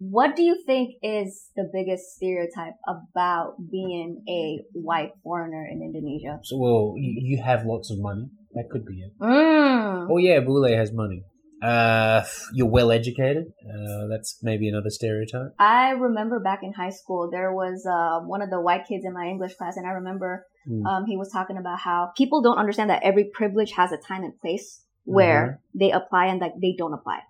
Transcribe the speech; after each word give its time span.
what 0.00 0.34
do 0.34 0.42
you 0.42 0.56
think 0.64 0.94
is 1.02 1.50
the 1.54 1.68
biggest 1.72 2.16
stereotype 2.16 2.74
about 2.88 3.54
being 3.70 4.24
a 4.26 4.64
white 4.72 5.12
foreigner 5.22 5.68
in 5.70 5.82
Indonesia? 5.82 6.40
So, 6.42 6.56
well, 6.56 6.94
you, 6.96 7.36
you 7.36 7.42
have 7.42 7.64
lots 7.64 7.90
of 7.90 7.98
money. 8.00 8.30
That 8.54 8.68
could 8.72 8.84
be 8.84 9.02
it. 9.02 9.12
Mm. 9.20 10.08
Oh 10.10 10.16
yeah, 10.16 10.40
Bule 10.40 10.74
has 10.74 10.90
money. 10.92 11.22
Uh, 11.62 12.24
you're 12.54 12.66
well 12.66 12.90
educated. 12.90 13.52
Uh, 13.62 14.08
that's 14.08 14.38
maybe 14.42 14.66
another 14.68 14.88
stereotype. 14.88 15.52
I 15.58 15.90
remember 15.90 16.40
back 16.40 16.60
in 16.62 16.72
high 16.72 16.90
school, 16.90 17.28
there 17.30 17.52
was 17.52 17.84
uh, 17.86 18.24
one 18.26 18.40
of 18.40 18.48
the 18.48 18.60
white 18.60 18.88
kids 18.88 19.04
in 19.04 19.12
my 19.12 19.26
English 19.26 19.54
class, 19.56 19.76
and 19.76 19.86
I 19.86 19.90
remember 19.90 20.46
Mm. 20.68 20.84
um, 20.84 21.06
he 21.06 21.16
was 21.16 21.32
talking 21.32 21.56
about 21.56 21.78
how 21.78 22.12
people 22.16 22.42
don't 22.42 22.58
understand 22.58 22.90
that 22.90 23.02
every 23.02 23.24
privilege 23.32 23.72
has 23.72 23.92
a 23.92 23.96
time 23.96 24.24
and 24.24 24.38
place 24.40 24.84
where 25.04 25.60
they 25.74 25.90
apply 25.90 26.26
and 26.26 26.38
like 26.38 26.52
they 26.60 26.74
don't 26.76 26.92
apply. 26.92 27.20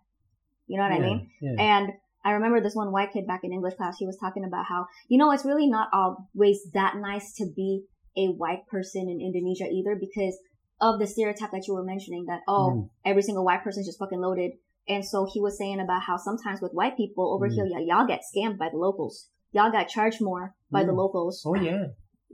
You 0.67 0.77
know 0.77 0.83
what 0.83 0.93
I 0.93 0.99
mean? 0.99 1.31
Yeah. 1.41 1.55
And 1.59 1.93
I 2.25 2.33
remember 2.33 2.61
this 2.61 2.75
one 2.75 2.93
white 2.93 3.13
kid 3.13 3.27
back 3.27 3.41
in 3.45 3.53
English 3.53 3.75
class, 3.75 3.97
he 3.99 4.07
was 4.07 4.19
talking 4.19 4.45
about 4.45 4.67
how, 4.69 4.87
you 5.09 5.19
know, 5.19 5.31
it's 5.33 5.45
really 5.45 5.69
not 5.69 5.89
always 5.93 6.61
that 6.75 6.97
nice 6.97 7.33
to 7.37 7.47
be 7.55 7.85
a 8.17 8.27
white 8.27 8.67
person 8.71 9.09
in 9.09 9.21
Indonesia 9.21 9.65
either 9.71 9.97
because 9.99 10.37
of 10.81 10.99
the 10.99 11.07
stereotype 11.07 11.51
that 11.53 11.67
you 11.67 11.75
were 11.75 11.85
mentioning 11.85 12.25
that, 12.27 12.41
oh, 12.49 12.71
Mm. 12.71 12.91
every 13.05 13.23
single 13.23 13.45
white 13.45 13.63
person 13.63 13.81
is 13.83 13.87
just 13.87 13.99
fucking 13.99 14.21
loaded. 14.21 14.53
And 14.89 15.05
so 15.05 15.27
he 15.33 15.41
was 15.41 15.57
saying 15.57 15.81
about 15.81 16.03
how 16.03 16.17
sometimes 16.17 16.61
with 16.61 16.73
white 16.73 16.97
people 16.97 17.33
over 17.35 17.49
Mm. 17.49 17.55
here, 17.55 17.67
yeah, 17.67 17.79
y'all 17.81 18.07
get 18.07 18.23
scammed 18.25 18.59
by 18.59 18.69
the 18.71 18.79
locals. 18.79 19.29
Y'all 19.53 19.71
got 19.71 19.89
charged 19.89 20.21
more 20.21 20.55
by 20.71 20.85
the 20.85 20.93
Mm. 20.93 20.97
locals. 20.97 21.43
Oh 21.47 21.55
yeah. 21.55 21.87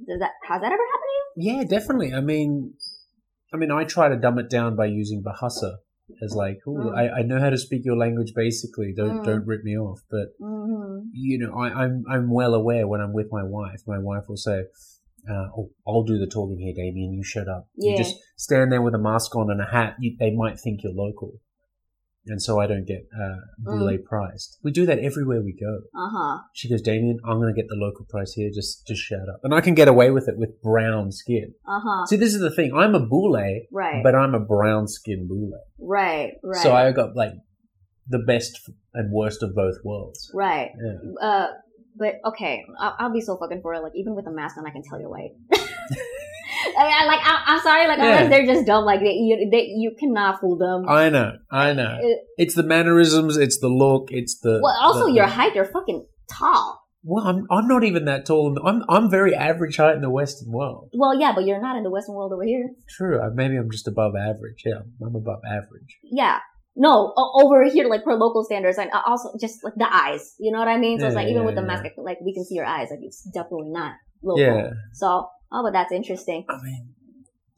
Does 0.06 0.18
that, 0.20 0.32
has 0.48 0.60
that 0.60 0.72
ever 0.72 0.86
happened 0.92 1.10
to 1.10 1.42
you? 1.42 1.56
Yeah, 1.58 1.64
definitely. 1.64 2.12
I 2.14 2.20
mean, 2.20 2.74
I 3.52 3.56
mean, 3.56 3.70
I 3.70 3.84
try 3.84 4.08
to 4.08 4.16
dumb 4.16 4.38
it 4.38 4.50
down 4.50 4.74
by 4.76 4.86
using 4.86 5.22
Bahasa 5.22 5.78
as 6.22 6.34
like, 6.34 6.58
oh, 6.66 6.70
Mm. 6.72 6.96
I, 6.96 7.08
I 7.18 7.22
know 7.22 7.40
how 7.40 7.50
to 7.50 7.58
speak 7.58 7.84
your 7.84 7.96
language 7.96 8.32
basically. 8.34 8.92
Don't 8.96 9.20
Mm. 9.20 9.24
don't 9.24 9.46
rip 9.46 9.62
me 9.64 9.76
off. 9.76 10.00
But 10.10 10.28
you? 10.38 10.46
Mm-hmm. 10.46 10.98
you 11.12 11.38
know, 11.38 11.52
I, 11.58 11.68
I'm 11.84 12.04
I'm 12.08 12.30
well 12.30 12.54
aware 12.54 12.86
when 12.86 13.00
I'm 13.00 13.12
with 13.12 13.28
my 13.32 13.42
wife. 13.42 13.82
My 13.86 13.98
wife 13.98 14.24
will 14.28 14.36
say, 14.36 14.64
uh, 15.28 15.46
"Oh, 15.56 15.70
I'll 15.86 16.04
do 16.04 16.18
the 16.18 16.26
talking 16.26 16.58
here, 16.58 16.74
Damian. 16.74 17.12
You 17.12 17.24
shut 17.24 17.48
up. 17.48 17.68
Yeah. 17.76 17.92
You 17.92 17.96
just 17.98 18.16
stand 18.36 18.70
there 18.72 18.82
with 18.82 18.94
a 18.94 18.98
mask 18.98 19.34
on 19.36 19.50
and 19.50 19.60
a 19.60 19.66
hat. 19.66 19.96
You, 19.98 20.16
they 20.18 20.30
might 20.30 20.58
think 20.60 20.82
you're 20.82 20.92
local." 20.92 21.40
And 22.28 22.42
so 22.42 22.58
I 22.60 22.66
don't 22.66 22.86
get 22.86 23.06
uh, 23.14 23.36
Mm. 23.66 24.04
priced. 24.04 24.58
We 24.64 24.70
do 24.72 24.84
that 24.86 24.98
everywhere 24.98 25.42
we 25.42 25.52
go. 25.52 25.78
Uh-huh. 25.94 26.38
She 26.54 26.68
goes, 26.68 26.82
Damian, 26.82 27.18
I'm 27.24 27.38
going 27.40 27.54
to 27.54 27.60
get 27.60 27.68
the 27.68 27.76
local 27.76 28.04
price 28.08 28.32
here. 28.32 28.50
Just, 28.52 28.86
just 28.86 29.00
shut 29.02 29.28
up. 29.32 29.40
And 29.44 29.54
I 29.54 29.60
can 29.60 29.74
get 29.74 29.88
away 29.88 30.10
with 30.10 30.28
it 30.28 30.36
with 30.36 30.60
brown 30.62 31.12
skin. 31.12 31.54
Uh-huh. 31.68 32.06
See, 32.06 32.16
this 32.16 32.34
is 32.34 32.40
the 32.40 32.50
thing. 32.50 32.72
I'm 32.74 32.94
a 32.94 33.00
bule, 33.00 33.32
Right. 33.72 34.02
but 34.02 34.14
I'm 34.14 34.34
a 34.34 34.40
brown 34.40 34.88
skin 34.88 35.26
bule. 35.28 35.52
right. 35.78 36.32
Right. 36.42 36.62
So 36.62 36.74
I 36.74 36.90
got 36.92 37.14
like 37.16 37.32
the 38.08 38.18
best 38.20 38.60
and 38.94 39.12
worst 39.12 39.42
of 39.42 39.54
both 39.54 39.76
worlds. 39.84 40.30
right. 40.34 40.70
Yeah. 40.84 41.28
Uh, 41.28 41.46
but 41.98 42.16
okay, 42.26 42.62
I'll, 42.78 42.94
I'll 42.98 43.12
be 43.12 43.20
so 43.22 43.36
fucking 43.38 43.62
for 43.62 43.72
it. 43.74 43.80
Like 43.82 43.92
even 43.94 44.14
with 44.14 44.26
a 44.26 44.30
mask 44.30 44.58
on, 44.58 44.66
I 44.66 44.70
can 44.70 44.82
tell 44.82 45.00
you're 45.00 45.08
white. 45.10 45.30
I 46.78 46.82
mean, 46.84 46.94
I, 47.00 47.04
like 47.06 47.20
I, 47.22 47.42
I'm 47.46 47.60
sorry, 47.60 47.86
like 47.88 47.98
Yeah. 47.98 48.04
unless 48.04 48.30
they're 48.30 48.46
just 48.46 48.66
dumb, 48.66 48.84
like 48.84 49.00
they, 49.00 49.12
you, 49.12 49.48
they, 49.50 49.64
you 49.76 49.92
cannot 49.98 50.40
fool 50.40 50.56
them. 50.58 50.88
I 50.88 51.08
know. 51.08 51.32
I 51.50 51.72
know. 51.72 51.98
Uh, 52.02 52.16
It's 52.38 52.54
the 52.54 52.62
mannerisms. 52.62 53.36
It's 53.36 53.58
the 53.58 53.68
look. 53.68 54.08
It's 54.10 54.38
the. 54.40 54.60
well, 54.62 54.76
also 54.80 55.06
the- 55.06 55.12
your 55.12 55.26
height, 55.26 55.54
you're 55.54 55.64
fucking 55.64 56.06
tall. 56.30 56.82
Well, 57.08 57.24
I'm, 57.24 57.46
I'm 57.50 57.68
not 57.68 57.84
even 57.84 58.06
that 58.06 58.26
tall. 58.26 58.52
the- 58.54 58.62
I'm, 58.62 58.82
I'm 58.88 59.08
very 59.10 59.34
average 59.34 59.76
height 59.76 59.94
in 59.94 60.02
the 60.02 60.10
Western 60.10 60.50
world. 60.50 60.90
Well, 60.92 61.18
yeah, 61.18 61.32
but 61.34 61.44
you're 61.44 61.60
not 61.60 61.76
in 61.76 61.84
the 61.84 61.90
Western 61.90 62.16
world 62.16 62.32
over 62.32 62.42
here. 62.42 62.70
True. 62.88 63.20
Maybe 63.34 63.56
I'm 63.56 63.70
just 63.70 63.86
above 63.86 64.14
average. 64.16 64.62
Yeah. 64.64 64.80
I'm 65.00 65.14
above 65.14 65.40
average. 65.46 65.98
Yeah. 66.02 66.38
No, 66.78 67.14
over 67.16 67.64
here, 67.64 67.86
like 67.88 68.04
per 68.04 68.14
local 68.14 68.44
standards, 68.44 68.76
and 68.76 68.90
also 69.06 69.30
just 69.40 69.64
like 69.64 69.72
the 69.76 69.88
eyes. 69.90 70.34
You 70.38 70.52
know 70.52 70.58
what 70.58 70.68
I 70.68 70.76
mean? 70.76 71.00
So 71.00 71.06
it's 71.06 71.14
like 71.16 71.28
even 71.28 71.40
yeah, 71.42 71.46
with 71.46 71.54
the 71.54 71.62
yeah. 71.62 71.66
mask, 71.68 71.84
like 71.96 72.18
we 72.20 72.34
can 72.34 72.44
see 72.44 72.54
your 72.56 72.66
eyes. 72.66 72.88
Like 72.90 73.00
it's 73.02 73.22
definitely 73.32 73.70
not 73.70 73.94
local. 74.22 74.42
Yeah. 74.42 74.70
So, 74.92 75.26
oh, 75.52 75.62
but 75.62 75.72
that's 75.72 75.92
interesting. 75.92 76.44
I 76.48 76.62
mean, 76.62 76.94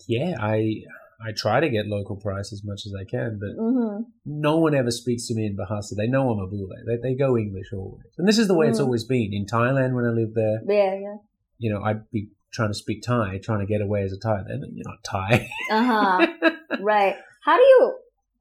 yeah, 0.07 0.37
I 0.41 0.83
I 1.21 1.33
try 1.37 1.61
to 1.61 1.69
get 1.69 1.87
local 1.87 2.17
price 2.17 2.53
as 2.53 2.63
much 2.65 2.83
as 2.87 2.93
I 2.99 3.05
can, 3.05 3.39
but 3.41 3.51
hmm 3.61 4.03
no 4.31 4.59
one 4.59 4.75
ever 4.75 4.91
speaks 4.91 5.27
to 5.29 5.35
me 5.35 5.47
in 5.47 5.57
Bahasa. 5.57 5.95
They 5.97 6.07
know 6.07 6.31
I'm 6.31 6.39
a 6.39 6.47
Bule. 6.47 6.69
They, 6.87 6.97
they 7.03 7.15
go 7.15 7.39
English 7.39 7.73
always. 7.73 8.05
And 8.19 8.29
this 8.29 8.37
is 8.39 8.47
the 8.47 8.55
way 8.55 8.69
it's 8.69 8.79
Mm. 8.79 8.85
always 8.85 9.05
been. 9.05 9.31
In 9.33 9.47
Thailand, 9.47 9.95
when 9.95 10.05
I 10.05 10.11
lived 10.11 10.35
there, 10.35 10.61
Yeah, 10.69 10.95
yeah. 11.01 11.17
you 11.57 11.73
know, 11.73 11.83
I'd 11.83 12.11
be 12.11 12.29
trying 12.53 12.69
to 12.69 12.75
speak 12.75 13.03
Thai, 13.03 13.39
trying 13.43 13.61
to 13.61 13.67
get 13.67 13.81
away 13.81 14.03
as 14.03 14.13
a 14.13 14.19
Thai. 14.19 14.43
Then 14.47 14.63
you're 14.75 14.85
not 14.87 15.03
Thai. 15.05 15.49
Uh 15.71 15.83
huh. 15.83 16.27
right. 16.81 17.17
How 17.45 17.57
do 17.57 17.63
you? 17.63 17.95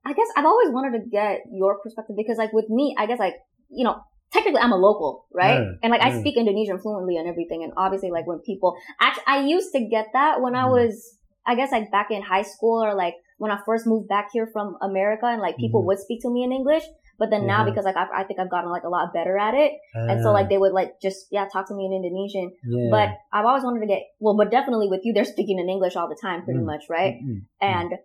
I 0.05 0.11
guess 0.13 0.27
I've 0.35 0.45
always 0.45 0.69
wanted 0.71 0.99
to 0.99 1.09
get 1.09 1.41
your 1.53 1.79
perspective 1.81 2.15
because, 2.17 2.37
like, 2.37 2.51
with 2.53 2.69
me, 2.69 2.93
I 2.97 3.05
guess, 3.05 3.19
like, 3.19 3.35
you 3.69 3.85
know, 3.85 4.01
technically 4.33 4.59
I'm 4.61 4.71
a 4.71 4.77
local, 4.77 5.25
right? 5.33 5.59
Yeah, 5.61 5.71
and 5.83 5.91
like, 5.91 6.01
I 6.01 6.19
speak 6.19 6.37
Indonesian 6.37 6.79
fluently 6.79 7.17
and 7.17 7.27
everything. 7.27 7.63
And 7.63 7.73
obviously, 7.77 8.11
like, 8.11 8.27
when 8.27 8.39
people 8.39 8.75
actually, 8.99 9.23
I 9.27 9.45
used 9.45 9.71
to 9.73 9.79
get 9.87 10.07
that 10.13 10.41
when 10.41 10.55
I 10.55 10.63
Mhm. 10.65 10.71
was, 10.71 11.17
I 11.45 11.55
guess, 11.55 11.71
like 11.71 11.91
back 11.91 12.11
in 12.11 12.21
high 12.21 12.41
school 12.43 12.83
or 12.83 12.93
like 12.93 13.15
when 13.37 13.51
I 13.51 13.59
first 13.65 13.85
moved 13.87 14.07
back 14.09 14.29
here 14.33 14.47
from 14.47 14.77
America, 14.81 15.25
and 15.27 15.41
like 15.41 15.57
people 15.57 15.81
Mhm. 15.81 15.87
would 15.87 15.99
speak 15.99 16.21
to 16.23 16.29
me 16.29 16.43
in 16.43 16.51
English. 16.51 16.83
But 17.19 17.31
then 17.31 17.47
now, 17.47 17.65
because 17.65 17.83
like 17.85 17.97
I've, 17.97 18.09
I 18.13 18.23
think 18.25 18.39
I've 18.39 18.49
gotten 18.49 18.69
like 18.69 18.83
a 18.83 18.89
lot 18.89 19.11
better 19.11 19.37
at 19.39 19.55
it, 19.55 19.71
and 19.95 20.21
so 20.23 20.31
like 20.31 20.49
they 20.49 20.57
would 20.59 20.71
like 20.73 20.99
just 21.01 21.27
yeah 21.31 21.47
talk 21.51 21.67
to 21.69 21.73
me 21.73 21.85
in 21.87 21.93
Indonesian. 21.93 22.51
yeah. 22.63 22.91
But 22.91 23.09
I've 23.33 23.45
always 23.45 23.63
wanted 23.63 23.79
to 23.79 23.87
get 23.87 24.03
well, 24.19 24.35
but 24.37 24.51
definitely 24.51 24.87
with 24.87 25.01
you, 25.03 25.13
they're 25.13 25.25
speaking 25.25 25.57
in 25.57 25.67
English 25.67 25.95
all 25.95 26.07
the 26.09 26.19
time, 26.21 26.43
pretty 26.43 26.59
Mm. 26.59 26.65
much, 26.65 26.83
right? 26.89 27.15
Mm-mm. 27.23 27.41
and 27.59 27.97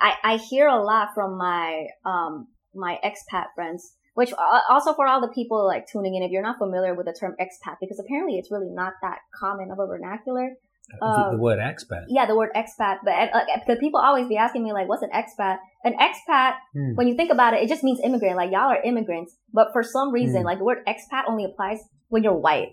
I, 0.00 0.14
I 0.24 0.36
hear 0.36 0.66
a 0.66 0.82
lot 0.82 1.14
from 1.14 1.38
my 1.38 1.86
um 2.04 2.48
my 2.74 2.98
expat 3.04 3.46
friends 3.54 3.94
which 4.20 4.32
uh, 4.32 4.60
also 4.74 4.90
for 4.98 5.04
all 5.10 5.20
the 5.26 5.32
people 5.38 5.60
like 5.72 5.84
tuning 5.92 6.14
in 6.16 6.22
if 6.26 6.30
you're 6.32 6.48
not 6.50 6.58
familiar 6.64 6.92
with 6.98 7.06
the 7.10 7.16
term 7.20 7.32
expat 7.44 7.76
because 7.82 7.98
apparently 8.04 8.34
it's 8.40 8.50
really 8.54 8.72
not 8.82 8.92
that 9.06 9.18
common 9.42 9.68
of 9.74 9.78
a 9.84 9.86
vernacular 9.92 10.46
the, 10.90 11.06
uh, 11.06 11.30
the 11.34 11.42
word 11.46 11.58
expat. 11.70 12.04
yeah 12.16 12.24
the 12.30 12.36
word 12.40 12.50
expat 12.62 12.96
but 13.06 13.14
uh, 13.38 13.44
because 13.60 13.78
people 13.84 14.00
always 14.08 14.26
be 14.34 14.36
asking 14.46 14.62
me 14.66 14.72
like 14.78 14.88
what's 14.90 15.06
an 15.08 15.14
expat 15.22 15.56
an 15.88 15.94
expat 16.06 16.52
Hmm. 16.76 16.92
when 16.98 17.06
you 17.10 17.14
think 17.20 17.30
about 17.36 17.54
it 17.54 17.60
it 17.64 17.68
just 17.74 17.84
means 17.88 18.00
immigrant 18.08 18.36
like 18.42 18.50
y'all 18.54 18.70
are 18.74 18.82
immigrants 18.92 19.32
but 19.58 19.68
for 19.74 19.82
some 19.96 20.08
reason 20.18 20.40
Mm. 20.42 20.48
like 20.50 20.58
the 20.62 20.68
word 20.70 20.80
expat 20.92 21.24
only 21.32 21.44
applies 21.50 21.80
when 22.12 22.22
you're 22.24 22.40
white 22.48 22.72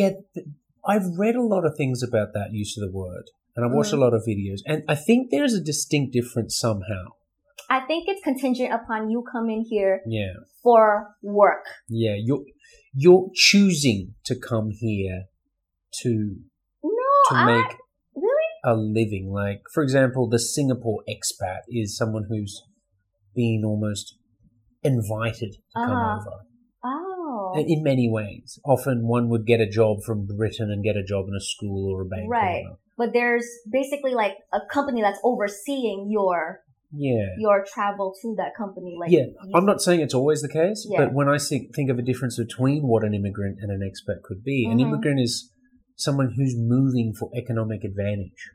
Yeah, 0.00 0.10
th- 0.34 0.46
I've 0.92 1.08
read 1.24 1.36
a 1.36 1.46
lot 1.54 1.64
of 1.68 1.72
things 1.80 1.98
about 2.08 2.28
that 2.36 2.48
use 2.62 2.72
of 2.76 2.82
the 2.86 2.92
word, 3.02 3.26
and 3.54 3.60
I've 3.64 3.72
watched 3.78 3.92
Mm. 3.94 3.98
a 4.00 4.02
lot 4.04 4.14
of 4.18 4.22
videos, 4.32 4.60
and 4.70 4.78
I 4.94 4.96
think 5.06 5.20
there's 5.34 5.54
a 5.54 5.62
distinct 5.72 6.12
difference 6.18 6.52
somehow. 6.66 7.04
I 7.70 7.80
think 7.80 8.04
it's 8.08 8.22
contingent 8.22 8.72
upon 8.72 9.10
you 9.10 9.24
coming 9.30 9.64
here 9.68 10.00
Yeah, 10.06 10.32
for 10.62 11.14
work 11.22 11.64
yeah. 11.88 12.14
You're 12.18 12.44
you're 12.94 13.28
choosing 13.34 14.14
to 14.24 14.34
come 14.38 14.70
here 14.70 15.24
to 16.02 16.36
no 16.82 16.90
to 17.28 17.34
I, 17.34 17.46
make 17.46 17.76
really 18.14 18.50
a 18.64 18.74
living. 18.76 19.30
Like, 19.32 19.62
for 19.72 19.82
example, 19.82 20.28
the 20.28 20.38
Singapore 20.38 21.02
expat 21.08 21.60
is 21.68 21.96
someone 21.96 22.24
who's 22.28 22.62
been 23.34 23.62
almost 23.64 24.16
invited 24.82 25.52
to 25.54 25.58
come 25.74 25.90
Uh-huh. 25.90 26.20
over. 26.20 26.36
oh 26.84 27.52
In- 27.56 27.82
many 27.82 28.08
ways, 28.08 28.58
often 28.64 29.06
one 29.08 29.28
would 29.30 29.46
get 29.46 29.60
a 29.60 29.68
job 29.68 30.02
from 30.06 30.26
Britain 30.26 30.70
and 30.70 30.82
get 30.84 30.96
a 30.96 31.02
job 31.04 31.26
in 31.28 31.34
a 31.34 31.40
school 31.40 31.90
or 31.92 32.02
a 32.02 32.06
bank. 32.06 32.30
Right. 32.30 32.64
but 32.96 33.12
there's 33.12 33.46
basically 33.70 34.14
like 34.14 34.36
a 34.52 34.60
company 34.72 35.00
that's 35.02 35.18
overseeing 35.24 36.06
your 36.10 36.60
Yeah. 36.96 37.26
your 37.38 37.64
travel 37.74 38.14
to 38.22 38.34
that 38.38 38.52
company. 38.56 38.96
Like, 39.00 39.10
Yeah, 39.10 39.24
I'm 39.54 39.66
not 39.66 39.80
saying 39.80 40.00
it's 40.00 40.14
always 40.14 40.42
the 40.42 40.48
case, 40.48 40.86
Yeah. 40.90 41.04
but 41.06 41.14
when 41.14 41.28
I 41.28 41.38
think, 41.38 41.74
think 41.74 41.90
of 41.90 41.98
a 41.98 42.02
difference 42.02 42.36
between 42.38 42.86
what 42.86 43.04
an 43.04 43.14
immigrant 43.14 43.58
and 43.60 43.70
an 43.70 43.80
expat 43.80 44.22
could 44.22 44.42
be, 44.44 44.66
an 44.70 44.78
Mhm. 44.78 44.82
immigrant 44.82 45.20
is 45.20 45.50
someone 45.96 46.32
who's 46.36 46.54
moving 46.58 47.12
for 47.18 47.30
economic 47.36 47.84
advantage. 47.84 48.50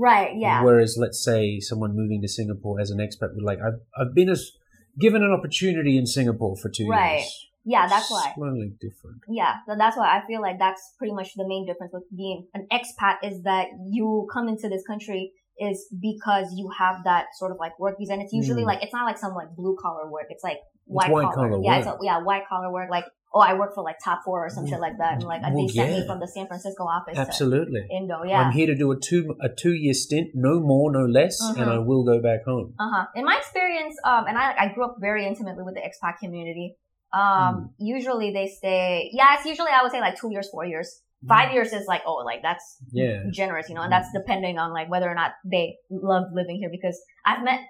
right? 0.00 0.30
Yeah, 0.36 0.62
Whereas, 0.62 0.96
let's 0.96 1.24
say 1.24 1.58
someone 1.58 1.90
moving 1.96 2.22
to 2.22 2.28
Singapore 2.28 2.78
as 2.80 2.90
an 2.92 2.98
expat 2.98 3.34
would 3.34 3.42
like, 3.42 3.58
I've, 3.58 3.80
I've 3.98 4.14
been 4.14 4.28
as, 4.28 4.52
given 5.00 5.24
an 5.24 5.32
opportunity 5.32 5.96
in 5.98 6.06
Singapore 6.06 6.54
for 6.56 6.68
two 6.70 6.86
Right. 6.88 7.16
years. 7.18 7.48
yeah, 7.64 7.88
that's 7.88 8.08
why. 8.08 8.32
Slowly 8.36 8.74
different. 8.80 9.20
Yeah, 9.28 9.54
so 9.66 9.74
that's 9.76 9.96
why 9.96 10.16
I 10.16 10.24
feel 10.28 10.40
like 10.40 10.58
that's 10.60 10.94
pretty 10.98 11.12
much 11.14 11.34
the 11.34 11.46
main 11.48 11.66
difference 11.66 11.92
with 11.92 12.04
being 12.16 12.46
an 12.54 12.68
expat 12.72 13.16
is 13.24 13.42
that 13.42 13.66
you 13.90 14.28
come 14.32 14.46
into 14.48 14.68
this 14.68 14.84
country 14.86 15.32
is 15.60 15.86
because 16.00 16.46
you 16.54 16.70
have 16.78 16.96
that 17.04 17.26
sort 17.34 17.50
of 17.52 17.58
like 17.58 17.78
work 17.78 17.96
visa, 17.98 18.12
and 18.12 18.22
it's 18.22 18.32
usually 18.32 18.62
Mm. 18.62 18.66
like 18.66 18.82
it's 18.82 18.92
not 18.92 19.04
like 19.04 19.18
some 19.18 19.34
like 19.34 19.54
blue 19.56 19.76
collar 19.80 20.10
work. 20.10 20.26
It's 20.30 20.44
like 20.44 20.58
white, 20.86 21.10
white 21.10 21.32
collar. 21.34 21.48
collar 21.50 21.62
Yeah, 21.62 21.78
work. 21.78 21.78
it's 21.78 21.88
a, 21.88 21.98
yeah 22.02 22.18
white 22.22 22.44
collar 22.48 22.72
work. 22.72 22.90
Like 22.90 23.04
oh, 23.34 23.40
I 23.40 23.52
work 23.54 23.74
for 23.74 23.84
like 23.84 23.96
Top 24.02 24.20
Four 24.24 24.46
or 24.46 24.48
some 24.48 24.66
shit 24.66 24.80
like 24.80 24.96
that, 24.98 25.14
and 25.14 25.24
like 25.24 25.42
Well, 25.42 25.66
they 25.66 25.72
sent 25.72 25.90
me 25.92 26.06
from 26.06 26.18
the 26.20 26.28
San 26.28 26.46
Francisco 26.46 26.84
office 26.84 27.18
Absolutely. 27.18 27.86
Indo. 27.90 28.22
Yeah, 28.24 28.40
I'm 28.40 28.52
here 28.52 28.66
to 28.66 28.74
do 28.74 28.90
a 28.92 28.98
two 28.98 29.36
a 29.42 29.48
two 29.62 29.74
year 29.74 29.92
stint, 29.94 30.28
no 30.34 30.60
more, 30.60 30.90
no 30.90 31.04
less, 31.04 31.38
and 31.40 31.56
Mhm. 31.68 31.74
I 31.74 31.78
will 31.78 32.04
go 32.04 32.22
back 32.22 32.44
home. 32.44 32.74
Uh 32.78 32.88
huh. 32.94 33.06
In 33.14 33.24
my 33.24 33.36
experience, 33.36 33.96
um, 34.04 34.26
and 34.28 34.38
I 34.38 34.54
I 34.58 34.68
grew 34.74 34.84
up 34.84 34.96
very 35.00 35.26
intimately 35.26 35.62
with 35.64 35.74
the 35.74 35.82
expat 35.88 36.18
community. 36.22 36.76
Um, 37.12 37.70
usually 37.78 38.32
they 38.32 38.46
stay. 38.48 39.10
Yeah, 39.12 39.34
it's 39.36 39.46
usually 39.46 39.70
I 39.70 39.82
would 39.82 39.92
say 39.92 40.00
like 40.00 40.16
two 40.20 40.30
years, 40.30 40.48
four 40.50 40.64
years. 40.64 40.88
Five 41.26 41.52
years 41.52 41.72
is 41.72 41.86
like 41.88 42.02
oh, 42.06 42.22
like 42.24 42.42
that's 42.42 42.78
Yeah. 42.92 43.24
generous, 43.32 43.68
you 43.68 43.74
know, 43.74 43.82
and 43.82 43.90
that's 43.90 44.12
depending 44.12 44.58
on 44.58 44.72
like 44.72 44.88
whether 44.88 45.10
or 45.10 45.14
not 45.14 45.32
they 45.44 45.76
love 45.90 46.30
living 46.32 46.58
here. 46.58 46.70
Because 46.70 47.00
I've 47.26 47.42
met, 47.42 47.60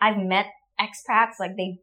I've 0.00 0.18
met 0.18 0.46
expats 0.78 1.40
like 1.40 1.56
they 1.56 1.78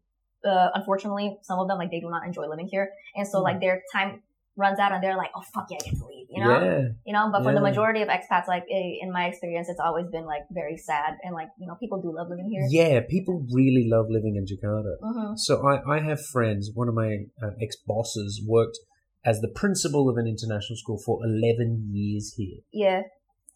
uh, 0.46 0.70
unfortunately, 0.76 1.38
some 1.42 1.60
of 1.60 1.68
them 1.68 1.78
like 1.78 1.90
they 1.90 2.00
do 2.00 2.10
not 2.10 2.26
enjoy 2.26 2.48
living 2.48 2.68
here, 2.68 2.92
and 3.16 3.28
so 3.28 3.42
like 3.42 3.60
their 3.60 3.82
time 3.92 4.22
runs 4.56 4.80
out, 4.80 4.92
and 4.92 5.04
they're 5.04 5.18
like, 5.18 5.32
oh 5.36 5.42
fuck 5.54 5.68
yeah, 5.72 5.78
I 5.82 5.90
get 5.90 5.98
to 5.98 6.06
leave, 6.06 6.28
you 6.30 6.44
know, 6.44 6.62
Yeah. 6.62 6.88
you 7.06 7.14
know. 7.14 7.30
But 7.32 7.44
for 7.44 7.54
the 7.54 7.62
majority 7.62 8.02
of 8.02 8.10
expats, 8.10 8.48
like 8.48 8.64
eh, 8.72 9.02
in 9.02 9.12
my 9.12 9.26
experience, 9.26 9.70
it's 9.70 9.80
always 9.80 10.08
been 10.08 10.26
like 10.26 10.44
very 10.52 10.78
sad, 10.78 11.18
and 11.24 11.34
like 11.34 11.50
you 11.60 11.68
know, 11.68 11.76
people 11.76 12.02
do 12.02 12.14
love 12.16 12.30
living 12.30 12.50
here. 12.50 12.68
Yeah, 12.70 13.02
people 13.10 13.44
really 13.52 13.88
love 13.90 14.06
living 14.10 14.36
in 14.36 14.46
Jakarta. 14.46 14.94
hmm 15.02 15.34
So 15.36 15.66
I, 15.68 15.98
I 15.98 16.00
have 16.02 16.24
friends. 16.24 16.70
One 16.74 16.88
of 16.88 16.94
my 16.94 17.26
uh, 17.42 17.52
ex 17.62 17.76
bosses 17.76 18.42
worked 18.46 18.78
as 19.26 19.42
the 19.42 19.48
principal 19.48 20.10
of 20.10 20.18
an 20.18 20.28
international 20.28 20.78
school 20.78 21.00
for 21.04 21.20
11 21.24 21.90
years 21.92 22.34
here. 22.38 22.60
Yeah. 22.72 23.02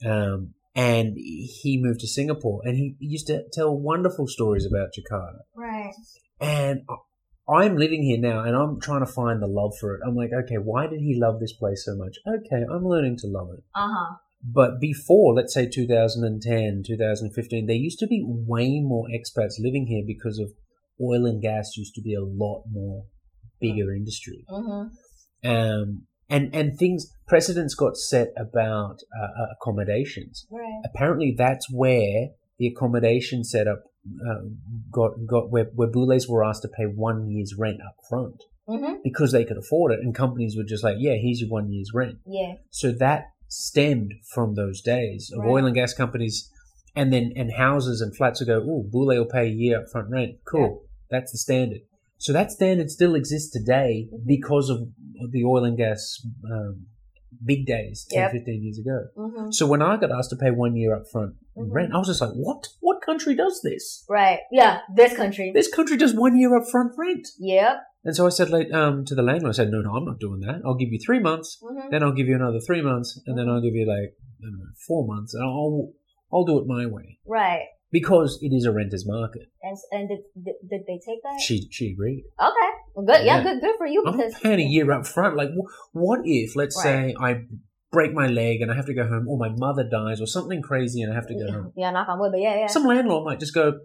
Um, 0.06 0.54
and 0.76 1.18
he 1.18 1.80
moved 1.82 2.00
to 2.00 2.08
Singapore 2.08 2.62
and 2.64 2.78
he 2.78 2.96
used 3.00 3.28
to 3.28 3.44
tell 3.52 3.78
wonderful 3.78 4.28
stories 4.28 4.66
about 4.66 4.90
Jakarta. 4.98 5.40
Right. 5.56 5.94
And 6.40 6.84
I'm 7.48 7.76
living 7.78 8.04
here 8.04 8.20
now 8.20 8.44
and 8.44 8.56
I'm 8.56 8.80
trying 8.80 9.06
to 9.06 9.12
find 9.12 9.42
the 9.42 9.48
love 9.48 9.74
for 9.80 9.96
it. 9.96 10.02
I'm 10.06 10.16
like, 10.16 10.32
okay, 10.34 10.56
why 10.56 10.88
did 10.88 11.02
he 11.02 11.20
love 11.20 11.40
this 11.40 11.54
place 11.54 11.84
so 11.86 11.96
much? 11.96 12.18
Okay, 12.28 12.64
I'm 12.72 12.86
learning 12.86 13.18
to 13.18 13.28
love 13.28 13.50
it. 13.54 13.64
Uh 13.76 13.90
huh. 13.90 14.16
But 14.44 14.80
before, 14.80 15.36
let's 15.36 15.54
say 15.54 15.68
2010, 15.68 16.84
2015, 16.88 17.68
there 17.68 17.76
used 17.76 18.00
to 18.00 18.08
be 18.08 18.24
way 18.26 18.80
more 18.80 19.08
expats 19.08 19.60
living 19.60 19.86
here 19.88 20.04
because 20.06 20.40
of 20.40 20.52
oil 21.00 21.26
and 21.26 21.42
gas 21.42 21.78
used 21.78 21.94
to 21.96 22.02
be 22.02 22.16
a 22.16 22.24
lot 22.24 22.64
more 22.72 23.04
bigger 23.60 23.94
industry. 23.94 24.46
hmm 24.50 24.88
Um, 25.44 26.04
and, 26.30 26.54
and 26.56 26.78
things, 26.78 27.14
precedents 27.28 27.76
got 27.76 27.98
set 27.98 28.30
about 28.38 29.00
uh, 29.20 29.42
uh, 29.44 29.48
accommodations. 29.60 30.48
Right. 30.50 30.82
Apparently 30.86 31.34
that's 31.38 31.68
where 31.72 32.30
the 32.58 32.68
accommodation 32.68 33.44
setup 33.44 33.84
uh, 34.26 34.46
got, 34.92 35.12
got 35.28 35.52
where, 35.52 35.66
where 35.76 35.90
Boulets 35.90 36.28
were 36.28 36.44
asked 36.44 36.62
to 36.62 36.70
pay 36.70 36.86
one 36.86 37.30
year's 37.30 37.56
rent 37.58 37.80
up 37.86 37.96
front 38.10 38.44
hmm 38.68 38.94
because 39.04 39.32
they 39.32 39.44
could 39.44 39.58
afford 39.58 39.92
it. 39.92 40.00
And 40.00 40.14
companies 40.16 40.56
were 40.56 40.64
just 40.64 40.84
like, 40.84 40.98
yeah, 41.00 41.16
here's 41.22 41.42
your 41.42 41.50
one 41.50 41.72
year's 41.72 41.92
rent. 41.94 42.20
Yeah. 42.26 42.54
So 42.70 42.92
that 42.94 43.26
stemmed 43.48 44.14
from 44.34 44.56
those 44.56 44.82
days 44.82 45.32
of 45.36 45.44
Right. 45.44 45.50
oil 45.50 45.66
and 45.66 45.76
gas 45.76 45.94
companies, 45.94 46.50
and 46.96 47.12
then 47.12 47.34
and 47.36 47.52
houses 47.54 48.00
and 48.02 48.16
flats 48.16 48.40
would 48.40 48.48
go, 48.48 48.64
"Oh, 48.66 48.84
Bule 48.90 49.08
will 49.08 49.26
pay 49.26 49.48
a 49.48 49.50
year 49.50 49.84
upfront 49.84 50.10
rent. 50.10 50.36
Cool, 50.46 50.84
that's 51.10 51.32
the 51.32 51.38
standard." 51.38 51.82
So 52.26 52.34
that 52.34 52.52
standard 52.52 52.90
still 52.92 53.16
exists 53.16 53.50
today 53.52 54.08
Mm-hmm. 54.08 54.28
because 54.28 54.70
of 54.70 54.80
the 55.36 55.44
oil 55.44 55.64
and 55.66 55.76
gas 55.76 56.02
um, 56.56 56.86
big 57.52 57.66
days 57.66 58.06
10, 58.12 58.20
Yep. 58.20 58.32
15 58.32 58.64
years 58.64 58.80
ago. 58.84 58.98
hmm 59.16 59.50
So 59.58 59.66
when 59.72 59.82
I 59.82 59.98
got 59.98 60.12
asked 60.18 60.30
to 60.30 60.36
pay 60.36 60.52
one 60.52 60.76
year 60.82 60.92
upfront 60.98 61.34
Mhm. 61.58 61.72
rent, 61.78 61.94
I 61.94 61.98
was 61.98 62.08
just 62.12 62.22
like, 62.22 62.36
"What? 62.48 62.62
What 62.88 63.02
country 63.10 63.34
does 63.44 63.56
this? 63.64 63.86
Right. 64.20 64.40
Yeah. 64.52 64.74
This 65.02 65.16
country. 65.22 65.48
This 65.60 65.70
country 65.78 65.98
does 66.04 66.14
one 66.26 66.38
year 66.42 66.52
upfront 66.60 66.92
rent." 67.04 67.28
Yep. 67.40 67.76
And 68.06 68.16
so 68.18 68.26
I 68.26 68.30
said, 68.38 68.50
like, 68.58 68.70
um, 68.82 69.04
to 69.10 69.16
the 69.16 69.24
landlord, 69.30 69.54
I 69.54 69.58
said, 69.60 69.72
"No, 69.72 69.82
no, 69.82 69.92
I'm 69.98 70.06
not 70.12 70.20
doing 70.20 70.42
that. 70.42 70.62
I'll 70.66 70.80
give 70.84 70.92
you 70.94 71.00
three 71.06 71.20
months." 71.30 71.50
hmm 71.62 71.90
then 71.92 72.04
I'll 72.04 72.18
give 72.20 72.28
you 72.32 72.36
another 72.42 72.62
three 72.68 72.84
months, 72.92 73.10
and 73.26 73.34
then 73.38 73.50
I'll 73.50 73.66
give 73.68 73.76
you 73.82 73.86
like 73.96 74.10
I 74.42 74.46
don't 74.52 74.60
know, 74.60 74.74
four 74.88 75.02
months, 75.14 75.34
and 75.34 75.44
I'll 75.44 75.92
I'll 76.32 76.46
do 76.52 76.60
it 76.60 76.68
my 76.78 76.86
way 76.96 77.08
Right. 77.26 77.66
Because 77.92 78.40
it 78.42 78.54
is 78.54 78.66
a 78.66 78.72
renter's 78.72 79.06
market. 79.08 79.48
And 79.62 79.78
and 79.92 80.10
did, 80.10 80.20
did, 80.36 80.56
did 80.70 80.82
they 80.88 81.00
take 81.06 81.22
that? 81.24 81.40
She 81.46 81.68
she 81.70 81.92
agreed. 81.92 82.24
Okay. 82.40 82.72
Well, 82.96 83.06
good. 83.06 83.26
Yeah. 83.26 83.38
Yeah. 83.38 83.44
Good. 83.44 83.62
Good 83.62 83.76
for 83.78 83.88
you 83.88 84.04
I'm 84.06 84.18
because 84.18 84.34
paying 84.40 84.60
a 84.60 84.64
year 84.64 84.92
up 84.92 85.06
front. 85.06 85.36
Like, 85.36 85.50
wh- 85.50 85.96
what 85.96 86.22
if, 86.24 86.56
let's 86.56 86.82
say, 86.82 87.16
I 87.20 87.44
break 87.92 88.14
my 88.14 88.28
leg 88.28 88.62
and 88.62 88.72
I 88.72 88.76
have 88.76 88.86
to 88.86 88.94
go 88.94 89.06
home, 89.08 89.28
or 89.28 89.38
my 89.38 89.50
mother 89.50 89.84
dies, 89.84 90.22
or 90.22 90.26
something 90.28 90.62
crazy, 90.62 91.02
and 91.02 91.12
I 91.12 91.16
have 91.16 91.28
to 91.28 91.34
go 91.34 91.46
yeah, 91.46 91.52
home? 91.52 91.74
yeah, 91.76 91.92
knock 91.92 92.08
on 92.08 92.20
wood, 92.20 92.32
but 92.32 92.40
yeah, 92.42 92.56
yeah. 92.56 92.68
Some 92.68 92.86
landlord 92.86 93.26
might 93.26 93.40
just 93.40 93.54
go, 93.54 93.80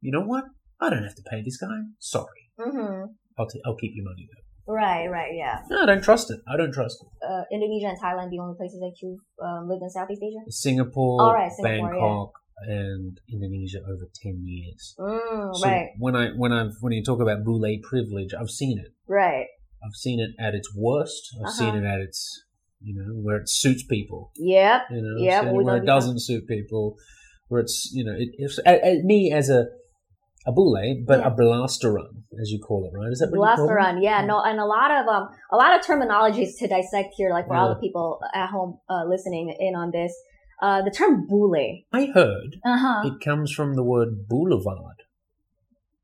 you 0.00 0.10
know 0.10 0.22
what? 0.22 0.44
I 0.80 0.90
don't 0.90 1.04
have 1.04 1.14
to 1.14 1.22
pay 1.22 1.42
this 1.42 1.58
guy. 1.58 1.76
Sorry, 1.98 2.50
hmm 2.58 3.04
I'll 3.38 3.46
t- 3.48 3.60
I'll 3.64 3.76
keep 3.76 3.92
your 3.94 4.04
money 4.04 4.28
though. 4.30 4.72
Right. 4.72 5.06
Right. 5.08 5.32
Yeah. 5.34 5.60
No, 5.68 5.82
I 5.82 5.86
don't 5.86 6.02
trust 6.02 6.30
it. 6.30 6.40
I 6.46 6.56
don't 6.56 6.72
trust 6.72 7.02
it. 7.02 7.08
Uh, 7.26 7.42
Indonesia 7.52 7.88
and 7.88 8.00
Thailand, 8.00 8.30
the 8.30 8.38
only 8.38 8.54
places 8.56 8.78
that 8.80 8.94
you've 9.02 9.18
um, 9.42 9.68
lived 9.68 9.82
in 9.82 9.90
Southeast 9.90 10.22
Asia. 10.22 10.38
Singapore, 10.48 11.20
All 11.20 11.34
right, 11.34 11.50
Singapore, 11.50 11.90
Bangkok, 11.90 12.32
and 12.66 13.18
Indonesia 13.32 13.78
over 13.88 14.06
ten 14.22 14.42
years. 14.44 14.94
Mm, 14.98 15.54
So 15.54 15.68
right. 15.68 15.90
when 15.98 16.14
I 16.16 16.30
when 16.36 16.52
I 16.52 16.68
when 16.80 16.92
you 16.92 17.02
talk 17.02 17.20
about 17.20 17.44
bule 17.44 17.78
privilege, 17.82 18.32
I've 18.38 18.50
seen 18.50 18.78
it. 18.78 18.92
Right. 19.08 19.46
I've 19.84 19.96
seen 19.96 20.20
it 20.20 20.30
at 20.38 20.54
its 20.54 20.68
worst. 20.74 21.34
I've 21.38 21.46
Uh-huh. 21.46 21.52
seen 21.52 21.74
it 21.74 21.84
at 21.84 22.00
its 22.00 22.44
you 22.80 22.94
know 22.98 23.14
where 23.22 23.36
it 23.36 23.48
suits 23.48 23.82
people. 23.84 24.30
Yep. 24.36 24.80
You 24.90 25.02
know, 25.02 25.14
Yeah, 25.22 25.44
it 25.46 25.52
where 25.52 25.76
it 25.76 25.86
doesn't 25.86 26.20
suit 26.20 26.46
people. 26.46 26.96
Where 27.48 27.60
it's 27.60 27.90
you 27.92 28.04
know 28.04 28.12
it, 28.16 28.28
it's 28.38 28.58
a, 28.64 28.74
a, 28.88 29.02
me 29.02 29.32
as 29.32 29.50
a 29.50 29.66
a 30.46 30.52
bule, 30.52 30.74
but 31.06 31.20
Yeah. 31.20 31.28
a 31.28 31.30
blasteran 31.30 32.24
as 32.40 32.50
you 32.50 32.58
call 32.58 32.80
it, 32.88 32.96
right? 32.98 33.12
Is 33.12 33.20
that 33.20 33.26
what 33.30 33.36
you 33.36 33.40
Blaster 33.46 33.66
call 33.66 33.74
run, 33.76 34.02
yeah, 34.02 34.24
no, 34.24 34.40
and 34.42 34.58
a 34.58 34.64
lot 34.66 34.90
of 34.90 35.06
um, 35.06 35.28
a 35.52 35.56
lot 35.56 35.78
of 35.78 35.84
terminologies 35.86 36.58
to 36.58 36.66
dissect 36.66 37.14
here, 37.16 37.30
like 37.30 37.46
for 37.46 37.54
all 37.54 37.68
the 37.68 37.78
people 37.78 38.18
at 38.34 38.48
home 38.50 38.78
uh, 38.88 39.04
listening 39.06 39.54
in 39.60 39.74
on 39.76 39.90
this. 39.92 40.12
Uh, 40.62 40.80
the 40.80 40.90
term 40.92 41.26
bule. 41.26 41.82
I 41.92 42.04
heard 42.14 42.56
Uh 42.64 42.78
huh. 42.78 43.02
it 43.08 43.20
comes 43.24 43.52
from 43.52 43.74
the 43.74 43.82
word 43.82 44.28
boulevard 44.28 44.98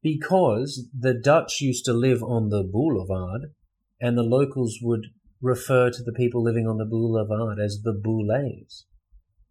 because 0.02 0.88
the 0.98 1.14
Dutch 1.14 1.60
used 1.60 1.84
to 1.86 1.92
live 1.92 2.22
on 2.22 2.48
the 2.50 2.62
boulevard, 2.62 3.52
and 4.00 4.16
the 4.16 4.22
locals 4.22 4.78
would 4.82 5.06
refer 5.40 5.90
to 5.90 6.02
the 6.02 6.12
people 6.12 6.42
living 6.42 6.66
on 6.66 6.78
the 6.78 6.84
boulevard 6.84 7.58
as 7.58 7.80
the 7.84 7.92
boulets. 7.92 8.86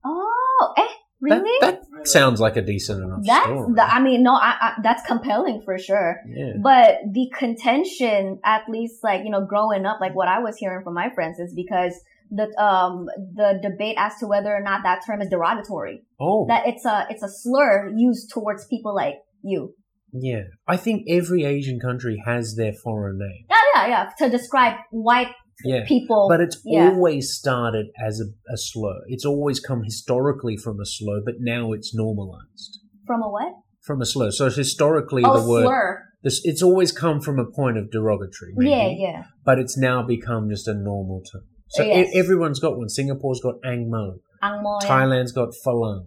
Oh, 0.04 0.74
eh, 0.78 0.82
That, 1.22 1.42
really? 1.42 1.58
that 1.62 1.84
sounds 2.08 2.40
like 2.40 2.58
a 2.58 2.62
decent 2.62 3.04
enough 3.04 3.22
that's 3.26 3.46
story. 3.46 3.74
the, 3.76 3.84
I 3.84 4.00
mean, 4.02 4.24
no, 4.24 4.34
I, 4.36 4.56
I, 4.62 4.74
that's 4.84 5.06
compelling 5.08 5.62
for 5.64 5.78
sure. 5.78 6.22
yeah. 6.28 6.54
But 6.62 7.00
the 7.12 7.32
contention, 7.38 8.40
at 8.44 8.64
least 8.70 9.04
like, 9.04 9.24
you 9.24 9.30
know, 9.30 9.46
growing 9.46 9.86
up, 9.86 10.00
like 10.02 10.16
what 10.16 10.28
I 10.28 10.40
was 10.40 10.58
hearing 10.58 10.84
from 10.84 10.94
my 10.94 11.10
friends 11.16 11.40
is 11.40 11.54
because 11.54 11.94
the, 12.32 12.48
um, 12.62 13.06
the 13.36 13.60
debate 13.62 13.96
as 13.98 14.14
to 14.20 14.28
whether 14.28 14.54
or 14.56 14.62
not 14.62 14.82
that 14.84 15.02
term 15.06 15.22
is 15.22 15.30
derogatory. 15.30 16.04
Oh, 16.20 16.46
That 16.48 16.68
it's 16.68 16.86
a, 16.86 17.06
it's 17.10 17.24
a 17.24 17.30
slur 17.30 17.92
used 17.96 18.30
towards 18.34 18.66
people 18.68 18.94
like 18.96 19.16
you. 19.44 19.74
yeah. 20.12 20.44
I 20.68 20.78
think 20.78 21.04
every 21.10 21.44
Asian 21.44 21.80
country 21.80 22.22
has 22.26 22.56
their 22.56 22.74
foreign 22.74 23.18
name. 23.20 23.46
Yeah, 23.50 23.58
yeah, 23.76 23.88
yeah. 23.88 24.10
To 24.20 24.30
describe 24.30 24.76
white 24.92 25.32
Yeah. 25.64 25.86
people. 25.88 26.28
But 26.30 26.42
it's 26.42 26.60
yeah. 26.66 26.90
always 26.90 27.32
started 27.34 27.88
as 28.06 28.20
a, 28.20 28.26
a 28.54 28.58
slur. 28.58 29.00
It's 29.08 29.26
always 29.26 29.60
come 29.60 29.84
historically 29.84 30.58
from 30.58 30.80
a 30.80 30.86
slur, 30.86 31.22
but 31.26 31.36
now 31.40 31.72
it's 31.74 31.94
normalized 31.96 32.80
from 33.06 33.22
a 33.24 33.30
what? 33.30 33.54
from 33.82 34.02
a 34.02 34.06
slur. 34.06 34.32
So 34.32 34.50
historically, 34.50 35.24
Oh, 35.26 35.42
the 35.42 35.50
word 35.50 35.64
slur. 35.64 36.04
this, 36.24 36.42
it's 36.44 36.62
always 36.62 36.92
come 36.92 37.22
from 37.22 37.40
a 37.40 37.46
point 37.46 37.78
of 37.78 37.90
derogatory, 37.90 38.52
maybe, 38.56 38.70
Yeah, 38.72 38.90
yeah. 38.90 39.24
but 39.46 39.60
it's 39.60 39.78
now 39.78 40.04
become 40.04 40.50
just 40.50 40.68
a 40.68 40.74
normal 40.74 41.22
term. 41.32 41.44
So 41.70 41.84
Yes. 41.84 42.14
e- 42.14 42.18
everyone's 42.20 42.60
got 42.60 42.78
one. 42.78 42.90
Singapore's 42.90 43.40
got 43.42 43.56
Ang 43.66 43.90
Mo. 43.90 44.16
Angmo. 44.44 44.80
yeah. 44.82 44.88
Thailand's 44.90 45.32
got 45.32 45.50
Falang. 45.66 46.06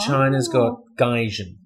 China's 0.00 0.48
got 0.48 0.72
Oh. 0.72 0.84
Gaijin. 0.98 1.56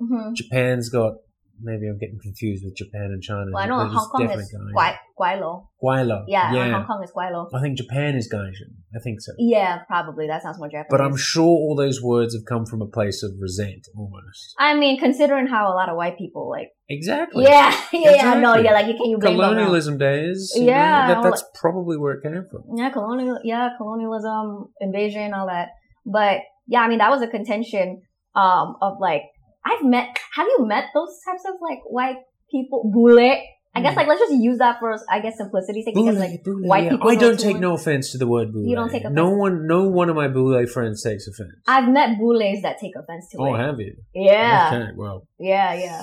Mhm. 0.00 0.34
Japan's 0.34 0.88
got. 0.90 1.14
Maybe 1.60 1.88
I'm 1.88 1.98
getting 1.98 2.20
confused 2.22 2.64
with 2.64 2.76
Japan 2.76 3.06
and 3.12 3.22
China. 3.22 3.46
Well, 3.52 3.62
I 3.62 3.66
know 3.66 3.78
Hong 3.88 4.08
Kong 4.10 4.30
is 4.30 4.52
Gaijin. 4.52 4.72
Guai, 5.18 5.40
Guailo. 5.82 6.24
Yeah, 6.28 6.52
yeah. 6.52 6.72
Hong 6.72 6.86
Kong 6.86 7.02
is 7.04 7.12
Guailo. 7.16 7.48
I 7.54 7.60
think 7.60 7.76
Japan 7.76 8.14
is 8.14 8.28
Gaijin. 8.32 8.70
I 8.94 9.00
think 9.02 9.20
so. 9.20 9.32
Yeah, 9.38 9.82
probably. 9.86 10.26
That 10.26 10.42
sounds 10.42 10.58
more 10.58 10.68
Japanese. 10.68 10.88
But 10.90 11.00
I'm 11.00 11.16
sure 11.16 11.44
all 11.44 11.74
those 11.76 12.02
words 12.02 12.34
have 12.34 12.44
come 12.46 12.66
from 12.66 12.82
a 12.82 12.86
place 12.86 13.22
of 13.22 13.32
resent, 13.40 13.86
almost. 13.96 14.54
I 14.58 14.74
mean, 14.74 14.98
considering 14.98 15.46
how 15.46 15.72
a 15.72 15.74
lot 15.74 15.88
of 15.88 15.96
white 15.96 16.18
people 16.18 16.48
like. 16.50 16.68
Exactly. 16.88 17.44
Yeah, 17.44 17.70
yeah, 17.92 18.10
yeah. 18.14 18.34
No, 18.40 18.56
yeah. 18.56 18.72
Like 18.72 18.86
you 18.86 18.94
can 18.94 19.10
you 19.10 19.18
blame. 19.18 19.36
Colonialism 19.36 19.98
days. 19.98 20.52
you 20.54 20.62
know, 20.62 20.72
Yeah, 20.72 21.06
that, 21.08 21.22
that's 21.22 21.44
probably 21.60 21.96
where 21.98 22.14
it 22.14 22.22
came 22.22 22.44
from. 22.50 22.62
Yeah, 22.76 22.90
colonial. 22.90 23.38
Yeah, 23.44 23.70
colonialism, 23.76 24.72
invasion, 24.80 25.34
all 25.34 25.46
that. 25.46 25.68
But 26.06 26.40
yeah, 26.66 26.80
I 26.80 26.88
mean, 26.88 26.98
that 26.98 27.10
was 27.10 27.22
a 27.22 27.28
contention 27.28 28.02
um 28.34 28.76
of 28.80 28.94
like 29.00 29.22
I've 29.64 29.84
met. 29.84 30.16
Have 30.34 30.46
you 30.46 30.66
met 30.66 30.86
those 30.94 31.18
types 31.26 31.44
of 31.46 31.54
like 31.60 31.80
white 31.86 32.18
people? 32.50 32.90
Bule. 32.92 33.36
I 33.74 33.82
guess 33.82 33.92
Mm. 33.94 33.96
like 33.96 34.08
let's 34.08 34.20
just 34.20 34.32
use 34.32 34.58
that 34.58 34.80
for 34.80 34.96
I 35.10 35.20
guess 35.20 35.36
simplicity's 35.36 35.84
sake 35.84 35.94
because 35.94 36.18
like 36.18 36.42
Bule, 36.42 36.66
white 36.66 36.84
yeah. 36.84 36.90
people 36.90 37.10
I 37.10 37.14
don't 37.14 37.38
take 37.38 37.58
no 37.58 37.74
offense 37.74 38.12
to 38.12 38.18
the 38.18 38.26
word 38.26 38.52
bule. 38.52 38.66
You 38.66 38.74
don't 38.74 38.90
take 38.90 39.08
No 39.10 39.30
one, 39.30 39.66
no 39.66 39.88
one 39.88 40.08
of 40.08 40.16
my 40.16 40.28
bule 40.28 40.66
friends 40.66 41.02
takes 41.02 41.28
offense. 41.28 41.52
I've 41.66 41.88
met 41.88 42.18
bules 42.18 42.62
that 42.62 42.78
take 42.80 42.96
offense 42.96 43.28
to 43.30 43.38
oh, 43.38 43.46
it. 43.46 43.50
Oh, 43.50 43.54
have 43.54 43.78
you? 43.78 43.94
Yeah, 44.14 44.70
Okay, 44.72 44.92
well, 44.96 45.28
yeah, 45.38 45.74
yeah. 45.74 46.02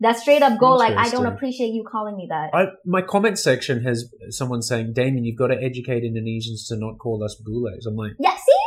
That 0.00 0.18
straight 0.18 0.42
up 0.42 0.58
go 0.58 0.72
like 0.72 0.94
I 0.94 1.08
don't 1.08 1.26
appreciate 1.26 1.68
you 1.68 1.82
calling 1.90 2.16
me 2.16 2.26
that. 2.28 2.50
I, 2.54 2.66
my 2.84 3.00
comment 3.00 3.38
section 3.38 3.82
has 3.84 4.12
someone 4.28 4.60
saying, 4.60 4.92
"Damian, 4.92 5.24
you've 5.24 5.38
got 5.38 5.48
to 5.48 5.56
educate 5.60 6.02
Indonesians 6.02 6.68
to 6.68 6.76
not 6.76 6.98
call 6.98 7.24
us 7.24 7.34
bules." 7.42 7.86
I'm 7.86 7.96
like, 7.96 8.12
Yeah, 8.18 8.34
see, 8.36 8.62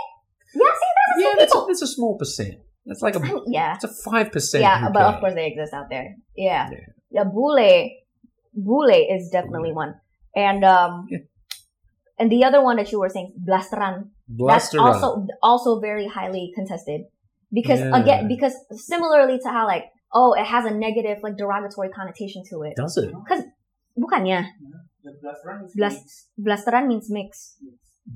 yeah, 0.56 0.62
see, 0.62 0.64
that's 0.64 1.24
yeah, 1.24 1.34
that's 1.38 1.56
a, 1.56 1.66
that's 1.68 1.82
a 1.84 1.88
small 1.88 2.18
percent. 2.18 2.56
That's 2.86 3.04
like 3.04 3.16
a 3.16 3.22
yeah, 3.46 3.76
it's 3.76 3.84
a 3.84 4.10
five 4.10 4.32
percent. 4.32 4.64
yeah, 4.64 4.90
but 4.92 5.04
of 5.04 5.20
course 5.20 5.36
they 5.36 5.46
exist 5.46 5.72
out 5.72 5.86
there. 5.92 6.16
Yeah, 6.36 6.70
Yeah. 6.72 6.78
yeah, 7.12 7.24
bule, 7.26 7.60
bule 8.54 8.90
is 8.90 9.30
definitely 9.32 9.74
one, 9.74 9.96
and 10.36 10.64
um, 10.66 11.08
and 12.20 12.32
the 12.32 12.44
other 12.44 12.62
one 12.64 12.78
that 12.78 12.92
you 12.92 13.00
were 13.00 13.10
saying, 13.10 13.34
blasteran, 13.48 14.10
that's 14.48 14.74
also 14.76 15.26
also 15.42 15.80
very 15.80 16.08
highly 16.08 16.52
contested 16.56 17.02
because 17.52 17.80
Yeah. 17.80 17.98
again 18.00 18.28
because 18.28 18.54
similarly 18.72 19.40
to 19.44 19.50
how 19.50 19.66
like 19.66 19.86
oh, 20.14 20.34
it 20.34 20.46
has 20.46 20.66
a 20.66 20.72
negative, 20.72 21.20
like 21.22 21.38
derogatory 21.38 21.90
connotation 21.90 22.44
to 22.50 22.64
it. 22.64 22.74
Does 22.76 22.98
it? 22.98 23.14
Bukannya. 23.98 24.46
The 25.04 25.12
blasteran 25.24 25.66
is 25.66 25.74
Blas- 25.76 25.94
mixed. 25.94 26.30
Blasteran 26.68 26.88
means 26.88 27.08
mix. 27.10 27.58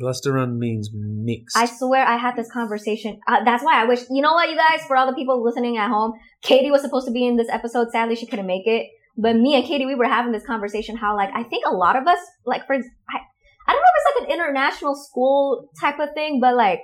Blasteran 0.02 0.58
means 0.58 0.90
mixed. 0.94 1.56
I 1.56 1.66
swear 1.66 2.04
I 2.06 2.18
had 2.18 2.36
this 2.36 2.50
conversation. 2.52 3.20
Uh, 3.28 3.44
that's 3.46 3.63
why 3.63 3.80
I 3.80 3.86
wish, 3.86 4.02
you 4.10 4.22
know 4.24 4.34
what, 4.34 4.50
you 4.50 4.58
guys, 4.58 4.82
for 4.88 4.98
all 4.98 5.06
the 5.06 5.13
people 5.13 5.44
listening 5.44 5.78
at 5.78 5.88
home, 5.90 6.13
Katie 6.42 6.72
was 6.72 6.82
supposed 6.82 7.06
to 7.06 7.12
be 7.13 7.28
in 7.28 7.38
this 7.38 7.48
episode. 7.50 7.92
Sadly, 7.92 8.16
she 8.16 8.25
couldn't 8.25 8.48
make 8.48 8.66
it. 8.66 8.88
But 9.15 9.36
me 9.36 9.55
and 9.55 9.63
Katie, 9.63 9.86
we 9.86 9.96
were 9.96 10.08
having 10.08 10.32
this 10.32 10.46
conversation 10.46 10.98
how, 10.98 11.15
like, 11.15 11.29
I 11.34 11.43
think 11.43 11.65
a 11.67 11.74
lot 11.74 11.96
of 11.96 12.08
us, 12.08 12.17
like, 12.46 12.65
for, 12.65 12.75
I, 12.75 12.79
I 13.67 13.72
don't 13.72 13.82
know 13.82 13.91
if 13.93 13.98
it's 13.98 14.20
like 14.22 14.27
an 14.29 14.34
international 14.34 14.96
school 14.96 15.70
type 15.79 16.00
of 16.00 16.10
thing, 16.15 16.39
but 16.41 16.55
like, 16.55 16.79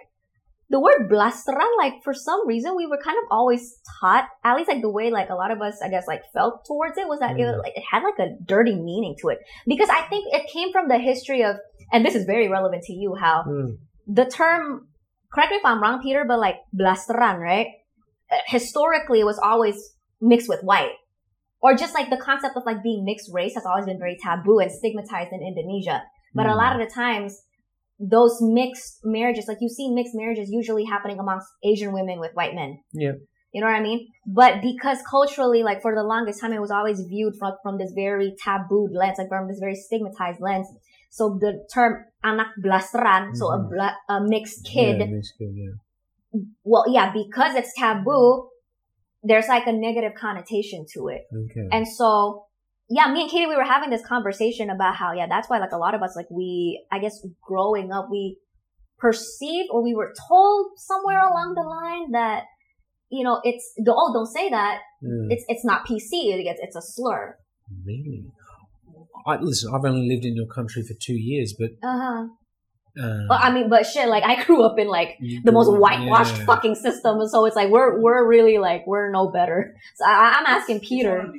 the 0.71 0.79
word 0.79 1.09
blasteran, 1.12 1.67
like, 1.79 1.93
for 2.03 2.13
some 2.13 2.48
reason, 2.48 2.75
we 2.75 2.86
were 2.86 3.00
kind 3.03 3.17
of 3.17 3.24
always 3.31 3.74
taught, 4.00 4.25
at 4.43 4.55
least 4.55 4.69
like 4.69 4.83
the 4.83 4.91
way, 4.91 5.09
like, 5.09 5.29
a 5.29 5.33
lot 5.33 5.50
of 5.50 5.59
us, 5.63 5.81
I 5.83 5.89
guess, 5.89 6.05
like, 6.07 6.21
felt 6.31 6.63
towards 6.67 6.95
it 7.00 7.07
was 7.07 7.19
that 7.21 7.39
it, 7.39 7.41
Mm. 7.41 7.57
like, 7.57 7.75
it 7.75 7.83
had 7.91 8.03
like 8.03 8.19
a 8.19 8.36
dirty 8.45 8.75
meaning 8.75 9.15
to 9.21 9.29
it. 9.29 9.39
Because 9.65 9.89
I 9.89 10.01
think 10.03 10.25
it 10.31 10.48
came 10.53 10.71
from 10.71 10.88
the 10.88 11.00
history 11.00 11.43
of, 11.43 11.55
and 11.91 12.05
this 12.05 12.13
is 12.13 12.25
very 12.25 12.48
relevant 12.50 12.83
to 12.83 12.93
you, 12.93 13.15
how 13.15 13.41
Hmm. 13.43 13.71
the 14.05 14.25
term, 14.25 14.88
correct 15.33 15.50
me 15.50 15.57
if 15.57 15.65
I'm 15.65 15.81
wrong, 15.81 16.01
Peter, 16.03 16.24
but 16.27 16.38
like 16.38 16.57
blasteran, 16.79 17.39
right? 17.39 17.65
Historically, 18.45 19.21
it 19.21 19.25
was 19.25 19.39
always 19.39 19.75
mixed 20.21 20.48
with 20.48 20.62
white. 20.62 20.91
Or 21.61 21.75
just 21.75 21.93
like 21.93 22.09
the 22.09 22.17
concept 22.17 22.55
of 22.55 22.63
like 22.65 22.81
being 22.83 23.03
mixed 23.03 23.29
race 23.33 23.55
has 23.55 23.65
always 23.65 23.85
been 23.85 23.99
very 23.99 24.17
taboo 24.23 24.59
and 24.59 24.71
stigmatized 24.71 25.31
in 25.33 25.41
Indonesia. 25.41 26.03
But 26.33 26.45
a 26.45 26.51
Hmm. 26.51 26.57
lot 26.57 26.73
of 26.73 26.79
the 26.87 26.93
times, 26.93 27.41
those 27.99 28.37
mixed 28.41 28.99
marriages, 29.03 29.45
like 29.47 29.57
you 29.59 29.67
see 29.69 29.93
mixed 29.93 30.15
marriages 30.15 30.49
usually 30.49 30.85
happening 30.85 31.19
amongst 31.19 31.47
Asian 31.63 31.91
women 31.91 32.19
with 32.19 32.31
white 32.33 32.55
men. 32.55 32.79
Yeah. 32.93 33.13
You 33.51 33.61
know 33.61 33.67
what 33.67 33.75
I 33.75 33.81
mean? 33.81 34.07
But 34.25 34.61
because 34.61 34.99
culturally, 35.09 35.63
like 35.63 35.81
for 35.81 35.93
the 35.95 36.03
longest 36.03 36.39
time, 36.39 36.53
it 36.53 36.61
was 36.61 36.71
always 36.71 37.01
viewed 37.01 37.33
from, 37.39 37.53
from 37.63 37.77
this 37.77 37.91
very 37.95 38.35
tabooed 38.45 38.91
lens, 38.93 39.17
like 39.17 39.27
from 39.27 39.47
this 39.47 39.59
very 39.59 39.75
stigmatized 39.75 40.39
lens. 40.39 40.67
So 41.09 41.37
the 41.41 41.65
term 41.73 42.05
anak 42.23 42.49
blasteran, 42.63 43.35
so 43.35 43.47
a, 43.51 43.57
Mhm. 43.57 43.69
bla- 43.71 43.97
a 44.07 44.21
mixed 44.21 44.63
kid, 44.65 44.99
Yeah, 44.99 45.05
mixed 45.07 45.33
kid, 45.39 45.49
yeah. 45.55 45.73
well, 46.63 46.85
yeah, 46.87 47.11
because 47.11 47.55
it's 47.55 47.73
taboo, 47.75 48.49
there's 49.23 49.47
like 49.47 49.67
a 49.67 49.71
negative 49.71 50.13
connotation 50.19 50.85
to 50.93 51.09
it. 51.09 51.21
Okay. 51.33 51.67
And 51.71 51.88
so, 51.88 52.45
yeah, 52.89 53.11
me 53.11 53.21
and 53.21 53.29
Katie, 53.29 53.47
we 53.47 53.55
were 53.55 53.63
having 53.63 53.89
this 53.89 54.05
conversation 54.05 54.69
about 54.69 54.95
how, 54.95 55.13
yeah, 55.13 55.27
that's 55.27 55.49
why 55.49 55.59
like 55.59 55.71
a 55.71 55.77
lot 55.77 55.93
of 55.93 56.01
us, 56.01 56.15
like 56.15 56.27
we, 56.31 56.83
I 56.91 56.99
guess 56.99 57.19
growing 57.41 57.91
up, 57.91 58.07
we 58.09 58.38
perceived 58.97 59.69
or 59.71 59.83
we 59.83 59.93
were 59.93 60.13
told 60.27 60.71
somewhere 60.77 61.19
along 61.19 61.53
the 61.55 61.61
line 61.61 62.11
that, 62.11 62.43
you 63.09 63.23
know, 63.23 63.39
it's, 63.43 63.73
oh, 63.88 64.13
don't 64.13 64.27
say 64.27 64.49
that. 64.49 64.79
Yeah. 65.01 65.27
It's, 65.29 65.43
it's 65.47 65.65
not 65.65 65.85
PC. 65.85 66.09
It's, 66.11 66.59
it's 66.61 66.75
a 66.75 66.81
slur. 66.81 67.38
Really? 67.85 68.25
I, 69.25 69.38
listen, 69.38 69.71
I've 69.73 69.85
only 69.85 70.07
lived 70.07 70.25
in 70.25 70.35
your 70.35 70.47
country 70.47 70.83
for 70.83 70.93
two 70.99 71.15
years, 71.17 71.53
but 71.57 71.71
Uh-huh. 71.83 72.27
Uh, 73.01 73.25
But 73.27 73.39
I 73.41 73.51
mean, 73.51 73.70
but 73.70 73.86
shit, 73.86 74.08
like 74.08 74.24
I 74.24 74.44
grew 74.46 74.63
up 74.63 74.77
in 74.79 74.88
like 74.88 75.18
the 75.44 75.51
most 75.51 75.70
whitewashed 75.72 76.38
yeah. 76.38 76.46
fucking 76.46 76.75
system. 76.75 77.20
and 77.20 77.29
So 77.29 77.46
it's 77.46 77.56
like, 77.56 77.70
we're, 77.70 78.00
we're 78.01 78.27
really 78.27 78.58
like, 78.58 78.86
we're 78.88 79.12
no 79.12 79.29
better. 79.32 79.75
So 79.96 80.06
I, 80.06 80.38
I'm 80.39 80.46
asking 80.46 80.82
Peter. 80.82 81.22
on. 81.22 81.34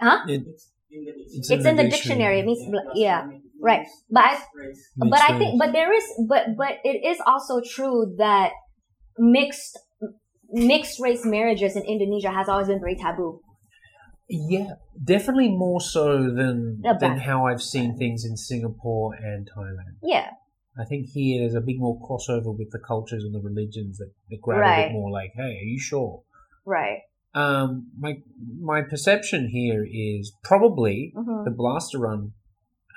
Huh? 0.00 0.18
It- 0.28 0.46
It's 0.48 0.70
in 0.90 1.04
the 1.04 1.12
dictionary. 1.12 1.38
It's 1.38 1.50
It's 1.50 1.64
in 1.66 1.76
the 1.76 1.88
dictionary. 1.88 2.38
It 2.40 2.46
means, 2.46 2.62
yeah. 2.94 3.22
blasteran 3.22 3.28
means 3.28 3.42
right. 3.60 3.86
But 4.10 4.24
I- 4.24 4.42
but 4.96 5.08
Mixed 5.10 5.30
I 5.30 5.38
think, 5.38 5.58
but 5.58 5.72
there 5.72 5.92
is, 5.92 6.04
but, 6.28 6.56
but 6.56 6.78
it 6.84 7.04
is 7.04 7.18
also 7.26 7.60
true 7.60 8.14
that 8.18 8.52
mixed, 9.18 9.78
mixed 10.50 11.00
race 11.00 11.24
marriages 11.24 11.76
in 11.76 11.82
Indonesia 11.82 12.30
has 12.30 12.48
always 12.48 12.68
been 12.68 12.80
very 12.80 12.96
taboo. 12.96 13.40
Yeah, 14.28 14.74
definitely 15.02 15.50
more 15.50 15.80
so 15.80 16.24
than 16.34 16.82
than 17.00 17.18
how 17.18 17.46
I've 17.46 17.62
seen 17.62 17.96
things 17.96 18.24
in 18.24 18.36
Singapore 18.36 19.14
and 19.14 19.48
Thailand. 19.56 20.02
Yeah. 20.02 20.30
I 20.78 20.84
think 20.84 21.06
here 21.06 21.40
there's 21.40 21.54
a 21.54 21.60
big 21.60 21.78
more 21.78 21.98
crossover 22.00 22.56
with 22.56 22.70
the 22.70 22.78
cultures 22.78 23.24
and 23.24 23.34
the 23.34 23.40
religions 23.40 23.98
that, 23.98 24.12
that 24.30 24.40
grab 24.42 24.60
a 24.60 24.82
bit 24.82 24.92
more 24.92 25.10
like, 25.10 25.32
hey, 25.34 25.58
are 25.60 25.64
you 25.64 25.80
sure? 25.80 26.22
Right. 26.64 27.00
Um, 27.34 27.90
my 27.98 28.22
my 28.60 28.82
perception 28.82 29.48
here 29.48 29.86
is 29.88 30.32
probably 30.42 31.12
hmm 31.14 31.44
the 31.44 31.50
blasteran 31.50 32.32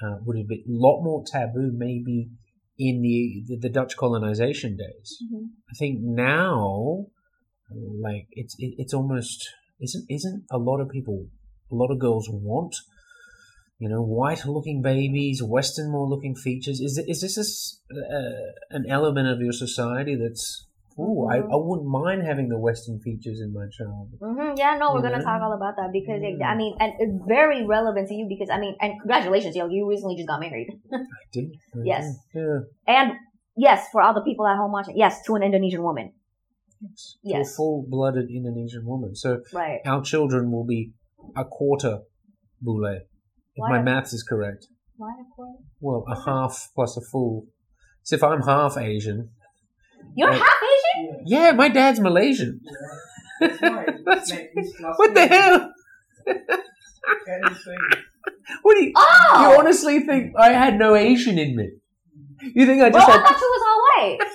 uh, 0.02 0.16
would 0.26 0.38
have 0.38 0.48
been 0.48 0.64
a 0.68 0.72
lot 0.72 1.04
more 1.04 1.24
taboo 1.26 1.72
maybe 1.74 2.30
in 2.78 3.02
the, 3.02 3.44
the, 3.48 3.58
the 3.58 3.70
Dutch 3.70 3.98
colonization 3.98 4.78
days. 4.78 5.18
hmm 5.30 5.46
I 5.70 5.76
think 5.78 6.00
now, 6.02 7.06
like 7.70 8.28
it's 8.32 8.56
it, 8.58 8.76
it's 8.78 8.94
almost 8.94 9.48
isn't 9.80 10.06
isn't 10.10 10.46
a 10.50 10.58
lot 10.58 10.80
of 10.80 10.90
people, 10.90 11.28
a 11.72 11.76
lot 11.76 11.92
of 11.92 12.00
girls 12.00 12.28
want, 12.30 12.76
you 13.80 13.88
know, 13.88 14.02
white 14.02 14.46
looking 14.46 14.82
babies, 14.82 15.42
Western 15.42 15.90
more 15.92 16.08
looking 16.08 16.36
features. 16.36 16.80
Is 16.82 16.98
is 17.08 17.22
this 17.22 17.80
a 17.92 17.96
uh, 17.96 18.78
an 18.78 18.86
element 18.90 19.28
of 19.30 19.40
your 19.42 19.54
society 19.54 20.16
that's? 20.16 20.66
Ooh, 21.00 21.30
I, 21.32 21.38
I 21.38 21.56
wouldn't 21.56 21.88
mind 21.88 22.24
having 22.28 22.50
the 22.50 22.60
Western 22.60 23.00
features 23.00 23.40
in 23.40 23.54
my 23.54 23.68
child. 23.72 24.10
Mm-hmm. 24.20 24.58
Yeah, 24.58 24.76
no, 24.78 24.94
we're 24.94 25.02
gonna 25.02 25.24
talk 25.24 25.42
all 25.42 25.54
about 25.54 25.78
that 25.78 25.92
because 25.94 26.20
it, 26.22 26.44
I 26.44 26.56
mean, 26.58 26.76
and 26.78 26.92
it's 27.00 27.14
very 27.26 27.66
relevant 27.66 28.10
to 28.10 28.14
you 28.16 28.26
because 28.28 28.50
I 28.50 28.60
mean, 28.60 28.76
and 28.82 29.00
congratulations, 29.00 29.56
yo, 29.56 29.70
you 29.70 29.88
recently 29.88 30.18
just 30.18 30.28
got 30.28 30.42
married. 30.42 30.68
I 30.94 30.98
did. 31.32 31.52
I 31.74 31.78
Yes. 31.86 32.04
did, 32.34 32.42
Yeah. 32.42 32.60
And 32.86 33.14
yes, 33.56 33.88
for 33.94 34.02
all 34.02 34.14
the 34.14 34.24
people 34.24 34.46
at 34.46 34.58
home 34.58 34.74
watching, 34.74 34.98
yes, 34.98 35.22
to 35.28 35.36
an 35.36 35.44
Indonesian 35.44 35.84
woman. 35.84 36.12
Yes. 36.82 37.16
To 37.24 37.30
Yes. 37.30 37.54
a 37.54 37.56
full-blooded 37.56 38.30
Indonesian 38.30 38.86
woman. 38.86 39.16
So 39.16 39.40
Right. 39.54 39.80
our 39.86 40.02
children 40.04 40.52
will 40.52 40.66
be 40.66 40.92
a 41.38 41.46
quarter 41.46 42.00
bule, 43.60 43.68
if 43.68 43.72
my 43.72 43.80
a- 43.80 43.84
maths 43.84 44.14
is 44.14 44.24
correct. 44.24 44.68
Why 44.98 45.12
a 45.20 45.24
quarter? 45.36 45.60
Well, 45.80 46.04
a 46.10 46.16
half 46.30 46.70
plus 46.76 46.98
a 46.98 47.02
full. 47.02 47.46
So 48.04 48.16
if 48.16 48.24
I'm 48.24 48.42
half 48.42 48.78
Asian, 48.78 49.30
You're 50.16 50.32
Uh, 50.32 50.34
half 50.34 50.58
Asian? 50.74 51.24
Yeah. 51.26 51.46
yeah, 51.48 51.52
my 51.52 51.70
dad's 51.70 52.00
Malaysian. 52.00 52.62
That's 53.40 53.62
why. 53.62 53.86
That's- 54.06 54.32
Like, 54.32 55.00
What 55.00 55.14
the 55.14 55.28
hell? 55.28 55.74
you? 56.28 56.34
What 58.64 58.76
do 58.76 58.84
you? 58.84 58.94
Oh! 58.96 59.52
You 59.54 59.60
honestly 59.60 60.00
think 60.02 60.34
I 60.38 60.50
had 60.52 60.78
no 60.80 60.96
Asian 60.96 61.38
in 61.38 61.56
me? 61.56 61.70
You 62.42 62.66
think 62.66 62.82
I 62.82 62.90
Bro, 62.90 63.00
just 63.02 63.10
I 63.10 63.12
had? 63.14 63.22
thought 63.24 63.40
you 63.40 63.54
was 63.56 63.64
all 63.70 63.82
white. 64.08 64.20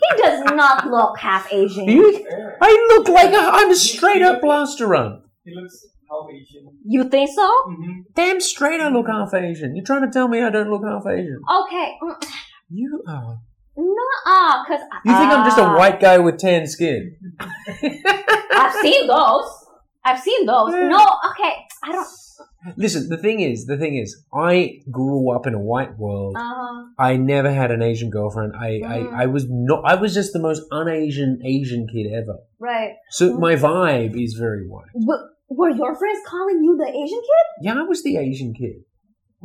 He 0.00 0.22
does 0.22 0.44
not 0.54 0.86
look 0.86 1.18
half 1.18 1.50
Asian. 1.52 1.88
You, 1.88 2.26
I 2.60 2.86
look 2.90 3.08
like 3.08 3.32
a, 3.32 3.38
I'm 3.38 3.70
a 3.70 3.74
straight 3.74 4.22
up 4.22 4.42
blasteran. 4.42 5.22
He 5.44 5.54
looks 5.54 5.86
half 6.10 6.28
Asian. 6.30 6.78
You 6.84 7.04
think 7.08 7.30
so? 7.30 7.46
Mm-hmm. 7.68 8.00
Damn 8.14 8.40
straight, 8.40 8.80
I 8.80 8.88
look 8.88 9.06
half 9.08 9.32
Asian. 9.34 9.74
You're 9.76 9.84
trying 9.84 10.02
to 10.02 10.10
tell 10.10 10.28
me 10.28 10.42
I 10.42 10.50
don't 10.50 10.70
look 10.70 10.84
half 10.84 11.06
Asian? 11.06 11.40
Okay. 11.62 11.94
mm, 12.02 12.26
You 12.70 13.02
are. 13.06 13.38
Nuh-uh, 13.76 14.64
cause 14.66 14.80
You 15.04 15.12
think 15.12 15.30
I'm 15.32 15.44
just 15.44 15.58
a 15.58 15.62
ah, 15.64 15.76
white 15.76 15.98
guy 16.00 16.18
with 16.18 16.38
tan 16.38 16.66
skin? 16.68 17.16
I've 17.40 18.74
seen 18.80 19.06
those. 19.08 19.50
I've 20.04 20.20
seen 20.20 20.46
those. 20.46 20.70
No, 20.70 20.98
okay. 21.30 21.54
I 21.82 21.92
don't. 21.92 22.06
Listen, 22.76 23.08
the 23.08 23.18
thing 23.18 23.40
is, 23.40 23.66
the 23.66 23.76
thing 23.76 23.96
is, 23.96 24.16
I 24.32 24.80
grew 24.90 25.30
up 25.34 25.46
in 25.46 25.54
a 25.54 25.58
white 25.58 25.98
world. 25.98 26.36
Uh, 26.38 26.84
I 26.98 27.16
never 27.16 27.52
had 27.52 27.70
an 27.70 27.82
Asian 27.82 28.10
girlfriend. 28.10 28.54
I, 28.56 28.70
Mm. 28.80 29.12
I, 29.14 29.22
I 29.24 29.26
was 29.26 29.46
not. 29.48 29.82
I 29.84 29.94
was 29.96 30.14
just 30.14 30.32
the 30.32 30.38
most 30.38 30.62
un-Asian 30.70 31.40
Asian 31.44 31.86
kid 31.92 32.06
ever. 32.12 32.38
right. 32.58 32.92
So 33.10 33.38
my 33.38 33.54
vibe 33.56 34.20
is 34.22 34.34
very 34.34 34.66
white. 34.66 34.86
But 34.94 35.20
were 35.48 35.70
your 35.70 35.94
friends 35.94 36.18
calling 36.26 36.62
you 36.64 36.76
the 36.76 36.88
Asian 36.88 37.20
kid? 37.20 37.46
Yeah, 37.62 37.74
I 37.78 37.82
was 37.82 38.02
the 38.02 38.16
Asian 38.16 38.54
kid. 38.54 38.82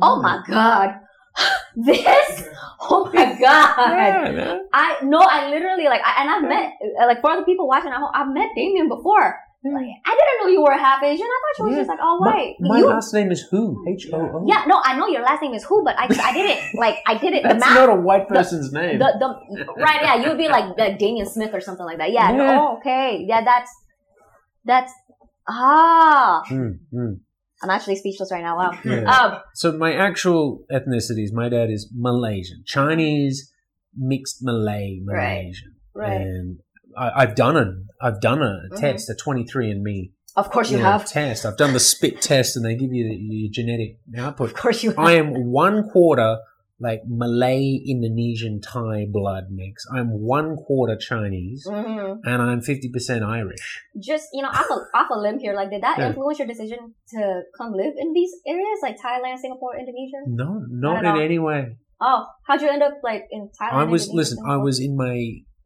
Oh 0.00 0.20
my 0.22 0.42
god. 0.48 0.96
this? 1.76 2.48
Oh 2.80 3.10
my 3.12 3.24
god. 3.40 3.76
Yeah, 3.78 4.32
man. 4.32 4.60
I 4.72 4.96
no, 5.02 5.18
I 5.20 5.50
literally 5.50 5.84
like, 5.84 6.00
I, 6.04 6.22
and 6.22 6.30
I've 6.30 6.42
met 6.48 6.72
uh, 7.00 7.06
like 7.06 7.20
for 7.20 7.30
other 7.30 7.44
people 7.44 7.68
watching. 7.68 7.92
I've, 7.92 8.02
I've 8.14 8.32
met 8.32 8.48
Damian 8.56 8.88
before. 8.88 9.36
Like, 9.62 9.74
I 10.06 10.16
didn't 10.16 10.36
know 10.40 10.46
you 10.50 10.62
were 10.62 10.72
half 10.72 11.02
Asian. 11.02 11.26
I 11.26 11.40
thought 11.42 11.58
you 11.58 11.64
were 11.66 11.70
Yeah. 11.72 11.76
just 11.80 11.88
like 11.90 11.98
all 12.02 12.18
My, 12.18 12.30
white. 12.32 12.54
my 12.60 12.78
you, 12.78 12.86
last 12.86 13.12
name 13.12 13.30
is 13.30 13.42
Hoo. 13.50 13.84
H 13.86 14.08
O 14.10 14.16
O. 14.18 14.44
yeah, 14.48 14.64
no, 14.66 14.80
I 14.82 14.96
know 14.96 15.06
your 15.06 15.20
last 15.20 15.42
name 15.42 15.52
is 15.52 15.62
Hoo, 15.64 15.82
but 15.84 15.94
I 15.98 16.04
I 16.04 16.32
didn't 16.32 16.60
like 16.80 16.96
I 17.06 17.18
didn't. 17.18 17.42
That's 17.42 17.62
the 17.68 17.74
not 17.74 17.90
a 17.90 17.94
white 17.94 18.26
person's 18.26 18.72
name. 18.72 18.98
the 18.98 19.12
the 19.20 19.66
right 19.76 20.00
yeah, 20.00 20.14
you'd 20.24 20.38
be 20.38 20.48
like 20.48 20.78
like 20.78 20.98
Damian 20.98 21.26
Smith 21.26 21.52
or 21.52 21.60
something 21.60 21.84
like 21.84 21.98
that. 21.98 22.10
Yeah. 22.10 22.32
Yeah. 22.32 22.58
oh, 22.58 22.78
okay. 22.78 23.22
Yeah, 23.28 23.44
that's 23.44 23.70
that's 24.64 24.92
ah. 25.50 26.42
Hmm, 26.48 26.70
hmm. 26.92 27.12
I'm 27.62 27.70
actually 27.70 27.96
speechless 27.96 28.32
right 28.32 28.42
now. 28.42 28.56
Wow. 28.56 28.72
Yeah. 28.84 29.04
Um. 29.10 29.38
So 29.54 29.72
my 29.72 29.92
actual 29.92 30.64
ethnicities, 30.72 31.32
my 31.32 31.48
dad 31.50 31.70
is 31.70 31.90
Malaysian, 31.94 32.62
Chinese, 32.66 33.52
mixed 33.94 34.38
Malay, 34.42 35.00
Malaysian, 35.02 35.74
Right. 35.94 36.20
and 36.22 36.60
I, 36.96 37.10
I've 37.22 37.34
done 37.34 37.56
a 37.56 37.66
I've 38.04 38.20
done 38.20 38.40
a 38.42 38.60
Mhm. 38.72 38.80
test, 38.80 39.10
a 39.10 39.14
23 39.14 39.70
and 39.70 39.82
Me 39.82 40.12
Of 40.36 40.50
course 40.50 40.70
you 40.70 40.78
yeah, 40.78 40.92
have. 40.92 41.06
test. 41.06 41.44
I've 41.44 41.56
done 41.58 41.72
the 41.74 41.80
spit 41.80 42.22
test, 42.22 42.56
and 42.56 42.64
they 42.64 42.74
give 42.76 42.92
you 42.92 43.08
the, 43.08 43.16
your 43.16 43.50
genetic 43.52 43.98
output. 44.16 44.50
Of 44.50 44.56
course 44.56 44.82
you 44.82 44.90
have. 44.90 44.98
I 44.98 45.12
am 45.14 45.50
one 45.52 45.90
quarter 45.90 46.38
like 46.80 47.02
Malay, 47.06 47.78
Indonesian, 47.86 48.60
Thai 48.60 49.06
blood 49.10 49.44
mix. 49.50 49.84
I'm 49.92 50.08
one 50.10 50.56
quarter 50.56 50.96
Chinese 50.96 51.66
hmm 51.68 52.14
and 52.24 52.42
I'm 52.42 52.60
50% 52.60 53.22
Irish. 53.22 53.82
Just 53.98 54.28
you 54.32 54.42
know, 54.42 54.48
off 54.48 54.68
a 54.70 54.78
off 54.96 55.08
a 55.12 55.18
limb 55.18 55.38
here. 55.38 55.54
Like, 55.54 55.70
did 55.70 55.82
that 55.82 55.98
Yeah. 55.98 56.08
influence 56.08 56.38
your 56.38 56.48
decision 56.48 56.94
to 57.14 57.42
come 57.56 57.72
live 57.72 57.94
in 57.96 58.12
these 58.12 58.32
areas, 58.46 58.78
like 58.82 58.96
Thailand, 58.98 59.38
Singapore, 59.38 59.76
Indonesia? 59.78 60.20
No, 60.26 60.64
Not 60.68 61.02
not 61.04 61.16
in 61.16 61.22
any 61.22 61.38
way. 61.38 61.76
Oh, 62.00 62.24
how'd 62.46 62.62
you 62.62 62.68
end 62.68 62.82
up 62.82 62.94
like 63.02 63.24
in 63.30 63.50
Thailand? 63.60 63.72
I 63.72 63.84
was, 63.84 64.08
Indonesia, 64.08 64.16
listen, 64.16 64.38
I 64.48 64.56
was 64.56 64.80
in 64.80 64.96
my 64.96 65.16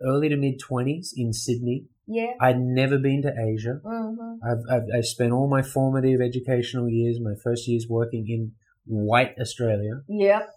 early 0.02 0.28
to 0.28 0.37
mid 0.37 0.61
20s 0.61 1.11
in 1.16 1.33
Sydney. 1.33 1.87
Yeah. 2.06 2.33
I'd 2.40 2.59
never 2.59 2.99
been 2.99 3.23
to 3.23 3.33
Asia. 3.33 3.80
hmm 3.85 4.35
I've, 4.44 4.62
I've, 4.71 4.87
I've 4.99 5.06
spent 5.06 5.33
all 5.33 5.49
my 5.49 5.62
formative 5.62 6.21
educational 6.21 6.88
years, 6.88 7.18
my 7.21 7.35
first 7.42 7.66
years 7.68 7.87
working 7.88 8.26
in 8.28 8.52
white 8.85 9.35
Australia. 9.40 10.02
Yep. 10.09 10.50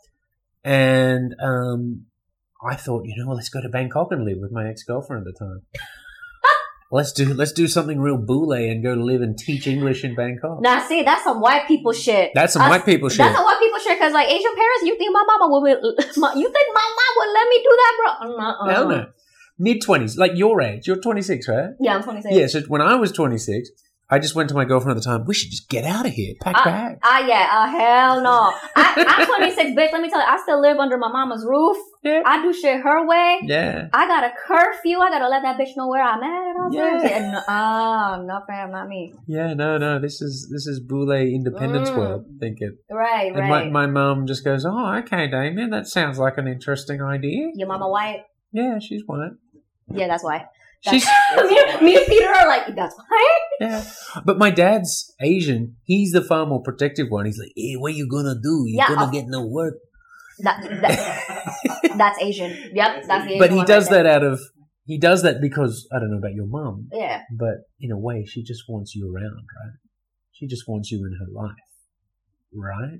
And 0.64 1.36
um, 1.42 2.06
I 2.64 2.76
thought, 2.76 3.06
you 3.06 3.16
know, 3.24 3.32
let's 3.32 3.50
go 3.50 3.62
to 3.62 3.70
Bangkok 3.70 4.12
and 4.12 4.26
live 4.26 4.38
with 4.40 4.52
my 4.52 4.68
ex 4.70 4.84
girlfriend 4.84 5.26
at 5.28 5.34
the 5.34 5.46
time. 5.46 5.62
let's 6.92 7.12
do 7.12 7.34
let's 7.34 7.52
do 7.52 7.68
something 7.68 8.00
real 8.00 8.18
bule 8.18 8.54
and 8.54 8.84
go 8.84 8.96
to 8.96 9.04
live 9.04 9.22
and 9.22 9.38
teach 9.38 9.68
English 9.68 10.04
in 10.04 10.16
Bangkok. 10.16 10.62
Now, 10.62 10.86
see, 10.86 11.04
that's 11.04 11.24
some 11.24 11.42
white 11.42 11.68
people 11.68 11.94
shit. 11.94 12.32
That's 12.34 12.54
some 12.54 12.64
Us- 12.64 12.70
white 12.70 12.86
people 12.86 13.10
shit. 13.10 13.20
That's 13.20 13.36
some 13.36 13.46
white 13.46 13.60
people 13.60 13.80
shit. 13.80 14.00
Cause 14.00 14.14
like 14.14 14.28
Asian 14.28 14.56
parents, 14.56 14.84
you 14.84 14.98
think 14.98 15.14
my 15.14 15.24
mama 15.28 15.60
would, 15.60 15.70
you 16.40 16.52
think 16.52 16.68
my 16.74 16.96
mom 16.98 17.14
would 17.18 17.34
let 17.34 17.50
me 17.50 17.58
do 17.58 17.78
that, 17.78 17.94
bro? 17.98 18.38
Uh-uh. 18.38 18.74
Hell 18.74 18.88
uh. 18.88 18.96
no. 18.96 19.06
Mid 19.60 19.82
twenties, 19.82 20.18
like 20.18 20.34
your 20.36 20.62
age. 20.62 20.86
You're 20.86 21.02
26, 21.02 21.48
right? 21.48 21.70
Yeah, 21.80 21.96
I'm 21.96 22.04
26. 22.04 22.36
Yeah. 22.36 22.46
So 22.46 22.62
when 22.68 22.80
I 22.80 22.94
was 22.96 23.12
26, 23.12 23.72
I 24.10 24.20
just 24.20 24.36
went 24.36 24.48
to 24.50 24.56
my 24.56 24.64
girlfriend 24.64 24.98
at 24.98 25.04
the 25.04 25.06
time. 25.06 25.26
We 25.26 25.34
should 25.34 25.52
just 25.52 25.68
get 25.68 25.84
out 25.84 26.06
of 26.06 26.14
here. 26.14 26.34
Pack 26.40 26.56
Uh, 26.56 26.64
bags. 26.64 27.00
Ah, 27.04 27.28
yeah. 27.28 27.48
Uh, 27.52 27.68
hell 27.68 28.22
no. 28.22 28.54
I, 28.78 29.04
I'm 29.06 29.26
26, 29.28 29.72
bitch. 29.72 29.92
Let 29.92 30.02
me 30.02 30.10
tell 30.10 30.20
you, 30.22 30.26
I 30.26 30.40
still 30.42 30.62
live 30.62 30.78
under 30.78 30.98
my 30.98 31.10
mama's 31.12 31.46
roof. 31.46 31.76
Yeah. 32.04 32.22
I 32.26 32.42
do 32.42 32.54
shit 32.54 32.80
her 32.82 33.06
way. 33.06 33.40
Yeah. 33.44 33.90
I 33.92 34.08
got 34.08 34.24
a 34.24 34.32
curfew. 34.48 35.00
I 35.00 35.10
gotta 35.10 35.28
let 35.28 35.42
that 35.44 35.58
bitch 35.60 35.76
know 35.76 35.90
where 35.90 36.02
I'm 36.02 36.24
at 36.24 36.56
all 36.58 36.70
Yeah. 36.72 37.00
times. 37.00 37.32
No, 37.34 37.42
ah, 37.50 38.22
no, 38.26 38.40
fam, 38.48 38.72
not 38.72 38.88
me. 38.88 39.14
Yeah. 39.28 39.54
No. 39.54 39.78
No. 39.78 40.00
This 40.00 40.22
is 40.22 40.48
this 40.54 40.68
is 40.68 40.80
bule 40.80 41.12
independence 41.12 41.90
Mm. 41.90 41.98
world. 41.98 42.26
Thinking. 42.40 42.78
Right, 42.90 43.28
And 43.28 43.50
right. 43.50 43.70
my, 43.70 43.88
my 43.88 43.88
mum 43.88 44.26
just 44.26 44.46
goes, 44.46 44.64
Oh, 44.66 44.94
okay, 45.00 45.28
Damian, 45.28 45.70
that 45.72 45.86
sounds 45.88 46.18
like 46.18 46.38
an 46.38 46.48
interesting 46.48 47.02
idea. 47.02 47.50
Your 47.56 47.68
mama 47.68 47.90
white? 47.90 48.24
Yeah, 48.54 48.80
she's 48.80 49.04
white. 49.06 49.32
Yeah, 49.94 50.08
that's 50.08 50.24
why. 50.24 50.46
She's 50.90 51.06
me, 51.38 51.86
me 51.86 51.96
and 51.98 52.06
Peter 52.08 52.28
are 52.30 52.48
like, 52.48 52.76
that's 52.76 52.96
why. 52.96 53.40
yeah. 53.60 53.84
But 54.26 54.38
my 54.38 54.50
dad's 54.50 55.14
Asian. 55.22 55.76
He's 55.84 56.12
the 56.12 56.22
far 56.22 56.46
more 56.46 56.62
protective 56.62 57.08
one. 57.10 57.26
He's 57.26 57.38
like, 57.40 57.52
Hey, 57.56 57.74
what 57.76 57.94
you 57.94 58.08
gonna 58.10 58.36
do? 58.36 58.64
You 58.68 58.78
Yeah, 58.78 58.88
gonna 58.88 59.12
get 59.12 59.26
no 59.28 59.46
work. 59.46 59.76
That, 60.40 60.62
that, 60.82 61.92
that's 61.98 62.22
Asian. 62.22 62.52
Yep, 62.74 63.06
that's 63.08 63.26
the 63.26 63.32
Asian 63.32 63.40
but 63.40 63.52
he 63.52 63.64
does 63.66 63.86
right 63.86 63.92
there. 63.92 64.04
that 64.04 64.16
out 64.18 64.24
of 64.24 64.40
he 64.86 64.98
does 65.00 65.24
that 65.24 65.42
because 65.42 65.88
I 65.94 66.00
don't 66.00 66.12
know 66.12 66.18
about 66.20 66.34
your 66.34 66.48
mom. 66.48 66.88
Yeah. 66.94 67.24
but 67.38 67.56
in 67.80 67.92
a 67.92 67.98
way 67.98 68.26
she 68.26 68.44
just 68.44 68.64
wants 68.70 68.96
you 68.96 69.06
around, 69.14 69.34
right? 69.34 69.74
She 70.32 70.48
just 70.48 70.64
wants 70.68 70.92
you 70.92 71.00
in 71.00 71.14
her 71.20 71.28
life. 71.34 71.56
Right? 72.56 73.00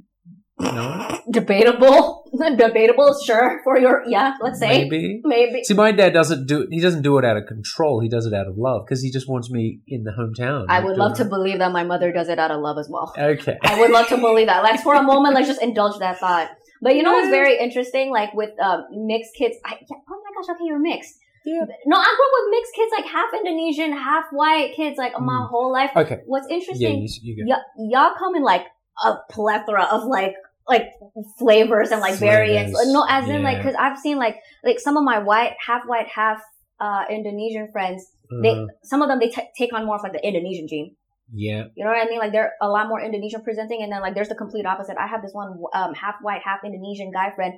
No? 0.60 1.20
Debatable. 1.30 2.24
Debatable, 2.58 3.16
sure. 3.26 3.62
For 3.64 3.78
your, 3.78 4.04
yeah, 4.08 4.34
let's 4.42 4.60
say. 4.60 4.84
Maybe. 4.84 5.22
Maybe. 5.24 5.64
See, 5.64 5.74
my 5.74 5.92
dad 5.92 6.14
doesn't 6.14 6.48
do 6.48 6.68
he 6.72 6.80
doesn't 6.82 7.04
do 7.04 7.18
it 7.20 7.26
out 7.26 7.38
of 7.38 7.46
control. 7.46 8.00
He 8.02 8.10
does 8.10 8.26
it 8.26 8.34
out 8.34 8.48
of 8.48 8.58
love 8.58 8.84
because 8.86 9.02
he 9.02 9.12
just 9.12 9.30
wants 9.30 9.50
me 9.52 9.82
in 9.88 10.04
the 10.04 10.12
hometown. 10.12 10.66
I 10.70 10.84
would 10.84 10.98
love 10.98 11.16
to 11.18 11.24
it. 11.24 11.30
believe 11.30 11.60
that 11.60 11.72
my 11.72 11.84
mother 11.84 12.12
does 12.12 12.30
it 12.30 12.40
out 12.40 12.52
of 12.52 12.60
love 12.62 12.78
as 12.80 12.90
well. 12.90 13.14
Okay. 13.18 13.58
I 13.62 13.80
would 13.80 13.92
love 13.92 14.08
to 14.10 14.18
believe 14.18 14.48
that. 14.48 14.64
Like 14.64 14.82
for 14.82 14.96
a 14.96 15.04
moment, 15.04 15.36
let's 15.36 15.48
just 15.48 15.62
indulge 15.62 16.00
that 16.00 16.20
thought. 16.20 16.50
But 16.82 16.96
you 16.96 17.04
know 17.04 17.14
what's 17.14 17.30
very 17.30 17.58
interesting? 17.60 18.12
Like 18.12 18.34
with 18.34 18.52
um, 18.62 18.86
mixed 18.92 19.36
kids. 19.36 19.56
I, 19.66 19.76
yeah, 19.90 19.98
oh 20.10 20.22
my 20.24 20.32
gosh, 20.42 20.56
okay, 20.56 20.66
you're 20.66 20.80
mixed. 20.80 21.18
Yeah. 21.46 21.62
No, 21.86 21.98
I 21.98 22.04
grew 22.04 22.26
up 22.26 22.34
with 22.44 22.52
mixed 22.52 22.74
kids, 22.76 22.92
like 22.98 23.06
half 23.06 23.30
Indonesian, 23.34 23.92
half 23.94 24.26
white 24.32 24.74
kids, 24.76 24.98
like 24.98 25.14
my 25.20 25.34
Mm. 25.34 25.50
whole 25.50 25.72
life. 25.72 25.92
Okay. 25.96 26.20
What's 26.26 26.48
Yeah, 26.50 26.56
interesting? 26.58 27.08
you, 27.24 27.36
you 27.36 27.46
y- 27.48 27.88
y'all 27.90 28.16
come 28.20 28.36
in 28.36 28.44
like 28.44 28.64
a 29.04 29.16
plethora 29.30 29.84
of 29.92 30.04
like 30.06 30.36
like 30.68 30.90
flavors 31.40 31.92
and 31.92 32.02
like 32.02 32.16
variants. 32.16 32.74
No, 32.88 33.06
as 33.08 33.28
in 33.30 33.42
like 33.44 33.58
because 33.58 33.76
I've 33.80 33.98
seen 33.98 34.18
like 34.18 34.38
like 34.64 34.80
some 34.80 34.98
of 34.98 35.04
my 35.04 35.20
white, 35.20 35.54
half 35.66 35.84
white, 35.86 36.08
half 36.08 36.42
uh 36.80 37.04
Indonesian 37.10 37.70
friends. 37.72 38.06
They 38.44 38.50
Uh-huh. 38.52 38.68
some 38.84 39.02
of 39.02 39.08
them 39.10 39.20
they 39.20 39.30
t- 39.30 39.50
take 39.58 39.72
on 39.74 39.86
more 39.86 39.96
of 39.96 40.04
like 40.04 40.12
the 40.14 40.26
Indonesian 40.26 40.68
gene. 40.68 40.96
yeah. 41.34 41.64
You 41.76 41.84
know 41.86 41.92
what 41.92 42.06
I 42.06 42.10
mean? 42.10 42.20
Like 42.20 42.32
they're 42.34 42.54
a 42.62 42.68
lot 42.70 42.88
more 42.90 43.02
Indonesian 43.02 43.42
presenting, 43.42 43.82
and 43.84 43.92
then 43.92 44.02
like 44.02 44.16
there's 44.16 44.28
the 44.30 44.36
complete 44.36 44.66
opposite. 44.66 44.98
I 44.98 45.08
have 45.08 45.22
this 45.22 45.32
one 45.34 45.50
um, 45.74 45.94
half 45.94 46.16
white, 46.22 46.42
half 46.44 46.60
Indonesian 46.66 47.12
guy 47.12 47.32
friend. 47.36 47.54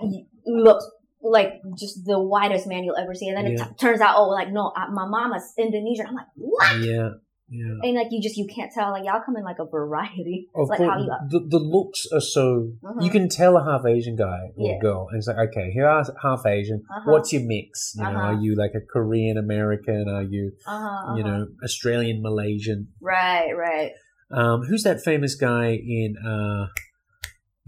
He 0.00 0.26
looks 0.46 0.84
like 1.22 1.60
just 1.78 2.04
the 2.06 2.18
whitest 2.18 2.66
man 2.66 2.82
you'll 2.84 2.96
ever 2.96 3.14
see, 3.14 3.28
and 3.28 3.36
then 3.36 3.46
it 3.46 3.58
t- 3.58 3.74
turns 3.78 4.00
out, 4.00 4.14
oh, 4.16 4.28
like 4.30 4.50
no, 4.50 4.72
uh, 4.76 4.90
my 4.90 5.06
mama's 5.06 5.52
Indonesian. 5.58 6.06
I'm 6.08 6.14
like, 6.14 6.26
what? 6.36 6.80
Yeah. 6.80 7.10
Yeah. 7.52 7.74
And 7.82 7.96
like 7.96 8.06
you 8.12 8.22
just 8.22 8.36
you 8.36 8.46
can't 8.46 8.70
tell. 8.72 8.90
Like 8.92 9.04
y'all 9.04 9.20
come 9.26 9.36
in 9.36 9.42
like 9.44 9.58
a 9.58 9.64
variety. 9.66 10.48
Of 10.54 10.68
like 10.68 10.78
course, 10.78 10.90
how 10.90 10.98
you. 11.00 11.10
the, 11.28 11.40
the 11.48 11.58
looks 11.58 12.06
are 12.12 12.20
so 12.20 12.72
Mhm. 12.84 13.02
you 13.04 13.10
can 13.10 13.28
tell 13.28 13.56
a 13.56 13.64
half 13.64 13.84
Asian 13.84 14.14
guy 14.14 14.50
or 14.56 14.70
Yeah. 14.74 14.78
girl, 14.80 15.08
and 15.10 15.18
it's 15.18 15.26
like, 15.26 15.48
okay, 15.48 15.70
here 15.72 15.86
are 15.88 16.04
half 16.22 16.46
Asian. 16.46 16.82
Uh-huh. 16.88 17.10
What's 17.10 17.32
your 17.32 17.42
mix? 17.42 17.94
You 17.96 18.04
know, 18.04 18.10
Uh-huh. 18.10 18.20
are 18.20 18.34
you 18.40 18.54
like 18.54 18.70
a 18.76 18.80
Korean 18.80 19.36
American? 19.36 20.08
Are 20.08 20.22
you, 20.22 20.52
Uh-huh, 20.66 21.16
you 21.16 21.24
uh-huh. 21.24 21.38
know, 21.38 21.46
Australian 21.64 22.22
Malaysian? 22.22 22.88
Right, 23.00 23.50
right. 23.56 23.90
Um, 24.30 24.62
who's 24.62 24.84
that 24.84 25.00
famous 25.02 25.34
guy 25.34 25.70
in 25.72 26.14
uh, 26.24 26.68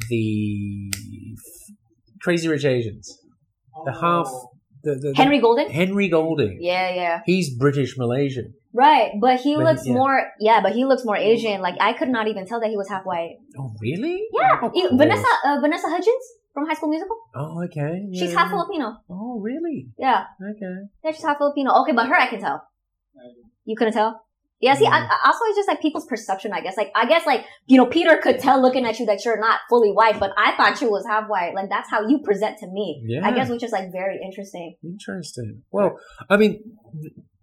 the 0.08 0.92
Crazy 2.22 2.48
Rich 2.48 2.64
Asians? 2.64 3.18
The 3.84 3.92
half, 3.92 4.30
the, 4.84 4.94
the, 4.94 5.00
the- 5.10 5.14
Henry 5.16 5.40
Golden. 5.40 5.70
Henry 5.70 6.08
Golding. 6.08 6.58
Yeah, 6.60 6.94
yeah. 6.94 7.20
He's 7.26 7.52
British 7.56 7.96
Malaysian. 7.98 8.54
Right, 8.74 9.12
but 9.20 9.40
he 9.40 9.54
But 9.56 9.64
looks 9.64 9.86
yeah. 9.86 9.92
more. 9.92 10.22
Yeah, 10.40 10.60
but 10.62 10.72
he 10.72 10.84
looks 10.84 11.04
more 11.04 11.16
Asian. 11.16 11.60
Like 11.60 11.76
I 11.80 11.92
could 11.92 12.08
not 12.08 12.26
even 12.28 12.46
tell 12.46 12.60
that 12.60 12.70
he 12.70 12.76
was 12.76 12.88
half 12.88 13.04
white. 13.04 13.36
Oh, 13.58 13.72
really? 13.80 14.22
Yeah, 14.32 14.58
Oh, 14.62 14.70
cool. 14.70 14.96
Vanessa 14.96 15.26
uh, 15.46 15.58
Vanessa 15.60 15.88
Hudgens 15.88 16.24
from 16.54 16.66
High 16.66 16.74
School 16.74 16.88
Musical. 16.88 17.16
Oh, 17.34 17.62
okay. 17.64 18.08
She's 18.12 18.32
Yeah, 18.32 18.38
half. 18.38 18.50
Filipino. 18.50 18.96
Oh, 19.10 19.40
really? 19.40 19.88
Yeah, 19.98 20.24
Okay. 20.40 20.74
yeah, 21.04 21.10
she's 21.12 21.22
half 21.24 21.38
Filipino. 21.38 21.72
Okay, 21.82 21.92
but 21.92 22.06
her 22.08 22.14
I 22.16 22.28
can 22.28 22.40
tell. 22.40 22.66
You 23.64 23.76
couldn't 23.76 23.92
tell. 23.94 24.20
Yeah, 24.60 24.74
see, 24.74 24.86
I, 24.86 24.90
Mm. 25.00 25.08
I- 25.10 25.26
also 25.26 25.44
it's 25.48 25.56
just 25.56 25.68
like 25.68 25.82
people's 25.82 26.06
perception, 26.06 26.52
I 26.52 26.60
guess. 26.60 26.76
Like, 26.76 26.92
I 26.94 27.04
guess 27.06 27.26
like 27.26 27.44
you 27.66 27.76
know, 27.76 27.86
Peter 27.86 28.16
could 28.22 28.38
tell 28.38 28.62
looking 28.62 28.86
at 28.86 28.98
you 29.00 29.06
that 29.06 29.24
you're 29.24 29.40
not 29.40 29.58
fully 29.68 29.90
white, 29.90 30.20
but 30.20 30.30
I 30.38 30.56
thought 30.56 30.80
you 30.80 30.88
was 30.88 31.04
half 31.06 31.28
white. 31.28 31.52
Like 31.54 31.68
that's 31.68 31.90
how 31.90 32.06
you 32.06 32.20
present 32.20 32.58
to 32.58 32.68
me. 32.68 33.02
Yeah. 33.04 33.26
I 33.26 33.32
guess, 33.32 33.50
which 33.50 33.64
is 33.64 33.72
like 33.72 33.90
very 33.92 34.20
interesting. 34.24 34.76
Interesting. 34.84 35.62
Well, 35.72 35.98
I 36.30 36.36
mean, 36.36 36.60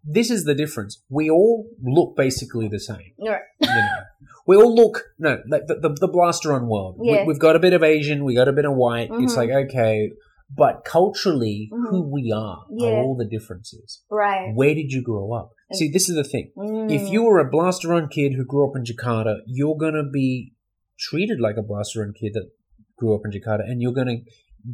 this 0.03 0.29
is 0.31 0.45
the 0.45 0.55
difference. 0.55 1.01
We 1.09 1.29
all 1.29 1.67
look 1.83 2.15
basically 2.15 2.67
the 2.67 2.79
same. 2.79 3.11
You're- 3.17 3.39
You 3.61 3.67
know? 3.67 3.87
we 4.47 4.55
all 4.57 4.73
look 4.73 5.03
no, 5.19 5.41
like 5.49 5.67
the 5.67 5.75
the, 5.75 5.89
the 5.89 6.07
blasteran 6.09 6.67
world. 6.67 6.97
Yeah. 7.01 7.25
We, 7.25 7.33
have 7.33 7.39
got 7.39 7.55
a 7.55 7.59
bit 7.59 7.73
of 7.73 7.83
Asian, 7.83 8.23
we 8.25 8.35
got 8.35 8.47
a 8.47 8.53
bit 8.53 8.65
of 8.65 8.75
white. 8.75 9.09
It's 9.11 9.33
Mhm. 9.33 9.37
like 9.37 9.49
okay, 9.65 10.11
but 10.55 10.83
culturally, 10.85 11.69
Mhm. 11.71 11.89
who 11.89 12.01
we 12.11 12.31
are 12.31 12.59
Yeah. 12.71 12.89
are 12.89 13.03
all 13.03 13.15
the 13.15 13.25
differences. 13.25 14.01
Right. 14.09 14.51
Where 14.55 14.73
did 14.73 14.91
you 14.91 15.01
grow 15.03 15.31
up? 15.33 15.51
See, 15.73 15.89
this 15.91 16.09
is 16.09 16.15
the 16.15 16.23
thing. 16.23 16.51
Mm. 16.57 16.91
If 16.91 17.11
you 17.11 17.21
were 17.23 17.37
a 17.39 17.49
blasteran 17.51 18.09
kid 18.09 18.33
who 18.33 18.43
grew 18.43 18.67
up 18.67 18.75
in 18.75 18.83
Jakarta, 18.83 19.35
you're 19.45 19.77
gonna 19.77 20.07
be 20.09 20.53
treated 20.97 21.39
like 21.39 21.57
a 21.57 21.61
blasteran 21.71 22.15
kid 22.19 22.33
that 22.33 22.47
grew 22.97 23.13
up 23.15 23.21
in 23.25 23.31
Jakarta, 23.31 23.63
and 23.69 23.79
you're 23.81 23.93
gonna 23.93 24.17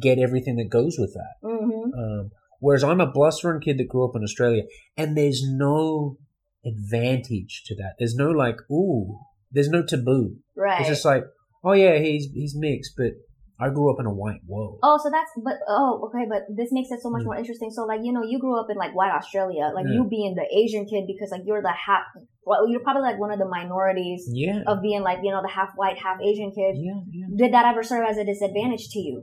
get 0.00 0.18
everything 0.18 0.56
that 0.56 0.70
goes 0.70 0.98
with 0.98 1.12
that. 1.14 1.34
hmm 1.42 1.92
Um, 2.02 2.30
whereas 2.60 2.84
I'm 2.84 3.00
a 3.00 3.10
blasteran 3.12 3.62
kid 3.62 3.78
that 3.78 3.88
grew 3.88 4.04
up 4.08 4.16
in 4.16 4.22
Australia, 4.22 4.62
and 4.96 5.16
there's 5.16 5.42
no 5.46 6.18
advantage 6.64 7.62
to 7.66 7.74
that. 7.76 7.94
There's 7.98 8.14
no 8.14 8.30
like, 8.30 8.56
ooh, 8.70 9.18
there's 9.52 9.68
no 9.68 9.84
taboo. 9.84 10.36
right. 10.56 10.80
It's 10.80 10.88
just 10.88 11.04
like, 11.04 11.24
oh 11.64 11.72
yeah, 11.72 11.98
he's 11.98 12.26
he's 12.34 12.54
mixed, 12.56 12.92
but 12.96 13.12
I 13.58 13.70
grew 13.70 13.90
up 13.90 13.98
in 14.00 14.06
a 14.06 14.12
white 14.12 14.40
world. 14.46 14.80
Oh, 14.82 14.98
so 15.02 15.08
that's 15.10 15.30
but 15.42 15.54
oh 15.68 16.08
okay, 16.08 16.26
but 16.28 16.42
this 16.54 16.68
makes 16.72 16.90
it 16.90 17.00
so 17.00 17.08
much 17.10 17.22
Mm. 17.22 17.26
more 17.26 17.36
interesting. 17.36 17.70
So 17.70 17.84
like 17.84 18.00
you 18.02 18.12
know, 18.12 18.22
you 18.22 18.38
grew 18.38 18.58
up 18.60 18.66
in 18.68 18.76
like 18.76 18.94
white 18.94 19.12
Australia, 19.12 19.70
like 19.74 19.86
Yeah. 19.88 19.94
you 19.94 20.04
being 20.10 20.34
the 20.34 20.44
Asian 20.54 20.84
kid 20.86 21.04
because 21.06 21.30
like 21.30 21.42
you're 21.46 21.62
the 21.62 21.72
half. 21.72 22.02
Well, 22.44 22.68
you're 22.68 22.80
probably 22.80 23.02
like 23.02 23.18
one 23.18 23.32
of 23.32 23.38
the 23.38 23.48
minorities 23.48 24.28
Yeah, 24.30 24.62
of 24.66 24.82
being 24.82 25.02
like 25.02 25.18
you 25.22 25.30
know 25.30 25.40
the 25.42 25.48
half 25.48 25.70
white, 25.76 25.96
half 25.98 26.18
Asian 26.20 26.50
kid. 26.52 26.76
yeah, 26.76 27.00
yeah. 27.10 27.26
Did 27.36 27.54
that 27.54 27.64
ever 27.66 27.82
serve 27.82 28.04
as 28.08 28.18
a 28.18 28.24
disadvantage 28.24 28.88
to 28.90 28.98
you? 28.98 29.22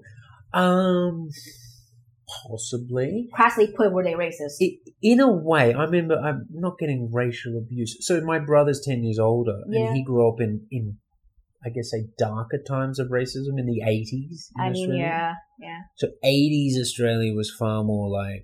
Um, 0.54 1.30
possibly. 2.48 3.30
Crassly 3.34 3.68
put, 3.76 3.92
were 3.94 4.04
they 4.04 4.14
racist? 4.14 4.56
I 4.62 4.78
in 5.02 5.20
a 5.20 5.32
way, 5.32 5.74
I 5.74 5.84
remember 5.84 6.16
I'm 6.18 6.48
not 6.52 6.78
getting 6.80 7.10
racial 7.12 7.58
abuse. 7.58 7.98
So 8.02 8.22
my 8.22 8.40
brother's 8.40 8.82
ten 8.82 9.04
years 9.04 9.20
older, 9.20 9.60
Yeah. 9.70 9.88
and 9.88 9.96
he 9.96 10.04
grew 10.04 10.28
up 10.30 10.40
in 10.40 10.66
in 10.72 10.98
I 11.66 11.70
guess 11.70 11.92
say 11.92 12.08
darker 12.18 12.58
times 12.68 13.00
of 13.00 13.08
racism 13.08 13.58
in 13.58 13.66
the 13.66 13.82
eighties. 13.88 14.50
I 14.60 14.70
mean, 14.70 14.96
yeah, 14.96 15.34
yeah. 15.60 15.80
So 15.98 16.10
eighties 16.24 16.78
Australia 16.80 17.34
was 17.34 17.50
far 17.58 17.84
more 17.84 18.10
like 18.10 18.44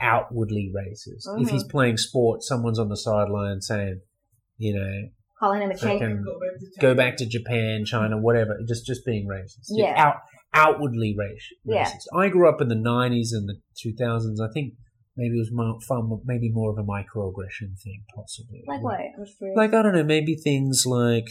outwardly 0.00 0.72
racist. 0.74 1.26
If 1.40 1.48
Mhm. 1.48 1.50
he's 1.50 1.64
playing 1.64 1.98
sport, 1.98 2.42
someone's 2.42 2.78
on 2.78 2.88
the 2.88 2.96
sideline 2.96 3.60
saying, 3.60 4.00
you 4.56 4.74
know, 4.74 5.08
Calling 5.38 5.62
him 5.62 5.70
a 5.70 5.74
chink. 5.74 6.00
fucking 6.00 6.22
Go 6.22 6.38
back 6.40 6.80
to 6.80 6.94
back 6.94 7.16
to 7.18 7.26
Japan, 7.26 7.84
China, 7.84 8.18
whatever. 8.18 8.58
Just 8.66 8.86
just 8.86 9.04
being 9.04 9.26
racist. 9.26 9.66
Yeah. 9.68 9.94
Out 9.96 10.16
outwardly 10.54 11.16
raci- 11.18 11.56
Yeah. 11.64 11.84
racist. 11.84 12.06
I 12.14 12.28
grew 12.28 12.48
up 12.48 12.60
in 12.60 12.68
the 12.68 12.74
'90s 12.74 13.32
and 13.32 13.48
the 13.48 13.60
2000s. 13.82 14.40
I 14.40 14.50
think 14.52 14.74
maybe 15.16 15.36
it 15.36 15.40
was 15.40 15.50
more, 15.52 15.80
far 15.80 16.02
maybe 16.24 16.50
more 16.50 16.70
of 16.70 16.78
a 16.78 16.82
microaggression 16.82 17.78
thing, 17.82 18.04
possibly. 18.14 18.62
Like 18.66 18.82
what? 18.82 19.00
I'm 19.00 19.24
just 19.24 19.38
curious. 19.38 19.56
Like 19.56 19.74
I 19.74 19.82
don't 19.82 19.94
know, 19.94 20.04
maybe 20.04 20.34
things 20.36 20.84
like 20.86 21.28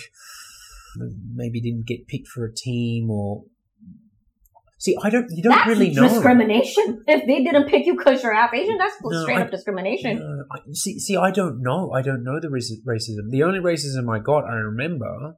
maybe 1.35 1.61
didn't 1.61 1.85
get 1.85 2.07
picked 2.07 2.27
for 2.27 2.45
a 2.45 2.53
team 2.53 3.09
or. 3.09 3.43
See, 4.81 4.95
I 5.03 5.09
don't. 5.09 5.27
You 5.29 5.43
don't 5.43 5.51
that's 5.51 5.67
really 5.67 5.91
know. 5.91 6.03
discrimination. 6.07 7.03
If 7.05 7.27
they 7.27 7.43
didn't 7.43 7.67
pick 7.67 7.85
you 7.85 7.97
because 7.97 8.23
you're 8.23 8.33
half 8.33 8.53
Asian, 8.53 8.77
that's 8.77 8.95
No, 9.03 9.23
straight 9.23 9.37
I- 9.39 9.41
up 9.41 9.51
discrimination. 9.51 10.21
Uh, 10.21 10.55
I, 10.55 10.59
see, 10.71 10.97
see, 10.99 11.17
I 11.17 11.31
don't 11.31 11.61
know. 11.61 11.91
I 11.91 12.01
don't 12.01 12.23
know 12.23 12.39
the 12.39 12.47
racism. 12.47 13.29
The 13.29 13.43
only 13.43 13.59
racism 13.59 14.09
I 14.09 14.19
got, 14.19 14.45
I 14.45 14.55
remember, 14.55 15.35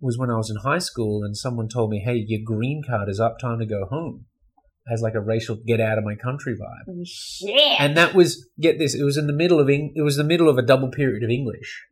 was 0.00 0.16
when 0.18 0.30
I 0.30 0.36
was 0.36 0.50
in 0.50 0.56
high 0.56 0.78
school, 0.78 1.22
and 1.24 1.36
someone 1.36 1.68
told 1.68 1.90
me, 1.90 2.00
"Hey, 2.04 2.24
your 2.26 2.40
green 2.44 2.82
card 2.86 3.08
is 3.08 3.18
up. 3.20 3.38
Time 3.40 3.58
to 3.58 3.66
go 3.66 3.86
home." 3.90 4.26
As 4.90 5.02
like 5.02 5.14
a 5.14 5.20
racial 5.20 5.56
get 5.66 5.80
out 5.80 5.98
of 5.98 6.04
my 6.04 6.14
country 6.14 6.54
vibe, 6.54 7.02
Shit. 7.04 7.78
and 7.78 7.94
that 7.98 8.14
was 8.14 8.48
get 8.58 8.78
this. 8.78 8.94
It 8.94 9.02
was 9.04 9.18
in 9.18 9.26
the 9.26 9.34
middle 9.34 9.60
of 9.60 9.68
Eng- 9.68 9.92
it 9.94 10.00
was 10.02 10.16
the 10.16 10.24
middle 10.24 10.48
of 10.48 10.56
a 10.56 10.62
double 10.62 10.90
period 10.90 11.22
of 11.22 11.28
English, 11.28 11.84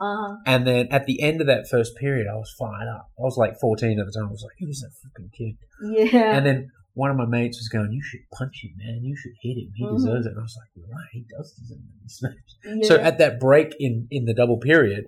uh, 0.00 0.34
and 0.46 0.66
then 0.66 0.88
at 0.90 1.04
the 1.04 1.20
end 1.20 1.42
of 1.42 1.46
that 1.48 1.68
first 1.70 1.94
period, 1.96 2.26
I 2.26 2.36
was 2.36 2.50
fired 2.58 2.88
up. 2.88 3.10
I 3.18 3.22
was 3.22 3.36
like 3.36 3.58
fourteen 3.60 4.00
at 4.00 4.06
the 4.06 4.12
time. 4.12 4.28
I 4.28 4.30
was 4.30 4.42
like, 4.42 4.56
"Who's 4.60 4.80
that 4.80 4.92
fucking 5.02 5.30
kid?" 5.36 6.10
yeah. 6.14 6.36
And 6.38 6.46
then 6.46 6.68
one 6.94 7.10
of 7.10 7.18
my 7.18 7.26
mates 7.26 7.58
was 7.58 7.68
going, 7.68 7.92
"You 7.92 8.02
should 8.02 8.20
punch 8.32 8.64
him, 8.64 8.70
man. 8.78 9.04
You 9.04 9.14
should 9.14 9.32
hit 9.42 9.58
him. 9.58 9.70
He 9.74 9.84
Mhm. 9.84 9.96
deserves 9.98 10.24
it." 10.26 10.30
And 10.30 10.38
I 10.38 10.42
was 10.42 10.56
like, 10.58 10.70
"You're 10.74 10.88
right. 10.88 11.08
He 11.12 11.26
does 11.36 11.52
deserve 11.52 12.32
it." 12.32 12.78
Yeah. 12.82 12.88
so 12.88 12.96
at 12.96 13.18
that 13.18 13.38
break 13.40 13.74
in, 13.78 14.06
in 14.10 14.24
the 14.24 14.32
double 14.34 14.56
period, 14.58 15.04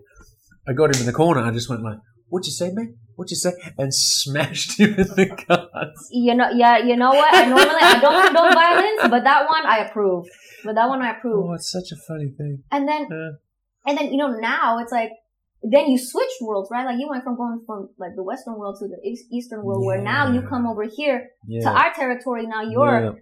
I 0.68 0.74
got 0.74 0.94
him 0.94 1.00
in 1.00 1.06
the 1.06 1.12
corner. 1.14 1.40
I 1.40 1.50
just 1.52 1.70
went 1.70 1.82
like, 1.82 1.98
"What'd 2.30 2.46
you 2.46 2.52
say, 2.52 2.70
man? 2.72 2.96
What'd 3.16 3.30
you 3.30 3.36
say?" 3.36 3.52
And 3.76 3.92
smashed 3.94 4.78
you 4.80 4.86
in 4.88 5.08
the 5.18 5.26
guts. 5.46 6.08
you 6.10 6.34
know, 6.34 6.48
yeah, 6.54 6.78
you 6.78 6.96
know 6.96 7.10
what? 7.10 7.34
I 7.34 7.44
normally 7.46 7.82
I 7.94 8.00
don't 8.00 8.24
condone 8.26 8.54
violence, 8.54 9.00
but 9.14 9.24
that 9.24 9.48
one 9.48 9.66
I 9.66 9.78
approve. 9.86 10.24
But 10.64 10.74
that 10.76 10.88
one 10.88 11.02
I 11.02 11.10
approve. 11.16 11.44
Oh, 11.48 11.52
it's 11.54 11.70
such 11.70 11.90
a 11.92 11.96
funny 12.08 12.30
thing. 12.38 12.62
And 12.70 12.88
then, 12.88 13.02
Yeah. 13.10 13.30
and 13.86 13.98
then 13.98 14.06
you 14.12 14.16
know 14.18 14.28
now 14.38 14.78
it's 14.78 14.92
like, 14.92 15.10
then 15.62 15.88
you 15.90 15.98
switch 15.98 16.34
worlds, 16.40 16.70
right? 16.70 16.86
Like 16.86 16.98
you 16.98 17.08
went 17.08 17.24
from 17.24 17.36
going 17.36 17.60
from 17.66 17.88
like 17.98 18.14
the 18.16 18.22
Western 18.22 18.54
world 18.58 18.76
to 18.80 18.88
the 18.88 18.98
Eastern 19.36 19.62
world, 19.64 19.84
where 19.84 20.00
now 20.02 20.32
you 20.32 20.40
come 20.42 20.66
over 20.66 20.84
here 20.84 21.28
Yeah. 21.46 21.62
to 21.64 21.68
our 21.80 21.92
territory. 21.94 22.46
Now 22.46 22.62
you're 22.62 23.00
Yeah. 23.04 23.12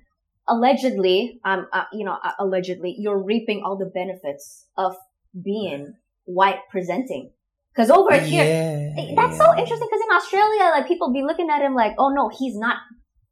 allegedly, 0.48 1.40
um, 1.44 1.66
uh, 1.72 1.84
you 1.92 2.04
know, 2.04 2.16
uh, 2.22 2.32
allegedly, 2.38 2.94
you're 2.98 3.22
reaping 3.22 3.62
all 3.64 3.76
the 3.76 3.90
benefits 4.00 4.66
of 4.76 4.96
being 5.50 5.94
white 6.24 6.60
presenting. 6.70 7.30
Because 7.78 7.90
over 7.92 8.18
here, 8.18 8.42
Yeah. 8.44 9.14
that's 9.14 9.38
so 9.38 9.46
interesting. 9.56 9.86
Because 9.88 10.02
in 10.10 10.16
Australia, 10.16 10.64
like 10.74 10.88
people 10.88 11.12
be 11.12 11.22
looking 11.22 11.48
at 11.48 11.62
him 11.62 11.74
like, 11.74 11.94
oh 11.96 12.08
no, 12.10 12.28
he's 12.28 12.56
not. 12.58 12.78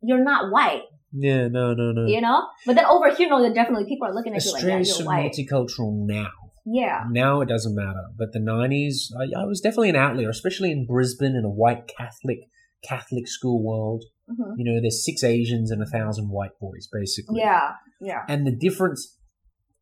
You're 0.03 0.23
not 0.23 0.53
white, 0.53 0.83
Yeah, 1.13 1.49
no, 1.49 1.75
no, 1.75 1.91
no. 1.91 2.07
you 2.07 2.21
know. 2.21 2.47
But 2.65 2.77
then 2.77 2.85
over 2.85 3.13
here, 3.13 3.29
no, 3.29 3.43
definitely 3.53 3.87
people 3.89 4.07
are 4.07 4.15
looking 4.15 4.37
at 4.37 4.45
you 4.45 4.53
like, 4.53 4.63
yeah, 4.63 4.79
you're 4.79 5.05
white. 5.07 5.33
multicultural 5.33 6.07
now. 6.07 6.31
Yeah, 6.65 7.05
Now 7.11 7.41
it 7.43 7.49
doesn't 7.49 7.75
matter. 7.75 8.05
But 8.17 8.33
the 8.33 8.39
90s, 8.41 9.11
I, 9.19 9.43
I 9.43 9.45
was 9.47 9.61
definitely 9.61 9.91
an 9.91 9.97
outlier, 9.97 10.29
especially 10.31 10.71
in 10.73 10.87
Brisbane 10.87 11.35
in 11.37 11.45
a 11.45 11.51
white 11.51 11.89
Catholic 11.97 12.39
Catholic 12.85 13.27
school 13.27 13.65
world. 13.65 14.05
hmm 14.29 14.53
You 14.59 14.65
know, 14.75 14.81
there's 14.81 15.05
six 15.05 15.25
Asians 15.25 15.71
and 15.73 15.83
a 15.83 15.87
thousand 15.87 16.27
white 16.29 16.57
boys, 16.61 16.89
basically. 16.93 17.41
yeah, 17.41 17.73
yeah. 18.01 18.23
And 18.29 18.47
the 18.47 18.55
difference, 18.55 19.17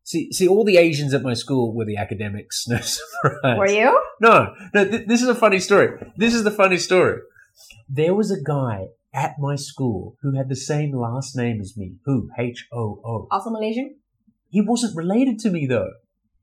see, 0.05 0.31
see, 0.31 0.47
all 0.47 0.63
the 0.63 0.77
Asians 0.77 1.13
at 1.13 1.21
my 1.21 1.33
school 1.33 1.75
were 1.75 1.85
the 1.85 1.97
academics. 1.97 2.65
No 2.69 2.79
surprise. 2.79 3.57
Were 3.57 3.69
you? 3.69 4.01
No, 4.21 4.53
no. 4.73 4.89
Th- 4.89 5.05
this 5.05 5.21
is 5.21 5.27
a 5.27 5.35
funny 5.35 5.59
story. 5.59 5.89
This 6.15 6.33
is 6.33 6.43
the 6.45 6.51
funny 6.51 6.77
story. 6.77 7.19
There 7.89 8.15
was 8.15 8.31
a 8.31 8.41
guy 8.41 8.87
at 9.13 9.35
my 9.39 9.55
school 9.55 10.15
who 10.21 10.35
had 10.37 10.49
the 10.49 10.55
same 10.55 10.91
last 10.95 11.35
name 11.35 11.59
as 11.61 11.75
me. 11.75 11.95
Who? 12.05 12.29
H 12.37 12.67
O 12.71 13.01
O. 13.05 13.27
Also 13.31 13.49
Malaysian? 13.49 13.95
He 14.49 14.61
wasn't 14.61 14.95
related 14.95 15.39
to 15.39 15.49
me 15.49 15.67
though. 15.67 15.91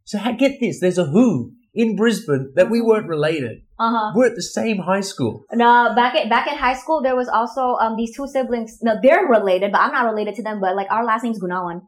So 0.05 0.18
get 0.35 0.61
this. 0.61 0.81
There's 0.81 0.98
a 0.98 1.07
Hoo 1.07 1.53
in 1.75 1.96
Brisbane 1.96 2.53
that 2.57 2.70
we 2.70 2.81
weren't 2.81 3.09
related. 3.09 3.62
Uh 3.79 3.90
huh. 3.90 4.12
We're 4.14 4.27
at 4.27 4.37
the 4.37 4.42
same 4.42 4.79
high 4.79 5.01
school. 5.01 5.44
No, 5.53 5.92
back 5.94 6.14
at 6.14 6.29
back 6.29 6.46
at 6.46 6.59
high 6.59 6.75
school, 6.75 7.03
there 7.03 7.16
was 7.16 7.29
also 7.29 7.77
um 7.81 7.96
these 7.96 8.14
two 8.16 8.27
siblings. 8.27 8.79
No, 8.83 8.96
they're 9.03 9.27
related, 9.27 9.72
but 9.72 9.81
I'm 9.81 9.92
not 9.92 10.07
related 10.11 10.35
to 10.37 10.42
them. 10.42 10.61
But 10.61 10.77
like 10.77 10.90
our 10.90 11.05
last 11.05 11.25
name's 11.25 11.40
Gunawan. 11.40 11.83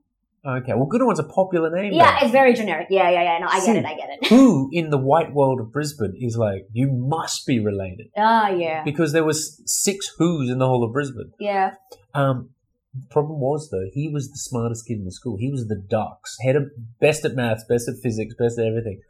Okay, 0.46 0.72
well, 0.74 0.87
Gunawan's 0.87 1.18
a 1.20 1.24
popular 1.24 1.70
name. 1.74 1.94
Yeah, 1.94 2.18
though. 2.20 2.26
it's 2.26 2.33
very 2.33 2.52
generic. 2.52 2.88
Yeah, 2.90 3.09
yeah, 3.11 3.22
yeah. 3.22 3.38
No, 3.38 3.46
I 3.48 3.64
get 3.64 3.76
it. 3.76 3.85
I 3.87 3.94
get 3.94 4.09
it. 4.11 4.26
Hoo 4.28 4.68
in 4.72 4.90
the 4.90 4.98
white 4.98 5.33
world 5.33 5.59
of 5.61 5.72
Brisbane 5.72 6.14
is 6.20 6.37
like 6.37 6.66
you 6.72 6.90
must 6.92 7.46
be 7.46 7.61
related 7.61 8.09
Ah, 8.16 8.50
yeah, 8.50 8.83
because 8.85 9.12
there 9.12 9.24
was 9.24 9.62
six 9.64 10.09
Hoos 10.18 10.50
in 10.50 10.59
the 10.59 10.66
whole 10.66 10.85
of 10.85 10.92
Brisbane. 10.92 11.33
yeah. 11.40 11.74
Um, 12.12 12.50
the 12.92 13.07
problem 13.11 13.40
was 13.40 13.70
though, 13.70 13.88
he 13.92 14.09
was 14.09 14.28
the 14.30 14.37
smartest 14.38 14.87
kid 14.87 14.98
in 14.98 15.04
the 15.04 15.11
school. 15.12 15.37
He 15.38 15.50
was 15.50 15.66
the 15.66 15.74
dux, 15.88 16.37
head 16.44 16.54
of 16.57 16.64
best 17.00 17.24
at 17.24 17.35
maths, 17.35 17.64
best 17.68 17.88
at 17.88 17.94
physics, 18.02 18.35
best 18.38 18.59
at 18.59 18.66
everything. 18.66 19.00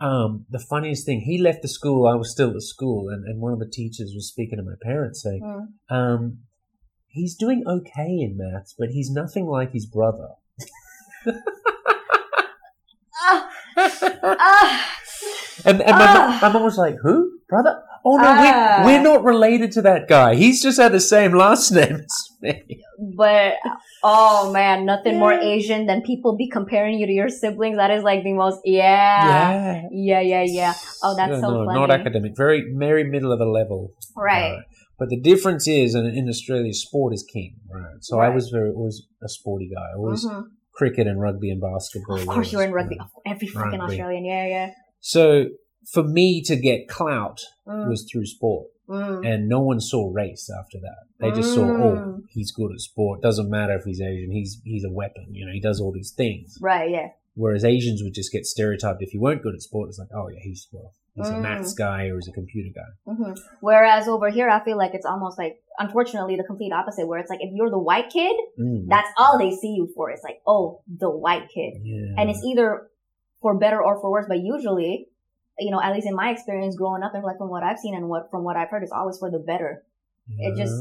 Um, 0.00 0.44
the 0.50 0.58
funniest 0.58 1.06
thing, 1.06 1.20
he 1.22 1.38
left 1.40 1.62
the 1.62 1.68
school. 1.68 2.06
I 2.06 2.14
was 2.16 2.30
still 2.30 2.50
at 2.54 2.62
school, 2.62 3.08
and, 3.08 3.24
and 3.24 3.40
one 3.40 3.52
of 3.52 3.58
the 3.60 3.70
teachers 3.70 4.12
was 4.14 4.28
speaking 4.28 4.58
to 4.58 4.62
my 4.64 4.74
parents, 4.82 5.22
saying, 5.22 5.40
Mm. 5.42 5.94
um, 5.96 6.38
"He's 7.08 7.34
doing 7.34 7.64
okay 7.66 8.18
in 8.20 8.36
maths, 8.36 8.74
but 8.78 8.90
he's 8.90 9.10
nothing 9.10 9.46
like 9.46 9.72
his 9.72 9.86
brother." 9.86 10.28
Ah, 13.20 13.50
ah. 13.76 14.94
And, 15.64 15.82
and 15.82 15.90
my, 15.98 16.06
Ah. 16.06 16.38
my 16.40 16.48
mum 16.52 16.62
was 16.62 16.78
like, 16.78 16.94
"Who, 17.02 17.40
brother? 17.48 17.82
Oh 18.04 18.16
no, 18.16 18.22
Ah. 18.28 18.82
we're, 18.84 18.86
we're 18.86 19.02
not 19.02 19.24
related 19.24 19.72
to 19.72 19.82
that 19.82 20.06
guy. 20.08 20.36
He's 20.36 20.62
just 20.62 20.78
had 20.78 20.92
the 20.92 21.00
same 21.00 21.32
last 21.34 21.72
name 21.72 21.96
as 21.96 22.16
me." 22.40 22.62
But 23.16 23.54
oh 24.04 24.52
man, 24.52 24.86
nothing 24.86 25.18
more 25.18 25.32
Asian 25.32 25.86
than 25.86 26.02
people 26.02 26.36
be 26.36 26.48
comparing 26.48 26.98
you 27.00 27.06
to 27.06 27.12
your 27.12 27.28
siblings. 27.28 27.76
That 27.76 27.90
is 27.90 28.04
like 28.04 28.22
the 28.22 28.34
most 28.34 28.60
yeah, 28.64 29.82
yeah, 29.90 30.20
yeah, 30.20 30.44
yeah. 30.46 30.74
Oh, 31.02 31.16
that's 31.16 31.32
Yeah, 31.32 31.40
so 31.40 31.50
no, 31.50 31.64
funny. 31.66 31.78
not 31.80 31.90
academic. 31.90 32.32
Very, 32.36 32.64
very 32.76 33.02
middle 33.04 33.32
of 33.32 33.40
the 33.40 33.46
level. 33.46 33.94
Right. 34.16 34.52
Uh, 34.58 34.60
but 34.98 35.08
the 35.10 35.20
difference 35.20 35.66
is, 35.68 35.94
in, 35.94 36.06
in 36.06 36.28
Australia, 36.28 36.72
sport 36.72 37.12
is 37.14 37.24
king. 37.32 37.56
Right. 37.68 37.98
So 38.02 38.18
I 38.20 38.28
was 38.30 38.48
very 38.50 38.70
always 38.70 39.02
a 39.22 39.28
sporty 39.28 39.68
guy. 39.74 39.88
Always 39.96 40.24
Mhm. 40.24 40.44
Cricket 40.78 41.06
and 41.08 41.20
rugby 41.20 41.50
and 41.50 41.60
basketball. 41.60 42.20
Of 42.20 42.26
course, 42.28 42.52
you're 42.52 42.62
in 42.62 42.72
rugby. 42.72 42.94
you 42.94 43.00
know. 43.00 43.08
Every 43.26 43.48
fucking 43.48 43.80
Rugby. 43.80 43.94
Australian. 43.94 44.24
Yeah, 44.24 44.46
yeah. 44.46 44.70
So 45.00 45.46
for 45.92 46.04
me 46.04 46.40
to 46.42 46.54
get 46.56 46.88
clout 46.88 47.40
Mm, 47.66 47.88
was 47.90 48.08
through 48.10 48.24
sport, 48.24 48.68
mm. 48.88 49.26
and 49.30 49.46
no 49.46 49.60
one 49.60 49.78
saw 49.80 50.10
race 50.10 50.48
after 50.58 50.78
that. 50.80 51.00
They 51.20 51.30
just 51.38 51.52
saw, 51.54 51.64
oh, 51.64 51.96
Mm. 51.96 52.22
he's 52.30 52.50
good 52.50 52.70
at 52.72 52.80
sport. 52.80 53.20
Doesn't 53.20 53.50
matter 53.50 53.74
if 53.76 53.84
he's 53.84 54.00
Asian. 54.00 54.30
He's 54.30 54.52
he's 54.64 54.84
a 54.84 54.90
weapon. 54.90 55.26
You 55.32 55.44
know, 55.46 55.52
he 55.52 55.60
does 55.60 55.80
all 55.82 55.92
these 55.92 56.12
things. 56.16 56.56
Right. 56.62 56.90
Yeah. 56.90 57.08
Whereas 57.42 57.64
Asians 57.64 58.02
would 58.02 58.14
just 58.20 58.32
get 58.32 58.44
stereotyped 58.54 59.00
if 59.06 59.14
you 59.14 59.20
weren't 59.20 59.42
good 59.42 59.54
at 59.54 59.62
sport. 59.62 59.88
It's 59.90 59.98
like, 60.02 60.08
oh 60.14 60.26
yeah, 60.28 60.40
he's 60.42 60.66
well, 60.72 60.92
he's 61.14 61.28
a 61.28 61.34
Mm. 61.34 61.42
maths 61.42 61.72
guy 61.74 62.00
or 62.10 62.16
he's 62.16 62.26
a 62.28 62.32
computer 62.40 62.70
guy. 62.80 62.90
hmm 63.12 63.32
Whereas 63.60 64.08
over 64.08 64.28
here, 64.28 64.48
I 64.56 64.58
feel 64.64 64.76
like 64.76 64.92
it's 64.98 65.06
almost 65.06 65.38
like, 65.38 65.54
unfortunately, 65.78 66.34
the 66.36 66.42
complete 66.52 66.72
opposite. 66.72 67.06
Where 67.06 67.20
it's 67.20 67.30
like, 67.30 67.40
if 67.46 67.50
you're 67.54 67.70
the 67.70 67.84
white 67.90 68.08
kid, 68.10 68.34
Mm. 68.58 68.88
that's 68.88 69.10
all 69.16 69.38
they 69.38 69.52
see 69.62 69.72
you 69.78 69.86
for. 69.94 70.10
It's 70.10 70.24
like, 70.24 70.40
oh, 70.46 70.82
the 71.04 71.10
white 71.10 71.46
kid, 71.54 71.74
yeah. 71.84 72.14
and 72.18 72.28
it's 72.30 72.42
either 72.50 72.88
for 73.42 73.54
better 73.64 73.80
or 73.80 74.00
for 74.00 74.10
worse. 74.10 74.26
But 74.28 74.40
usually, 74.40 75.06
you 75.60 75.70
know, 75.70 75.80
at 75.80 75.92
least 75.94 76.08
in 76.08 76.16
my 76.16 76.30
experience 76.30 76.74
growing 76.76 77.02
up, 77.04 77.14
and 77.14 77.22
like 77.22 77.38
from 77.38 77.50
what 77.50 77.62
I've 77.62 77.78
seen 77.78 77.94
and 77.94 78.08
what 78.08 78.30
from 78.32 78.42
what 78.42 78.56
I've 78.56 78.68
heard, 78.72 78.82
it's 78.82 78.92
always 79.00 79.16
for 79.18 79.30
the 79.30 79.38
better. 79.52 79.84
it 80.46 80.56
just- 80.62 80.74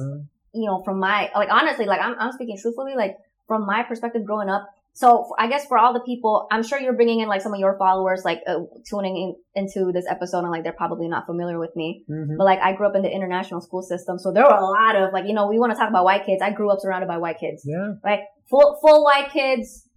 you 0.54 0.66
know, 0.66 0.82
from 0.84 0.98
my, 1.00 1.30
like, 1.36 1.50
honestly, 1.52 1.86
like, 1.86 2.02
I'm, 2.02 2.16
I'm 2.20 2.32
speaking 2.32 2.58
truthfully, 2.60 2.96
like, 2.96 3.16
from 3.48 3.66
my 3.66 3.84
perspective 3.84 4.26
growing 4.26 4.50
up. 4.50 4.68
So 5.02 5.30
I 5.38 5.48
guess 5.48 5.64
for 5.68 5.78
all 5.78 5.94
the 5.94 6.00
people, 6.12 6.48
I'm 6.52 6.64
sure 6.64 6.80
you're 6.80 6.96
bringing 6.96 7.20
in 7.20 7.28
like 7.28 7.42
some 7.42 7.54
of 7.54 7.60
your 7.60 7.78
followers, 7.78 8.24
like, 8.26 8.40
uh, 8.48 8.62
tuning 8.90 9.16
in, 9.16 9.30
into 9.62 9.92
this 9.94 10.08
episode 10.10 10.40
and 10.40 10.50
like, 10.50 10.64
they're 10.64 10.74
probably 10.84 11.08
not 11.08 11.28
familiar 11.28 11.60
with 11.60 11.70
me. 11.76 12.04
Mhm. 12.10 12.34
But 12.38 12.46
like, 12.46 12.60
I 12.60 12.74
grew 12.74 12.88
up 12.88 12.96
in 12.96 13.04
the 13.04 13.12
international 13.20 13.62
school 13.62 13.84
system. 13.84 14.18
So 14.18 14.32
there 14.34 14.44
were 14.44 14.58
a 14.58 14.66
lot 14.66 14.96
of, 14.96 15.14
like, 15.14 15.26
you 15.28 15.36
know, 15.36 15.46
we 15.48 15.60
want 15.60 15.72
to 15.72 15.78
talk 15.78 15.90
about 15.90 16.04
white 16.04 16.26
kids. 16.26 16.42
I 16.42 16.50
grew 16.50 16.72
up 16.72 16.80
surrounded 16.82 17.06
by 17.08 17.18
white 17.20 17.38
kids, 17.40 17.62
Yeah. 17.64 17.92
right? 18.04 18.22
Full, 18.50 18.80
full 18.82 19.04
white 19.04 19.30
kids, 19.32 19.88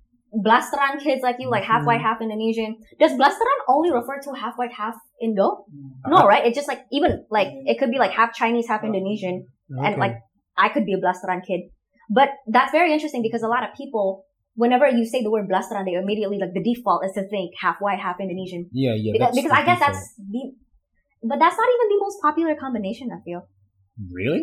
Blasteran 0.47 1.01
kids 1.01 1.23
like 1.23 1.37
you, 1.39 1.49
like 1.51 1.65
half 1.65 1.87
white, 1.87 2.03
half 2.03 2.21
Indonesian. 2.21 2.77
Does 2.99 3.13
Blasteran 3.13 3.59
only 3.69 3.91
refer 3.91 4.21
to 4.21 4.33
half 4.35 4.55
white, 4.59 4.73
half 4.73 4.97
Indo? 5.23 5.65
Uh, 6.05 6.11
No, 6.11 6.27
right? 6.27 6.45
It's 6.47 6.57
just 6.57 6.69
like, 6.69 6.83
even 6.93 7.25
like, 7.31 7.49
it 7.65 7.79
could 7.79 7.91
be 7.91 7.99
like 7.99 8.11
half 8.13 8.35
Chinese, 8.35 8.69
half 8.69 8.85
Indonesian 8.85 9.47
and 9.71 9.97
like 9.99 10.17
I 10.59 10.69
could 10.69 10.85
be 10.85 10.93
a 10.93 10.99
Blasteran 11.01 11.41
kid. 11.47 11.61
But 12.11 12.29
that's 12.47 12.71
very 12.73 12.93
interesting 12.93 13.23
because 13.23 13.43
a 13.43 13.49
lot 13.49 13.63
of 13.65 13.71
people, 13.77 14.25
whenever 14.63 14.87
you 14.99 15.05
say 15.13 15.19
the 15.27 15.33
word 15.35 15.47
Blasteran, 15.53 15.85
they 15.89 15.95
immediately 16.05 16.39
like 16.43 16.53
the 16.59 16.65
default 16.71 17.01
is 17.09 17.13
to 17.19 17.23
think 17.35 17.49
half 17.65 17.77
white, 17.85 18.01
half 18.07 18.17
Indonesian. 18.25 18.63
yeah, 18.73 18.95
yeah. 19.05 19.13
because 19.15 19.27
that's 19.27 19.37
because 19.41 19.55
I 19.61 19.63
guess 19.69 19.79
default. 19.81 19.93
that's 19.95 20.15
the, 20.35 20.43
but 21.31 21.39
that's 21.43 21.59
not 21.63 21.69
even 21.75 21.87
the 21.95 22.01
most 22.07 22.17
popular 22.29 22.55
combination. 22.65 23.07
I 23.17 23.21
feel 23.29 23.41
really 24.19 24.43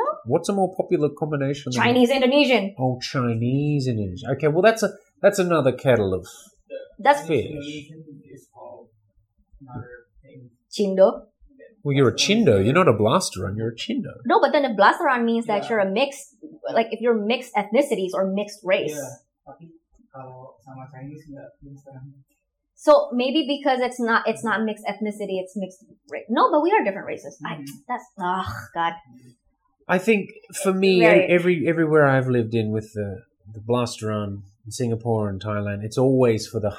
No. 0.00 0.04
What's 0.32 0.48
a 0.52 0.54
more 0.60 0.70
popular 0.80 1.08
combination? 1.22 1.66
than- 1.72 1.82
Chinese 1.82 2.10
Indonesian. 2.18 2.64
Oh, 2.78 2.92
Chinese 3.12 3.84
Indonesian. 3.92 4.30
Okay, 4.36 4.48
well 4.48 4.62
that's 4.68 4.82
a 4.82 4.90
that's 5.24 5.38
another 5.46 5.72
kettle 5.84 6.10
of 6.18 6.26
That's 7.06 7.20
fish. 7.30 7.46
Indonesian 7.50 8.00
is 8.34 8.42
called 8.54 8.88
another 9.60 9.96
thing. 10.22 10.40
Chindo. 10.74 11.08
Well, 11.84 11.94
you're 11.98 12.12
a 12.14 12.18
chindo. 12.24 12.54
You're 12.64 12.78
not 12.82 12.88
a 12.94 12.96
blasteran. 13.02 13.52
You're 13.58 13.72
a 13.76 13.78
chindo. 13.84 14.12
No, 14.32 14.36
but 14.44 14.50
then 14.54 14.64
a 14.64 14.74
blasteran 14.80 15.24
means 15.30 15.44
that 15.50 15.60
Yeah. 15.62 15.68
you're 15.68 15.82
a 15.88 15.90
mixed, 16.00 16.26
like 16.78 16.88
if 16.94 17.00
you're 17.04 17.18
mixed 17.32 17.52
ethnicities 17.62 18.12
or 18.14 18.22
mixed 18.40 18.60
race. 18.72 18.94
Iya, 18.94 19.10
tapi 19.46 19.66
kalau 20.12 20.54
sama 20.62 20.86
Chinese 20.92 21.24
enggak 21.30 21.50
instan. 21.64 22.00
So 22.74 23.10
maybe 23.14 23.46
because 23.46 23.78
it's 23.78 24.02
not 24.02 24.26
it's 24.26 24.42
not 24.42 24.66
mixed 24.66 24.82
ethnicity, 24.90 25.38
it's 25.38 25.54
mixed 25.54 25.86
race. 26.10 26.26
No, 26.28 26.50
but 26.50 26.62
we 26.66 26.70
are 26.74 26.82
different 26.82 27.06
races. 27.06 27.38
I, 27.46 27.62
Mhm. 27.62 27.66
that's 27.86 28.06
oh 28.18 28.46
god. 28.74 28.94
I 29.86 29.98
think 29.98 30.30
for 30.62 30.72
me, 30.74 31.02
Right. 31.04 31.30
every 31.30 31.66
everywhere 31.66 32.06
I've 32.06 32.26
lived 32.30 32.54
in 32.54 32.70
with 32.74 32.90
the 32.94 33.22
the 33.52 33.60
blasteran, 33.62 34.42
in 34.64 34.70
Singapore 34.70 35.28
and 35.28 35.42
Thailand, 35.42 35.82
it's 35.82 35.98
always 35.98 36.46
for 36.46 36.58
the 36.62 36.70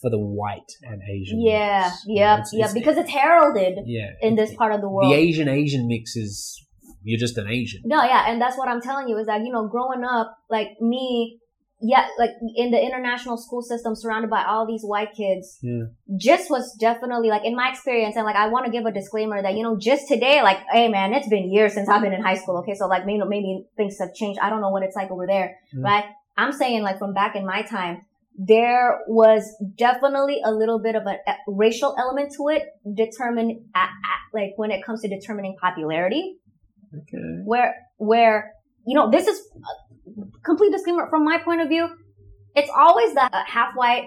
for 0.00 0.08
the 0.08 0.18
white 0.20 0.68
and 0.84 1.00
Asian. 1.04 1.40
Yeah, 1.44 1.92
mix. 1.92 2.04
You 2.08 2.20
know, 2.24 2.32
it's- 2.40 2.52
yeah. 2.52 2.64
it's- 2.64 2.74
Because 2.74 2.96
it's 2.96 3.12
heralded 3.12 3.84
yeah, 3.84 4.16
in 4.24 4.34
this 4.36 4.50
it- 4.52 4.58
part 4.58 4.72
of 4.72 4.80
the 4.80 4.88
world 4.88 5.12
the. 5.12 5.16
Asian 5.16 5.48
Asian 5.48 5.86
mix 5.88 6.16
is 6.16 6.60
you're 7.04 7.20
just 7.20 7.36
an 7.36 7.48
Asian. 7.48 7.80
No, 7.84 8.02
yeah, 8.04 8.28
and 8.28 8.40
that's 8.40 8.56
what 8.56 8.68
I'm 8.68 8.80
telling 8.80 9.08
you 9.08 9.16
is 9.20 9.26
that 9.28 9.40
you 9.44 9.52
know, 9.52 9.68
growing 9.68 10.04
up, 10.04 10.36
like 10.48 10.80
me, 10.80 11.38
yeah, 11.80 12.08
like 12.18 12.30
in 12.56 12.70
the 12.72 12.80
international 12.80 13.36
school 13.36 13.62
system, 13.62 13.94
surrounded 13.94 14.30
by 14.30 14.44
all 14.44 14.66
these 14.66 14.82
white 14.82 15.12
kids, 15.16 15.58
Yeah. 15.62 15.84
just 16.16 16.50
was 16.50 16.74
definitely 16.80 17.28
like 17.28 17.44
in 17.44 17.54
my 17.54 17.70
experience, 17.70 18.16
and 18.16 18.24
like 18.24 18.36
I 18.36 18.48
want 18.48 18.66
to 18.66 18.72
give 18.72 18.84
a 18.84 18.92
disclaimer 18.92 19.40
that 19.42 19.54
you 19.54 19.62
know, 19.62 19.76
just 19.78 20.08
today, 20.08 20.42
like, 20.42 20.58
hey 20.72 20.88
man, 20.88 21.14
it's 21.14 21.28
been 21.28 21.50
years 21.52 21.74
since 21.74 21.88
I've 21.88 22.02
been 22.02 22.12
in 22.12 22.22
high 22.22 22.34
school. 22.36 22.56
Okay, 22.58 22.74
so 22.74 22.86
like 22.88 23.06
maybe 23.06 23.22
maybe 23.26 23.64
things 23.76 23.96
have 24.00 24.12
changed. 24.14 24.40
I 24.42 24.50
don't 24.50 24.60
know 24.60 24.70
what 24.70 24.82
it's 24.82 24.96
like 24.96 25.10
over 25.10 25.26
there, 25.26 25.56
Mm. 25.76 25.84
right? 25.84 26.04
I'm 26.36 26.52
saying 26.52 26.82
like 26.82 26.98
from 26.98 27.14
back 27.14 27.36
in 27.36 27.44
my 27.46 27.62
time. 27.62 28.02
There 28.40 29.00
was 29.08 29.42
definitely 29.74 30.40
a 30.44 30.52
little 30.52 30.78
bit 30.80 30.94
of 30.94 31.02
a, 31.08 31.16
racial 31.48 31.96
element 31.98 32.32
to 32.36 32.46
it, 32.50 32.68
determined 32.94 33.50
at, 33.74 33.86
at, 33.88 34.20
like 34.32 34.52
when 34.54 34.70
it 34.70 34.84
comes 34.84 35.02
to 35.02 35.08
determining 35.08 35.56
popularity 35.60 36.36
Okay. 36.96 37.18
where 37.44 37.74
where 37.96 38.52
you 38.86 38.94
know 38.94 39.10
this 39.10 39.26
is 39.26 39.40
complete 40.44 40.72
disclaimer 40.72 41.08
from 41.10 41.24
my 41.24 41.38
point 41.38 41.60
of 41.60 41.68
view 41.68 41.88
it's 42.54 42.70
always 42.76 43.14
the 43.14 43.22
uh, 43.22 43.42
half 43.46 43.74
white 43.74 44.06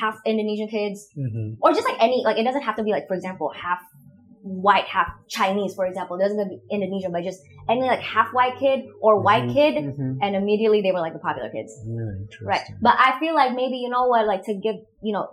half 0.00 0.16
indonesian 0.26 0.68
kids 0.68 1.08
hmm 1.14 1.54
or 1.60 1.72
just 1.72 1.86
like 1.88 1.96
any 2.00 2.22
like 2.24 2.38
it 2.38 2.44
doesn't 2.44 2.62
have 2.62 2.76
to 2.76 2.82
be 2.84 2.90
like 2.90 3.06
for 3.08 3.14
example 3.14 3.50
half 3.54 3.80
white 4.42 4.84
half 4.86 5.08
chinese 5.28 5.74
for 5.74 5.84
example 5.86 6.16
it 6.16 6.20
doesn't 6.22 6.38
have 6.38 6.48
to 6.48 6.56
be 6.56 6.60
indonesian 6.70 7.12
but 7.12 7.22
just 7.22 7.40
any 7.68 7.82
like 7.82 8.00
half 8.00 8.28
white 8.32 8.56
kid 8.58 8.80
or 9.00 9.20
white 9.20 9.44
Mhm, 9.44 9.52
kid 9.54 9.74
mhm. 9.84 10.18
and 10.22 10.34
immediately 10.34 10.80
they 10.82 10.92
were 10.92 10.98
like 11.00 11.12
the 11.12 11.18
popular 11.20 11.50
kids. 11.50 11.72
Right. 12.42 12.62
But 12.80 12.96
I 12.98 13.18
feel 13.20 13.34
like 13.34 13.54
maybe, 13.54 13.76
you 13.76 13.90
know 13.90 14.06
what, 14.08 14.26
like 14.26 14.42
to 14.46 14.54
give, 14.54 14.76
you 15.02 15.12
know, 15.12 15.28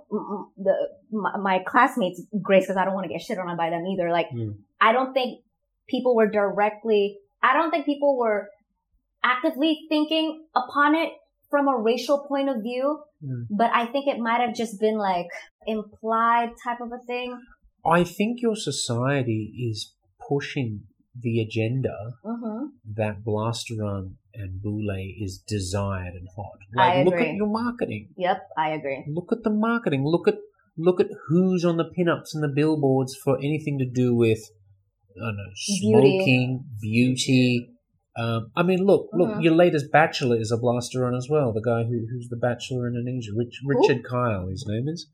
the, 0.57 0.73
my, 1.11 1.37
my 1.37 1.59
classmates 1.65 2.21
grace 2.41 2.65
because 2.65 2.77
I 2.77 2.85
don't 2.85 2.93
want 2.93 3.05
to 3.05 3.09
get 3.13 3.21
shit 3.21 3.39
on 3.39 3.57
by 3.57 3.69
them 3.71 3.85
either. 3.87 4.11
Like, 4.11 4.27
Mm. 4.29 4.55
I 4.79 4.91
don't 4.91 5.13
think 5.13 5.39
people 5.89 6.15
were 6.15 6.29
directly, 6.29 7.17
I 7.41 7.53
don't 7.53 7.71
think 7.71 7.85
people 7.87 8.17
were 8.17 8.49
actively 9.33 9.71
thinking 9.89 10.25
upon 10.55 10.95
it 11.03 11.11
from 11.51 11.67
a 11.67 11.77
racial 11.89 12.19
point 12.31 12.49
of 12.53 12.57
view, 12.69 12.85
Mm. 13.23 13.47
but 13.61 13.69
I 13.73 13.83
think 13.91 14.05
it 14.07 14.19
might 14.19 14.41
have 14.45 14.55
just 14.55 14.79
been 14.79 14.97
like 14.97 15.29
implied 15.65 16.49
type 16.63 16.81
of 16.81 16.91
a 16.91 17.01
thing. 17.11 17.29
I 17.97 18.03
think 18.03 18.41
your 18.41 18.55
society 18.55 19.41
is 19.69 19.79
pushing 20.29 20.71
the 21.19 21.35
agenda 21.41 21.95
hmm 22.23 22.65
that 22.99 23.23
Blasteran 23.27 24.03
and 24.35 24.61
Bule 24.61 24.97
is 25.25 25.39
desired 25.55 26.13
and 26.19 26.27
hot. 26.35 26.59
Like, 26.75 27.05
look 27.05 27.15
at 27.25 27.33
your 27.33 27.47
marketing. 27.47 28.09
Yep, 28.17 28.39
I 28.65 28.69
agree. 28.77 29.03
Look 29.07 29.31
at 29.31 29.41
the 29.43 29.49
marketing. 29.49 30.05
Look 30.05 30.27
at 30.27 30.37
look 30.77 30.99
at 30.99 31.09
who's 31.27 31.65
on 31.65 31.77
the 31.77 31.89
pinups 31.97 32.35
and 32.35 32.43
the 32.43 32.53
billboards 32.59 33.15
for 33.23 33.37
anything 33.39 33.79
to 33.79 33.85
do 34.01 34.15
with 34.15 34.43
I 35.15 35.25
don't 35.25 35.37
know, 35.37 35.51
Beauty. 35.55 35.79
smoking, 35.79 36.65
beauty. 36.79 37.71
Um, 38.17 38.51
I 38.55 38.63
mean, 38.63 38.79
look, 38.83 39.09
look. 39.13 39.29
Mhm. 39.29 39.43
Your 39.43 39.53
latest 39.53 39.91
bachelor 39.91 40.37
is 40.37 40.51
a 40.51 40.57
blasteran 40.57 41.15
as 41.15 41.27
well. 41.29 41.53
The 41.53 41.61
guy 41.61 41.83
who, 41.83 42.07
who's 42.11 42.29
the 42.29 42.35
bachelor 42.35 42.87
in 42.87 42.95
Indonesia, 42.95 43.31
Rich, 43.35 43.61
Richard 43.65 44.03
Kyle. 44.03 44.47
His 44.47 44.65
name 44.67 44.87
is. 44.87 45.07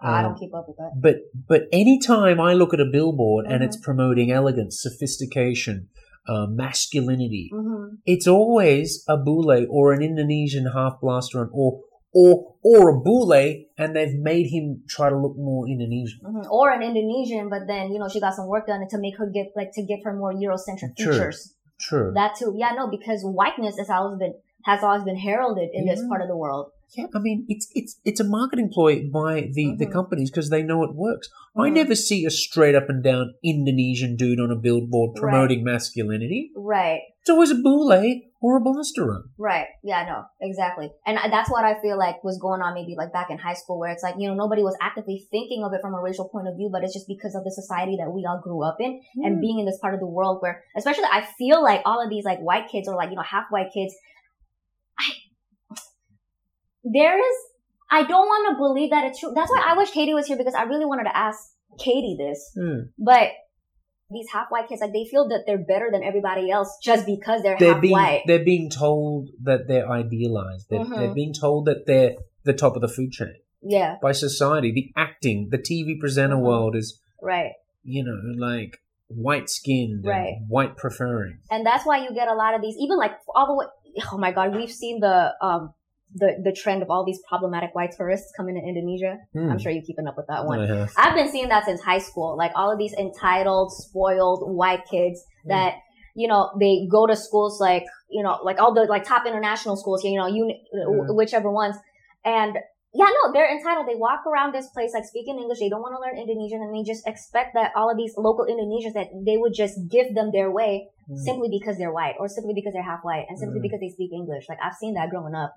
I 0.00 0.18
Um, 0.18 0.24
don't 0.24 0.38
keep 0.38 0.54
up 0.54 0.68
with 0.68 0.76
that. 0.76 0.92
But 1.00 1.16
but 1.48 1.62
anytime 1.72 2.38
I 2.40 2.52
look 2.54 2.72
at 2.74 2.80
a 2.80 2.84
billboard 2.84 3.46
and 3.46 3.64
it's 3.64 3.76
promoting 3.76 4.30
elegance, 4.30 4.80
sophistication, 4.80 5.88
uh, 6.28 6.46
masculinity, 6.46 7.50
hmm 7.52 7.96
it's 8.04 8.28
always 8.28 9.04
a 9.08 9.16
bule 9.16 9.66
or 9.70 9.92
an 9.92 10.02
Indonesian 10.02 10.66
half 10.66 11.00
blasteran, 11.02 11.48
or 11.52 11.80
or 12.12 12.54
or 12.62 12.88
a 12.90 13.00
bule, 13.00 13.32
and 13.78 13.96
they've 13.96 14.18
made 14.32 14.46
him 14.46 14.82
try 14.88 15.08
to 15.10 15.16
look 15.16 15.36
more 15.36 15.66
Indonesian. 15.68 16.20
hmm 16.24 16.46
Or 16.50 16.70
an 16.70 16.82
Indonesian, 16.82 17.48
but 17.48 17.66
then, 17.66 17.92
you 17.92 17.98
know, 17.98 18.08
she 18.08 18.20
got 18.20 18.34
some 18.34 18.46
work 18.46 18.66
done 18.66 18.86
to 18.88 18.98
make 18.98 19.16
her 19.18 19.26
give, 19.26 19.46
like, 19.56 19.70
to 19.74 19.82
give 19.82 20.00
her 20.04 20.14
more 20.14 20.32
Eurocentric 20.32 20.96
features. 20.96 21.54
True. 21.80 22.12
That 22.14 22.36
too. 22.36 22.54
Yeah, 22.56 22.72
no, 22.72 22.88
because 22.88 23.22
whiteness 23.22 23.78
has 23.78 23.90
always 23.90 24.18
been, 24.18 24.34
has 24.64 24.82
always 24.82 25.04
been 25.04 25.16
heralded 25.16 25.70
in 25.72 25.86
this 25.86 26.04
part 26.08 26.22
of 26.22 26.28
the 26.28 26.36
world. 26.36 26.72
Yeah, 26.96 27.06
I 27.14 27.18
mean 27.18 27.44
it's 27.48 27.70
it's 27.74 28.00
it's 28.04 28.20
a 28.20 28.24
marketing 28.24 28.70
ploy 28.72 29.08
by 29.12 29.50
the 29.52 29.76
the 29.76 29.86
Mhm. 29.86 29.92
companies 29.92 30.30
because 30.30 30.48
they 30.50 30.62
know 30.62 30.82
it 30.84 30.94
works. 30.94 31.28
I 31.56 31.68
Mhm. 31.68 31.74
never 31.74 31.94
see 31.94 32.24
a 32.24 32.30
straight 32.30 32.74
up 32.74 32.88
and 32.88 33.02
down 33.02 33.34
Indonesian 33.42 34.16
dude 34.16 34.40
on 34.40 34.50
a 34.50 34.56
billboard 34.56 35.10
Right. 35.14 35.20
promoting 35.20 35.64
masculinity. 35.64 36.50
Right. 36.56 37.00
It's 37.20 37.30
always 37.30 37.50
a 37.50 37.56
bule 37.56 37.92
or 38.40 38.56
a 38.56 38.60
blasteran. 38.60 39.22
Right. 39.36 39.66
Yeah, 39.82 40.04
no, 40.06 40.24
exactly. 40.40 40.90
And 41.04 41.18
that's 41.30 41.50
what 41.50 41.64
I 41.64 41.80
feel 41.80 41.98
like 41.98 42.22
was 42.24 42.38
going 42.38 42.62
on 42.62 42.72
maybe 42.72 42.94
like 42.96 43.12
back 43.12 43.30
in 43.30 43.36
high 43.38 43.54
school 43.54 43.78
where 43.78 43.90
it's 43.90 44.02
like, 44.02 44.14
you 44.18 44.28
know, 44.28 44.34
nobody 44.34 44.62
was 44.62 44.76
actively 44.80 45.26
thinking 45.30 45.64
of 45.64 45.72
it 45.74 45.80
from 45.82 45.94
a 45.94 46.00
racial 46.00 46.28
point 46.28 46.48
of 46.48 46.56
view, 46.56 46.70
but 46.72 46.84
it's 46.84 46.94
just 46.94 47.08
because 47.08 47.34
of 47.34 47.44
the 47.44 47.50
society 47.50 47.96
that 47.98 48.10
we 48.10 48.24
all 48.24 48.40
grew 48.42 48.62
up 48.62 48.76
in 48.80 49.00
and 49.24 49.40
being 49.40 49.58
in 49.58 49.66
this 49.66 49.78
part 49.78 49.92
of 49.94 50.00
the 50.00 50.06
world 50.06 50.38
where, 50.40 50.62
especially 50.76 51.04
I 51.12 51.26
feel 51.36 51.62
like 51.62 51.82
all 51.84 52.02
of 52.02 52.08
these 52.08 52.24
like 52.24 52.38
white 52.38 52.68
kids 52.70 52.88
or 52.88 52.94
like, 52.96 53.10
you 53.10 53.16
know, 53.16 53.22
half 53.22 53.46
white 53.50 53.72
kids, 53.74 53.94
I, 53.94 54.17
there 56.92 57.18
is, 57.18 57.36
I 57.90 58.02
don't 58.02 58.26
want 58.26 58.54
to 58.54 58.58
believe 58.58 58.90
that 58.90 59.04
it's 59.04 59.20
true. 59.20 59.32
That's 59.34 59.50
why 59.50 59.62
I 59.66 59.76
wish 59.76 59.90
Katie 59.90 60.14
was 60.14 60.26
here 60.26 60.36
because 60.36 60.54
I 60.54 60.62
really 60.62 60.84
wanted 60.84 61.04
to 61.04 61.16
ask 61.16 61.38
Katie 61.78 62.16
this, 62.18 62.52
Hmm. 62.56 62.90
but 62.98 63.30
these 64.10 64.26
half 64.32 64.46
white 64.50 64.68
kids, 64.68 64.80
like 64.80 64.92
they 64.92 65.04
feel 65.04 65.28
that 65.28 65.44
they're 65.46 65.58
better 65.64 65.88
than 65.92 66.02
everybody 66.02 66.50
else 66.50 66.78
just 66.82 67.04
because 67.04 67.42
they're, 67.42 67.56
they're 67.58 67.74
half 67.74 67.82
being 67.82 67.92
white. 67.92 68.22
they're 68.26 68.44
being 68.44 68.70
told 68.70 69.28
that 69.42 69.68
they're 69.68 69.88
idealized. 69.90 70.66
They're, 70.70 70.80
Mhm. 70.80 70.96
they're 70.96 71.14
being 71.14 71.34
told 71.38 71.66
that 71.66 71.84
they're 71.86 72.14
the 72.44 72.54
top 72.54 72.74
of 72.74 72.80
the 72.80 72.88
food 72.88 73.10
chain 73.12 73.34
Yeah, 73.60 73.96
by 74.00 74.12
society. 74.12 74.72
The 74.72 74.90
acting, 74.96 75.48
the 75.50 75.58
TV 75.58 75.98
presenter 76.00 76.36
Mhm. 76.36 76.42
world 76.42 76.76
is 76.76 76.98
right. 77.22 77.52
you 77.84 78.02
know 78.04 78.16
like 78.46 78.78
white 79.08 79.48
skinned, 79.50 80.04
Right. 80.06 80.36
white 80.48 80.76
preferring. 80.76 81.38
and 81.50 81.64
that's 81.66 81.84
why 81.86 81.98
you 82.04 82.12
get 82.14 82.28
a 82.28 82.34
lot 82.34 82.54
of 82.54 82.60
these 82.62 82.76
even 82.78 82.96
like 82.98 83.12
all 83.34 83.46
the 83.46 83.54
way 83.54 83.66
oh 84.12 84.18
my 84.18 84.30
god 84.32 84.54
we've 84.54 84.70
seen 84.70 85.00
the 85.00 85.34
um 85.42 85.72
the 86.14 86.40
the 86.42 86.52
trend 86.52 86.82
of 86.82 86.90
all 86.90 87.04
these 87.04 87.20
problematic 87.28 87.74
white 87.74 87.92
tourists 87.96 88.32
coming 88.36 88.54
to 88.54 88.60
indonesia 88.66 89.18
Hmm. 89.32 89.50
i'm 89.50 89.58
sure 89.58 89.70
you're 89.70 89.82
keeping 89.82 90.06
up 90.06 90.16
with 90.16 90.26
that 90.28 90.46
one 90.46 90.66
have. 90.66 90.90
i've 90.96 91.14
been 91.14 91.30
seeing 91.30 91.48
that 91.48 91.64
since 91.64 91.80
high 91.82 91.98
school 91.98 92.36
like 92.36 92.52
all 92.54 92.72
of 92.72 92.78
these 92.78 92.94
entitled 92.94 93.72
spoiled 93.72 94.40
white 94.60 94.84
kids 94.90 95.22
Hmm. 95.44 95.50
that 95.50 95.74
you 96.14 96.26
know 96.28 96.50
they 96.58 96.86
go 96.90 97.06
to 97.06 97.14
schools 97.14 97.60
like 97.60 97.84
you 98.10 98.22
know 98.22 98.38
like 98.42 98.58
all 98.58 98.72
the 98.74 98.84
like 98.84 99.04
top 99.04 99.26
international 99.26 99.76
schools 99.76 100.02
you 100.04 100.18
know 100.18 100.26
uni- 100.26 100.62
Yeah. 100.72 101.12
whichever 101.20 101.50
ones 101.50 101.76
and 102.24 102.56
yeah, 102.94 103.04
no, 103.04 103.32
they're 103.34 103.52
entitled. 103.54 103.86
They 103.86 103.94
walk 103.96 104.24
around 104.26 104.54
this 104.54 104.66
place 104.70 104.92
like 104.94 105.04
speaking 105.04 105.38
English. 105.38 105.58
They 105.60 105.68
don't 105.68 105.82
want 105.82 105.92
to 105.94 106.00
learn 106.00 106.16
Indonesian 106.16 106.62
and 106.64 106.72
they 106.74 106.82
just 106.90 107.06
expect 107.06 107.52
that 107.52 107.70
all 107.76 107.90
of 107.92 107.98
these 107.98 108.14
local 108.16 108.46
Indonesians 108.48 108.94
that 108.94 109.08
they 109.26 109.36
would 109.36 109.52
just 109.52 109.76
give 109.90 110.14
them 110.14 110.30
their 110.32 110.50
way 110.50 110.88
Hmm. 111.06 111.16
simply 111.16 111.48
because 111.52 111.76
they're 111.76 111.92
white 111.92 112.16
or 112.18 112.28
simply 112.28 112.54
because 112.56 112.72
they're 112.72 112.82
half 112.82 113.04
white 113.04 113.26
and 113.28 113.38
simply 113.38 113.60
because 113.60 113.80
they 113.80 113.90
speak 113.90 114.10
English. 114.12 114.48
Like 114.48 114.58
I've 114.64 114.72
seen 114.80 114.94
that 114.94 115.10
growing 115.10 115.34
up. 115.34 115.52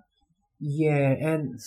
Yeah, 0.64 1.10
and 1.20 1.60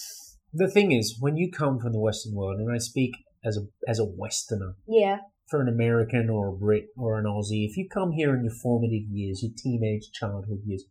the 0.52 0.70
thing 0.70 0.92
is, 0.92 1.16
when 1.20 1.36
you 1.36 1.50
come 1.50 1.80
from 1.80 1.92
the 1.92 1.98
Western 2.00 2.34
world, 2.34 2.60
and 2.60 2.70
I 2.72 2.78
speak 2.78 3.12
as 3.44 3.56
a 3.58 3.62
as 3.90 3.98
a 3.98 4.04
Westerner, 4.04 4.76
Yeah. 4.86 5.18
for 5.50 5.60
an 5.60 5.68
American 5.68 6.30
or 6.30 6.48
a 6.48 6.52
Brit 6.56 6.86
or 6.96 7.18
an 7.18 7.24
Aussie, 7.26 7.66
if 7.68 7.76
you 7.76 7.88
come 7.88 8.12
here 8.12 8.34
in 8.36 8.44
your 8.44 8.54
formative 8.62 9.08
years, 9.10 9.42
your 9.42 9.52
teenage 9.56 10.10
childhood 10.12 10.60
years, 10.64 10.84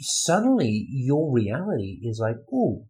suddenly 0.00 0.86
your 0.90 1.32
reality 1.32 1.98
is 2.02 2.18
like, 2.20 2.36
oh, 2.52 2.84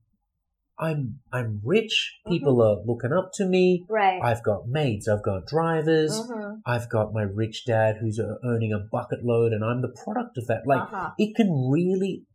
I'm 0.79 1.19
I'm 1.33 1.61
rich. 1.65 2.19
People 2.29 2.63
are 2.63 2.85
looking 2.87 3.13
up 3.13 3.31
to 3.35 3.45
me. 3.47 3.85
Right. 3.89 4.21
I've 4.23 4.45
got 4.45 4.69
maids. 4.69 5.09
I've 5.09 5.25
got 5.25 5.47
drivers. 5.47 6.13
Mhm. 6.13 6.61
I've 6.65 6.89
got 6.89 7.13
my 7.13 7.23
rich 7.23 7.65
dad 7.67 7.97
who's 8.01 8.21
uh, 8.21 8.35
earning 8.45 8.73
a 8.73 8.79
bucket 8.79 9.25
load, 9.25 9.53
and 9.53 9.65
I'm 9.65 9.83
the 9.83 9.89
product 10.05 10.39
of 10.39 10.47
that. 10.47 10.67
Like 10.67 10.83
Uh-huh. 10.83 11.11
it 11.19 11.35
can 11.35 11.51
really, 11.69 12.27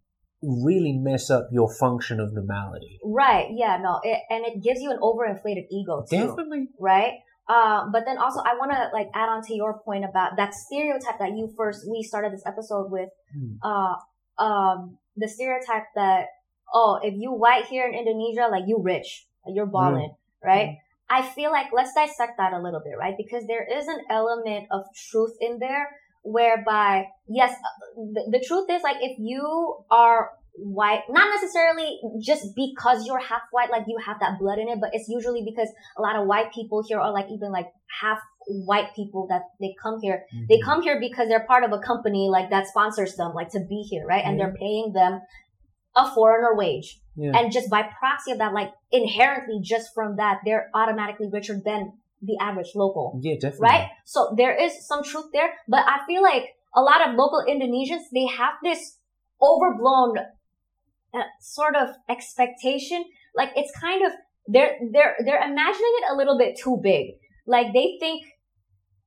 really 0.44 0.94
mess 0.94 1.30
up 1.30 1.48
your 1.52 1.74
function 1.74 2.20
of 2.20 2.34
normality. 2.34 3.00
Right. 3.04 3.48
Yeah. 3.52 3.78
No. 3.82 4.00
It, 4.04 4.20
and 4.30 4.46
it 4.46 4.62
gives 4.64 4.82
you 4.82 4.92
an 4.92 5.00
overinflated 5.02 5.68
ego 5.72 6.04
too. 6.10 6.18
Definitely. 6.18 6.68
Right. 6.80 7.14
Uh, 7.48 7.88
but 7.92 8.04
then 8.06 8.18
also 8.18 8.40
I 8.40 8.56
want 8.56 8.72
to 8.72 8.90
like 8.94 9.08
add 9.14 9.30
on 9.30 9.44
to 9.44 9.54
your 9.56 9.80
point 9.84 10.06
about 10.06 10.38
that 10.38 10.54
stereotype 10.54 11.20
that 11.20 11.32
you 11.32 11.52
first, 11.58 11.86
we 11.90 12.04
started 12.04 12.32
this 12.32 12.44
episode 12.46 12.92
with, 12.92 13.10
Hmm. 13.34 13.56
uh, 13.62 13.96
um, 14.38 14.98
the 15.16 15.28
stereotype 15.28 15.84
that, 15.96 16.28
oh, 16.74 17.00
if 17.04 17.14
you 17.18 17.32
white 17.32 17.66
here 17.66 17.88
in 17.88 17.94
Indonesia, 17.94 18.48
like 18.50 18.64
you 18.68 18.80
rich, 18.82 19.28
like 19.46 19.56
you're 19.56 19.66
balling, 19.66 20.14
right? 20.44 20.78
I 21.10 21.22
feel 21.22 21.52
like 21.52 21.68
let's 21.74 21.94
dissect 21.94 22.38
that 22.38 22.54
a 22.54 22.62
little 22.62 22.82
bit, 22.84 22.98
right? 22.98 23.14
Because 23.16 23.46
there 23.46 23.62
is 23.62 23.88
an 23.88 24.00
element 24.10 24.66
of 24.72 24.82
truth 25.12 25.36
in 25.40 25.60
there 25.60 25.90
whereby, 26.24 27.06
yes, 27.28 27.56
the, 27.96 28.30
the 28.32 28.44
truth 28.46 28.68
is 28.70 28.82
like 28.82 28.98
if 29.02 29.18
you 29.20 29.78
are 29.92 30.32
white, 30.56 31.02
not 31.10 31.28
necessarily 31.34 32.00
just 32.22 32.56
because 32.56 33.06
you're 33.06 33.20
half 33.20 33.42
white, 33.52 33.70
like 33.72 33.84
you 33.88 33.98
have 34.06 34.20
that 34.20 34.40
blood 34.40 34.60
in 34.60 34.70
it, 34.70 34.80
but 34.80 34.90
it's 34.94 35.10
usually 35.10 35.44
because 35.44 35.70
a 35.98 36.02
lot 36.02 36.16
of 36.16 36.28
white 36.28 36.54
people 36.54 36.84
here 36.88 37.00
are 37.00 37.12
like 37.12 37.26
even 37.32 37.52
like 37.52 37.68
half 38.02 38.20
white 38.48 38.94
people 38.96 39.28
that 39.30 39.42
they 39.60 39.74
come 39.82 40.00
here. 40.02 40.26
They 40.50 40.58
Mhm. 40.58 40.64
come 40.64 40.82
here 40.82 41.00
because 41.00 41.28
they're 41.28 41.46
part 41.46 41.64
of 41.64 41.72
a 41.72 41.80
company 41.80 42.30
like 42.30 42.50
that 42.50 42.68
sponsors 42.68 43.16
them, 43.16 43.34
like 43.34 43.50
to 43.52 43.60
be 43.62 43.82
here, 43.90 44.06
right? 44.06 44.24
And 44.26 44.40
they're 44.40 44.54
paying 44.54 44.94
them 44.94 45.22
a 45.96 46.12
foreigner 46.14 46.56
wage. 46.56 47.00
Yeah. 47.16 47.32
And 47.38 47.52
just 47.52 47.70
by 47.70 47.84
proxy 47.84 48.32
of 48.32 48.40
that, 48.40 48.54
like 48.54 48.72
inherently 48.92 49.60
just 49.62 49.94
from 49.94 50.18
that, 50.18 50.40
they're 50.46 50.70
automatically 50.74 51.30
richer 51.32 51.60
than 51.64 51.94
the 52.26 52.38
average 52.40 52.72
local, 52.76 53.20
yeah, 53.22 53.36
definitely. 53.36 53.68
right? 53.68 53.90
So 54.06 54.34
there 54.38 54.56
is 54.56 54.88
some 54.88 55.04
truth 55.04 55.26
there, 55.34 55.52
but 55.68 55.84
I 55.86 56.06
feel 56.08 56.24
like 56.24 56.46
a 56.76 56.82
lot 56.82 57.08
of 57.08 57.16
local 57.16 57.44
Indonesians, 57.48 58.04
they 58.14 58.26
have 58.28 58.54
this 58.64 58.98
overblown 59.42 60.18
uh, 61.14 61.20
sort 61.42 61.76
of 61.76 61.90
expectation. 62.10 63.04
Like 63.36 63.52
it's 63.56 63.72
kind 63.78 64.06
of, 64.06 64.12
they're, 64.48 64.78
they're, 64.92 65.16
they're 65.26 65.44
imagining 65.44 65.94
it 66.02 66.14
a 66.14 66.16
little 66.16 66.38
bit 66.38 66.58
too 66.58 66.80
big. 66.82 67.16
Like 67.46 67.74
they 67.74 67.98
think, 68.00 68.24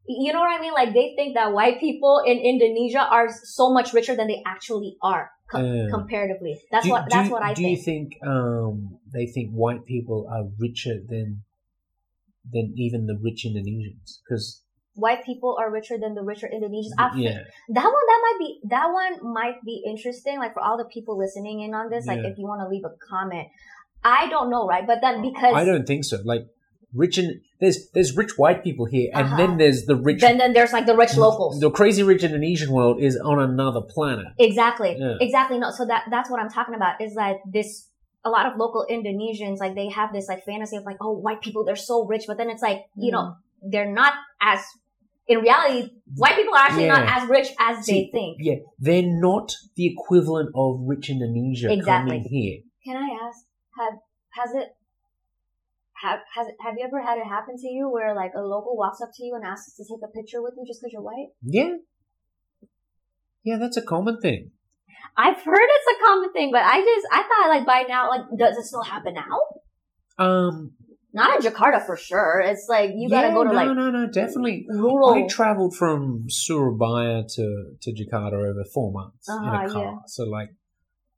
you 0.09 0.33
know 0.33 0.40
what 0.40 0.57
I 0.57 0.61
mean? 0.61 0.72
Like 0.74 0.92
they 0.92 1.14
think 1.16 1.35
that 1.35 1.52
white 1.52 1.81
people 1.81 2.22
in 2.24 2.38
Indonesia 2.38 3.00
are 3.00 3.29
so 3.44 3.72
much 3.72 3.92
richer 3.92 4.14
than 4.14 4.29
they 4.29 4.42
actually 4.46 4.96
are 5.02 5.31
com- 5.50 5.88
comparatively. 5.90 6.61
That's 6.70 6.85
Do- 6.85 6.90
what, 6.92 7.07
that's 7.11 7.26
you- 7.29 7.33
what 7.33 7.42
I 7.42 7.55
do 7.55 7.62
think. 7.62 7.79
you 7.79 7.83
think 7.85 8.18
um, 8.24 8.98
they 9.12 9.26
think 9.26 9.50
white 9.52 9.85
people 9.85 10.29
are 10.31 10.44
richer 10.59 11.00
than 11.09 11.42
than 12.53 12.75
even 12.77 13.07
the 13.07 13.19
rich 13.23 13.45
Indonesians? 13.47 14.19
Because 14.29 14.63
white 14.95 15.25
people 15.25 15.57
are 15.61 15.71
richer 15.71 15.99
than 15.99 16.15
the 16.15 16.23
richer 16.23 16.49
Indonesians. 16.53 16.93
I 16.99 17.11
think 17.11 17.25
yeah, 17.25 17.39
that 17.69 17.85
one, 17.85 18.07
that 18.11 18.21
might 18.23 18.37
be, 18.39 18.61
that 18.69 18.87
one 18.93 19.33
might 19.33 19.63
be 19.65 19.83
interesting. 19.87 20.39
Like 20.39 20.55
for 20.55 20.63
all 20.63 20.77
the 20.79 20.87
people 20.87 21.19
listening 21.19 21.61
in 21.61 21.75
on 21.75 21.91
this, 21.91 22.07
like 22.07 22.21
if 22.21 22.39
you 22.39 22.47
want 22.47 22.61
to 22.63 22.69
leave 22.69 22.85
a 22.85 22.95
comment, 23.11 23.49
I 24.05 24.29
don't 24.29 24.51
know, 24.51 24.67
right? 24.67 24.87
But 24.87 25.01
then 25.01 25.23
because 25.23 25.55
I 25.55 25.65
don't 25.65 25.87
think 25.87 26.05
so. 26.05 26.19
Like 26.25 26.47
rich 26.95 27.19
and 27.19 27.41
there's 27.61 27.91
there's 27.91 28.17
rich 28.17 28.39
white 28.39 28.63
people 28.65 28.87
here, 28.87 29.11
and 29.13 29.27
Uh-huh. 29.27 29.37
then 29.37 29.59
there's 29.59 29.85
the 29.87 29.97
rich. 29.97 30.21
then 30.21 30.39
then 30.39 30.53
there's 30.53 30.73
like 30.73 30.87
the 30.87 30.97
rich 30.97 31.17
locals. 31.17 31.61
The 31.61 31.71
crazy 31.71 32.03
rich 32.03 32.23
Indonesian 32.25 32.71
world 32.73 33.03
is 33.03 33.17
on 33.17 33.39
another 33.41 33.81
planet. 33.83 34.27
Exactly. 34.39 34.97
Yeah. 34.99 35.17
Exactly. 35.21 35.59
No. 35.59 35.71
So 35.71 35.85
that 35.87 36.05
that's 36.11 36.31
what 36.31 36.41
I'm 36.41 36.49
talking 36.49 36.75
about. 36.75 37.01
Is 37.01 37.15
that 37.15 37.37
this 37.45 37.89
a 38.27 38.31
lot 38.35 38.45
of 38.51 38.59
local 38.59 38.83
Indonesians 38.91 39.59
like 39.65 39.75
they 39.81 39.89
have 39.99 40.11
this 40.12 40.27
like 40.33 40.43
fantasy 40.45 40.77
of 40.81 40.85
like 40.91 40.99
oh 41.01 41.12
white 41.27 41.41
people 41.47 41.65
they're 41.65 41.85
so 41.93 42.05
rich, 42.12 42.25
but 42.27 42.37
then 42.41 42.51
it's 42.55 42.65
like 42.69 42.81
you 43.07 43.12
know 43.15 43.25
Mm. 43.27 43.71
they're 43.73 43.93
not 44.03 44.15
as 44.43 44.61
in 45.27 45.39
reality 45.47 45.81
white 46.23 46.37
people 46.39 46.55
are 46.55 46.65
actually 46.67 46.89
not 46.95 47.05
as 47.17 47.29
rich 47.37 47.49
as 47.59 47.85
See, 47.87 47.93
they 47.93 48.05
think. 48.17 48.33
Yeah, 48.49 48.59
they're 48.79 49.11
not 49.29 49.49
the 49.77 49.87
equivalent 49.95 50.51
of 50.55 50.81
rich 50.93 51.07
Indonesia 51.15 51.73
Exactly. 51.73 52.11
coming 52.11 52.25
here. 52.37 52.57
Can 52.87 52.97
I 53.07 53.09
ask 53.27 53.39
have 53.79 53.95
has 54.39 54.51
it 54.62 54.69
have 56.03 56.21
has 56.37 56.47
have 56.65 56.75
you 56.79 56.85
ever 56.85 57.01
had 57.09 57.19
it 57.19 57.27
happen 57.27 57.57
to 57.57 57.69
you 57.77 57.89
where 57.95 58.15
like 58.15 58.33
a 58.37 58.43
local 58.55 58.77
walks 58.77 59.01
up 59.01 59.11
to 59.17 59.25
you 59.25 59.35
and 59.35 59.45
asks 59.45 59.75
to 59.77 59.85
take 59.89 60.03
a 60.05 60.12
picture 60.19 60.43
with 60.45 60.55
you 60.57 60.65
just 60.67 60.81
because 60.81 60.93
you're 60.93 61.03
white? 61.03 61.31
Yeah, 61.43 61.73
yeah, 63.43 63.57
that's 63.59 63.77
a 63.77 63.83
common 63.83 64.21
thing. 64.21 64.51
I've 65.16 65.40
heard 65.42 65.69
it's 65.77 65.99
a 66.01 66.05
common 66.07 66.33
thing, 66.33 66.51
but 66.53 66.62
I 66.62 66.81
just 66.81 67.07
I 67.12 67.23
thought 67.23 67.49
like 67.49 67.66
by 67.66 67.85
now 67.88 68.09
like 68.11 68.23
does 68.38 68.57
it 68.57 68.64
still 68.64 68.83
happen 68.83 69.14
now? 69.14 70.25
Um, 70.25 70.73
Not 71.12 71.37
in 71.45 71.51
Jakarta 71.51 71.85
for 71.85 71.97
sure. 71.97 72.40
It's 72.45 72.66
like 72.69 72.90
you 72.95 73.09
gotta 73.09 73.29
yeah, 73.29 73.35
go 73.35 73.42
to 73.45 73.51
no, 73.51 73.55
like 73.55 73.66
no, 73.69 73.75
no, 73.75 73.90
no 73.90 74.07
definitely. 74.11 74.66
rural. 74.69 75.14
I 75.14 75.27
travelled 75.27 75.75
from 75.77 76.25
Surabaya 76.29 77.25
to, 77.37 77.73
to 77.83 77.92
Jakarta 77.92 78.35
over 78.35 78.64
four 78.75 78.92
months 78.92 79.29
in 79.29 79.35
Uh-huh, 79.35 79.66
a 79.66 79.71
car. 79.73 79.83
yeah. 79.85 79.99
So 80.07 80.25
like, 80.25 80.51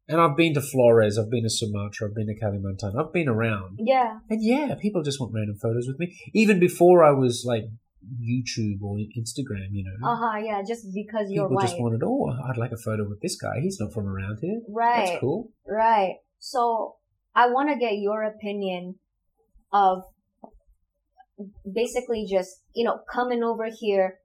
and 0.09 0.21
I've 0.21 0.37
been 0.37 0.55
to 0.55 0.61
Flores, 0.63 1.19
I've 1.19 1.31
been 1.31 1.43
to 1.45 1.51
Sumatra, 1.51 2.09
I've 2.09 2.15
been 2.15 2.27
to 2.29 2.35
Kalimantan, 2.43 2.99
I've 2.99 3.13
been 3.13 3.29
around. 3.29 3.79
yeah. 3.83 4.19
And 4.31 4.41
yeah, 4.43 4.75
people 4.81 5.03
just 5.03 5.21
want 5.21 5.33
random 5.35 5.57
photos 5.61 5.87
with 5.87 5.99
me. 5.99 6.17
Even 6.35 6.59
before 6.59 7.05
I 7.05 7.11
was 7.13 7.45
like 7.47 7.65
YouTube 8.07 8.81
or 8.83 8.97
Instagram, 8.97 9.69
you 9.73 9.85
know. 9.85 10.09
Uh 10.09 10.17
huh. 10.17 10.39
Yeah. 10.39 10.63
Just 10.67 10.87
because 10.95 11.27
you're 11.31 11.45
people 11.45 11.57
white. 11.57 11.63
just 11.63 11.81
wanted, 11.81 12.03
oh, 12.05 12.31
I'd 12.49 12.57
like 12.57 12.73
a 12.73 12.77
photo 12.77 13.09
with 13.09 13.21
this 13.21 13.37
guy. 13.37 13.61
He's 13.61 13.79
not 13.81 13.93
from 13.93 14.07
around 14.07 14.39
here. 14.41 14.61
right. 14.69 15.07
That's 15.07 15.21
cool. 15.21 15.51
Right. 15.69 16.17
So 16.39 16.97
I 17.35 17.49
want 17.49 17.71
to 17.71 17.77
get 17.77 17.99
your 17.99 18.23
opinion 18.23 18.97
of 19.73 20.03
basically 21.73 22.27
just, 22.31 22.63
you 22.75 22.85
know, 22.85 23.01
coming 23.13 23.43
over 23.43 23.69
here. 23.77 24.19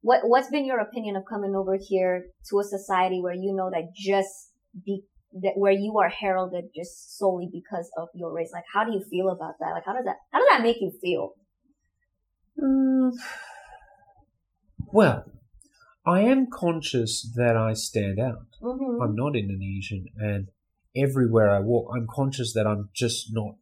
What, 0.00 0.20
what's 0.24 0.48
been 0.48 0.64
your 0.64 0.78
opinion 0.78 1.16
of 1.16 1.24
coming 1.28 1.54
over 1.56 1.76
here 1.80 2.26
to 2.50 2.58
a 2.60 2.64
society 2.64 3.20
where 3.20 3.34
you 3.34 3.52
know 3.54 3.68
that 3.70 3.92
just 3.96 4.52
be, 4.86 5.02
that 5.42 5.52
where 5.56 5.72
you 5.72 5.98
are 5.98 6.08
heralded 6.08 6.66
just 6.74 7.18
solely 7.18 7.48
because 7.52 7.90
of 7.96 8.08
your 8.14 8.32
race? 8.32 8.50
Like, 8.52 8.64
how 8.72 8.84
do 8.84 8.92
you 8.92 9.04
feel 9.10 9.28
about 9.28 9.54
that? 9.60 9.70
Like, 9.72 9.84
how 9.84 9.94
does 9.94 10.04
that, 10.04 10.16
how 10.32 10.38
does 10.38 10.48
that 10.52 10.62
make 10.62 10.76
you 10.80 10.92
feel? 11.02 11.32
Mm, 12.58 13.12
well, 14.92 15.24
I 16.06 16.22
am 16.22 16.48
conscious 16.50 17.30
that 17.36 17.56
I 17.56 17.74
stand 17.74 18.18
out. 18.18 18.46
Mm-hmm. 18.62 19.02
I'm 19.02 19.14
not 19.14 19.36
Indonesian, 19.36 20.06
and 20.16 20.48
everywhere 20.96 21.50
I 21.50 21.60
walk, 21.60 21.92
I'm 21.94 22.06
conscious 22.10 22.52
that 22.54 22.66
I'm 22.66 22.88
just 22.94 23.28
not 23.32 23.56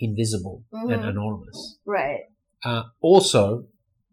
invisible 0.00 0.64
and 0.72 1.02
Mhm. 1.02 1.08
anonymous. 1.08 1.78
Right. 1.84 2.24
Uh, 2.64 2.84
also, 3.00 3.66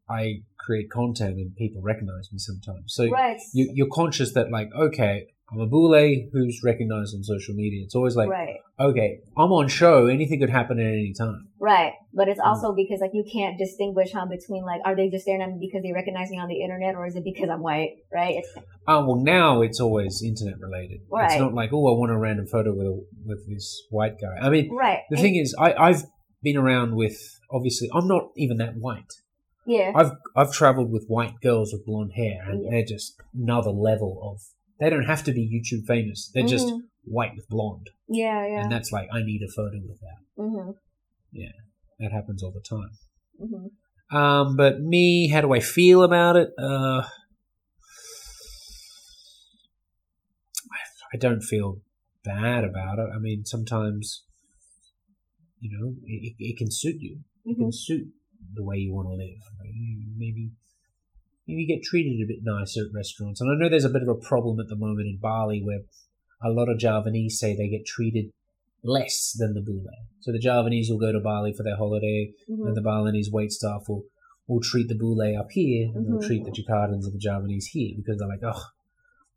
I 0.10 0.44
create 0.58 0.90
content 0.92 1.38
and 1.38 1.56
people 1.56 1.82
recognize 1.82 2.32
me 2.32 2.38
sometimes. 2.40 2.94
So 2.94 3.10
Right. 3.10 3.40
you, 3.54 3.72
you're 3.74 3.90
conscious 3.92 4.34
that, 4.34 4.52
like, 4.52 4.70
okay, 4.74 5.34
I'm 5.52 5.60
a 5.60 5.68
bule 5.68 5.94
who's 6.34 6.62
recognized 6.64 7.16
on 7.16 7.24
social 7.24 7.54
media. 7.54 7.84
It's 7.84 7.94
always 7.94 8.16
like, 8.16 8.30
right. 8.30 8.56
okay, 8.80 9.20
I'm 9.38 9.52
on 9.52 9.68
show. 9.68 10.08
Anything 10.08 10.40
could 10.40 10.50
happen 10.50 10.80
at 10.80 10.86
any 10.88 11.14
time. 11.16 11.50
Right. 11.60 11.94
But 12.14 12.28
it's 12.30 12.40
Mm. 12.40 12.48
also 12.48 12.74
because 12.74 13.00
like 13.00 13.12
you 13.14 13.24
can't 13.32 13.56
distinguish 13.58 14.12
huh, 14.12 14.26
between 14.26 14.64
like 14.66 14.82
are 14.86 14.96
they 14.96 15.08
just 15.10 15.24
staring 15.24 15.42
at 15.44 15.50
me 15.52 15.58
because 15.62 15.84
they 15.84 15.92
recognize 15.94 16.30
me 16.32 16.40
on 16.40 16.48
the 16.50 16.62
internet 16.62 16.96
or 16.96 17.06
is 17.06 17.16
it 17.16 17.24
because 17.24 17.50
I'm 17.50 17.62
white? 17.62 17.92
Right? 18.12 18.36
It's, 18.38 18.50
Oh 18.88 19.06
well, 19.06 19.16
now 19.24 19.62
it's 19.62 19.80
always 19.80 20.22
internet 20.26 20.60
related. 20.60 21.02
Right. 21.12 21.32
It's 21.32 21.40
not 21.40 21.54
like 21.54 21.70
oh, 21.72 21.88
I 21.94 21.98
want 21.98 22.12
a 22.12 22.18
random 22.18 22.48
photo 22.48 22.74
with 22.76 22.88
a, 22.88 23.00
with 23.26 23.48
this 23.48 23.84
white 23.92 24.16
guy. 24.20 24.46
I 24.46 24.50
mean, 24.50 24.74
right. 24.76 25.00
the 25.12 25.16
And- 25.18 25.24
thing 25.24 25.36
is, 25.36 25.56
I, 25.60 25.74
I've 25.74 26.04
been 26.42 26.58
around 26.58 26.96
with 26.96 27.18
obviously 27.52 27.88
I'm 27.94 28.08
not 28.08 28.30
even 28.36 28.58
that 28.58 28.76
white. 28.78 29.12
Yeah. 29.68 29.92
I've 29.96 30.12
I've 30.36 30.52
traveled 30.52 30.92
with 30.92 31.06
white 31.08 31.36
girls 31.42 31.72
with 31.72 31.86
blonde 31.86 32.14
hair, 32.16 32.40
and 32.50 32.64
Yeah. 32.64 32.70
they're 32.72 32.86
just 32.86 33.16
another 33.34 33.70
level 33.72 34.20
of. 34.24 34.42
They 34.80 34.90
don't 34.90 35.06
have 35.06 35.24
to 35.26 35.32
be 35.32 35.48
YouTube 35.48 35.86
famous. 35.86 36.30
They're 36.34 36.46
just 36.46 36.68
Mhm. 36.68 36.82
white 37.06 37.36
with 37.36 37.48
blonde, 37.50 37.90
Yeah, 38.08 38.46
yeah. 38.46 38.62
and 38.62 38.72
that's 38.72 38.92
like 38.92 39.08
I 39.12 39.24
need 39.24 39.42
a 39.42 39.48
photo 39.48 39.80
with 39.88 40.00
that. 40.02 40.20
hmm 40.36 40.72
Yeah, 41.32 41.52
That 42.00 42.12
happens 42.12 42.44
all 42.44 42.52
the 42.52 42.62
time. 42.62 42.92
hmm 43.40 43.68
Um, 44.16 44.56
but 44.56 44.82
me, 44.82 45.30
how 45.30 45.42
do 45.42 45.54
I 45.54 45.60
feel 45.60 46.04
about 46.04 46.36
it? 46.36 46.54
Uh, 46.58 47.08
I 51.14 51.18
don't 51.18 51.42
feel 51.42 51.82
bad 52.26 52.66
about 52.66 53.00
it. 53.00 53.08
I 53.16 53.20
mean, 53.20 53.46
sometimes, 53.46 54.24
you 55.60 55.70
know, 55.72 55.96
it, 56.04 56.36
it, 56.38 56.58
can 56.58 56.70
suit 56.70 56.98
you. 57.00 57.20
It 57.46 57.56
can 57.58 57.72
suit 57.72 58.08
the 58.54 58.64
way 58.64 58.78
you 58.78 58.94
want 58.94 59.08
to 59.08 59.14
live. 59.14 59.40
Maybe, 60.18 60.52
maybe 61.48 61.66
get 61.66 61.84
treated 61.84 62.22
a 62.24 62.28
bit 62.28 62.40
nicer 62.44 62.82
at 62.82 62.94
restaurants. 62.94 63.42
And 63.42 63.50
I 63.52 63.56
know 63.56 63.70
there's 63.70 63.86
a 63.86 63.90
bit 63.90 64.02
of 64.02 64.08
a 64.08 64.16
problem 64.16 64.60
at 64.60 64.68
the 64.68 64.76
moment 64.76 65.08
in 65.08 65.18
Bali 65.22 65.62
where 65.64 65.82
a 66.44 66.50
lot 66.50 66.70
of 66.70 66.80
Javanese 66.80 67.40
say 67.40 67.56
they 67.56 67.70
get 67.70 67.86
treated 67.86 68.32
less 68.84 69.36
than 69.38 69.54
the 69.54 69.62
Bule. 69.62 69.84
So 70.22 70.32
the 70.32 70.40
Javanese 70.40 70.90
will 70.90 71.00
go 71.00 71.12
to 71.12 71.20
Bali 71.20 71.54
for 71.54 71.64
their 71.64 71.78
holiday, 71.78 72.32
hmm 72.48 72.68
and 72.68 72.76
the 72.76 72.82
Balinese 72.82 73.32
wait 73.32 73.52
staff 73.52 73.84
will, 73.88 74.04
will 74.48 74.62
treat 74.62 74.88
the 74.88 74.96
Bule 74.96 75.38
up 75.40 75.52
here, 75.52 75.92
and 75.94 76.06
Mhm. 76.06 76.10
they'll 76.10 76.28
treat 76.28 76.46
the 76.46 76.52
Jakartans 76.52 77.06
and 77.06 77.14
the 77.14 77.20
Javanese 77.20 77.68
here 77.68 77.94
because 77.96 78.20
they're 78.20 78.28
like, 78.28 78.44
oh, 78.44 78.62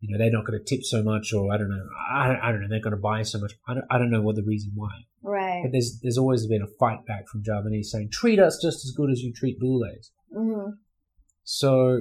you 0.01 0.11
know, 0.11 0.19
they're 0.19 0.31
not 0.31 0.45
going 0.47 0.59
to 0.59 0.65
tip 0.65 0.85
so 0.85 1.03
much, 1.03 1.33
or 1.33 1.53
I 1.53 1.57
don't 1.59 1.71
know, 1.71 1.87
I, 2.11 2.39
I 2.49 2.53
don't 2.53 2.61
know, 2.61 2.69
they're 2.69 2.81
going 2.81 2.93
to 2.97 3.01
buy 3.01 3.23
so 3.23 3.39
much. 3.39 3.55
I 3.67 3.75
don't, 3.75 3.85
I 3.91 3.99
don't 3.99 4.11
know 4.11 4.23
what 4.23 4.37
the 4.37 4.45
reason 4.45 4.73
why. 4.75 5.07
Right. 5.23 5.63
But 5.63 5.73
there's 5.73 5.99
there's 6.03 6.19
always 6.19 6.47
been 6.47 6.63
a 6.63 6.67
fight 6.79 7.05
back 7.07 7.27
from 7.29 7.43
Javanese 7.43 7.91
saying, 7.91 8.11
treat 8.11 8.39
us 8.39 8.61
just 8.63 8.85
as 8.85 8.93
good 8.93 9.11
as 9.11 9.23
you 9.23 9.33
treat 9.33 9.59
Bules. 9.59 10.11
hmm 10.33 10.71
So 11.51 12.01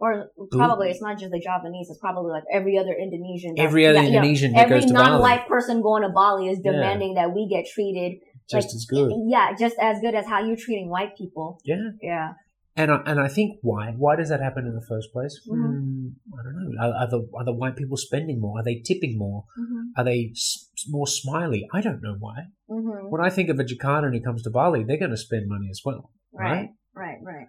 Or 0.00 0.10
probably 0.50 0.88
it's 0.90 1.00
not 1.06 1.16
just 1.20 1.30
the 1.30 1.38
Javanese. 1.46 1.88
It's 1.90 2.00
probably 2.00 2.32
like 2.32 2.42
every 2.52 2.76
other 2.76 2.94
Indonesian. 3.06 3.54
that- 3.54 3.62
every 3.62 3.86
other 3.86 4.02
yeah, 4.02 4.08
yeah. 4.08 4.16
Indonesian 4.18 4.56
Every 4.56 4.80
goes 4.80 4.86
to 4.86 4.94
Bali, 4.94 5.10
non-white 5.10 5.46
person 5.46 5.80
going 5.88 6.02
to 6.02 6.08
Bali 6.20 6.48
is 6.48 6.58
Yeah. 6.64 6.72
demanding 6.72 7.14
that 7.14 7.28
we 7.36 7.46
get 7.54 7.66
treated 7.74 8.12
just 8.50 8.68
like, 8.68 8.74
as 8.78 8.86
good. 8.90 9.12
Yeah, 9.34 9.46
just 9.64 9.76
as 9.80 10.00
good 10.04 10.14
as 10.20 10.26
how 10.26 10.38
you're 10.44 10.56
treating 10.66 10.88
white 10.90 11.12
people. 11.16 11.60
Yeah. 11.64 11.90
Yeah. 12.02 12.28
And 12.76 12.90
I, 12.90 12.96
and 13.10 13.20
I 13.20 13.28
think 13.28 13.58
why? 13.62 13.84
Why 13.96 14.16
does 14.16 14.28
that 14.30 14.40
happen 14.40 14.66
in 14.66 14.74
the 14.74 14.86
first 14.92 15.08
place? 15.12 15.34
Mhm. 15.48 15.54
Hmm. 15.54 16.06
I 16.38 16.40
don't 16.44 16.56
know. 16.58 16.68
Are, 16.82 16.92
are 17.02 17.10
the 17.14 17.20
are 17.38 17.44
the 17.44 17.56
white 17.62 17.76
people 17.76 17.96
spending 18.08 18.40
more? 18.40 18.58
Are 18.58 18.64
they 18.64 18.76
tipping 18.90 19.14
more? 19.18 19.44
Mm-hmm. 19.60 19.82
Are 19.98 20.04
they 20.10 20.20
s- 20.34 20.66
more 20.88 21.06
smiley? 21.06 21.62
I 21.72 21.80
don't 21.86 22.02
know 22.02 22.16
why. 22.18 22.38
Mm-hmm. 22.70 23.10
When 23.12 23.20
I 23.20 23.30
think 23.36 23.50
of 23.50 23.58
a 23.60 23.64
Jakarta 23.64 24.06
and 24.06 24.16
it 24.16 24.24
comes 24.24 24.42
to 24.44 24.50
Bali, 24.50 24.82
they're 24.84 25.02
going 25.04 25.16
to 25.18 25.24
spend 25.28 25.44
money 25.54 25.68
as 25.70 25.80
well. 25.84 26.10
Right. 26.32 26.70
Right. 27.04 27.18
Right. 27.22 27.46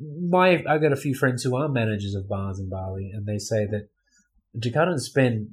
My 0.00 0.62
I've 0.68 0.80
got 0.80 0.92
a 0.92 0.96
few 0.96 1.14
friends 1.14 1.42
who 1.42 1.56
are 1.56 1.68
managers 1.68 2.14
of 2.14 2.28
bars 2.28 2.58
in 2.58 2.68
Bali, 2.68 3.10
and 3.12 3.26
they 3.26 3.38
say 3.38 3.66
that 3.66 3.88
Jakartans 4.58 5.00
spend 5.00 5.48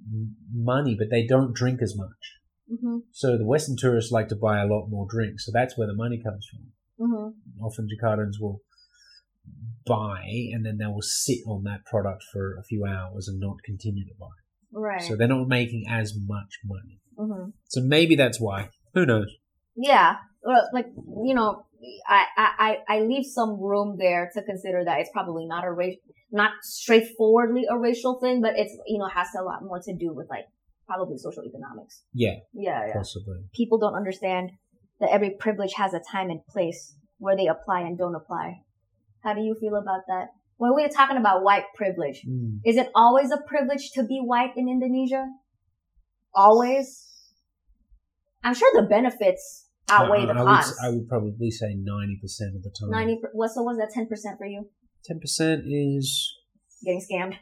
money, 0.54 0.96
but 0.98 1.10
they 1.10 1.26
don't 1.26 1.54
drink 1.54 1.82
as 1.82 1.96
much. 1.98 2.40
Mm-hmm. 2.72 3.00
So 3.12 3.38
the 3.38 3.46
Western 3.46 3.76
tourists 3.78 4.12
like 4.12 4.30
to 4.30 4.36
buy 4.36 4.62
a 4.62 4.66
lot 4.66 4.88
more 4.90 5.06
drinks. 5.10 5.46
So 5.46 5.52
that's 5.54 5.78
where 5.78 5.88
the 5.88 5.94
money 5.94 6.22
comes 6.24 6.48
from. 6.50 7.08
Mm-hmm. 7.08 7.64
Often 7.64 7.90
Jakartans 7.90 8.40
will 8.40 8.62
buy 9.86 10.24
and 10.54 10.66
then 10.66 10.78
they 10.78 10.86
will 10.86 11.02
sit 11.02 11.40
on 11.46 11.64
that 11.64 11.86
product 11.86 12.24
for 12.32 12.56
a 12.58 12.64
few 12.64 12.86
hours 12.86 13.28
and 13.28 13.40
not 13.40 13.58
continue 13.66 14.06
to 14.06 14.14
buy. 14.18 14.28
Right. 14.72 15.02
So 15.02 15.16
they're 15.16 15.28
not 15.28 15.48
making 15.48 15.86
as 15.90 16.14
much 16.16 16.60
money. 16.66 17.00
mm-hmm. 17.18 17.50
So 17.68 17.82
maybe 17.82 18.16
that's 18.16 18.40
why. 18.40 18.70
Who 18.94 19.06
knows? 19.06 19.28
Yeah. 19.76 20.16
Well, 20.44 20.70
like 20.74 20.88
you 21.24 21.34
know, 21.34 21.66
I, 22.08 22.26
I 22.38 22.78
I 22.88 23.00
leave 23.02 23.26
some 23.26 23.60
room 23.60 23.98
there 23.98 24.30
to 24.34 24.42
consider 24.44 24.84
that 24.86 25.00
it's 25.00 25.10
probably 25.14 25.46
not 25.46 25.64
a 25.66 25.72
race, 25.72 25.98
not 26.32 26.52
straightforwardly 26.62 27.64
a 27.70 27.78
racial 27.78 28.20
thing, 28.20 28.42
but 28.42 28.54
it's 28.58 28.76
you 28.88 29.00
know 29.00 29.08
has 29.08 29.28
a 29.40 29.44
lot 29.44 29.64
more 29.64 29.80
to 29.84 29.94
do 29.96 30.14
with 30.14 30.30
like 30.30 30.46
probably 30.88 31.18
social 31.18 31.44
economics. 31.46 32.04
Yeah, 32.14 32.36
Yeah. 32.54 32.88
Yeah. 32.88 32.94
possibly. 32.94 33.40
People 33.54 33.78
don't 33.80 33.96
understand 33.96 34.52
that 35.00 35.10
every 35.12 35.32
privilege 35.32 35.74
has 35.78 35.94
a 35.94 36.02
time 36.12 36.30
and 36.30 36.46
place 36.48 36.96
where 37.20 37.36
they 37.38 37.48
apply 37.48 37.82
and 37.82 37.98
don't 37.98 38.16
apply. 38.16 38.62
How 39.24 39.34
do 39.34 39.42
you 39.42 39.56
feel 39.60 39.76
about 39.76 40.02
that? 40.08 40.28
When 40.58 40.74
we're 40.74 40.90
talking 40.90 41.18
about 41.18 41.44
white 41.44 41.66
privilege, 41.76 42.24
Mm. 42.28 42.60
is 42.66 42.78
it 42.78 42.90
always 42.94 43.32
a 43.32 43.38
privilege 43.48 43.92
to 43.96 44.04
be 44.04 44.20
white 44.20 44.54
in 44.56 44.68
Indonesia? 44.70 45.26
Always? 46.34 47.10
I'm 48.44 48.54
sure 48.54 48.70
the 48.74 48.88
benefits 48.88 49.70
outweigh 50.02 50.26
the 50.26 50.34
I, 50.34 50.36
cons. 50.36 50.76
Would, 50.82 50.88
I 50.88 50.90
would 50.92 51.08
probably 51.10 51.52
say 51.52 51.76
90% 51.76 52.56
of 52.56 52.64
the 52.64 52.72
time. 52.80 52.90
90, 52.92 53.20
per- 53.22 53.30
what, 53.34 53.52
so 53.52 53.64
was 53.64 53.78
that 53.78 53.92
10% 53.96 54.38
for 54.38 54.46
you? 54.46 54.68
10% 55.10 55.62
is 55.66 56.34
Getting 56.86 57.02
scammed? 57.02 57.36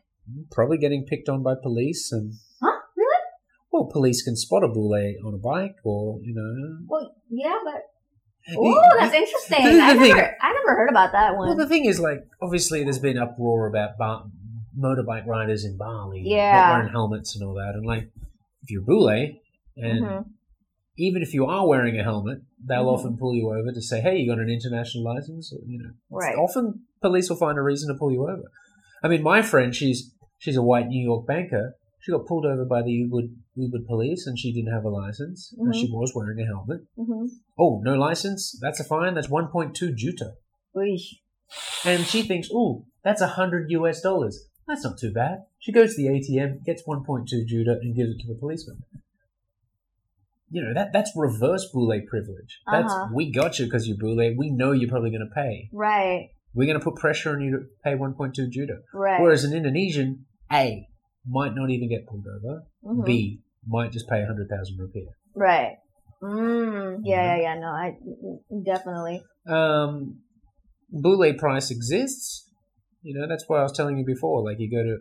probably 0.52 0.78
getting 0.78 1.06
picked 1.06 1.28
on 1.30 1.44
by 1.44 1.56
police 1.62 2.12
and 2.12 2.34
Huh? 2.62 2.72
Really? 2.96 3.24
well, 3.72 3.86
police 3.92 4.22
can 4.24 4.36
spot 4.36 4.64
a 4.64 4.68
bule 4.68 4.94
on 5.26 5.34
a 5.34 5.38
bike 5.38 5.76
or, 5.84 6.20
you 6.24 6.34
know. 6.36 6.78
Well, 6.88 7.16
yeah, 7.30 7.58
but, 7.64 8.54
ooh, 8.58 8.82
that's 9.00 9.14
interesting. 9.14 9.58
I 9.80 9.94
thing. 9.98 10.10
never, 10.16 10.38
I 10.42 10.54
never 10.54 10.76
heard 10.76 10.90
about 10.90 11.12
that 11.14 11.36
one. 11.36 11.48
Well, 11.48 11.58
the 11.58 11.68
thing 11.68 11.86
is, 11.86 12.00
like, 12.00 12.20
obviously 12.42 12.84
there's 12.84 13.00
been 13.00 13.18
uproar 13.18 13.68
about 13.68 13.98
bar- 13.98 14.26
motorbike 14.80 15.26
riders 15.26 15.66
in 15.66 15.78
Bali 15.78 16.22
Yeah. 16.26 16.72
wearing 16.78 16.92
helmets 16.92 17.36
and 17.36 17.48
all 17.48 17.56
that. 17.56 17.74
And, 17.76 17.86
like, 17.86 18.10
if 18.64 18.70
you're 18.70 18.84
bule, 18.84 19.10
and 19.10 20.06
Mhm. 20.06 20.26
Even 20.98 21.22
if 21.22 21.34
you 21.34 21.46
are 21.46 21.68
wearing 21.68 21.98
a 22.00 22.04
helmet, 22.04 22.40
they'll 22.64 22.86
Mhm. 22.86 22.94
often 22.94 23.18
pull 23.18 23.34
you 23.36 23.50
over 23.54 23.72
to 23.72 23.82
say, 23.82 24.02
hey, 24.02 24.18
you 24.18 24.30
got 24.32 24.40
an 24.42 24.50
international 24.50 25.04
license? 25.04 25.52
Or, 25.54 25.60
you 25.66 25.80
know, 25.80 25.92
Right. 26.10 26.36
often 26.38 26.86
police 27.02 27.30
will 27.30 27.38
find 27.38 27.58
a 27.58 27.62
reason 27.62 27.92
to 27.94 27.98
pull 27.98 28.12
you 28.12 28.24
over. 28.24 28.44
I 29.04 29.08
mean, 29.08 29.24
my 29.24 29.42
friend, 29.42 29.76
she's 29.76 30.14
she's 30.38 30.58
a 30.58 30.62
white 30.64 30.88
New 30.88 31.04
York 31.04 31.26
banker. 31.28 31.76
She 32.00 32.12
got 32.12 32.26
pulled 32.26 32.46
over 32.48 32.66
by 32.66 32.82
the 32.82 32.90
Ubud, 32.92 33.36
Ubud 33.58 33.86
police 33.86 34.26
and 34.26 34.38
she 34.38 34.52
didn't 34.52 34.74
have 34.74 34.86
a 34.86 34.90
license. 34.90 35.54
And 35.58 35.70
Mhm. 35.70 35.76
she 35.76 35.92
was 35.92 36.14
wearing 36.16 36.40
a 36.40 36.46
helmet. 36.46 36.82
Mhm. 36.98 37.30
Oh, 37.60 37.80
no 37.84 37.96
license? 37.96 38.58
That's 38.60 38.80
a 38.80 38.84
fine. 38.84 39.14
That's 39.14 39.28
1.2 39.30 39.94
juta. 39.94 40.34
Oish. 40.76 41.20
And 41.86 42.04
she 42.06 42.24
thinks, 42.24 42.50
oh, 42.54 42.86
that's 43.04 43.22
a 43.22 43.28
100 43.28 43.70
US 43.72 44.02
dollars. 44.02 44.48
That's 44.68 44.84
not 44.84 44.98
too 44.98 45.12
bad. 45.12 45.44
She 45.60 45.72
goes 45.72 45.96
to 45.96 46.02
the 46.02 46.08
ATM, 46.10 46.60
gets 46.66 46.84
1.2 46.88 47.46
juta, 47.46 47.78
and 47.82 47.96
gives 47.96 48.12
it 48.12 48.20
to 48.22 48.28
the 48.28 48.40
policeman. 48.40 48.84
You 50.54 50.64
know, 50.64 50.74
that 50.74 50.92
that's 50.94 51.12
reverse 51.16 51.70
bule 51.74 52.02
privilege. 52.10 52.60
That's, 52.70 52.94
Uh-huh. 52.94 53.08
we 53.14 53.32
got 53.32 53.58
you 53.58 53.66
because 53.66 53.88
you're 53.88 53.98
bule. 53.98 54.18
We 54.38 54.50
know 54.52 54.74
you're 54.74 54.90
probably 54.90 55.10
going 55.12 55.28
to 55.28 55.34
pay. 55.34 55.70
Right, 55.72 56.30
We're 56.54 56.66
going 56.66 56.78
to 56.80 56.84
put 56.84 56.96
pressure 56.96 57.32
on 57.32 57.42
you 57.42 57.52
to 57.52 57.60
pay 57.84 57.96
1.2 57.96 58.50
juta. 58.50 58.80
right. 58.94 59.22
Whereas 59.22 59.44
an 59.46 59.54
Indonesian, 59.54 60.26
A, 60.52 60.88
might 61.26 61.56
not 61.56 61.70
even 61.70 61.88
get 61.88 62.06
pulled 62.08 62.26
over. 62.28 62.64
Mhm. 62.86 63.06
B, 63.06 63.40
might 63.66 63.92
just 63.94 64.10
pay 64.10 64.20
100,000 64.20 64.78
rupiah. 64.78 65.14
Right. 65.36 65.78
Mm, 66.22 66.32
yeah, 66.34 66.38
Mm-hmm. 66.98 67.06
yeah, 67.06 67.36
yeah, 67.38 67.56
no, 67.60 67.68
I, 67.68 67.96
definitely. 68.64 69.24
um, 69.48 70.20
bule 70.92 71.34
price 71.36 71.72
exists. 71.72 72.50
You 73.04 73.18
know, 73.18 73.28
that's 73.28 73.46
why 73.48 73.60
I 73.60 73.64
was 73.64 73.72
telling 73.72 73.98
you 73.98 74.06
before. 74.06 74.44
Like 74.44 74.60
you 74.60 74.70
go 74.70 74.84
to 74.84 74.98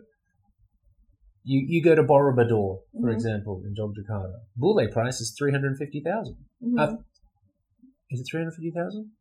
you, 1.43 1.65
you 1.67 1.83
go 1.83 1.95
to 1.95 2.03
Borobudur, 2.03 2.79
for 3.01 3.09
Mhm. 3.09 3.13
example, 3.13 3.63
in 3.65 3.73
Yogyakarta. 3.75 4.39
Bule 4.55 4.87
price 4.91 5.19
is 5.21 5.33
three 5.37 5.51
hundred 5.51 5.77
fifty 5.77 6.01
thousand. 6.01 6.37
Mhm. 6.63 6.79
Uh, 6.79 6.97
Is 8.11 8.19
it 8.19 8.27
three 8.29 8.41
hundred 8.41 8.51
fifty 8.55 8.71
thousand? 8.71 9.11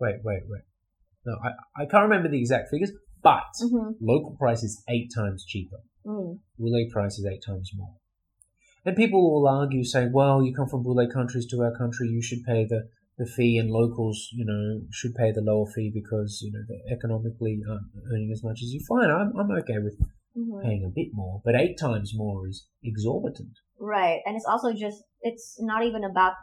Wait, 0.00 0.16
wait, 0.24 0.42
wait. 0.48 0.62
No, 1.26 1.34
I, 1.42 1.82
I 1.82 1.86
can't 1.86 2.04
remember 2.04 2.28
the 2.28 2.38
exact 2.38 2.70
figures, 2.70 2.92
but 3.22 3.42
Mhm. 3.62 3.96
local 4.00 4.36
price 4.38 4.62
is 4.62 4.82
eight 4.88 5.10
times 5.14 5.44
cheaper. 5.44 5.80
Mm. 6.06 6.38
Bule 6.58 6.86
price 6.90 7.18
is 7.18 7.26
eight 7.26 7.42
times 7.44 7.70
more. 7.76 7.94
And 8.86 8.96
people 8.96 9.20
will 9.30 9.46
argue, 9.48 9.84
saying, 9.84 10.12
well, 10.12 10.42
you 10.42 10.54
come 10.54 10.68
from 10.68 10.82
Bule 10.84 11.06
countries 11.12 11.44
to 11.46 11.60
our 11.62 11.76
country, 11.76 12.08
you 12.08 12.22
should 12.22 12.42
pay 12.44 12.64
the, 12.64 12.88
the 13.18 13.26
fee, 13.26 13.58
and 13.58 13.70
locals, 13.70 14.28
you 14.32 14.44
know, 14.46 14.80
should 14.90 15.14
pay 15.14 15.32
the 15.32 15.42
lower 15.42 15.66
fee 15.66 15.90
because, 15.92 16.40
you 16.42 16.52
know, 16.52 16.62
they're 16.68 16.96
economically 16.96 17.60
aren't 17.68 17.82
earning 18.10 18.30
as 18.32 18.42
much 18.44 18.62
as 18.62 18.72
you. 18.72 18.80
Fine, 18.88 19.10
I'm, 19.10 19.36
I'm 19.36 19.50
okay 19.58 19.78
with 19.80 19.98
Mhm. 20.36 20.62
paying 20.62 20.84
a 20.84 20.92
bit 20.92 21.08
more, 21.14 21.40
but 21.44 21.54
eight 21.54 21.76
times 21.78 22.12
more 22.14 22.46
is 22.48 22.66
exorbitant. 22.84 23.54
Right. 23.80 24.20
And 24.26 24.36
it's 24.36 24.46
also 24.46 24.72
just, 24.72 25.02
it's 25.22 25.56
not 25.60 25.84
even 25.84 26.04
about 26.04 26.34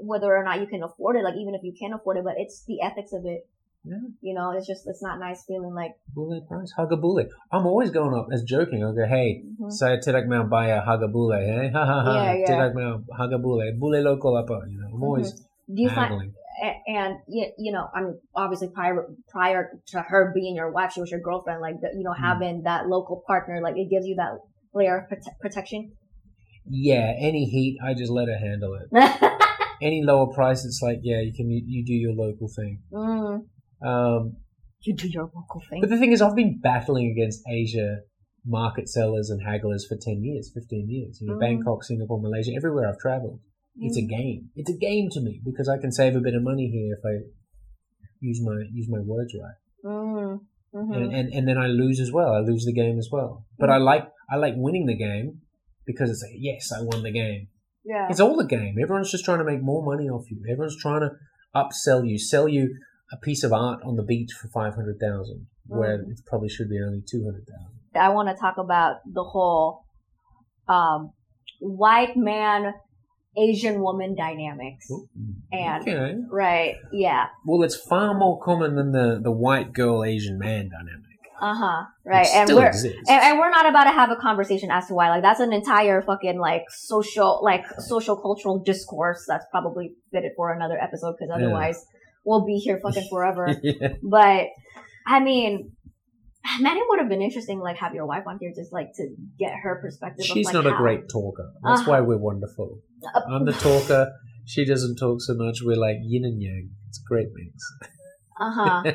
whether 0.00 0.28
or 0.36 0.44
not 0.44 0.60
you 0.60 0.66
can 0.66 0.82
afford 0.82 1.16
it, 1.16 1.24
like 1.24 1.34
even 1.36 1.54
if 1.54 1.62
you 1.64 1.72
can 1.78 1.92
afford 1.92 2.16
it, 2.18 2.24
but 2.24 2.34
it's 2.36 2.64
the 2.66 2.82
ethics 2.82 3.12
of 3.12 3.24
it. 3.24 3.46
Yeah. 3.86 4.02
You 4.20 4.34
know, 4.34 4.50
it's 4.50 4.66
just, 4.66 4.82
it's 4.86 5.00
not 5.00 5.18
nice 5.20 5.44
feeling 5.46 5.72
like, 5.72 5.94
Bule 6.12 6.40
price, 6.42 6.72
haga 6.76 6.96
bule. 6.96 7.22
I'm 7.52 7.66
always 7.66 7.90
going 7.90 8.14
up 8.18 8.26
as 8.34 8.42
joking. 8.42 8.82
I'll 8.82 8.92
go, 8.92 9.06
hey, 9.06 9.46
mhm. 9.46 9.70
saya 9.70 10.02
tidak 10.02 10.26
mau 10.26 10.42
bayar 10.50 10.82
haga 10.82 11.06
bule, 11.06 11.38
eh? 11.38 11.70
Ha 11.76 11.82
ha 11.86 11.98
ha. 12.02 12.14
Tidak 12.34 12.74
mau 12.74 12.98
haga 13.14 13.38
bule. 13.38 13.70
Bule 13.78 14.02
local 14.02 14.34
apa, 14.42 14.66
you 14.66 14.74
know. 14.82 14.90
I'm 14.90 15.02
always 15.06 15.30
do 15.70 15.82
you 15.82 15.90
find, 15.90 16.12
a- 16.18 16.34
and 16.86 17.16
you, 17.28 17.46
you 17.58 17.72
know, 17.72 17.86
I 17.94 18.00
mean, 18.02 18.18
obviously 18.34 18.68
prior 18.74 19.06
prior 19.28 19.70
to 19.88 20.02
her 20.02 20.32
being 20.34 20.56
your 20.56 20.70
wife, 20.72 20.92
she 20.92 21.00
was 21.00 21.10
your 21.10 21.20
girlfriend. 21.20 21.60
Like, 21.60 21.76
you 21.94 22.02
know, 22.04 22.12
Mm. 22.12 22.18
having 22.20 22.62
that 22.64 22.86
local 22.88 23.22
partner, 23.26 23.60
like, 23.62 23.76
it 23.76 23.88
gives 23.90 24.06
you 24.06 24.16
that 24.16 24.32
layer 24.74 24.98
of 24.98 25.04
prote- 25.10 25.38
protection. 25.40 25.92
Yeah, 26.68 27.12
any 27.18 27.44
heat, 27.44 27.78
I 27.84 27.94
just 27.94 28.10
let 28.10 28.28
her 28.28 28.38
handle 28.38 28.74
it. 28.74 28.88
any 29.82 30.02
lower 30.02 30.32
price, 30.32 30.64
it's 30.64 30.80
like, 30.82 30.98
yeah, 31.02 31.20
you 31.20 31.32
can 31.32 31.48
you, 31.50 31.62
you 31.66 31.84
do 31.84 31.92
your 31.94 32.12
local 32.14 32.48
thing. 32.48 32.80
mm, 32.92 33.40
Um, 33.86 34.36
you 34.82 34.94
do 34.94 35.08
your 35.08 35.24
local 35.24 35.62
thing. 35.68 35.80
but 35.80 35.90
the 35.90 35.98
thing 35.98 36.12
is, 36.12 36.22
I've 36.22 36.36
been 36.36 36.58
battling 36.60 37.10
against 37.10 37.42
Asia 37.48 37.98
market 38.44 38.88
sellers 38.88 39.28
and 39.30 39.40
hagglers 39.44 39.82
for 39.88 39.96
ten 40.00 40.22
years, 40.22 40.50
fifteen 40.54 40.88
years. 40.88 41.18
You 41.20 41.28
know, 41.28 41.34
Mm. 41.36 41.40
Bangkok, 41.40 41.82
Singapore, 41.84 42.20
Malaysia, 42.20 42.52
everywhere 42.56 42.88
I've 42.88 42.98
It's 43.80 43.98
a 43.98 44.02
Mm. 44.02 44.08
game. 44.08 44.50
It's 44.56 44.70
a 44.70 44.76
game 44.76 45.08
to 45.10 45.20
me 45.20 45.40
because 45.44 45.68
I 45.68 45.78
can 45.78 45.92
save 45.92 46.16
a 46.16 46.20
bit 46.20 46.34
of 46.34 46.42
money 46.42 46.68
here 46.68 46.94
if 46.96 47.04
I 47.04 47.14
use 48.20 48.40
my 48.42 48.56
use 48.72 48.88
my 48.88 49.00
words 49.00 49.34
right, 49.40 49.58
Mm, 49.84 50.40
mhm. 50.74 50.96
and, 50.96 51.12
and 51.14 51.32
and 51.34 51.46
then 51.48 51.58
I 51.58 51.66
lose 51.66 52.00
as 52.00 52.10
well. 52.10 52.32
I 52.34 52.40
lose 52.40 52.64
the 52.64 52.72
game 52.72 52.98
as 52.98 53.08
well. 53.12 53.44
But 53.58 53.68
I 53.70 53.76
like 53.76 54.08
I 54.30 54.36
like 54.36 54.54
winning 54.56 54.86
the 54.86 54.96
game 54.96 55.42
because 55.86 56.10
it's 56.10 56.22
like 56.22 56.36
yes, 56.38 56.72
I 56.72 56.80
won 56.82 57.02
the 57.02 57.12
game. 57.12 57.48
yeah. 57.84 58.08
It's 58.10 58.18
all 58.20 58.38
a 58.40 58.46
game. 58.46 58.74
Everyone's 58.82 59.10
just 59.12 59.24
trying 59.24 59.38
to 59.38 59.44
make 59.44 59.62
more 59.62 59.82
money 59.84 60.08
off 60.08 60.30
you. 60.30 60.38
Everyone's 60.50 60.80
trying 60.80 61.00
to 61.02 61.10
upsell 61.54 62.08
you, 62.08 62.18
sell 62.18 62.48
you 62.48 62.74
a 63.12 63.16
piece 63.18 63.44
of 63.44 63.52
art 63.52 63.80
on 63.84 63.94
the 63.96 64.02
beach 64.02 64.32
for 64.32 64.48
five 64.48 64.74
hundred 64.74 64.98
thousand, 64.98 65.46
where 65.66 65.98
Mm. 65.98 66.10
it 66.12 66.20
probably 66.26 66.48
should 66.48 66.68
be 66.70 66.80
only 66.80 67.02
two 67.08 67.22
hundred 67.24 67.46
thousand. 67.46 67.74
I 67.94 68.08
want 68.08 68.28
to 68.28 68.34
talk 68.34 68.56
about 68.58 68.96
the 69.18 69.22
whole 69.24 69.84
um, 70.68 71.12
white 71.60 72.16
man, 72.16 72.74
Asian 73.36 73.80
woman 73.80 74.14
dynamics. 74.14 74.90
And- 75.52 75.82
okay, 75.82 76.14
Right. 76.30 76.76
Yeah. 76.92 77.26
well, 77.44 77.62
it's 77.62 77.76
far 77.76 78.14
more 78.14 78.40
common 78.40 78.76
than 78.76 78.92
the 78.92 79.20
the 79.22 79.30
white 79.32 79.72
girl 79.72 80.04
Asian 80.04 80.38
man 80.38 80.68
dynamic. 80.70 81.02
Uh 81.38 81.54
huh. 81.54 81.84
Right. 82.04 82.26
And 82.34 82.48
we're 82.54 82.66
and, 82.72 83.06
and 83.08 83.38
we're 83.38 83.50
not 83.50 83.68
about 83.68 83.84
to 83.84 83.90
have 83.90 84.10
a 84.10 84.16
conversation 84.16 84.70
as 84.70 84.86
to 84.86 84.94
why. 84.94 85.10
Like 85.10 85.22
that's 85.22 85.40
an 85.40 85.52
entire 85.52 86.00
fucking 86.00 86.38
like 86.38 86.62
social 86.70 87.40
like 87.42 87.64
social 87.78 88.16
cultural 88.16 88.58
discourse 88.58 89.24
that's 89.28 89.44
probably 89.50 89.92
fitted 90.12 90.32
for 90.34 90.50
another 90.52 90.78
episode 90.80 91.16
because 91.18 91.28
Yeah. 91.28 91.36
otherwise 91.44 91.84
we'll 92.24 92.46
be 92.46 92.56
here 92.56 92.80
fucking 92.82 93.06
forever. 93.10 93.54
yeah. 93.62 93.94
but 94.02 94.46
I 95.06 95.20
mean. 95.20 95.72
Man, 96.60 96.76
it 96.76 96.84
would 96.88 96.98
have 97.00 97.08
been 97.08 97.22
interesting, 97.22 97.60
like, 97.60 97.76
have 97.76 97.94
your 97.94 98.06
wife 98.06 98.24
on 98.26 98.38
here 98.40 98.52
just 98.54 98.72
like 98.72 98.92
to 98.96 99.14
get 99.38 99.52
her 99.62 99.76
perspective. 99.80 100.26
She's 100.26 100.46
of, 100.46 100.54
like, 100.54 100.64
not 100.64 100.72
a 100.74 100.76
great 100.76 101.08
talker. 101.08 101.50
That's 101.62 101.80
Uh-huh. 101.82 101.90
why 101.90 102.00
we're 102.00 102.18
wonderful. 102.18 102.80
Uh, 103.14 103.20
I'm 103.28 103.44
the 103.44 103.52
talker. 103.52 104.12
She 104.46 104.64
doesn't 104.64 104.96
talk 104.96 105.20
so 105.20 105.34
much. 105.34 105.58
We're 105.62 105.76
like 105.76 105.96
yin 106.02 106.24
and 106.24 106.40
yang. 106.40 106.70
It's 106.88 107.00
a 107.00 107.06
great 107.08 107.28
Uh 108.38 108.50
huh. 108.50 108.82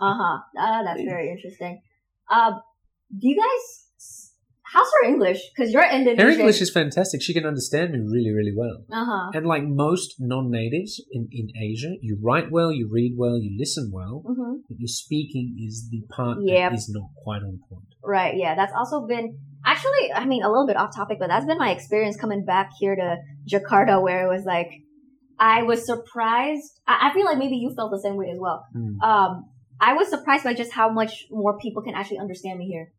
Uh 0.00 0.14
huh. 0.14 0.38
Uh, 0.58 0.82
that's 0.82 1.02
very 1.02 1.30
interesting. 1.30 1.80
Uh, 2.28 2.52
Do 3.16 3.28
you 3.28 3.36
guys? 3.36 3.85
How's 4.76 4.88
her 5.00 5.08
English? 5.08 5.40
Because 5.56 5.72
you're 5.72 5.88
Indonesian. 5.90 6.18
Her 6.18 6.30
English 6.38 6.60
is 6.60 6.70
fantastic. 6.70 7.22
She 7.22 7.32
can 7.32 7.46
understand 7.46 7.92
me 7.92 8.00
really, 8.00 8.30
really 8.30 8.52
well. 8.54 8.84
Uh 8.92 9.06
huh. 9.10 9.30
And 9.32 9.46
like 9.46 9.62
most 9.64 10.16
non-natives 10.18 11.02
in, 11.10 11.28
in 11.32 11.48
Asia, 11.56 11.92
you 12.02 12.18
write 12.22 12.50
well, 12.50 12.70
you 12.70 12.86
read 12.92 13.14
well, 13.16 13.38
you 13.38 13.56
listen 13.58 13.90
well, 13.90 14.22
hmm 14.26 14.56
but 14.68 14.76
your 14.78 14.88
speaking 14.88 15.56
is 15.66 15.88
the 15.90 16.02
part 16.14 16.38
Yep. 16.42 16.70
that 16.70 16.76
is 16.76 16.90
not 16.92 17.08
quite 17.24 17.42
on 17.42 17.58
point. 17.70 17.88
Right. 18.04 18.34
Yeah. 18.36 18.54
That's 18.54 18.74
also 18.76 19.06
been 19.06 19.38
actually. 19.64 20.12
I 20.14 20.26
mean, 20.26 20.42
a 20.42 20.50
little 20.50 20.66
bit 20.66 20.76
off 20.76 20.94
topic, 20.94 21.16
but 21.18 21.28
that's 21.28 21.46
been 21.46 21.58
my 21.58 21.70
experience 21.70 22.16
coming 22.18 22.44
back 22.44 22.68
here 22.78 22.94
to 22.96 23.16
Jakarta, 23.50 24.02
where 24.02 24.26
it 24.26 24.28
was 24.28 24.44
like 24.44 24.70
I 25.38 25.62
was 25.62 25.86
surprised. 25.86 26.80
I, 26.86 27.08
I 27.08 27.14
feel 27.14 27.24
like 27.24 27.38
maybe 27.38 27.56
you 27.56 27.72
felt 27.74 27.92
the 27.92 28.02
same 28.06 28.16
way 28.16 28.28
as 28.30 28.38
well. 28.38 28.66
Hmm. 28.74 29.00
Um, 29.00 29.44
I 29.80 29.94
was 29.94 30.08
surprised 30.08 30.44
by 30.44 30.52
just 30.52 30.72
how 30.72 30.90
much 30.90 31.24
more 31.30 31.58
people 31.58 31.82
can 31.82 31.94
actually 31.94 32.18
understand 32.18 32.58
me 32.58 32.66
here 32.66 32.92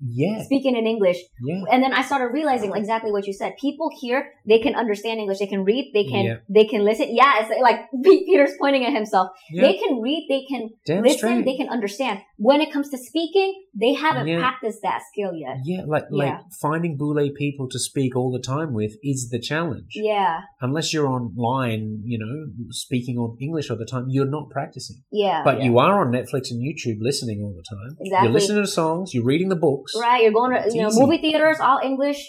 Yeah, 0.00 0.42
speaking 0.42 0.76
in 0.76 0.86
English. 0.86 1.18
yeah. 1.44 1.62
and 1.72 1.82
then 1.82 1.92
I 1.92 2.02
started 2.02 2.26
realizing 2.32 2.72
exactly 2.74 3.10
what 3.10 3.26
you 3.26 3.32
said. 3.32 3.56
People 3.60 3.90
here, 4.00 4.30
they 4.46 4.60
can 4.60 4.74
understand 4.76 5.18
English. 5.18 5.38
They 5.38 5.46
can 5.48 5.64
read. 5.64 5.90
They 5.92 6.04
can, 6.04 6.24
Yeah. 6.24 6.36
they 6.48 6.66
can 6.66 6.84
listen. 6.84 7.08
Yeah, 7.14 7.40
it's 7.40 7.50
like 7.60 7.88
Peter's 8.04 8.52
pointing 8.60 8.84
at 8.84 8.92
himself. 8.92 9.30
Yeah. 9.50 9.62
They 9.62 9.74
can 9.78 10.00
read. 10.00 10.26
They 10.28 10.44
can 10.48 10.70
Damn 10.86 11.02
listen. 11.02 11.18
straight. 11.18 11.44
They 11.44 11.56
can 11.56 11.68
understand. 11.68 12.20
When 12.40 12.60
it 12.60 12.72
comes 12.72 12.88
to 12.90 12.98
speaking, 12.98 13.52
they 13.74 13.94
haven't 13.94 14.28
Yeah. 14.28 14.38
practiced 14.38 14.80
that 14.82 15.00
skill 15.10 15.32
yet. 15.34 15.56
Yeah, 15.64 15.82
like 15.86 16.04
like 16.10 16.28
Yeah. 16.28 16.40
finding 16.62 16.96
Bule 16.96 17.30
people 17.34 17.68
to 17.68 17.78
speak 17.80 18.14
all 18.16 18.30
the 18.30 18.38
time 18.54 18.72
with 18.72 18.92
is 19.02 19.28
the 19.30 19.40
challenge. 19.40 19.92
Yeah, 19.96 20.42
Unless 20.60 20.92
you're 20.92 21.08
online, 21.08 22.02
you 22.04 22.18
know, 22.22 22.36
speaking 22.70 23.18
all 23.18 23.36
English 23.40 23.70
all 23.70 23.76
the 23.76 23.84
time, 23.94 24.06
you're 24.08 24.30
not 24.38 24.50
practicing. 24.50 24.98
yeah. 25.10 25.42
But 25.44 25.58
yeah. 25.58 25.64
you 25.66 25.78
are 25.78 26.00
on 26.06 26.12
Netflix 26.12 26.50
and 26.52 26.60
YouTube 26.62 26.98
listening 27.00 27.42
all 27.42 27.54
the 27.60 27.64
time. 27.76 27.96
Exactly. 28.00 28.26
You're 28.28 28.32
listening 28.38 28.62
to 28.62 28.68
songs. 28.68 29.12
You're 29.14 29.24
reading 29.32 29.48
the 29.48 29.56
books. 29.68 29.92
right. 30.00 30.22
You're 30.22 30.32
going 30.40 30.52
to 30.52 30.64
It's 30.64 30.74
you 30.76 30.82
know 30.82 30.88
easy. 30.88 31.00
movie 31.00 31.18
theaters, 31.18 31.58
all 31.60 31.80
English. 31.82 32.20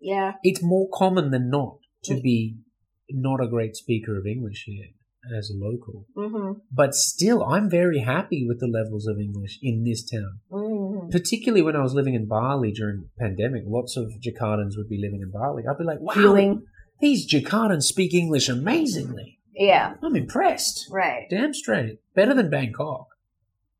Yeah. 0.00 0.32
It's 0.42 0.60
more 0.62 0.88
common 0.92 1.30
than 1.30 1.48
not 1.50 1.78
to 2.04 2.14
Mm. 2.14 2.22
be 2.22 2.56
not 3.10 3.40
a 3.40 3.46
great 3.46 3.76
speaker 3.76 4.18
of 4.18 4.26
English 4.26 4.64
here 4.66 4.86
as 5.38 5.50
a 5.50 5.54
local. 5.56 6.06
Mm-hmm. 6.16 6.58
But 6.72 6.94
still, 6.94 7.44
I'm 7.44 7.70
very 7.70 8.00
happy 8.00 8.44
with 8.46 8.60
the 8.60 8.66
levels 8.66 9.06
of 9.06 9.18
English 9.18 9.58
in 9.62 9.84
this 9.84 10.02
town. 10.08 10.40
Mm-hmm. 10.50 11.10
Particularly 11.10 11.62
when 11.62 11.76
I 11.76 11.82
was 11.82 11.94
living 11.94 12.14
in 12.14 12.26
Bali 12.26 12.72
during 12.72 13.02
the 13.02 13.08
pandemic, 13.18 13.62
lots 13.66 13.96
of 13.96 14.10
Jakartans 14.20 14.76
would 14.76 14.88
be 14.88 15.00
living 15.00 15.20
in 15.22 15.30
Bali. 15.30 15.62
I'd 15.68 15.78
be 15.78 15.84
like, 15.84 16.00
wow, 16.00 16.14
Feeling. 16.14 16.62
these 17.00 17.30
Jakartans 17.30 17.84
speak 17.84 18.14
English 18.14 18.48
amazingly. 18.48 19.38
Yeah. 19.54 19.94
I'm 20.02 20.16
impressed. 20.16 20.88
Right. 20.90 21.26
Damn 21.30 21.54
straight. 21.54 21.98
Better 22.14 22.34
than 22.34 22.50
Bangkok. 22.50 23.06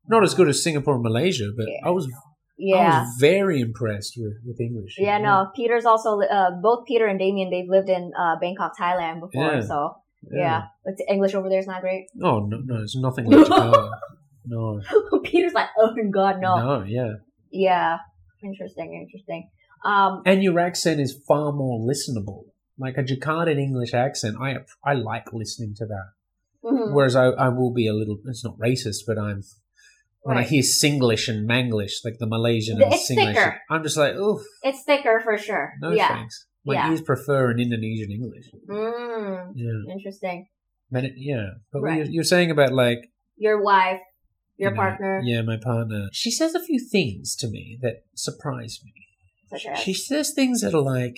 Not 0.07 0.23
as 0.23 0.33
good 0.33 0.47
as 0.47 0.61
Singapore 0.61 0.95
and 0.95 1.03
Malaysia, 1.03 1.49
but 1.55 1.65
Yeah. 1.67 1.87
I 1.87 1.89
was 1.89 2.05
I 2.07 2.09
Yeah. 2.57 3.01
was 3.01 3.17
very 3.19 3.59
impressed 3.59 4.13
with, 4.15 4.33
with 4.45 4.61
English. 4.61 4.95
Yeah, 4.99 5.17
no. 5.17 5.49
Peter's 5.55 5.85
also 5.85 6.21
uh, 6.21 6.51
both 6.61 6.85
Peter 6.85 7.07
and 7.07 7.17
Damian. 7.17 7.49
They've 7.49 7.67
lived 7.67 7.89
in 7.89 8.11
uh, 8.17 8.35
Bangkok, 8.39 8.73
Thailand 8.79 9.21
before, 9.21 9.53
Yeah. 9.55 9.61
so 9.61 9.95
yeah. 10.31 10.63
like 10.85 10.95
the 10.97 11.05
English 11.11 11.33
over 11.33 11.49
there 11.49 11.59
is 11.59 11.67
not 11.67 11.81
great. 11.81 12.07
Oh 12.21 12.39
no, 12.45 12.57
no, 12.63 12.81
it's 12.81 12.95
nothing 12.95 13.25
like 13.25 13.47
Jakarta. 13.47 13.89
no, 14.45 14.81
Peter's 15.23 15.53
like, 15.53 15.69
oh 15.77 15.93
god, 16.11 16.39
no. 16.39 16.55
no, 16.57 16.83
yeah. 16.83 17.13
Yeah. 17.51 17.97
Interesting, 18.43 18.93
interesting. 19.07 19.49
Um, 19.85 20.21
And 20.25 20.43
your 20.43 20.59
accent 20.59 20.99
is 20.99 21.17
far 21.27 21.51
more 21.53 21.79
listenable. 21.79 22.43
Like 22.77 22.97
a 22.97 23.03
Jakartan 23.03 23.57
English 23.57 23.93
accent, 23.93 24.37
I 24.41 24.57
I 24.83 24.93
like 24.93 25.31
listening 25.31 25.73
to 25.77 25.85
that. 25.85 26.07
mhm. 26.65 26.93
Whereas 26.93 27.15
I, 27.15 27.25
I 27.27 27.49
will 27.49 27.71
be 27.71 27.87
a 27.87 27.93
little, 27.93 28.17
it's 28.25 28.43
not 28.43 28.57
racist, 28.57 29.03
but 29.07 29.17
I'm, 29.19 29.43
when 30.23 30.37
I 30.37 30.43
hear 30.43 30.61
Singlish 30.63 31.27
and 31.27 31.47
Manglish, 31.47 32.03
like 32.03 32.17
the 32.19 32.27
Malaysian 32.27 32.81
and 32.81 32.93
it's 32.93 33.09
Singlish, 33.09 33.35
thicker. 33.35 33.61
I'm 33.69 33.83
just 33.83 33.97
like, 33.97 34.15
oof, 34.15 34.41
it's 34.63 34.83
thicker 34.83 35.21
for 35.23 35.37
sure. 35.37 35.73
no 35.81 35.91
yeah. 35.91 36.07
thanks. 36.07 36.47
My 36.65 36.75
Yeah. 36.75 36.89
ears 36.91 37.01
prefer 37.01 37.51
an 37.51 37.59
Indonesian 37.59 38.11
English. 38.11 38.45
Mm, 38.67 39.51
Yeah. 39.55 39.93
interesting. 39.93 40.47
But 40.91 41.05
it, 41.05 41.13
yeah. 41.17 41.49
But 41.71 41.81
Right. 41.81 41.97
you're, 41.97 42.05
you're 42.07 42.23
saying 42.23 42.51
about 42.51 42.71
like, 42.73 43.11
Your 43.37 43.61
wife, 43.61 43.99
your 44.57 44.71
you 44.71 44.75
know, 44.75 44.81
partner, 44.81 45.21
Yeah, 45.23 45.41
my 45.41 45.57
partner. 45.57 46.07
She 46.13 46.31
says 46.31 46.55
a 46.55 46.63
few 46.63 46.79
things 46.79 47.35
to 47.37 47.47
me 47.49 47.77
that 47.81 48.03
surprise 48.15 48.79
me. 48.83 48.93
such 49.49 49.65
as. 49.65 49.79
She 49.79 49.93
says 49.93 50.31
things 50.33 50.61
that 50.61 50.73
are 50.73 50.81
like, 50.81 51.17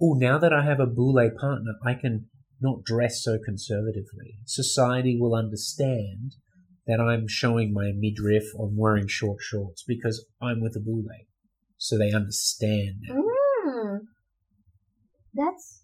oh, 0.00 0.14
now 0.14 0.38
that 0.38 0.52
I 0.52 0.64
have 0.64 0.80
a 0.80 0.86
bule 0.86 1.30
partner, 1.38 1.74
I 1.84 1.94
can 1.94 2.28
not 2.60 2.84
dress 2.84 3.22
so 3.22 3.38
conservatively. 3.44 4.38
Society 4.46 5.18
will 5.20 5.34
understand 5.34 6.36
that 6.86 7.00
I'm 7.00 7.26
showing 7.28 7.72
my 7.72 7.92
midriff 7.94 8.44
or 8.56 8.68
I'm 8.68 8.76
wearing 8.76 9.08
short 9.08 9.40
shorts 9.42 9.82
because 9.86 10.24
I'm 10.40 10.60
with 10.60 10.76
a 10.76 10.80
bule. 10.80 11.04
So 11.76 11.98
they 11.98 12.12
understand. 12.12 13.02
that. 13.08 13.14
Mm, 13.14 13.34
that's 15.34 15.82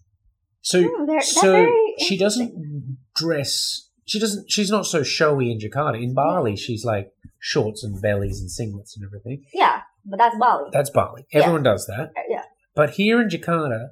So, 0.61 0.83
mm, 0.83 1.05
very- 1.05 1.17
that's 1.17 1.41
so 1.41 1.71
she 1.99 2.17
doesn't 2.17 2.97
dress. 3.15 3.89
She 4.05 4.19
doesn't. 4.19 4.51
She's 4.51 4.69
not 4.69 4.85
so 4.85 5.03
showy 5.03 5.51
in 5.51 5.59
Jakarta. 5.59 6.01
In 6.01 6.13
Bali, 6.13 6.55
she's 6.55 6.83
like 6.83 7.11
shorts 7.39 7.83
and 7.83 8.01
bellies 8.01 8.39
and 8.41 8.49
singlets 8.49 8.95
and 8.95 9.05
everything. 9.05 9.43
yeah, 9.53 9.81
but 10.05 10.17
that's 10.17 10.37
Bali. 10.37 10.69
That's 10.73 10.89
Bali. 10.89 11.25
Yeah. 11.31 11.39
Everyone 11.41 11.63
does 11.63 11.85
that. 11.87 12.11
Uh, 12.17 12.21
yeah. 12.29 12.43
But 12.75 12.91
here 12.91 13.21
in 13.21 13.29
Jakarta, 13.29 13.89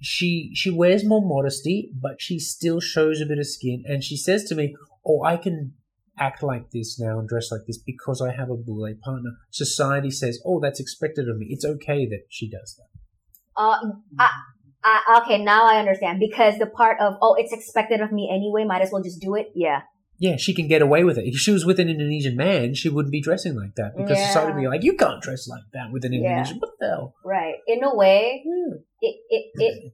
she 0.00 0.50
she 0.54 0.70
wears 0.70 1.04
more 1.04 1.22
modesty, 1.24 1.90
but 2.00 2.20
she 2.20 2.38
still 2.38 2.80
shows 2.80 3.20
a 3.20 3.26
bit 3.26 3.38
of 3.38 3.46
skin. 3.46 3.82
And 3.86 4.04
she 4.04 4.16
says 4.16 4.44
to 4.44 4.54
me, 4.54 4.74
"Oh, 5.04 5.22
I 5.24 5.36
can 5.36 5.74
act 6.18 6.42
like 6.42 6.70
this 6.70 6.98
now 6.98 7.18
and 7.18 7.28
dress 7.28 7.50
like 7.52 7.62
this 7.66 7.78
because 7.78 8.20
I 8.22 8.32
have 8.32 8.50
a 8.50 8.56
bule 8.56 8.94
partner." 9.02 9.30
Society 9.50 10.10
says, 10.10 10.40
"Oh, 10.44 10.60
that's 10.60 10.80
expected 10.80 11.28
of 11.28 11.38
me. 11.38 11.46
It's 11.50 11.64
okay 11.64 12.06
that 12.06 12.24
she 12.28 12.48
does 12.48 12.76
that." 12.78 12.90
Uh, 13.56 13.78
I, 14.18 14.28
I, 14.88 15.20
okay, 15.22 15.42
now 15.42 15.66
I 15.66 15.78
understand 15.80 16.20
because 16.20 16.58
the 16.58 16.66
part 16.66 16.96
of 17.00 17.14
oh, 17.20 17.34
it's 17.34 17.52
expected 17.52 18.00
of 18.00 18.12
me 18.12 18.30
anyway. 18.32 18.64
Might 18.64 18.82
as 18.82 18.90
well 18.92 19.02
just 19.02 19.20
do 19.20 19.34
it. 19.34 19.48
Yeah, 19.54 19.80
Yeah, 20.18 20.36
she 20.36 20.54
can 20.54 20.66
get 20.68 20.80
away 20.80 21.02
with 21.04 21.18
it. 21.18 21.26
If 21.26 21.36
she 21.44 21.50
was 21.50 21.64
with 21.66 21.78
an 21.80 21.88
Indonesian 21.90 22.36
man, 22.36 22.74
she 22.74 22.88
wouldn't 22.88 23.12
be 23.12 23.20
dressing 23.20 23.54
like 23.62 23.74
that 23.80 23.96
because 23.96 24.16
Yeah. 24.18 24.28
society 24.28 24.52
would 24.52 24.60
be 24.60 24.68
like, 24.68 24.84
"You 24.88 24.94
can't 24.96 25.20
dress 25.26 25.42
like 25.54 25.66
that 25.74 25.88
with 25.92 26.04
an 26.06 26.12
Yeah. 26.12 26.20
Indonesian." 26.20 26.58
What 26.60 26.70
the 26.80 26.86
hell? 26.86 27.14
right. 27.24 27.56
In 27.66 27.82
a 27.84 27.92
way, 28.02 28.42
Yeah. 28.46 28.74
it, 29.08 29.16
it, 29.36 29.44
it, 29.66 29.92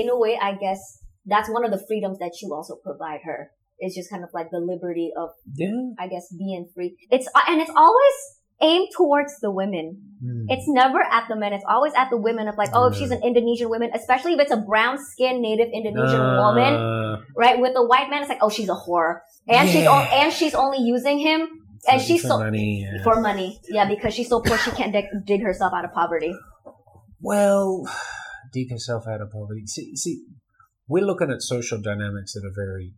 in 0.00 0.08
a 0.10 0.16
way, 0.18 0.38
I 0.40 0.52
guess 0.54 0.80
that's 1.24 1.48
one 1.50 1.64
of 1.64 1.70
the 1.72 1.82
freedoms 1.88 2.18
that 2.18 2.34
you 2.42 2.52
also 2.54 2.76
provide 2.88 3.20
her. 3.24 3.50
It's 3.78 3.94
just 3.96 4.08
kind 4.10 4.22
of 4.22 4.30
like 4.32 4.48
the 4.50 4.60
liberty 4.60 5.10
of, 5.16 5.30
Yeah. 5.54 5.90
I 5.98 6.06
guess, 6.08 6.26
being 6.38 6.68
free. 6.74 6.96
It's, 7.10 7.26
and 7.48 7.60
it's 7.60 7.72
always 7.84 8.14
aimed 8.62 8.88
towards 8.96 9.38
the 9.40 9.50
women. 9.50 10.02
Hmm. 10.24 10.46
It's 10.48 10.64
never 10.66 11.00
at 11.00 11.28
the 11.28 11.36
men. 11.36 11.52
It's 11.52 11.64
always 11.68 11.92
at 11.94 12.08
the 12.10 12.16
women 12.16 12.48
of 12.48 12.56
like, 12.56 12.70
oh, 12.72 12.86
if 12.88 12.96
she's 12.96 13.10
an 13.10 13.20
Indonesian 13.22 13.68
woman, 13.68 13.90
especially 13.94 14.32
if 14.32 14.40
it's 14.40 14.50
a 14.52 14.56
brown 14.56 14.96
skinned 14.98 15.42
native 15.42 15.68
Indonesian 15.72 16.20
woman, 16.38 16.74
Uh, 16.74 17.16
right? 17.36 17.60
With 17.60 17.74
the 17.74 17.84
white 17.86 18.08
man, 18.10 18.22
it's 18.22 18.28
like, 18.30 18.38
oh, 18.40 18.48
she's 18.48 18.68
a 18.68 18.74
whore. 18.74 19.20
And 19.48 19.68
she's, 19.68 19.86
o- 19.86 19.92
and 20.12 20.32
she's 20.32 20.54
only 20.54 20.78
using 20.78 21.18
him 21.18 21.48
and 21.88 22.00
she's 22.00 22.22
for 22.22 22.28
so, 22.28 22.38
money. 22.38 22.82
yeah. 22.90 23.02
for 23.04 23.20
money. 23.20 23.60
Yeah, 23.68 23.86
because 23.86 24.14
she's 24.14 24.28
so 24.28 24.40
poor 24.40 24.56
she 24.58 24.70
can't 24.70 24.92
dig, 24.92 25.04
dig 25.26 25.42
herself 25.42 25.72
out 25.74 25.84
of 25.84 25.92
poverty. 25.92 26.34
Well, 27.20 27.84
dig 28.52 28.70
herself 28.70 29.04
out 29.06 29.20
of 29.20 29.30
poverty. 29.30 29.66
See, 29.66 29.94
see, 29.96 30.24
we're 30.88 31.04
looking 31.04 31.30
at 31.30 31.42
social 31.42 31.80
dynamics 31.80 32.32
that 32.34 32.44
are 32.44 32.54
very 32.54 32.94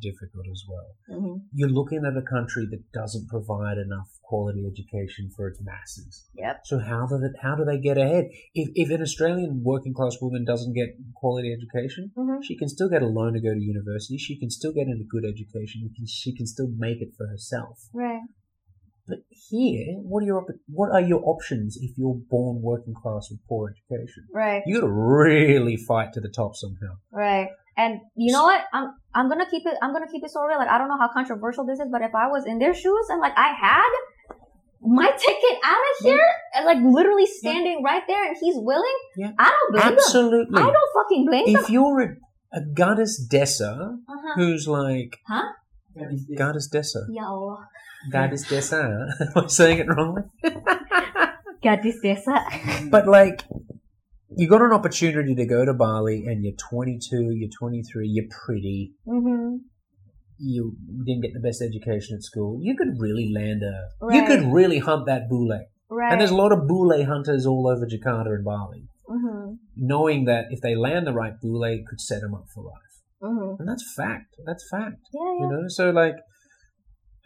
difficult 0.00 0.46
as 0.50 0.64
well. 0.68 0.96
hmm 1.08 1.36
You're 1.52 1.68
looking 1.68 2.04
at 2.04 2.16
a 2.16 2.22
country 2.22 2.66
that 2.70 2.92
doesn't 2.92 3.28
provide 3.28 3.78
enough 3.78 4.08
quality 4.22 4.64
education 4.66 5.30
for 5.36 5.48
its 5.48 5.60
masses. 5.60 6.28
Yep. 6.34 6.60
So 6.64 6.78
how 6.78 7.06
do 7.06 7.18
they, 7.18 7.38
how 7.42 7.54
do 7.54 7.64
they 7.64 7.78
get 7.78 7.98
ahead? 7.98 8.30
If, 8.54 8.70
if 8.74 8.90
an 8.90 9.02
Australian 9.02 9.62
working 9.62 9.94
class 9.94 10.16
woman 10.20 10.44
doesn't 10.44 10.74
get 10.74 10.96
quality 11.14 11.52
education, 11.52 12.12
hmm 12.16 12.40
she 12.42 12.56
can 12.56 12.68
still 12.68 12.88
get 12.88 13.02
a 13.02 13.06
loan 13.06 13.34
to 13.34 13.40
go 13.40 13.52
to 13.54 13.60
university. 13.60 14.18
She 14.18 14.38
can 14.38 14.50
still 14.50 14.72
get 14.72 14.86
into 14.88 15.04
good 15.04 15.24
education. 15.24 15.82
She 15.82 15.94
can, 15.96 16.06
she 16.06 16.34
can 16.36 16.46
still 16.46 16.68
make 16.76 17.00
it 17.00 17.10
for 17.16 17.26
herself. 17.26 17.78
Right. 17.92 18.20
But 19.06 19.18
here, 19.30 19.96
what 19.98 20.22
are 20.22 20.26
your 20.26 20.38
op- 20.42 20.60
what 20.68 20.90
are 20.92 21.00
your 21.00 21.20
options 21.24 21.76
if 21.80 21.98
you're 21.98 22.20
born 22.30 22.62
working 22.62 22.94
class 22.94 23.28
with 23.30 23.40
poor 23.48 23.74
education? 23.74 24.26
Right. 24.32 24.62
You 24.64 24.80
got 24.80 24.86
to 24.86 24.92
really 24.92 25.76
fight 25.76 26.12
to 26.14 26.20
the 26.20 26.28
top 26.28 26.54
somehow. 26.54 26.94
Right. 27.10 27.48
And 27.82 28.00
you 28.24 28.32
know 28.34 28.44
what? 28.50 28.60
I'm 28.72 28.86
I'm 29.14 29.28
gonna 29.32 29.48
keep 29.50 29.64
it. 29.70 29.76
I'm 29.82 29.92
gonna 29.92 30.10
keep 30.14 30.22
it 30.26 30.30
so 30.30 30.40
real. 30.48 30.58
Like 30.62 30.68
I 30.74 30.78
don't 30.78 30.88
know 30.92 30.98
how 31.04 31.10
controversial 31.12 31.64
this 31.66 31.78
is, 31.84 31.88
but 31.94 32.02
if 32.08 32.14
I 32.14 32.26
was 32.34 32.44
in 32.46 32.58
their 32.62 32.74
shoes 32.82 33.06
and 33.10 33.20
like 33.20 33.36
I 33.36 33.48
had 33.66 33.90
my 34.84 35.08
ticket 35.26 35.56
out 35.72 35.84
of 35.90 35.96
here 36.06 36.26
and 36.54 36.66
like 36.70 36.78
literally 36.98 37.26
standing 37.26 37.82
right 37.84 38.02
there, 38.06 38.24
and 38.28 38.36
he's 38.40 38.56
willing, 38.56 38.98
Yeah. 39.16 39.32
I 39.38 39.48
don't 39.50 39.72
blame 39.72 39.86
him. 39.86 39.92
Absolutely. 39.98 40.60
I 40.62 40.66
don't 40.76 40.90
fucking 40.98 41.26
blame 41.26 41.46
him. 41.46 41.56
If 41.56 41.70
you're 41.70 42.00
a, 42.02 42.58
a 42.58 42.60
goddess 42.82 43.14
Dessa 43.32 43.72
Uh-huh. 44.08 44.32
who's 44.36 44.66
like 44.68 45.18
Gadis 45.98 46.22
desa. 46.28 46.36
goddess 46.38 46.68
Dessa, 46.74 47.00
Ya 47.10 47.24
Allah. 47.28 47.68
goddess 48.10 48.44
Dessa, 48.50 48.80
am 49.36 49.44
I 49.44 49.46
saying 49.46 49.78
it 49.82 49.88
wrongly? 49.88 50.22
Gadis 51.64 51.98
desa. 52.02 52.90
But 52.90 53.06
like, 53.06 53.44
you 54.36 54.48
got 54.48 54.62
an 54.62 54.72
opportunity 54.72 55.34
to 55.34 55.46
go 55.46 55.64
to 55.64 55.74
Bali, 55.74 56.24
and 56.26 56.44
you're 56.44 56.54
22, 56.70 57.32
you're 57.32 57.50
23, 57.58 58.08
you're 58.08 58.26
pretty, 58.44 58.92
hmm 59.04 59.56
you 60.44 60.74
didn't 61.06 61.22
get 61.22 61.32
the 61.34 61.40
best 61.40 61.62
education 61.62 62.16
at 62.16 62.22
school. 62.24 62.58
You 62.60 62.74
could 62.76 62.98
really 62.98 63.30
land 63.32 63.62
a, 63.62 64.12
you 64.12 64.24
could 64.26 64.42
really 64.52 64.80
hunt 64.80 65.06
that 65.06 65.28
bule. 65.28 65.56
Right. 65.88 66.10
And 66.10 66.20
there's 66.20 66.32
a 66.32 66.36
lot 66.36 66.50
of 66.50 66.66
bule 66.66 67.04
hunters 67.04 67.46
all 67.46 67.68
over 67.68 67.86
Jakarta 67.86 68.34
and 68.34 68.44
Bali, 68.44 68.88
hmm 69.08 69.54
knowing 69.76 70.24
that 70.26 70.46
if 70.50 70.60
they 70.60 70.74
land 70.74 71.06
the 71.06 71.12
right 71.12 71.40
bule, 71.40 71.64
it 71.64 71.86
could 71.86 72.00
set 72.00 72.20
them 72.22 72.34
up 72.34 72.46
for 72.54 72.64
life. 72.64 72.94
hmm 73.20 73.54
And 73.58 73.68
that's 73.68 73.84
fact. 73.94 74.34
That's 74.44 74.66
fact. 74.68 74.96
Yeah, 75.14 75.20
yeah. 75.22 75.40
You 75.40 75.48
know, 75.52 75.62
so 75.68 75.90
like, 75.90 76.16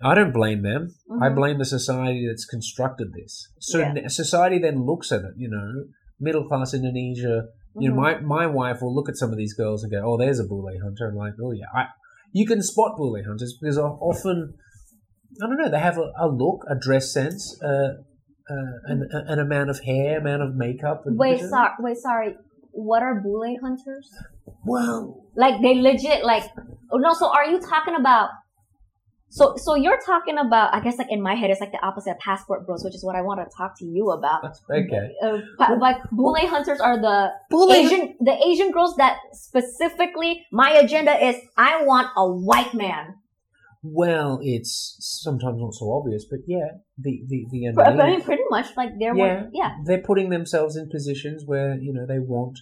I 0.03 0.15
don't 0.15 0.33
blame 0.33 0.63
them. 0.63 0.95
I 1.11 1.29
Mhm. 1.29 1.35
blame 1.37 1.59
the 1.59 1.65
society 1.65 2.27
that's 2.29 2.45
constructed 2.45 3.15
this. 3.15 3.49
So 3.61 3.79
Yeah. 3.79 4.09
society 4.09 4.59
then 4.59 4.85
looks 4.85 5.11
at 5.11 5.23
it. 5.23 5.35
You 5.39 5.49
know, 5.49 5.85
middle 6.21 6.47
class 6.47 6.75
Indonesia. 6.75 7.49
You 7.79 7.91
know, 7.91 7.97
my 7.97 8.21
my 8.21 8.47
wife 8.47 8.81
will 8.81 8.95
look 8.95 9.09
at 9.09 9.17
some 9.17 9.31
of 9.31 9.37
these 9.37 9.53
girls 9.53 9.83
and 9.83 9.93
go, 9.93 10.01
"Oh, 10.03 10.17
there's 10.17 10.39
a 10.39 10.45
bule 10.45 10.71
hunter." 10.83 11.09
I'm 11.09 11.17
like, 11.17 11.35
"Oh 11.43 11.53
yeah." 11.53 11.67
I, 11.75 11.89
you 12.33 12.47
can 12.47 12.63
spot 12.63 12.97
bule 12.97 13.23
hunters 13.27 13.57
because 13.61 13.79
often, 13.79 14.55
I 15.43 15.47
don't 15.47 15.59
know, 15.59 15.71
they 15.71 15.79
have 15.79 15.99
a, 15.99 16.11
a 16.19 16.29
look, 16.29 16.65
a 16.71 16.75
dress 16.75 17.13
sense, 17.13 17.61
uh, 17.63 18.01
uh, 18.49 18.73
an, 18.85 19.09
an 19.13 19.39
amount 19.39 19.71
of 19.71 19.81
hair, 19.81 20.19
amount 20.19 20.43
of 20.43 20.55
makeup. 20.55 21.03
And 21.05 21.19
Wait, 21.19 21.41
sorry. 21.41 21.71
Wait, 21.81 21.99
sorry. 21.99 22.37
What 22.73 23.03
are 23.03 23.21
bule 23.21 23.57
hunters? 23.63 24.11
Well, 24.65 25.25
Like 25.35 25.61
they 25.61 25.75
legit 25.75 26.25
like. 26.25 26.45
Oh 26.91 26.99
no. 26.99 27.13
So 27.13 27.29
are 27.29 27.45
you 27.45 27.61
talking 27.61 27.95
about? 27.95 28.31
So 29.29 29.55
so 29.57 29.75
you're 29.75 29.99
talking 30.07 30.39
about? 30.39 30.73
I 30.75 30.81
guess 30.81 30.99
like 30.99 31.11
in 31.11 31.21
my 31.21 31.35
head, 31.35 31.51
it's 31.51 31.61
like 31.61 31.73
the 31.73 31.85
opposite 31.85 32.13
of 32.13 32.19
passport 32.19 32.65
bros, 32.67 32.85
which 32.85 32.95
is 32.95 33.05
what 33.05 33.17
I 33.17 33.23
want 33.23 33.41
to 33.41 33.57
talk 33.57 33.77
to 33.79 33.85
you 33.85 34.11
about. 34.11 34.45
okay. 34.71 35.11
Uh, 35.23 35.39
pa- 35.59 35.75
like 35.75 35.97
bule 36.11 36.37
hunters 36.47 36.81
are 36.81 37.01
the 37.01 37.31
Bule 37.51 37.73
Asian 37.73 38.17
the 38.21 38.37
Asian 38.47 38.71
girls 38.71 38.97
that 38.97 39.19
specifically 39.33 40.45
my 40.53 40.71
agenda 40.71 41.13
is 41.25 41.37
I 41.57 41.85
want 41.85 42.09
a 42.17 42.27
white 42.31 42.73
man. 42.75 43.15
Well, 43.83 44.41
it's 44.43 44.97
sometimes 45.23 45.61
not 45.61 45.75
so 45.75 45.93
obvious, 45.93 46.25
but 46.29 46.41
yeah, 46.47 46.69
the 46.99 47.23
the 47.29 47.47
the 47.51 47.73
But, 47.75 48.01
I 48.01 48.11
mean, 48.11 48.23
pretty 48.23 48.43
much 48.51 48.77
like 48.77 48.91
they're 48.99 49.15
Yeah. 49.15 49.43
one, 49.43 49.51
yeah 49.53 49.71
they're 49.85 50.03
putting 50.03 50.31
themselves 50.31 50.77
in 50.77 50.89
positions 50.89 51.45
where 51.47 51.77
you 51.77 51.93
know 51.93 52.07
they 52.07 52.19
want 52.19 52.59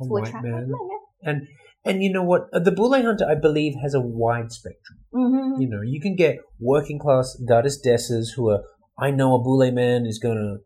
a 0.00 0.04
to 0.04 0.08
white 0.10 0.28
attract 0.28 0.44
man, 0.44 0.52
white 0.54 0.68
men. 0.68 0.88
Yeah. 0.90 1.30
and 1.30 1.48
and 1.84 2.02
you 2.02 2.12
know 2.12 2.22
what? 2.22 2.48
The 2.52 2.70
bule 2.72 2.94
hunter, 2.94 3.26
I 3.28 3.34
believe, 3.34 3.74
has 3.82 3.94
a 3.94 4.00
wide 4.00 4.52
spectrum. 4.52 4.98
Mm-hmm. 5.14 5.60
You 5.60 5.68
know, 5.68 5.82
you 5.82 6.00
can 6.00 6.16
get 6.16 6.38
working 6.60 6.98
class 6.98 7.36
goddess 7.48 7.78
desses 7.80 8.32
who 8.36 8.50
are. 8.50 8.62
I 8.98 9.10
know 9.10 9.34
a 9.34 9.42
bule 9.42 9.70
man 9.72 10.06
is 10.06 10.18
gonna. 10.18 10.58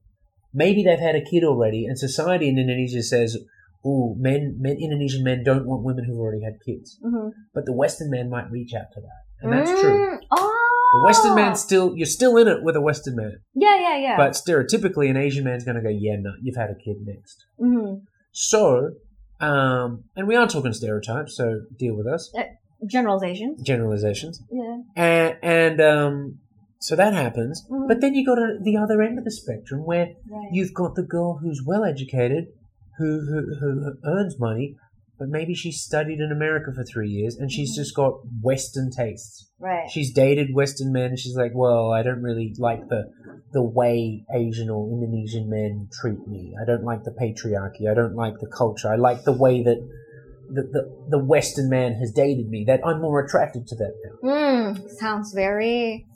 Maybe 0.52 0.82
they've 0.82 0.98
had 0.98 1.16
a 1.16 1.24
kid 1.24 1.44
already, 1.44 1.84
and 1.86 1.98
society 1.98 2.48
in 2.48 2.58
Indonesia 2.58 3.02
says, 3.02 3.36
"Ooh, 3.84 4.14
men, 4.18 4.56
men, 4.58 4.76
Indonesian 4.80 5.22
men 5.24 5.42
don't 5.44 5.66
want 5.66 5.84
women 5.84 6.04
who've 6.04 6.18
already 6.18 6.42
had 6.42 6.54
kids." 6.64 6.98
Mm-hmm. 7.04 7.28
But 7.54 7.66
the 7.66 7.72
Western 7.72 8.10
man 8.10 8.30
might 8.30 8.50
reach 8.50 8.72
out 8.74 8.86
to 8.94 9.00
that, 9.00 9.22
and 9.42 9.52
that's 9.52 9.70
true. 9.80 10.18
Oh, 10.32 10.52
The 10.92 11.04
Western 11.04 11.34
man 11.34 11.56
still, 11.56 11.94
you're 11.96 12.06
still 12.06 12.36
in 12.36 12.48
it 12.48 12.62
with 12.62 12.76
a 12.76 12.80
Western 12.80 13.16
man. 13.16 13.38
Yeah, 13.54 13.76
yeah, 13.80 13.96
yeah. 13.98 14.16
But 14.16 14.32
stereotypically, 14.32 15.10
an 15.10 15.16
Asian 15.16 15.44
man's 15.44 15.64
going 15.64 15.74
to 15.76 15.82
go, 15.82 15.88
yeah, 15.90 16.16
no, 16.18 16.30
you've 16.42 16.56
had 16.56 16.70
a 16.70 16.74
kid 16.74 16.98
next. 17.04 17.44
hmm 17.58 18.04
So, 18.32 18.90
um, 19.40 20.04
and 20.16 20.26
we 20.26 20.36
are 20.36 20.46
talking 20.46 20.72
stereotypes, 20.72 21.36
so 21.36 21.62
deal 21.78 21.94
with 21.94 22.06
us. 22.06 22.32
generalization. 22.86 23.56
Generalizations. 23.62 24.42
Yeah. 24.50 24.78
And, 24.94 25.36
and 25.42 25.80
um, 25.80 26.38
so 26.78 26.94
that 26.96 27.14
happens. 27.14 27.64
Mhm. 27.70 27.88
But 27.88 28.00
then 28.00 28.14
you 28.14 28.24
got 28.24 28.38
the 28.62 28.76
other 28.76 29.02
end 29.02 29.18
of 29.18 29.24
the 29.24 29.30
spectrum 29.30 29.84
where 29.84 30.12
Right. 30.30 30.48
you've 30.52 30.74
got 30.74 30.94
the 30.94 31.02
girl 31.02 31.38
who's 31.38 31.62
well 31.66 31.84
educated, 31.84 32.48
who, 32.98 33.20
who, 33.20 33.54
who 33.60 33.94
earns 34.04 34.38
money, 34.38 34.76
but 35.18 35.28
maybe 35.28 35.54
she 35.54 35.72
studied 35.72 36.20
in 36.20 36.30
America 36.30 36.72
for 36.74 36.84
three 36.84 37.08
years 37.08 37.36
and 37.36 37.50
she's 37.50 37.72
Mhm. 37.72 37.76
just 37.76 37.94
got 37.94 38.20
Western 38.42 38.90
tastes. 38.90 39.50
right. 39.58 39.88
She's 39.90 40.12
dated 40.12 40.54
Western 40.54 40.92
men, 40.92 41.10
and 41.10 41.18
she's 41.18 41.34
like, 41.36 41.52
"Well, 41.54 41.90
I 41.90 42.02
don't 42.02 42.22
really 42.22 42.54
like 42.58 42.88
the 42.88 43.10
the 43.52 43.62
way 43.62 44.24
Asian 44.34 44.68
or 44.68 44.88
Indonesian 44.90 45.48
men 45.48 45.88
treat 45.90 46.26
me. 46.28 46.54
I 46.60 46.64
don't 46.66 46.84
like 46.84 47.04
the 47.04 47.12
patriarchy. 47.12 47.88
I 47.90 47.94
don't 47.94 48.14
like 48.14 48.34
the 48.38 48.48
culture. 48.48 48.88
I 48.88 48.96
like 48.96 49.24
the 49.24 49.32
way 49.32 49.62
that 49.62 49.78
the 50.50 50.62
the, 50.62 51.06
the 51.08 51.24
Western 51.24 51.68
man 51.70 51.94
has 51.94 52.12
dated 52.12 52.48
me. 52.50 52.64
That 52.66 52.80
I'm 52.84 53.00
more 53.00 53.20
attracted 53.24 53.66
to 53.68 53.76
that 53.76 53.94
now." 54.04 54.28
Mm, 54.30 54.90
sounds 54.90 55.32
very. 55.32 56.06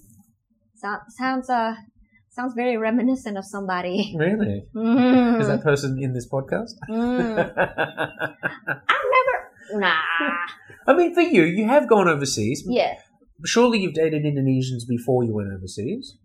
So, 0.76 0.96
sounds 1.16 1.48
uh 1.48 1.76
sounds 2.31 2.55
very 2.55 2.76
reminiscent 2.76 3.37
of 3.37 3.45
somebody. 3.45 4.14
Really? 4.18 4.64
Mm. 4.74 5.41
Is 5.41 5.49
that 5.49 5.62
person 5.62 5.99
in 6.03 6.12
this 6.12 6.28
podcast? 6.28 6.72
Mm. 6.89 7.39
I've 7.39 9.07
never. 9.16 9.81
Nah. 9.81 9.95
I 10.87 10.95
mean, 10.95 11.14
for 11.14 11.20
you, 11.22 11.45
you 11.45 11.66
have 11.66 11.89
gone 11.89 12.09
overseas. 12.09 12.64
Yeah. 12.66 12.95
Surely 13.45 13.81
you've 13.81 13.95
dated 13.95 14.24
Indonesians 14.24 14.87
before 14.89 15.24
you 15.24 15.35
went 15.35 15.49
overseas. 15.53 16.16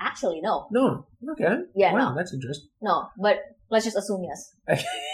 Actually, 0.00 0.40
no. 0.42 0.66
No. 0.70 1.06
Okay. 1.32 1.56
Yeah, 1.74 1.92
Wow, 1.92 2.10
no. 2.10 2.16
that's 2.16 2.32
interesting. 2.32 2.68
No. 2.80 3.08
But 3.20 3.36
let's 3.70 3.84
just 3.84 3.96
assume 3.96 4.24
yes. 4.24 4.54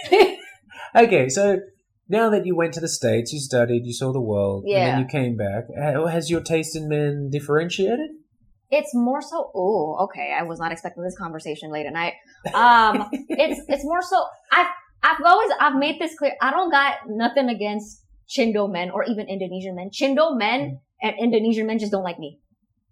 okay, 0.06 0.38
okay. 0.96 1.28
so 1.28 1.58
now 2.08 2.30
that 2.30 2.46
you 2.46 2.54
went 2.54 2.74
to 2.74 2.80
the 2.80 2.88
States, 2.88 3.32
you 3.32 3.40
studied, 3.40 3.84
you 3.84 3.92
saw 3.92 4.12
the 4.12 4.20
world, 4.20 4.64
and 4.64 4.74
then 4.76 4.98
you 5.00 5.06
came 5.06 5.36
back, 5.36 5.64
has 5.76 6.30
your 6.30 6.40
taste 6.40 6.76
in 6.76 6.88
men 6.88 7.30
differentiated? 7.32 8.10
It's 8.70 8.94
more 8.94 9.22
so. 9.22 9.50
Oh, 9.54 9.96
okay. 10.04 10.34
I 10.38 10.42
was 10.42 10.58
not 10.58 10.72
expecting 10.72 11.02
this 11.04 11.16
conversation 11.16 11.70
late 11.70 11.86
at 11.86 11.92
night. 11.92 12.14
Um, 12.54 13.08
it's 13.12 13.60
it's 13.68 13.84
more 13.84 14.02
so. 14.02 14.24
I've 14.52 14.66
I've 15.02 15.22
always 15.24 15.50
I've 15.60 15.76
made 15.76 16.00
this 16.00 16.16
clear. 16.18 16.32
I 16.40 16.50
don't 16.50 16.70
got 16.70 16.94
nothing 17.08 17.48
against 17.48 18.02
Chindo 18.28 18.70
men 18.70 18.90
or 18.90 19.04
even 19.04 19.28
Indonesian 19.28 19.76
men. 19.76 19.90
Chindo 19.90 20.36
men 20.36 20.80
and 21.02 21.14
Indonesian 21.18 21.66
men 21.66 21.78
just 21.78 21.92
don't 21.92 22.04
like 22.04 22.18
me. 22.18 22.40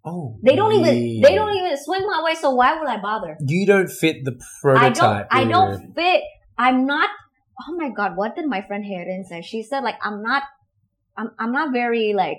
Oh, 0.06 0.38
They 0.42 0.54
don't 0.54 0.72
even 0.72 1.22
they 1.22 1.34
don't 1.34 1.56
even 1.56 1.76
swing 1.82 2.06
my 2.06 2.22
way. 2.22 2.34
So 2.34 2.50
why 2.50 2.78
would 2.78 2.88
I 2.88 3.00
bother? 3.00 3.36
You 3.40 3.66
don't 3.66 3.88
fit 3.88 4.24
the 4.24 4.38
prototype. 4.60 4.84
I 4.84 4.90
don't 4.90 5.26
I 5.30 5.44
don't 5.44 5.94
fit. 5.94 6.22
I'm 6.58 6.86
not. 6.86 7.08
Oh 7.66 7.74
my 7.76 7.88
god! 7.88 8.16
What 8.16 8.36
did 8.36 8.46
my 8.46 8.60
friend 8.60 8.84
Herin 8.84 9.24
say? 9.24 9.40
She 9.40 9.62
said 9.62 9.80
like 9.82 9.96
I'm 10.02 10.22
not. 10.22 10.42
I'm 11.16 11.30
I'm 11.38 11.52
not 11.52 11.72
very 11.72 12.12
like 12.12 12.38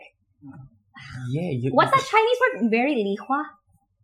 Yeah, 1.30 1.50
you. 1.52 1.72
what's 1.72 1.92
that 1.92 2.06
Chinese 2.10 2.38
word? 2.62 2.72
Very 2.72 2.96
lihua. 2.96 3.44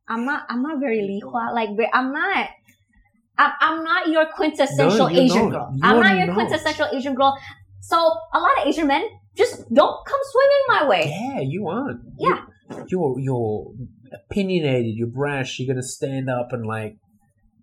I'm 0.08 0.26
not. 0.26 0.46
I'm 0.50 0.62
not 0.62 0.80
very 0.80 1.00
lihua. 1.00 1.54
Like 1.54 1.70
I'm 1.94 2.12
not. 2.12 2.48
I'm, 3.38 3.52
I'm 3.60 3.84
not 3.84 4.10
your 4.10 4.26
quintessential 4.36 5.10
No, 5.10 5.10
Asian 5.10 5.50
not. 5.50 5.52
girl. 5.52 5.76
I'm 5.82 6.00
not 6.00 6.18
your 6.18 6.28
not. 6.28 6.36
quintessential 6.36 6.88
Asian 6.94 7.16
girl. 7.16 7.38
So 7.80 7.98
a 7.98 8.39
lot 8.39 8.52
of 8.62 8.68
Asian 8.68 8.88
men 8.88 9.04
just 9.36 9.74
don't 9.74 10.06
come 10.06 10.20
swinging 10.32 10.64
my 10.68 10.88
way. 10.88 11.04
Yeah, 11.10 11.42
you 11.42 11.68
aren't. 11.68 12.02
Yeah. 12.20 12.42
You're 12.88 13.20
you're 13.20 13.74
opinionated. 14.14 14.94
You're 14.96 15.08
brash. 15.08 15.60
You're 15.60 15.74
gonna 15.74 15.84
stand 15.84 16.30
up 16.30 16.52
and 16.52 16.66
like 16.66 16.98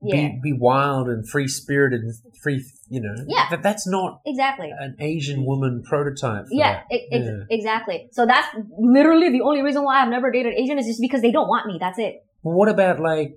Yeah, 0.03 0.29
be 0.29 0.41
be 0.43 0.53
wild 0.53 1.09
and 1.09 1.29
free 1.29 1.49
spirited 1.49 2.01
and 2.03 2.15
free. 2.43 2.65
You 2.89 3.01
know. 3.03 3.15
Yeah. 3.27 3.47
That 3.51 3.63
that's 3.63 3.87
not 3.87 4.21
exactly. 4.25 4.71
an 4.79 4.97
Asian 5.01 5.45
woman 5.45 5.83
prototype. 5.85 6.47
Yeah, 6.51 6.83
Yeah. 6.91 7.45
exactly. 7.51 8.09
So 8.13 8.25
that's 8.27 8.49
literally 8.79 9.31
the 9.31 9.43
only 9.43 9.63
reason 9.63 9.83
why 9.85 10.01
I've 10.03 10.09
never 10.09 10.31
dated 10.31 10.55
Asian 10.55 10.79
is 10.79 10.87
just 10.87 11.01
because 11.01 11.21
they 11.23 11.33
don't 11.33 11.49
want 11.49 11.67
me. 11.67 11.79
That's 11.81 11.99
it. 11.99 12.25
Well, 12.43 12.57
what 12.57 12.69
about 12.69 13.01
like 13.01 13.35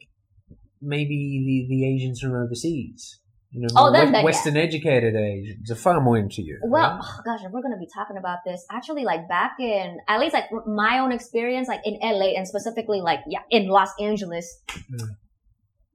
maybe 0.81 1.67
the, 1.69 1.75
the 1.75 1.85
Asians 1.95 2.19
from 2.21 2.33
overseas? 2.33 3.19
You 3.53 3.63
know, 3.63 3.67
Oh, 3.75 3.91
then- 3.91 4.13
then, 4.13 4.21
yeah. 4.21 4.23
Western 4.25 4.55
educated 4.55 5.13
Asians 5.13 5.69
are 5.69 5.75
far 5.75 5.99
more 5.99 6.17
into 6.17 6.41
you. 6.41 6.57
Well, 6.63 6.91
right? 6.91 7.01
oh 7.03 7.21
gosh, 7.25 7.41
we're 7.51 7.61
gonna 7.61 7.77
be 7.77 7.89
talking 7.93 8.15
about 8.17 8.39
this, 8.45 8.65
actually, 8.71 9.03
like 9.03 9.27
back 9.27 9.55
in 9.59 9.97
at 10.07 10.21
least 10.21 10.33
like 10.33 10.45
my 10.65 10.99
own 10.99 11.11
experience, 11.11 11.67
like 11.67 11.81
in 11.83 11.97
LA 12.01 12.37
and 12.37 12.47
specifically 12.47 13.01
like 13.01 13.19
yeah 13.27 13.39
in 13.49 13.67
Los 13.67 13.89
Angeles. 13.99 14.61
Mm. 14.69 15.17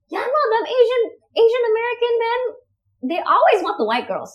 Yeah, 0.08 0.20
no, 0.20 0.40
them 0.58 0.66
Asian 0.66 1.02
Asian 1.36 1.64
American 1.72 2.12
men, 2.24 2.40
they 3.10 3.20
always 3.22 3.62
want 3.64 3.78
the 3.78 3.84
white 3.84 4.06
girls. 4.08 4.32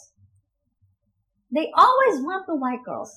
They 1.54 1.70
always 1.76 2.22
want 2.24 2.46
the 2.48 2.56
white 2.56 2.84
girls. 2.86 3.12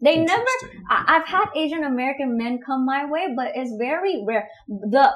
They 0.00 0.18
never. 0.18 0.44
I, 0.90 1.04
I've 1.16 1.26
had 1.26 1.46
Asian 1.56 1.84
American 1.84 2.36
men 2.36 2.58
come 2.64 2.84
my 2.84 3.10
way, 3.10 3.28
but 3.34 3.52
it's 3.54 3.72
very 3.78 4.22
rare. 4.26 4.48
The 4.68 5.10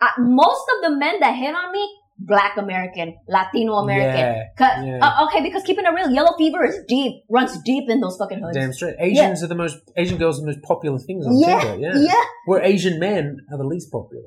uh, 0.00 0.08
most 0.18 0.64
of 0.76 0.90
the 0.90 0.96
men 0.96 1.20
that 1.20 1.34
hit 1.36 1.54
on 1.54 1.72
me, 1.72 1.86
Black 2.18 2.56
American, 2.56 3.16
Latino 3.28 3.74
American. 3.74 4.18
Yeah, 4.18 4.42
'Cause- 4.56 4.84
yeah. 4.86 4.98
uh, 5.02 5.26
okay, 5.26 5.42
because 5.42 5.62
keeping 5.62 5.84
it 5.84 5.88
real, 5.94 6.10
yellow 6.10 6.36
fever 6.38 6.64
is 6.64 6.78
deep, 6.88 7.22
runs 7.30 7.60
deep 7.64 7.88
in 7.90 8.00
those 8.00 8.16
fucking 8.16 8.40
hoods. 8.40 8.56
Damn 8.56 8.72
straight. 8.72 8.96
Asians 8.98 9.42
are 9.42 9.46
the 9.46 9.54
most 9.54 9.76
Asian 9.96 10.16
girls 10.18 10.38
are 10.38 10.42
the 10.42 10.46
most 10.48 10.62
popular 10.62 10.98
things 10.98 11.26
on 11.26 11.36
Yeah, 11.38 11.60
Tinder. 11.60 11.80
Yeah. 11.98 11.98
yeah, 12.12 12.24
Where 12.46 12.62
Asian 12.62 12.98
men 12.98 13.38
are 13.52 13.58
the 13.58 13.64
least 13.64 13.90
popular. 13.92 14.24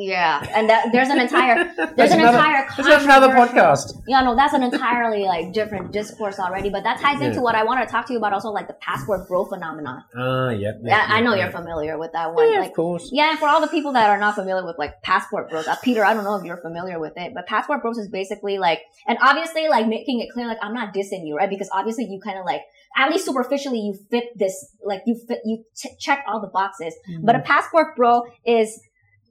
Yeah, 0.00 0.46
and 0.54 0.68
that, 0.70 0.92
there's 0.92 1.08
an 1.08 1.20
entire 1.20 1.72
there's 1.96 2.10
an 2.10 2.20
another, 2.20 2.38
entire 2.38 2.66
that's 2.76 3.04
another 3.04 3.28
podcast. 3.28 4.02
Yeah, 4.08 4.22
no, 4.22 4.34
that's 4.34 4.54
an 4.54 4.62
entirely 4.62 5.24
like 5.24 5.52
different 5.52 5.92
discourse 5.92 6.38
already, 6.38 6.70
but 6.70 6.84
that 6.84 7.00
ties 7.00 7.20
into 7.20 7.40
what 7.40 7.54
I 7.54 7.64
want 7.64 7.86
to 7.86 7.90
talk 7.90 8.06
to 8.06 8.12
you 8.12 8.18
about, 8.18 8.32
also 8.32 8.48
like 8.48 8.66
the 8.66 8.74
passport 8.74 9.28
bro 9.28 9.44
phenomenon. 9.44 10.02
Ah, 10.16 10.50
yep. 10.50 10.80
Yeah, 10.82 11.06
I 11.06 11.20
know 11.20 11.34
yeah. 11.34 11.44
you're 11.44 11.52
familiar 11.52 11.98
with 11.98 12.12
that 12.12 12.34
one. 12.34 12.50
Yeah, 12.50 12.60
like, 12.60 12.70
of 12.70 12.76
course. 12.76 13.10
Yeah, 13.12 13.30
and 13.30 13.38
for 13.38 13.46
all 13.46 13.60
the 13.60 13.68
people 13.68 13.92
that 13.92 14.08
are 14.08 14.18
not 14.18 14.34
familiar 14.34 14.64
with 14.64 14.78
like 14.78 15.02
passport 15.02 15.50
bros, 15.50 15.66
uh, 15.66 15.76
Peter, 15.82 16.04
I 16.04 16.14
don't 16.14 16.24
know 16.24 16.36
if 16.36 16.44
you're 16.44 16.56
familiar 16.56 16.98
with 16.98 17.12
it, 17.16 17.34
but 17.34 17.46
passport 17.46 17.82
bros 17.82 17.98
is 17.98 18.08
basically 18.08 18.58
like, 18.58 18.80
and 19.06 19.18
obviously 19.20 19.68
like 19.68 19.86
making 19.86 20.20
it 20.20 20.30
clear, 20.32 20.46
like 20.46 20.58
I'm 20.62 20.74
not 20.74 20.94
dissing 20.94 21.26
you, 21.26 21.36
right? 21.36 21.50
Because 21.50 21.68
obviously 21.72 22.06
you 22.06 22.20
kind 22.20 22.38
of 22.38 22.46
like, 22.46 22.62
at 22.96 23.10
least 23.10 23.24
superficially, 23.24 23.78
you 23.78 23.94
fit 24.10 24.36
this, 24.36 24.74
like 24.84 25.02
you 25.06 25.14
fit, 25.28 25.40
you 25.44 25.64
ch- 25.76 25.98
check 26.00 26.24
all 26.26 26.40
the 26.40 26.48
boxes. 26.48 26.94
But 27.22 27.36
a 27.36 27.40
passport 27.40 27.94
bro 27.94 28.22
is 28.44 28.80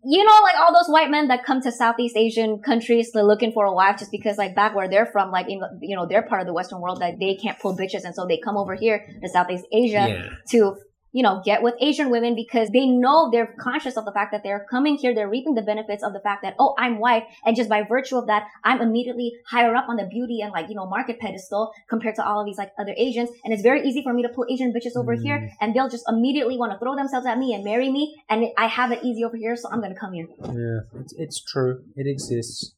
you 0.04 0.24
know, 0.24 0.40
like 0.44 0.56
all 0.60 0.74
those 0.74 0.92
white 0.92 1.10
men 1.10 1.28
that 1.28 1.44
come 1.44 1.62
to 1.62 1.72
Southeast 1.72 2.16
Asian 2.16 2.60
countries 2.60 3.12
looking 3.14 3.52
for 3.52 3.66
a 3.66 3.74
wife 3.74 4.00
just 4.00 4.12
because 4.12 4.38
like 4.38 4.56
back 4.56 4.76
where 4.76 4.88
they're 4.88 5.06
from, 5.06 5.32
like, 5.32 5.50
in, 5.50 5.62
you 5.82 5.96
know, 5.96 6.06
they're 6.06 6.24
part 6.24 6.42
of 6.42 6.48
the 6.48 6.54
Western 6.54 6.80
world 6.80 7.02
that 7.02 7.20
they 7.20 7.36
can't 7.36 7.60
pull 7.60 7.78
bitches. 7.78 8.04
And 8.06 8.16
so 8.16 8.26
they 8.26 8.38
come 8.38 8.58
over 8.58 8.76
here 8.76 9.06
to 9.22 9.30
Southeast 9.30 9.66
Asia 9.74 10.08
Yeah. 10.10 10.30
to, 10.52 10.78
you 11.12 11.24
know, 11.24 11.42
get 11.44 11.64
with 11.64 11.74
Asian 11.82 12.10
women 12.12 12.36
because 12.36 12.70
they 12.70 12.86
know 12.86 13.30
they're 13.32 13.56
conscious 13.60 13.98
of 13.98 14.06
the 14.06 14.12
fact 14.12 14.32
that 14.32 14.44
they're 14.44 14.66
coming 14.70 14.96
here. 14.98 15.14
They're 15.16 15.30
reaping 15.30 15.56
the 15.56 15.62
benefits 15.62 16.04
of 16.04 16.14
the 16.14 16.20
fact 16.20 16.44
that, 16.44 16.56
oh, 16.60 16.76
I'm 16.78 17.00
white. 17.00 17.24
And 17.46 17.56
just 17.56 17.70
by 17.70 17.84
virtue 17.84 18.18
of 18.18 18.28
that, 18.28 18.48
I'm 18.64 18.82
immediately 18.82 19.34
higher 19.48 19.76
up 19.76 19.90
on 19.90 19.96
the 19.98 20.06
beauty 20.06 20.42
and 20.42 20.52
like, 20.52 20.70
you 20.70 20.76
know, 20.76 20.86
market 20.86 21.20
pedestal 21.20 21.72
compared 21.90 22.16
to 22.16 22.26
all 22.26 22.40
of 22.42 22.46
these 22.46 22.58
like 22.58 22.72
other 22.80 22.94
Asians. 22.98 23.30
And 23.44 23.54
it's 23.54 23.64
very 23.64 23.88
easy 23.88 24.04
for 24.04 24.14
me 24.14 24.22
to 24.24 24.30
pull 24.30 24.46
Asian 24.50 24.72
bitches 24.72 24.96
over 24.96 25.16
Mm. 25.16 25.24
here 25.24 25.52
and 25.60 25.74
they'll 25.74 25.90
just 25.90 26.06
immediately 26.08 26.58
want 26.58 26.72
to 26.74 26.78
throw 26.80 26.96
themselves 26.96 27.26
at 27.26 27.38
me 27.40 27.54
and 27.56 27.64
marry 27.64 27.90
me. 27.92 28.22
And 28.30 28.46
I 28.58 28.68
have 28.68 28.92
it 28.92 29.00
easy 29.04 29.24
over 29.24 29.36
here. 29.38 29.56
So 29.56 29.70
I'm 29.72 29.80
going 29.80 29.94
to 29.94 30.00
come 30.00 30.14
here. 30.14 30.28
Yeah, 30.44 31.00
it's, 31.02 31.14
it's 31.18 31.42
true. 31.44 31.84
It 31.96 32.06
exists. 32.08 32.74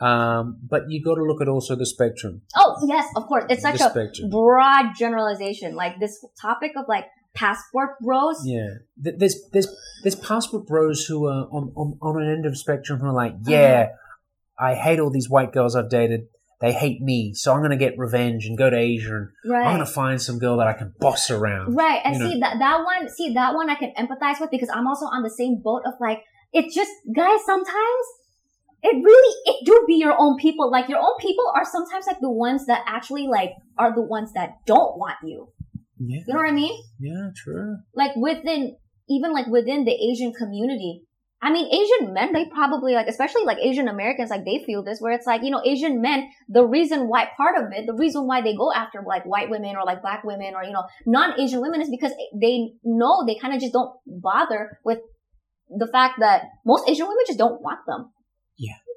Um, 0.00 0.58
but 0.68 0.90
you 0.90 1.02
got 1.02 1.14
to 1.14 1.22
look 1.24 1.40
at 1.40 1.48
also 1.48 1.74
the 1.74 1.86
spectrum. 1.86 2.42
Oh, 2.54 2.76
yes, 2.86 3.06
of 3.16 3.26
course. 3.26 3.44
It's 3.48 3.62
such 3.62 3.78
the 3.78 3.86
a 3.86 3.90
spectrum. 3.90 4.30
broad 4.30 4.94
generalization. 4.98 5.74
Like 5.74 5.98
this 6.00 6.24
topic 6.40 6.72
of 6.76 6.84
like 6.88 7.06
passport 7.36 7.98
bros. 8.00 8.40
Yeah, 8.44 8.68
there's 8.96 9.36
there's 9.52 9.68
there's 10.02 10.16
passport 10.16 10.66
bros 10.66 11.04
who 11.04 11.26
are 11.26 11.46
on, 11.50 11.72
on 11.76 11.98
on 12.02 12.22
an 12.22 12.30
end 12.30 12.46
of 12.46 12.56
spectrum 12.58 13.00
who 13.00 13.06
are 13.06 13.12
like, 13.12 13.34
Mm-hmm. 13.34 13.50
yeah, 13.50 13.88
I 14.58 14.74
hate 14.74 14.98
all 14.98 15.10
these 15.10 15.28
white 15.28 15.52
girls 15.52 15.76
I've 15.76 15.90
dated. 15.90 16.22
They 16.60 16.72
hate 16.72 17.02
me, 17.02 17.34
so 17.34 17.52
I'm 17.52 17.60
gonna 17.60 17.76
get 17.76 17.98
revenge 17.98 18.46
and 18.46 18.56
go 18.56 18.70
to 18.70 18.76
Asia 18.76 19.14
and 19.14 19.28
right. 19.44 19.66
I'm 19.66 19.74
gonna 19.74 19.84
find 19.86 20.20
some 20.20 20.38
girl 20.38 20.56
that 20.56 20.66
I 20.66 20.72
can 20.72 20.94
boss 20.98 21.30
around. 21.30 21.76
Right. 21.76 22.00
And 22.02 22.14
you 22.14 22.20
know. 22.20 22.30
see 22.30 22.40
that 22.40 22.58
that 22.58 22.78
one, 22.82 23.08
see 23.10 23.34
that 23.34 23.54
one 23.54 23.68
I 23.68 23.74
can 23.74 23.92
empathize 23.98 24.40
with 24.40 24.50
because 24.50 24.70
I'm 24.70 24.86
also 24.86 25.04
on 25.04 25.22
the 25.22 25.30
same 25.30 25.60
boat 25.62 25.82
of 25.84 25.94
like, 26.00 26.22
it's 26.54 26.74
just 26.74 26.90
guys, 27.14 27.40
sometimes 27.44 28.06
it 28.82 29.04
really 29.04 29.36
it 29.44 29.66
do 29.66 29.84
be 29.86 29.96
your 29.96 30.14
own 30.18 30.36
people. 30.38 30.70
Like 30.70 30.88
your 30.88 30.98
own 31.00 31.18
people 31.20 31.44
are 31.54 31.64
sometimes 31.64 32.06
like 32.06 32.20
the 32.20 32.30
ones 32.30 32.66
that 32.66 32.82
actually 32.86 33.26
like 33.26 33.50
are 33.76 33.94
the 33.94 34.02
ones 34.02 34.32
that 34.32 34.64
don't 34.64 34.96
want 34.96 35.16
you. 35.24 35.48
Yeah, 35.98 36.20
You 36.26 36.34
know 36.34 36.40
what 36.40 36.48
I 36.48 36.52
mean? 36.52 36.82
yeah, 37.00 37.30
true. 37.34 37.76
Like 37.94 38.14
within 38.16 38.76
even 39.08 39.32
like 39.32 39.46
within 39.46 39.84
the 39.84 39.92
Asian 39.92 40.32
community. 40.32 41.02
I 41.42 41.52
mean, 41.52 41.66
Asian 41.66 42.14
men, 42.14 42.32
they 42.32 42.46
probably 42.46 42.94
like, 42.94 43.08
especially 43.08 43.44
like 43.44 43.58
Asian 43.58 43.88
Americans, 43.88 44.30
like 44.30 44.44
they 44.44 44.64
feel 44.64 44.82
this 44.82 45.00
where 45.00 45.12
it's 45.12 45.26
like, 45.26 45.42
you 45.44 45.50
know, 45.50 45.60
Asian 45.64 46.00
men, 46.00 46.30
the 46.48 46.64
reason 46.64 47.08
why 47.08 47.28
part 47.36 47.56
of 47.58 47.70
it, 47.72 47.86
the 47.86 47.94
reason 47.94 48.26
why 48.26 48.40
they 48.40 48.56
go 48.56 48.72
after 48.72 49.02
like 49.06 49.24
white 49.26 49.50
women 49.50 49.76
or 49.76 49.84
like 49.84 50.00
black 50.00 50.24
women 50.24 50.54
or, 50.54 50.64
you 50.64 50.72
know, 50.72 50.84
non-Asian 51.04 51.60
women 51.60 51.82
is 51.82 51.90
because 51.90 52.12
they 52.40 52.70
know 52.82 53.24
they 53.26 53.36
kind 53.36 53.54
of 53.54 53.60
just 53.60 53.74
don't 53.74 53.94
bother 54.06 54.78
with 54.82 54.98
the 55.68 55.86
fact 55.86 56.14
that 56.20 56.44
most 56.64 56.88
Asian 56.88 57.06
women 57.06 57.24
just 57.26 57.38
don't 57.38 57.60
want 57.60 57.80
them. 57.86 58.10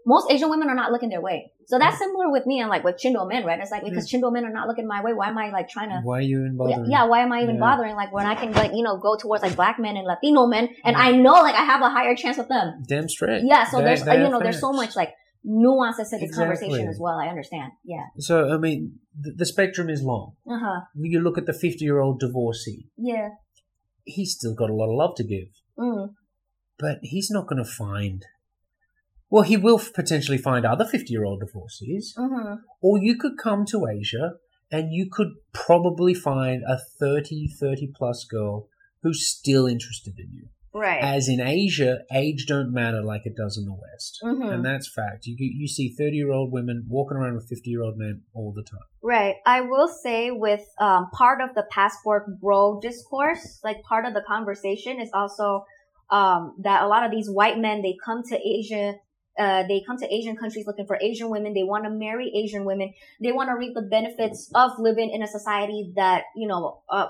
Yeah. 0.10 0.14
Most 0.16 0.32
Asian 0.32 0.49
women 0.49 0.70
are 0.70 0.76
not 0.76 0.91
looking 0.91 1.10
their 1.10 1.22
way. 1.22 1.51
So 1.68 1.78
that's 1.78 1.97
similar 1.99 2.32
with 2.32 2.45
me 2.47 2.60
and 2.62 2.70
like 2.70 2.84
with 2.84 2.95
Chindo 3.01 3.28
men, 3.28 3.45
right? 3.45 3.60
It's 3.60 3.72
like 3.72 3.84
because 3.84 4.10
Chindo 4.12 4.32
men 4.34 4.43
are 4.45 4.51
not 4.51 4.68
looking 4.68 4.88
my 4.88 5.03
way, 5.03 5.14
why 5.14 5.30
am 5.30 5.38
I 5.38 5.49
like 5.51 5.70
trying 5.70 5.89
to 5.89 5.99
Why 6.03 6.18
are 6.18 6.22
you 6.22 6.43
yeah, 6.43 6.49
bothering? 6.57 6.91
yeah, 6.91 7.05
why 7.05 7.20
am 7.22 7.32
I 7.32 7.43
even 7.43 7.55
Yeah. 7.55 7.62
bothering? 7.68 7.95
Like 7.95 8.12
when 8.12 8.26
I 8.26 8.36
can 8.36 8.51
like, 8.53 8.72
you 8.74 8.84
know, 8.84 8.97
go 8.97 9.16
towards 9.18 9.43
like 9.43 9.55
black 9.55 9.78
men 9.80 9.95
and 9.97 10.05
Latino 10.07 10.47
men 10.47 10.70
and 10.84 10.95
I 10.95 11.12
know 11.12 11.34
like 11.47 11.55
I 11.55 11.64
have 11.64 11.82
a 11.82 11.89
higher 11.89 12.16
chance 12.16 12.38
with 12.38 12.49
them. 12.49 12.82
Damn 12.88 13.07
straight. 13.10 13.43
Yeah, 13.45 13.66
so 13.70 13.78
They- 13.78 13.84
there's, 13.86 14.03
they 14.03 14.22
you 14.24 14.30
know, 14.30 14.39
there's 14.39 14.60
so 14.60 14.74
much 14.74 14.95
like 14.95 15.14
nuances 15.43 16.10
to 16.10 16.18
this 16.18 16.24
Exactly. 16.30 16.45
conversation 16.68 16.88
as 16.89 16.97
well. 16.99 17.18
I 17.18 17.28
understand. 17.28 17.72
Yeah. 17.86 18.05
So 18.18 18.49
I 18.49 18.57
mean, 18.57 18.99
the, 19.20 19.32
the 19.38 19.45
spectrum 19.45 19.89
is 19.89 20.01
long. 20.03 20.34
Uh 20.49 20.60
huh. 20.60 20.80
You 20.95 21.20
look 21.22 21.38
at 21.38 21.45
the 21.45 21.53
50 21.53 21.84
year 21.86 21.99
old 21.99 22.20
divorcee. 22.20 22.88
Yeah. 22.97 23.30
He's 24.05 24.34
still 24.34 24.55
got 24.55 24.70
a 24.70 24.74
lot 24.74 24.89
of 24.89 24.95
love 24.97 25.16
to 25.18 25.24
give, 25.24 25.49
Mm. 25.78 26.10
but 26.80 26.97
he's 27.03 27.30
not 27.30 27.47
going 27.47 27.64
to 27.64 27.70
find. 27.70 28.24
Well, 29.30 29.43
he 29.43 29.57
will 29.57 29.80
potentially 29.93 30.38
find 30.38 30.65
other 30.65 30.86
50 30.86 31.11
year 31.11 31.25
old 31.25 31.41
divorcees. 31.41 32.13
Mm-hmm. 32.17 32.55
Or 32.82 32.97
you 32.99 33.17
could 33.17 33.38
come 33.38 33.65
to 33.67 33.88
Asia 33.88 34.34
and 34.71 34.91
you 34.91 35.09
could 35.11 35.30
probably 35.53 36.13
find 36.13 36.63
a 36.67 36.77
30, 36.99 37.47
30 37.59 37.91
plus 37.95 38.25
girl 38.25 38.67
who's 39.03 39.27
still 39.27 39.65
interested 39.65 40.15
in 40.17 40.32
you. 40.34 40.47
Right. 40.73 41.01
As 41.01 41.27
in 41.27 41.41
Asia, 41.41 41.99
age 42.13 42.45
don't 42.47 42.71
matter 42.71 43.01
like 43.03 43.25
it 43.25 43.36
does 43.36 43.57
in 43.57 43.65
the 43.65 43.73
West. 43.73 44.19
Mhm. 44.23 44.53
And 44.53 44.63
that's 44.63 44.91
fact. 44.91 45.25
You, 45.25 45.36
you 45.39 45.67
see 45.67 45.89
30 45.97 46.15
year 46.15 46.32
old 46.32 46.51
women 46.51 46.86
walking 46.88 47.17
around 47.17 47.36
with 47.36 47.47
50 47.49 47.69
year 47.69 47.82
old 47.82 47.97
men 47.97 48.21
all 48.34 48.53
the 48.55 48.63
time. 48.63 48.86
Right. 49.01 49.36
I 49.45 49.61
will 49.61 49.88
say 49.88 50.30
with 50.32 50.65
um, 50.80 51.09
part 51.11 51.41
of 51.41 51.55
the 51.55 51.63
passport 51.71 52.39
bro 52.39 52.80
discourse, 52.82 53.59
like 53.63 53.82
part 53.82 54.05
of 54.05 54.13
the 54.13 54.21
conversation 54.21 55.01
is 55.01 55.09
also 55.13 55.65
um, 56.11 56.55
that 56.63 56.84
a 56.84 56.88
lot 56.88 57.03
of 57.03 57.11
these 57.11 57.30
white 57.30 57.57
men 57.57 57.82
they 57.82 57.95
come 58.03 58.21
to 58.30 58.38
Asia. 58.38 58.95
Uh, 59.39 59.63
they 59.67 59.81
come 59.87 59.97
to 59.97 60.13
Asian 60.13 60.35
countries 60.35 60.67
looking 60.67 60.85
for 60.85 60.97
Asian 61.01 61.29
women. 61.29 61.53
They 61.53 61.63
want 61.63 61.85
to 61.85 61.89
marry 61.89 62.29
Asian 62.35 62.65
women. 62.65 62.93
They 63.21 63.31
want 63.31 63.49
to 63.49 63.55
reap 63.55 63.73
the 63.73 63.81
benefits 63.81 64.51
of 64.53 64.71
living 64.77 65.11
in 65.11 65.23
a 65.23 65.27
society 65.27 65.93
that, 65.95 66.23
you 66.35 66.47
know, 66.47 66.81
uh, 66.89 67.07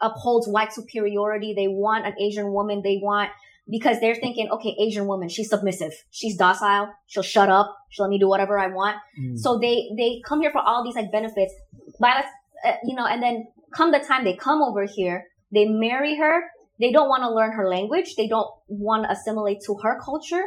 upholds 0.00 0.48
white 0.48 0.72
superiority. 0.72 1.52
They 1.54 1.68
want 1.68 2.06
an 2.06 2.14
Asian 2.18 2.52
woman. 2.52 2.80
They 2.82 2.98
want, 3.02 3.30
because 3.68 4.00
they're 4.00 4.14
thinking, 4.14 4.48
okay, 4.50 4.74
Asian 4.80 5.06
woman, 5.06 5.28
she's 5.28 5.50
submissive. 5.50 5.92
She's 6.10 6.36
docile. 6.36 6.88
She'll 7.06 7.22
shut 7.22 7.50
up. 7.50 7.76
She'll 7.90 8.06
let 8.06 8.10
me 8.10 8.18
do 8.18 8.28
whatever 8.28 8.58
I 8.58 8.68
want. 8.68 8.96
Mm. 9.20 9.38
So 9.38 9.58
they 9.58 9.90
they 9.96 10.22
come 10.24 10.40
here 10.40 10.50
for 10.50 10.62
all 10.62 10.84
these 10.84 10.94
like 10.94 11.12
benefits, 11.12 11.52
but 12.00 12.24
uh, 12.64 12.72
you 12.84 12.94
know, 12.94 13.06
and 13.06 13.22
then 13.22 13.48
come 13.74 13.92
the 13.92 13.98
time 14.00 14.24
they 14.24 14.36
come 14.36 14.62
over 14.62 14.84
here, 14.84 15.26
they 15.52 15.66
marry 15.66 16.16
her. 16.16 16.44
They 16.80 16.92
don't 16.92 17.08
want 17.08 17.22
to 17.24 17.30
learn 17.34 17.52
her 17.52 17.68
language. 17.68 18.14
They 18.16 18.28
don't 18.28 18.48
want 18.68 19.04
to 19.04 19.10
assimilate 19.10 19.60
to 19.66 19.74
her 19.82 19.98
culture. 20.00 20.44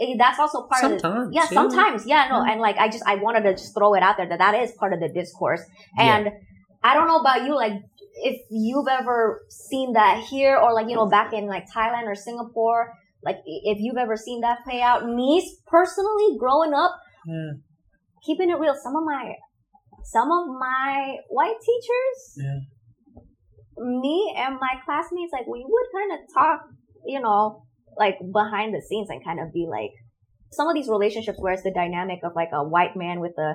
Eh, 0.00 0.14
That's 0.16 0.38
also 0.38 0.66
part 0.66 0.84
of 0.84 0.90
the 0.92 0.98
Sometimes. 1.00 1.34
yeah, 1.34 1.46
sometimes 1.46 2.06
yeah 2.06 2.28
no, 2.30 2.42
and 2.44 2.60
like 2.60 2.76
I 2.78 2.88
just 2.88 3.02
I 3.06 3.16
wanted 3.16 3.42
to 3.42 3.52
just 3.52 3.74
throw 3.74 3.94
it 3.94 4.02
out 4.02 4.16
there 4.16 4.28
that 4.28 4.38
that 4.38 4.54
is 4.54 4.72
part 4.72 4.92
of 4.92 5.00
the 5.00 5.08
discourse, 5.08 5.62
and 5.98 6.30
I 6.84 6.94
don't 6.94 7.08
know 7.08 7.18
about 7.18 7.44
you 7.44 7.54
like 7.56 7.82
if 8.22 8.40
you've 8.50 8.86
ever 8.88 9.44
seen 9.48 9.94
that 9.94 10.24
here 10.30 10.56
or 10.56 10.72
like 10.72 10.88
you 10.88 10.94
know 10.94 11.06
back 11.08 11.32
in 11.32 11.46
like 11.46 11.66
Thailand 11.74 12.04
or 12.04 12.14
Singapore 12.14 12.94
like 13.24 13.38
if 13.46 13.78
you've 13.80 13.96
ever 13.96 14.16
seen 14.16 14.40
that 14.42 14.58
play 14.64 14.80
out 14.80 15.04
me 15.08 15.42
personally 15.66 16.36
growing 16.38 16.72
up 16.74 16.92
Yeah. 17.26 17.52
keeping 18.24 18.50
it 18.50 18.58
real, 18.58 18.76
some 18.80 18.94
of 18.94 19.04
my 19.04 19.34
some 20.04 20.30
of 20.30 20.46
my 20.58 21.16
white 21.28 21.58
teachers, 21.60 22.18
Yeah. 22.36 22.60
me 23.78 24.34
and 24.36 24.58
my 24.60 24.74
classmates, 24.84 25.32
like 25.32 25.46
we 25.46 25.64
would 25.66 25.86
kind 25.92 26.12
of 26.12 26.18
talk, 26.32 26.60
you 27.04 27.20
know, 27.20 27.64
like 27.98 28.16
behind 28.32 28.74
the 28.74 28.82
scenes 28.82 29.08
and 29.10 29.24
kind 29.24 29.40
of 29.40 29.52
be 29.52 29.66
like 29.68 29.90
some 30.50 30.68
of 30.68 30.74
these 30.74 30.88
relationships 30.88 31.38
where 31.40 31.52
it's 31.52 31.62
the 31.62 31.72
dynamic 31.72 32.20
of 32.24 32.32
like 32.34 32.50
a 32.52 32.62
white 32.64 32.96
man 32.96 33.20
with 33.20 33.36
a 33.38 33.54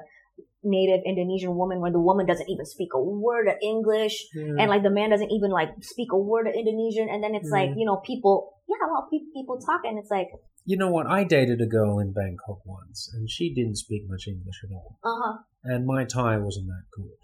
native 0.63 1.01
Indonesian 1.05 1.55
woman 1.55 1.79
where 1.81 1.91
the 1.91 1.99
woman 1.99 2.25
doesn't 2.25 2.49
even 2.49 2.65
speak 2.65 2.89
a 2.93 3.01
word 3.01 3.47
of 3.47 3.55
English 3.61 4.15
Yeah. 4.33 4.55
and 4.59 4.69
like 4.69 4.83
the 4.83 4.89
man 4.89 5.09
doesn't 5.09 5.31
even 5.31 5.51
like 5.51 5.69
speak 5.81 6.11
a 6.11 6.17
word 6.17 6.47
of 6.47 6.53
Indonesian 6.53 7.09
and 7.09 7.23
then 7.23 7.35
it's 7.35 7.49
like, 7.51 7.69
you 7.75 7.85
know, 7.85 7.97
people, 7.97 8.53
yeah, 8.67 8.87
well, 8.89 9.07
pe- 9.11 9.27
people 9.33 9.59
talk 9.59 9.81
and 9.83 9.97
it's 9.99 10.09
like, 10.11 10.29
You 10.65 10.77
know 10.77 10.89
what? 10.89 11.07
I 11.07 11.23
dated 11.25 11.59
a 11.61 11.65
girl 11.67 11.99
in 11.99 12.13
Bangkok 12.13 12.59
once, 12.65 13.09
and 13.13 13.29
she 13.29 13.53
didn't 13.53 13.75
speak 13.75 14.03
much 14.07 14.27
English 14.27 14.59
at 14.63 14.71
all. 14.73 14.97
uh 15.03 15.17
huh, 15.21 15.37
And 15.63 15.85
my 15.85 16.05
Thai 16.05 16.37
wasn't 16.37 16.67
that 16.67 16.85
good. 16.97 17.19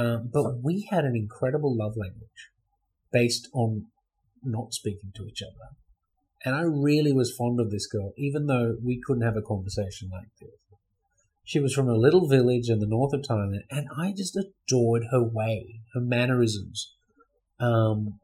Um, 0.00 0.30
but 0.32 0.62
we 0.62 0.88
had 0.90 1.04
an 1.04 1.14
incredible 1.16 1.76
love 1.76 1.94
language 1.96 2.40
based 3.12 3.48
on 3.54 3.86
not 4.42 4.72
speaking 4.72 5.10
to 5.16 5.26
each 5.26 5.42
other. 5.42 5.66
And 6.44 6.54
I 6.54 6.62
really 6.62 7.12
was 7.12 7.34
fond 7.36 7.60
of 7.60 7.70
this 7.70 7.86
girl, 7.86 8.12
even 8.16 8.46
though 8.46 8.76
we 8.82 9.00
couldn't 9.04 9.24
have 9.24 9.36
a 9.36 9.42
conversation 9.42 10.08
like 10.10 10.28
this. 10.40 10.50
She 11.44 11.60
was 11.60 11.74
from 11.74 11.88
a 11.88 11.96
little 11.96 12.28
village 12.28 12.68
in 12.68 12.78
the 12.78 12.86
north 12.86 13.12
of 13.12 13.22
Thailand, 13.22 13.58
and 13.70 13.88
I 13.96 14.12
just 14.16 14.36
adored 14.36 15.06
her 15.10 15.22
way, 15.22 15.80
her 15.94 16.00
mannerisms, 16.00 16.94
um, 17.58 18.20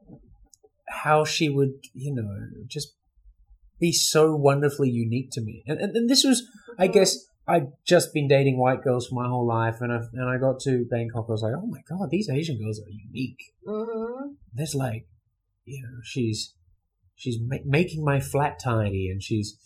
how 0.87 1.25
she 1.25 1.49
would, 1.49 1.73
you 1.93 2.13
know, 2.15 2.27
just 2.67 2.95
be 3.79 3.91
so 3.91 4.35
wonderfully 4.35 4.89
unique 4.89 5.29
to 5.33 5.41
me. 5.41 5.63
And, 5.67 5.79
and, 5.79 5.95
and 5.95 6.09
this 6.09 6.23
was, 6.23 6.43
I 6.79 6.87
guess, 6.87 7.17
I'd 7.47 7.67
just 7.85 8.13
been 8.13 8.27
dating 8.27 8.59
white 8.59 8.81
girls 8.81 9.07
for 9.07 9.15
my 9.15 9.27
whole 9.27 9.45
life, 9.47 9.77
and 9.79 9.91
I, 9.91 9.99
and 10.13 10.29
I 10.29 10.37
got 10.37 10.59
to 10.61 10.85
Bangkok. 10.89 11.25
I 11.27 11.31
was 11.31 11.41
like, 11.41 11.53
oh 11.55 11.67
my 11.67 11.81
god, 11.89 12.09
these 12.09 12.29
Asian 12.29 12.57
girls 12.57 12.79
are 12.79 12.89
unique. 12.89 13.39
mm-hmm. 13.67 14.33
There's 14.53 14.75
like, 14.75 15.05
you 15.65 15.83
know, 15.83 15.99
she's 16.03 16.55
she's 17.17 17.37
ma- 17.41 17.57
making 17.65 18.03
my 18.05 18.19
flat 18.21 18.59
tidy, 18.63 19.09
and 19.11 19.21
she's 19.21 19.57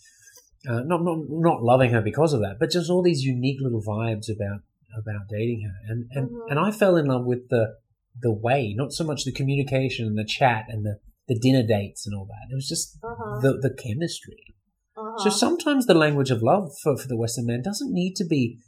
uh, 0.68 0.80
not 0.80 1.02
not 1.04 1.18
not 1.28 1.62
loving 1.62 1.90
her 1.92 2.00
because 2.02 2.32
of 2.32 2.40
that, 2.40 2.56
but 2.58 2.70
just 2.70 2.90
all 2.90 3.02
these 3.02 3.22
unique 3.22 3.60
little 3.60 3.82
vibes 3.82 4.28
about 4.28 4.60
about 4.98 5.28
dating 5.30 5.62
her, 5.62 5.92
and 5.92 6.08
and 6.12 6.30
Mhm. 6.30 6.50
and 6.50 6.58
I 6.58 6.70
fell 6.72 6.96
in 6.96 7.06
love 7.06 7.24
with 7.24 7.48
the 7.48 7.76
the 8.20 8.32
way, 8.32 8.74
not 8.76 8.92
so 8.92 9.04
much 9.04 9.24
the 9.24 9.32
communication 9.32 10.06
and 10.06 10.18
the 10.18 10.24
chat 10.24 10.66
and 10.68 10.84
the 10.84 10.98
the 11.28 11.38
dinner 11.38 11.62
dates 11.66 12.06
and 12.06 12.14
all 12.16 12.26
that. 12.26 12.50
It 12.50 12.54
was 12.54 12.68
just 12.68 12.98
uh-huh, 13.02 13.40
the 13.40 13.52
the 13.58 13.74
chemistry. 13.74 14.54
uh-huh. 14.96 15.18
So 15.18 15.30
sometimes 15.30 15.86
the 15.86 15.94
language 15.94 16.30
of 16.30 16.42
love 16.42 16.72
for, 16.82 16.96
for 16.96 17.08
the 17.08 17.16
Western 17.16 17.46
man 17.46 17.62
doesn't 17.62 17.92
need 17.92 18.14
to 18.16 18.24
be 18.24 18.58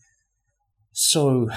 so, 0.93 1.51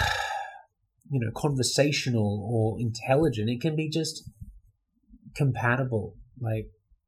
you 1.09 1.19
know, 1.19 1.31
conversational 1.35 2.45
or 2.51 2.79
intelligent. 2.79 3.49
It 3.49 3.61
can 3.61 3.75
be 3.75 3.89
just 3.89 4.29
compatible, 5.35 6.15
like 6.41 6.67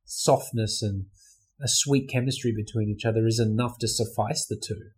softness 0.09 0.81
and 0.81 1.05
a 1.61 1.67
sweet 1.67 2.09
chemistry 2.09 2.53
between 2.55 2.89
each 2.89 3.05
other 3.05 3.27
is 3.27 3.39
enough 3.39 3.77
to 3.79 3.87
suffice 3.87 4.45
the 4.45 4.55
two. 4.61 4.89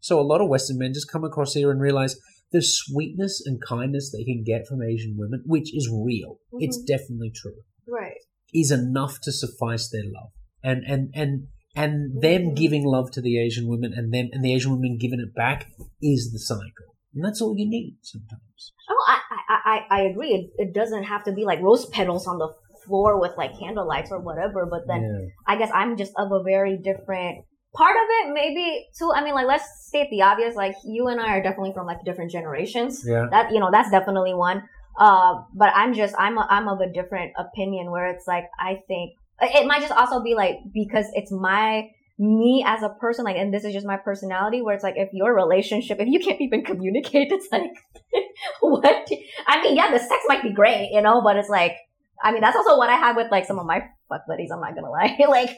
So 0.00 0.20
a 0.20 0.22
lot 0.22 0.40
of 0.40 0.48
Western 0.48 0.78
men 0.78 0.94
just 0.94 1.10
come 1.10 1.24
across 1.24 1.54
here 1.54 1.70
and 1.70 1.80
realize 1.80 2.16
the 2.52 2.62
sweetness 2.62 3.42
and 3.44 3.62
kindness 3.62 4.10
they 4.10 4.24
can 4.24 4.44
get 4.44 4.66
from 4.66 4.82
Asian 4.82 5.16
women, 5.18 5.42
which 5.46 5.74
is 5.74 5.90
real. 5.90 6.38
It's 6.58 6.78
mm-hmm. 6.78 6.86
definitely 6.86 7.32
true. 7.34 7.62
Right. 7.86 8.18
Is 8.54 8.70
enough 8.70 9.20
to 9.22 9.32
suffice 9.32 9.90
their 9.90 10.04
love. 10.04 10.30
And 10.62 10.84
and 10.86 11.10
and 11.14 11.48
and 11.76 12.10
mm-hmm. 12.10 12.20
them 12.20 12.54
giving 12.54 12.84
love 12.84 13.10
to 13.12 13.20
the 13.20 13.38
Asian 13.38 13.68
women 13.68 13.92
and 13.94 14.12
them 14.12 14.28
and 14.32 14.44
the 14.44 14.54
Asian 14.54 14.72
women 14.72 14.98
giving 14.98 15.20
it 15.20 15.34
back 15.34 15.70
is 16.02 16.30
the 16.32 16.38
cycle. 16.38 16.96
And 17.14 17.24
that's 17.24 17.40
all 17.40 17.54
you 17.56 17.68
need 17.68 17.96
sometimes. 18.02 18.72
Oh, 18.90 19.04
I, 19.06 19.18
I, 19.48 19.58
I, 19.64 19.98
I 19.98 20.00
agree. 20.02 20.30
It, 20.30 20.68
it 20.68 20.74
doesn't 20.74 21.04
have 21.04 21.24
to 21.24 21.32
be 21.32 21.44
like 21.44 21.60
rose 21.60 21.86
petals 21.86 22.26
on 22.26 22.38
the 22.38 22.52
floor 22.88 23.20
with 23.20 23.32
like 23.36 23.58
candle 23.58 23.86
lights 23.86 24.10
or 24.10 24.18
whatever. 24.18 24.66
But 24.66 24.86
then 24.88 25.02
Yeah. 25.02 25.54
I 25.54 25.56
guess 25.58 25.70
I'm 25.72 25.96
just 25.96 26.12
of 26.16 26.32
a 26.32 26.42
very 26.42 26.76
different 26.76 27.44
part 27.74 27.96
of 27.96 28.06
it. 28.18 28.32
Maybe 28.32 28.86
too. 28.98 29.12
I 29.14 29.22
mean, 29.22 29.34
like 29.34 29.46
let's 29.46 29.68
state 29.86 30.08
the 30.10 30.22
obvious. 30.22 30.56
Like 30.56 30.74
you 30.84 31.08
and 31.08 31.20
I 31.20 31.36
are 31.36 31.42
definitely 31.42 31.72
from 31.74 31.86
like 31.86 32.02
different 32.04 32.30
generations. 32.32 33.04
Yeah. 33.06 33.26
That 33.30 33.52
you 33.52 33.60
know, 33.60 33.70
that's 33.70 33.90
definitely 33.90 34.34
one. 34.34 34.62
Uh, 34.98 35.42
but 35.54 35.70
I'm 35.76 35.94
just 35.94 36.14
I'm 36.18 36.38
a, 36.38 36.46
I'm 36.50 36.66
of 36.68 36.80
a 36.80 36.90
different 36.92 37.32
opinion 37.38 37.90
where 37.92 38.08
it's 38.08 38.26
like 38.26 38.46
I 38.58 38.80
think 38.88 39.12
it 39.40 39.66
might 39.66 39.80
just 39.80 39.92
also 39.92 40.22
be 40.22 40.34
like 40.34 40.56
because 40.74 41.06
it's 41.14 41.30
my 41.30 41.88
me 42.18 42.64
as 42.66 42.82
a 42.82 42.88
person 42.88 43.24
like 43.24 43.36
and 43.36 43.54
this 43.54 43.62
is 43.62 43.72
just 43.72 43.86
my 43.86 43.96
personality 43.96 44.60
where 44.60 44.74
it's 44.74 44.82
like 44.82 44.96
if 44.96 45.08
your 45.12 45.32
relationship 45.32 46.00
if 46.00 46.08
you 46.08 46.18
can't 46.18 46.40
even 46.40 46.64
communicate 46.64 47.30
it's 47.30 47.46
like 47.52 47.70
what 48.60 49.08
I 49.46 49.62
mean 49.62 49.76
yeah 49.76 49.92
the 49.92 50.00
sex 50.00 50.20
might 50.26 50.42
be 50.42 50.52
great 50.52 50.90
you 50.90 51.00
know 51.00 51.22
but 51.22 51.36
it's 51.36 51.48
like 51.48 51.76
I 52.22 52.32
mean 52.32 52.40
that's 52.40 52.56
also 52.56 52.76
what 52.76 52.90
I 52.90 52.96
had 52.96 53.16
with 53.16 53.30
like 53.30 53.46
some 53.46 53.58
of 53.58 53.66
my 53.66 53.80
fuck 54.08 54.22
buddies 54.26 54.50
I'm 54.52 54.60
not 54.60 54.74
gonna 54.74 54.90
lie 54.90 55.16
like 55.28 55.50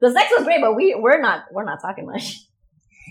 the 0.00 0.10
sex 0.12 0.30
was 0.36 0.44
great 0.44 0.60
but 0.60 0.74
we 0.74 0.94
we're 0.94 1.20
not 1.20 1.44
we're 1.52 1.64
not 1.64 1.80
talking 1.80 2.06
much 2.06 2.44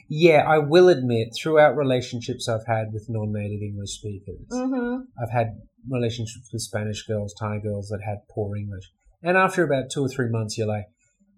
Yeah, 0.09 0.45
I 0.47 0.59
will 0.59 0.89
admit, 0.89 1.29
throughout 1.35 1.75
relationships 1.75 2.47
I've 2.47 2.65
had 2.65 2.93
with 2.93 3.07
non-native 3.09 3.61
English 3.61 3.91
speakers, 3.91 4.47
mm-hmm 4.51 5.01
I've 5.21 5.31
had 5.31 5.59
relationships 5.89 6.49
with 6.51 6.61
Spanish 6.61 7.03
girls, 7.05 7.33
Thai 7.33 7.59
girls 7.59 7.89
that 7.89 8.01
had 8.05 8.19
poor 8.29 8.55
English. 8.55 8.85
And 9.23 9.37
after 9.37 9.63
about 9.63 9.89
two 9.91 10.05
or 10.05 10.09
three 10.09 10.29
months, 10.29 10.57
you're 10.57 10.67
like, 10.67 10.85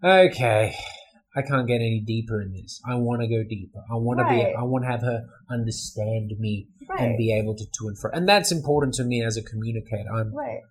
okay, 0.03 0.75
I 1.35 1.41
can't 1.41 1.67
get 1.67 1.75
any 1.75 2.03
deeper 2.05 2.41
in 2.41 2.53
this. 2.53 2.81
I 2.85 2.95
want 2.95 3.21
to 3.21 3.27
go 3.27 3.43
deeper. 3.47 3.79
I 3.91 3.95
want 3.95 4.19
to 4.19 4.25
be, 4.25 4.53
I 4.53 4.63
want 4.63 4.83
to 4.83 4.91
have 4.91 5.01
her 5.01 5.25
understand 5.49 6.31
me 6.39 6.67
right 6.87 7.01
and 7.01 7.17
be 7.17 7.33
able 7.33 7.55
to 7.55 7.63
to 7.63 7.87
and 7.87 7.97
fro. 7.97 8.11
And 8.13 8.27
that's 8.27 8.51
important 8.51 8.95
to 8.95 9.03
me 9.03 9.23
as 9.23 9.37
a 9.37 9.41
communicator. 9.41 10.09
I'm, 10.13 10.33
right 10.33 10.61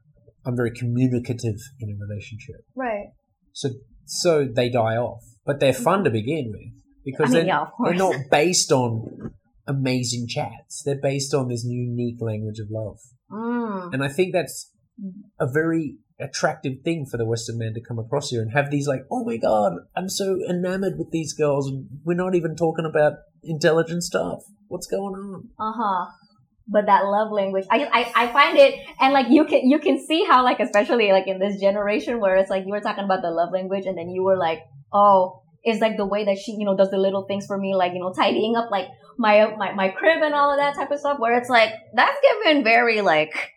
I'm 0.47 0.57
very 0.57 0.70
communicative 0.70 1.57
in 1.80 1.91
a 1.91 1.97
relationship. 2.07 2.64
right 2.74 3.09
So, 3.53 3.70
so 4.05 4.47
they 4.47 4.68
die 4.68 4.97
off, 4.97 5.22
but 5.45 5.61
they're 5.61 5.72
fun 5.72 6.05
to 6.05 6.11
begin 6.11 6.53
with 6.53 6.72
because 7.05 7.34
I 7.34 7.39
mean 7.39 7.47
they're, 7.47 7.55
yeah 7.55 7.66
they're 7.84 7.95
not 7.95 8.16
based 8.30 8.72
on 8.72 9.32
amazing 9.66 10.26
chats. 10.28 10.82
They're 10.84 11.01
based 11.01 11.34
on 11.34 11.49
this 11.49 11.64
unique 11.64 12.20
language 12.20 12.59
of 12.59 12.68
love. 12.70 12.99
mm. 13.30 13.93
And 13.93 14.03
I 14.03 14.09
think 14.09 14.32
that's 14.32 14.72
a 15.39 15.47
very 15.47 15.99
attractive 16.20 16.74
thing 16.82 17.07
for 17.09 17.16
the 17.16 17.26
Western 17.26 17.59
man 17.59 17.74
to 17.74 17.80
come 17.80 17.99
across 17.99 18.30
here 18.30 18.43
and 18.43 18.53
have 18.53 18.70
these 18.70 18.89
like, 18.89 19.03
oh 19.11 19.24
my 19.24 19.36
god, 19.36 19.74
I'm 19.97 20.09
so 20.09 20.39
enamored 20.49 20.99
with 20.99 21.11
these 21.11 21.32
girls 21.32 21.68
and 21.68 21.86
we're 22.05 22.14
not 22.14 22.34
even 22.34 22.57
talking 22.57 22.86
about 22.86 23.12
intelligent 23.45 24.03
stuff. 24.03 24.41
What's 24.66 24.86
going 24.86 25.14
on? 25.14 25.49
Uh-huh. 25.59 26.11
But 26.70 26.84
that 26.86 27.04
love 27.06 27.32
language, 27.32 27.64
I, 27.70 27.84
I, 27.86 28.24
I 28.24 28.26
find 28.32 28.58
it, 28.58 28.74
and 29.00 29.14
like 29.14 29.28
you 29.30 29.46
can, 29.46 29.68
you 29.68 29.78
can 29.78 29.98
see 30.04 30.24
how 30.24 30.44
like, 30.44 30.60
especially 30.60 31.10
like 31.12 31.26
in 31.26 31.38
this 31.38 31.58
generation 31.58 32.20
where 32.20 32.36
it's 32.36 32.50
like 32.50 32.66
you 32.66 32.72
were 32.72 32.80
talking 32.80 33.04
about 33.04 33.22
the 33.22 33.30
love 33.30 33.52
language 33.52 33.86
and 33.86 33.96
then 33.96 34.10
you 34.10 34.22
were 34.22 34.36
like, 34.36 34.60
oh, 34.92 35.42
it's 35.64 35.80
like 35.80 35.96
the 35.96 36.04
way 36.04 36.26
that 36.26 36.36
she, 36.36 36.52
you 36.52 36.66
know, 36.66 36.76
does 36.76 36.90
the 36.90 36.98
little 36.98 37.24
things 37.24 37.46
for 37.46 37.56
me, 37.56 37.74
like, 37.74 37.94
you 37.94 38.00
know, 38.00 38.12
tidying 38.12 38.54
up 38.54 38.70
like 38.70 38.88
my, 39.16 39.54
my, 39.56 39.72
my 39.72 39.88
crib 39.88 40.22
and 40.22 40.34
all 40.34 40.52
of 40.52 40.58
that 40.58 40.74
type 40.74 40.90
of 40.90 41.00
stuff 41.00 41.18
where 41.18 41.38
it's 41.38 41.48
like, 41.48 41.72
that's 41.94 42.18
given 42.22 42.62
very 42.62 43.00
like, 43.00 43.52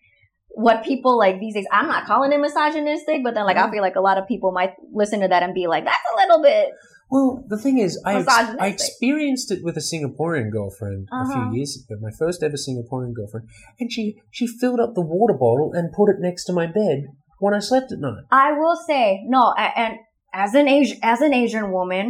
what 0.53 0.84
people 0.84 1.18
like 1.18 1.39
these 1.39 1.53
days, 1.53 1.66
I'm 1.72 1.88
not 1.88 2.05
calling 2.05 2.32
it 2.32 2.39
misogynistic, 2.39 3.24
but 3.24 3.34
then 3.34 3.45
like 3.45 3.57
I 3.57 3.70
feel 3.72 3.82
like 3.82 3.95
a 3.95 4.01
lot 4.01 4.18
of 4.18 4.28
people 4.28 4.51
might 4.51 4.74
listen 4.93 5.22
to 5.22 5.28
that 5.28 5.43
and 5.43 5.53
be 5.53 5.68
like, 5.68 5.86
that's 5.86 6.03
a 6.14 6.18
little 6.18 6.41
bit, 6.41 6.70
Well, 7.12 7.43
the 7.47 7.57
thing 7.57 7.78
is, 7.78 8.01
I, 8.05 8.16
ex- 8.22 8.28
I 8.66 8.68
experienced 8.68 9.51
it 9.51 9.59
with 9.64 9.76
a 9.76 9.82
Singaporean 9.82 10.49
girlfriend 10.49 11.07
a 11.12 11.16
Uh-huh. 11.16 11.34
few 11.34 11.43
years 11.57 11.72
ago, 11.78 11.99
my 12.01 12.09
first 12.18 12.41
ever 12.41 12.55
Singaporean 12.55 13.14
girlfriend, 13.14 13.47
and 13.80 13.91
she, 13.91 14.22
she 14.32 14.47
filled 14.47 14.80
up 14.80 14.95
the 14.95 15.01
water 15.01 15.34
bottle 15.34 15.72
and 15.74 15.91
put 15.91 16.09
it 16.09 16.20
next 16.20 16.45
to 16.45 16.53
my 16.53 16.68
bed 16.68 16.97
when 17.39 17.53
I 17.53 17.59
slept 17.59 17.91
at 17.91 17.99
night. 17.99 18.24
I 18.32 18.53
will 18.53 18.78
say 18.88 19.24
no, 19.28 19.53
a- 19.57 19.78
and 19.78 19.93
as 20.34 20.53
an 20.55 20.68
Asian 20.70 20.97
as 21.03 21.20
an 21.20 21.34
Asian 21.34 21.72
woman, 21.74 22.05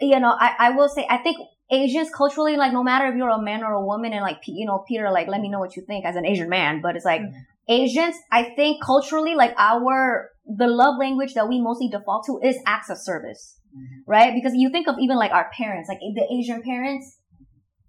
you 0.00 0.20
know, 0.20 0.34
I, 0.38 0.50
I 0.66 0.70
will 0.76 0.90
say 0.90 1.06
I 1.08 1.16
think 1.18 1.38
Asians 1.70 2.10
culturally, 2.14 2.56
like 2.56 2.72
no 2.74 2.82
matter 2.84 3.06
if 3.06 3.16
you're 3.16 3.30
a 3.30 3.40
man 3.50 3.64
or 3.64 3.72
a 3.72 3.84
woman, 3.92 4.12
and 4.12 4.20
like 4.22 4.40
you 4.46 4.66
know, 4.66 4.84
Peter, 4.86 5.10
like 5.10 5.28
let 5.28 5.40
me 5.40 5.48
know 5.48 5.58
what 5.64 5.76
you 5.76 5.82
think 5.86 6.04
as 6.04 6.14
an 6.16 6.26
Asian 6.26 6.50
man, 6.50 6.80
but 6.82 6.94
it's 6.96 7.06
like 7.06 7.22
Asians, 7.68 8.14
I 8.30 8.42
think 8.54 8.82
culturally, 8.84 9.34
like 9.34 9.54
our 9.58 10.30
the 10.46 10.66
love 10.68 10.94
language 11.00 11.32
that 11.34 11.48
we 11.48 11.60
mostly 11.60 11.88
default 11.88 12.24
to 12.26 12.38
is 12.48 12.56
acts 12.66 12.90
of 12.90 12.98
service, 12.98 13.58
right? 14.06 14.32
Because 14.34 14.52
you 14.54 14.70
think 14.70 14.88
of 14.88 14.96
even 15.00 15.16
like 15.16 15.32
our 15.32 15.50
parents, 15.56 15.88
like 15.88 15.98
the 16.00 16.26
Asian 16.32 16.62
parents. 16.62 17.16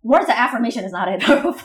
Words 0.03 0.25
of 0.25 0.35
affirmation 0.37 0.85
is 0.85 0.91
not 0.93 1.09
it. 1.09 1.27
Words 1.27 1.63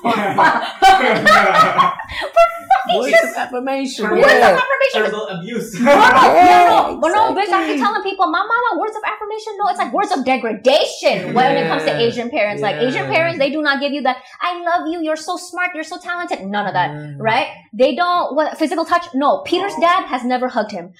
of 3.23 3.37
affirmation. 3.37 4.11
Words 4.11 4.23
Words 4.23 4.35
of 4.35 4.43
affirmation 4.43 5.03
is 5.05 5.11
Verbal 5.11 5.29
abuse. 5.29 5.75
no, 5.81 5.85
no, 5.85 5.93
Yeah, 5.93 6.65
no, 6.69 6.95
no, 6.95 7.01
but 7.01 7.09
no, 7.09 7.33
bitch, 7.33 7.39
I 7.39 7.43
exactly. 7.43 7.75
keep 7.75 7.83
telling 7.85 8.03
people, 8.03 8.27
my 8.27 8.41
mama, 8.41 8.81
words 8.81 8.97
of 8.97 9.03
affirmation, 9.07 9.53
no, 9.59 9.69
it's 9.69 9.79
like 9.79 9.93
words 9.93 10.11
of 10.11 10.25
degradation 10.25 11.35
when 11.35 11.57
it 11.57 11.69
comes 11.69 11.85
to 11.85 11.97
Asian 11.97 12.31
parents. 12.31 12.63
Like 12.63 12.77
Asian 12.77 13.07
parents, 13.07 13.39
they 13.39 13.51
do 13.51 13.63
not 13.63 13.81
give 13.81 13.93
you 13.93 14.03
that, 14.03 14.17
I 14.41 14.61
love 14.63 14.89
you, 14.89 15.01
you're 15.03 15.17
so 15.17 15.37
smart, 15.37 15.71
you're 15.75 15.85
so 15.85 15.99
talented. 15.99 16.41
None 16.45 16.67
of 16.67 16.73
that, 16.75 16.91
Mm. 16.91 17.17
right? 17.21 17.47
They 17.73 17.95
don't, 17.95 18.35
what, 18.35 18.59
physical 18.59 18.85
touch? 18.85 19.07
No, 19.15 19.43
Peter's 19.47 19.75
dad 19.81 20.07
has 20.07 20.25
never 20.25 20.49
hugged 20.49 20.73
him. 20.73 20.93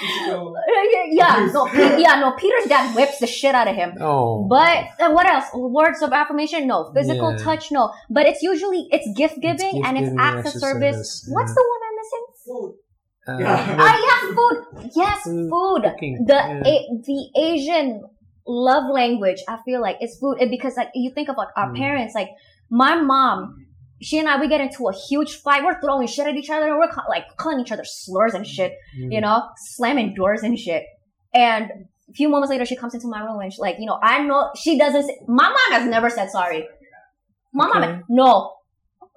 Physical- 0.00 0.54
yeah, 1.10 1.50
no, 1.52 1.66
Pe- 1.66 2.00
yeah, 2.00 2.20
no, 2.20 2.32
Peter's 2.32 2.66
dad 2.68 2.94
whips 2.94 3.18
the 3.18 3.26
shit 3.26 3.54
out 3.54 3.66
of 3.68 3.74
him. 3.74 3.94
Oh. 4.00 4.46
But 4.48 4.86
uh, 5.00 5.10
what 5.10 5.26
else? 5.26 5.46
Words 5.54 6.02
of 6.02 6.12
affirmation? 6.12 6.66
No. 6.66 6.90
Physical 6.94 7.32
Yeah. 7.32 7.44
touch? 7.44 7.70
No. 7.72 7.92
But 8.10 8.26
it's 8.26 8.42
usually 8.42 8.86
it's 8.90 9.06
gift 9.16 9.36
giving 9.40 9.56
gift 9.56 9.86
and 9.86 9.98
it's 9.98 10.06
giving, 10.08 10.18
acts 10.20 10.36
acts 10.46 10.48
of 10.50 10.54
of 10.56 10.60
service. 10.60 10.96
service, 10.96 11.28
What's 11.32 11.54
the 11.54 11.64
one 11.72 11.80
I'm 11.88 11.96
missing? 12.02 12.24
Food. 12.46 12.72
Uh, 13.28 13.38
Yeah. 13.40 13.76
Ah, 13.80 13.96
yeah, 14.06 14.34
food. 14.36 14.90
Yes, 14.96 15.22
Food. 15.24 15.50
food. 15.50 15.82
Cooking, 15.84 16.24
The 16.26 16.34
yeah. 16.34 16.62
a, 16.72 16.74
the 17.04 17.20
Asian 17.48 18.02
love 18.46 18.90
language, 18.90 19.42
I 19.48 19.58
feel 19.64 19.80
like, 19.82 19.96
it's 20.00 20.18
food. 20.18 20.38
And 20.40 20.50
because 20.50 20.76
like 20.76 20.90
you 20.94 21.10
think 21.14 21.28
of 21.28 21.36
like 21.36 21.48
our 21.56 21.70
Mm. 21.72 21.76
parents, 21.76 22.14
like 22.14 22.30
my 22.70 22.94
mom, 23.00 23.56
she 24.00 24.18
and 24.18 24.28
I, 24.28 24.40
we 24.40 24.48
get 24.48 24.60
into 24.60 24.88
a 24.88 24.92
huge 24.94 25.36
fight. 25.36 25.64
We're 25.64 25.80
throwing 25.80 26.06
shit 26.06 26.26
at 26.26 26.36
each 26.36 26.50
other. 26.50 26.76
We're 26.78 26.88
like 27.08 27.36
calling 27.36 27.60
each 27.60 27.72
other 27.72 27.84
slurs 27.84 28.34
and 28.34 28.46
shit. 28.46 28.74
Mm. 28.98 29.12
You 29.12 29.20
know, 29.20 29.42
slamming 29.56 30.14
doors 30.14 30.42
and 30.42 30.58
shit. 30.58 30.84
And 31.34 31.70
a 32.08 32.12
few 32.12 32.28
moments 32.28 32.50
later, 32.50 32.64
she 32.64 32.76
comes 32.76 32.94
into 32.94 33.06
my 33.08 33.20
room 33.20 33.40
and 33.40 33.52
she 33.52 33.60
like, 33.60 33.76
you 33.78 33.86
know, 33.86 33.98
I 34.02 34.22
know 34.22 34.50
she 34.56 34.78
doesn't. 34.78 35.02
Say, 35.04 35.18
my 35.26 35.48
mom 35.48 35.80
has 35.80 35.88
never 35.88 36.10
said 36.10 36.30
sorry. 36.30 36.66
My 37.52 37.68
Okay. 37.68 37.80
mom, 37.80 38.04
no. 38.08 38.52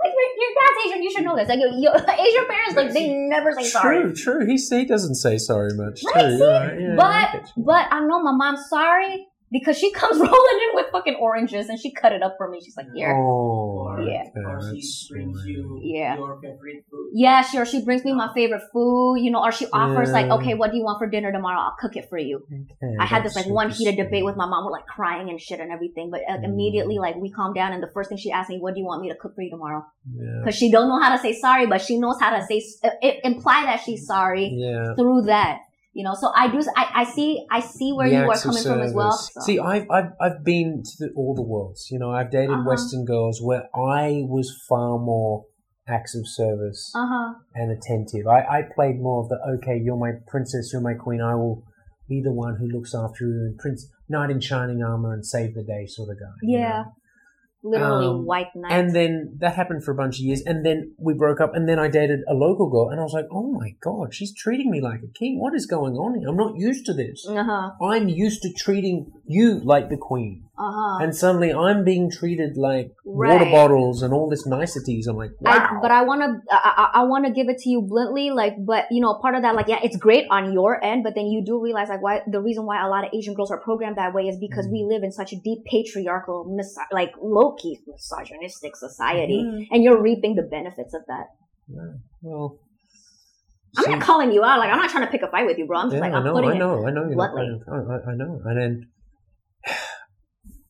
Like 0.04 0.14
your, 0.14 0.30
your 0.36 0.50
dad's 0.60 0.88
Asian, 0.88 1.04
you 1.04 1.12
should 1.12 1.24
know 1.24 1.36
this. 1.36 1.48
Like 1.48 1.60
your, 1.60 1.70
your 1.70 1.94
Asian 1.96 2.46
parents, 2.48 2.76
like 2.76 2.92
they 2.92 3.10
never 3.14 3.54
say 3.54 3.66
sorry. 3.66 4.02
True, 4.02 4.14
true. 4.16 4.46
He, 4.48 4.56
he 4.58 4.86
doesn't 4.86 5.14
say 5.16 5.38
sorry 5.38 5.74
much. 5.76 6.02
Right, 6.16 6.22
too. 6.38 6.44
Right, 6.44 6.82
yeah, 6.82 6.96
but 6.98 7.52
but 7.56 7.88
I 7.92 8.00
know 8.00 8.22
my 8.24 8.32
mom's 8.32 8.68
sorry 8.68 9.28
because 9.52 9.78
she 9.78 9.92
comes 10.02 10.18
rolling 10.18 10.60
in 10.70 10.76
with 10.76 10.86
fucking 10.92 11.16
oranges 11.16 11.70
and 11.70 11.80
she 11.80 11.92
cut 11.92 12.12
it 12.14 12.24
up 12.24 12.36
for 12.38 12.50
me. 12.50 12.60
She's 12.64 12.76
like, 12.78 12.88
here. 12.94 13.14
Oh, 13.16 13.88
Or, 13.88 14.02
Yeah. 14.02 14.22
okay, 14.22 14.32
or 14.46 14.62
she 14.76 14.82
brings 15.12 15.46
you 15.46 15.80
Yeah. 15.84 16.16
your 16.16 16.40
favorite 16.42 16.86
food. 16.90 17.10
Yeah, 17.14 17.42
sure. 17.42 17.66
She 17.66 17.84
brings 17.84 18.06
me 18.06 18.14
my 18.14 18.30
favorite 18.34 18.62
food, 18.72 19.18
you 19.18 19.32
know, 19.32 19.44
or 19.44 19.52
she 19.52 19.66
offers 19.74 20.12
like, 20.12 20.30
okay, 20.30 20.54
what 20.54 20.72
do 20.72 20.78
you 20.78 20.84
want 20.84 21.00
for 21.00 21.08
dinner 21.10 21.32
tomorrow? 21.32 21.60
I'll 21.60 21.76
cook 21.80 21.96
it 21.98 22.08
for 22.10 22.18
you. 22.18 22.38
Okay, 22.52 22.96
I 23.00 23.06
had 23.06 23.24
this 23.26 23.36
like 23.36 23.48
one 23.48 23.70
heated 23.70 23.98
debate 23.98 24.24
with 24.24 24.38
my 24.38 24.46
mom. 24.46 24.64
We're 24.66 24.72
like 24.72 24.86
crying 24.88 25.30
and 25.30 25.40
shit 25.40 25.60
and 25.60 25.72
everything, 25.72 26.10
but 26.10 26.22
uh, 26.30 26.38
Mm. 26.38 26.46
immediately 26.46 26.98
like 27.00 27.16
we 27.18 27.30
calmed 27.30 27.56
down 27.56 27.74
and 27.74 27.84
the 27.84 27.92
first 27.94 28.10
thing 28.10 28.18
she 28.18 28.32
asked 28.32 28.50
me, 28.50 28.60
what 28.60 28.74
do 28.74 28.80
you 28.80 28.86
want 28.86 29.02
me 29.02 29.10
to 29.10 29.16
cook 29.16 29.36
for 29.36 29.42
you 29.42 29.50
tomorrow? 29.50 29.86
Yeah. 30.16 30.40
Because 30.40 30.56
she 30.56 30.72
don't 30.72 30.88
know 30.88 31.00
how 31.02 31.14
to 31.16 31.22
say 31.22 31.34
sorry, 31.34 31.66
but 31.68 31.82
she 31.82 31.98
knows 32.00 32.18
how 32.20 32.30
to 32.38 32.46
say 32.46 32.64
uh, 32.84 32.90
it, 33.02 33.20
imply 33.26 33.64
that 33.66 33.82
she's 33.86 34.06
sorry 34.06 34.48
Yeah. 34.54 34.96
through 34.96 35.24
that. 35.24 35.60
You 35.94 36.04
know, 36.06 36.14
so 36.14 36.32
I 36.36 36.48
do. 36.48 36.62
I, 36.78 37.02
I 37.02 37.04
see. 37.04 37.46
I 37.52 37.60
see 37.60 37.92
where 37.92 38.08
The 38.10 38.16
you 38.16 38.30
are 38.30 38.38
coming 38.40 38.64
from 38.64 38.82
as 38.82 38.94
well. 38.94 39.12
so. 39.12 39.42
See, 39.42 39.60
I've, 39.60 39.90
I've, 39.92 40.12
I've 40.22 40.44
been 40.44 40.84
to 40.84 40.92
the, 41.06 41.14
all 41.18 41.36
the 41.36 41.42
worlds. 41.42 41.90
You 41.92 42.00
know, 42.00 42.12
I've 42.12 42.32
dated 42.32 42.52
Uh-huh. 42.52 42.64
Western 42.70 43.04
girls 43.06 43.42
where 43.42 43.64
I 43.76 44.24
was 44.26 44.50
far 44.70 44.98
more 45.00 45.46
acts 45.90 46.16
of 46.16 46.24
service 46.28 46.94
Uh 46.96 47.08
huh. 47.08 47.34
and 47.56 47.72
attentive. 47.72 48.26
I, 48.28 48.40
I 48.40 48.62
played 48.74 49.02
more 49.02 49.24
of 49.24 49.30
the, 49.30 49.38
okay, 49.58 49.78
you're 49.84 49.98
my 49.98 50.12
princess, 50.28 50.70
you're 50.72 50.82
my 50.82 50.94
queen, 50.94 51.20
I 51.20 51.36
will 51.36 51.64
be 52.08 52.22
the 52.22 52.32
one 52.32 52.56
who 52.56 52.68
looks 52.68 52.94
after 52.96 53.26
you 53.26 53.32
and 53.50 53.58
prince, 53.58 53.88
knight 54.08 54.30
in 54.30 54.40
shining 54.40 54.82
armor 54.82 55.14
and 55.14 55.26
save 55.26 55.56
the 55.56 55.64
day 55.64 55.86
sort 55.88 56.10
of 56.10 56.20
guy. 56.20 56.32
you 56.42 56.58
Yeah. 56.60 56.84
know? 56.84 56.94
Literally 57.64 58.08
Um, 58.08 58.26
white 58.26 58.56
knight. 58.56 58.72
And 58.72 58.96
then 58.96 59.36
that 59.40 59.56
happened 59.56 59.84
for 59.84 59.92
a 59.92 59.96
bunch 59.96 60.16
of 60.20 60.26
years, 60.26 60.42
and 60.46 60.66
then 60.66 60.94
we 60.98 61.14
broke 61.14 61.40
up, 61.40 61.54
and 61.56 61.70
then 61.70 61.78
I 61.78 61.88
dated 61.90 62.22
a 62.28 62.34
local 62.34 62.70
girl, 62.70 62.90
and 62.90 63.00
I 63.00 63.04
was 63.04 63.14
like, 63.14 63.28
oh 63.32 63.52
my 63.52 63.76
god, 63.82 64.14
she's 64.14 64.34
treating 64.34 64.72
me 64.72 64.82
like 64.82 65.02
a 65.04 65.08
king. 65.08 65.40
What 65.40 65.54
is 65.54 65.66
going 65.68 65.94
on 65.96 66.20
here? 66.20 66.30
I'm 66.30 66.38
not 66.38 66.56
used 66.58 66.86
to 66.88 66.94
this. 66.94 67.28
uh 67.28 67.44
huh. 67.44 67.72
I'm 67.84 68.08
used 68.10 68.42
to 68.44 68.52
treating 68.54 69.12
you 69.26 69.60
like 69.64 69.90
the 69.90 69.98
queen. 69.98 70.44
Uh 70.64 70.72
huh. 70.78 71.04
And 71.04 71.16
suddenly 71.16 71.52
I'm 71.52 71.84
being 71.84 72.12
treated 72.12 72.52
like 72.56 72.92
water 73.04 73.46
bottles 73.46 74.04
and 74.04 74.14
all 74.14 74.30
this 74.30 74.46
niceties. 74.46 75.08
I'm 75.08 75.16
like, 75.24 75.32
wow. 75.40 75.52
I, 75.52 75.80
but 75.82 75.90
I 75.90 76.02
want 76.04 76.22
to, 76.22 76.30
I, 76.56 76.60
I, 76.84 77.00
I 77.00 77.04
want 77.12 77.26
to 77.26 77.32
give 77.32 77.48
it 77.50 77.58
to 77.64 77.70
you 77.74 77.82
bluntly, 77.82 78.30
like, 78.30 78.54
but 78.72 78.86
you 78.92 79.02
know, 79.02 79.18
part 79.24 79.34
of 79.34 79.42
that, 79.42 79.56
like, 79.56 79.68
yeah, 79.68 79.80
it's 79.88 79.98
great 79.98 80.26
on 80.30 80.54
your 80.54 80.72
end, 80.84 81.04
but 81.04 81.16
then 81.16 81.26
you 81.34 81.44
do 81.44 81.60
realize, 81.60 81.90
like, 81.90 82.04
why 82.04 82.22
the 82.36 82.42
reason 82.48 82.66
why 82.68 82.78
a 82.86 82.90
lot 82.90 83.04
of 83.06 83.10
Asian 83.12 83.34
girls 83.34 83.50
are 83.50 83.60
programmed 83.60 83.98
that 83.98 84.14
way 84.14 84.24
is 84.28 84.38
because 84.38 84.68
Mm. 84.68 84.72
we 84.74 84.86
live 84.88 85.02
in 85.02 85.12
such 85.12 85.34
a 85.34 85.38
deep 85.48 85.66
patriarchal, 85.66 86.46
mis- 86.56 86.78
like, 86.92 87.12
low 87.22 87.56
key 87.62 87.80
misogynistic 87.88 88.76
society, 88.76 89.40
Mhm. 89.44 89.68
and 89.72 89.84
you're 89.84 90.00
reaping 90.00 90.36
the 90.36 90.44
benefits 90.58 90.94
of 90.94 91.02
that. 91.08 91.26
Yeah, 91.70 91.94
well, 92.22 92.60
I'm 93.78 93.86
see- 93.86 93.92
not 93.92 94.02
calling 94.02 94.32
you 94.32 94.44
out, 94.44 94.60
like, 94.60 94.70
I'm 94.72 94.78
not 94.78 94.92
trying 94.92 95.06
to 95.06 95.12
pick 95.12 95.24
a 95.24 95.28
fight 95.28 95.48
with 95.48 95.58
you, 95.58 95.66
bro. 95.66 95.80
I'm 95.80 95.86
just 95.90 95.96
yeah, 95.96 96.02
like, 96.02 96.14
I 96.14 96.18
I'm 96.18 96.24
know, 96.26 96.34
putting 96.34 96.52
I 96.52 96.56
it. 96.56 96.60
know, 96.60 96.86
I 96.86 96.92
know, 96.92 97.04
you're 97.08 97.16
not. 97.16 97.32
I, 97.36 97.96
I- 97.98 98.12
I 98.12 98.16
know, 98.16 98.42
and 98.46 98.58
then 98.62 98.74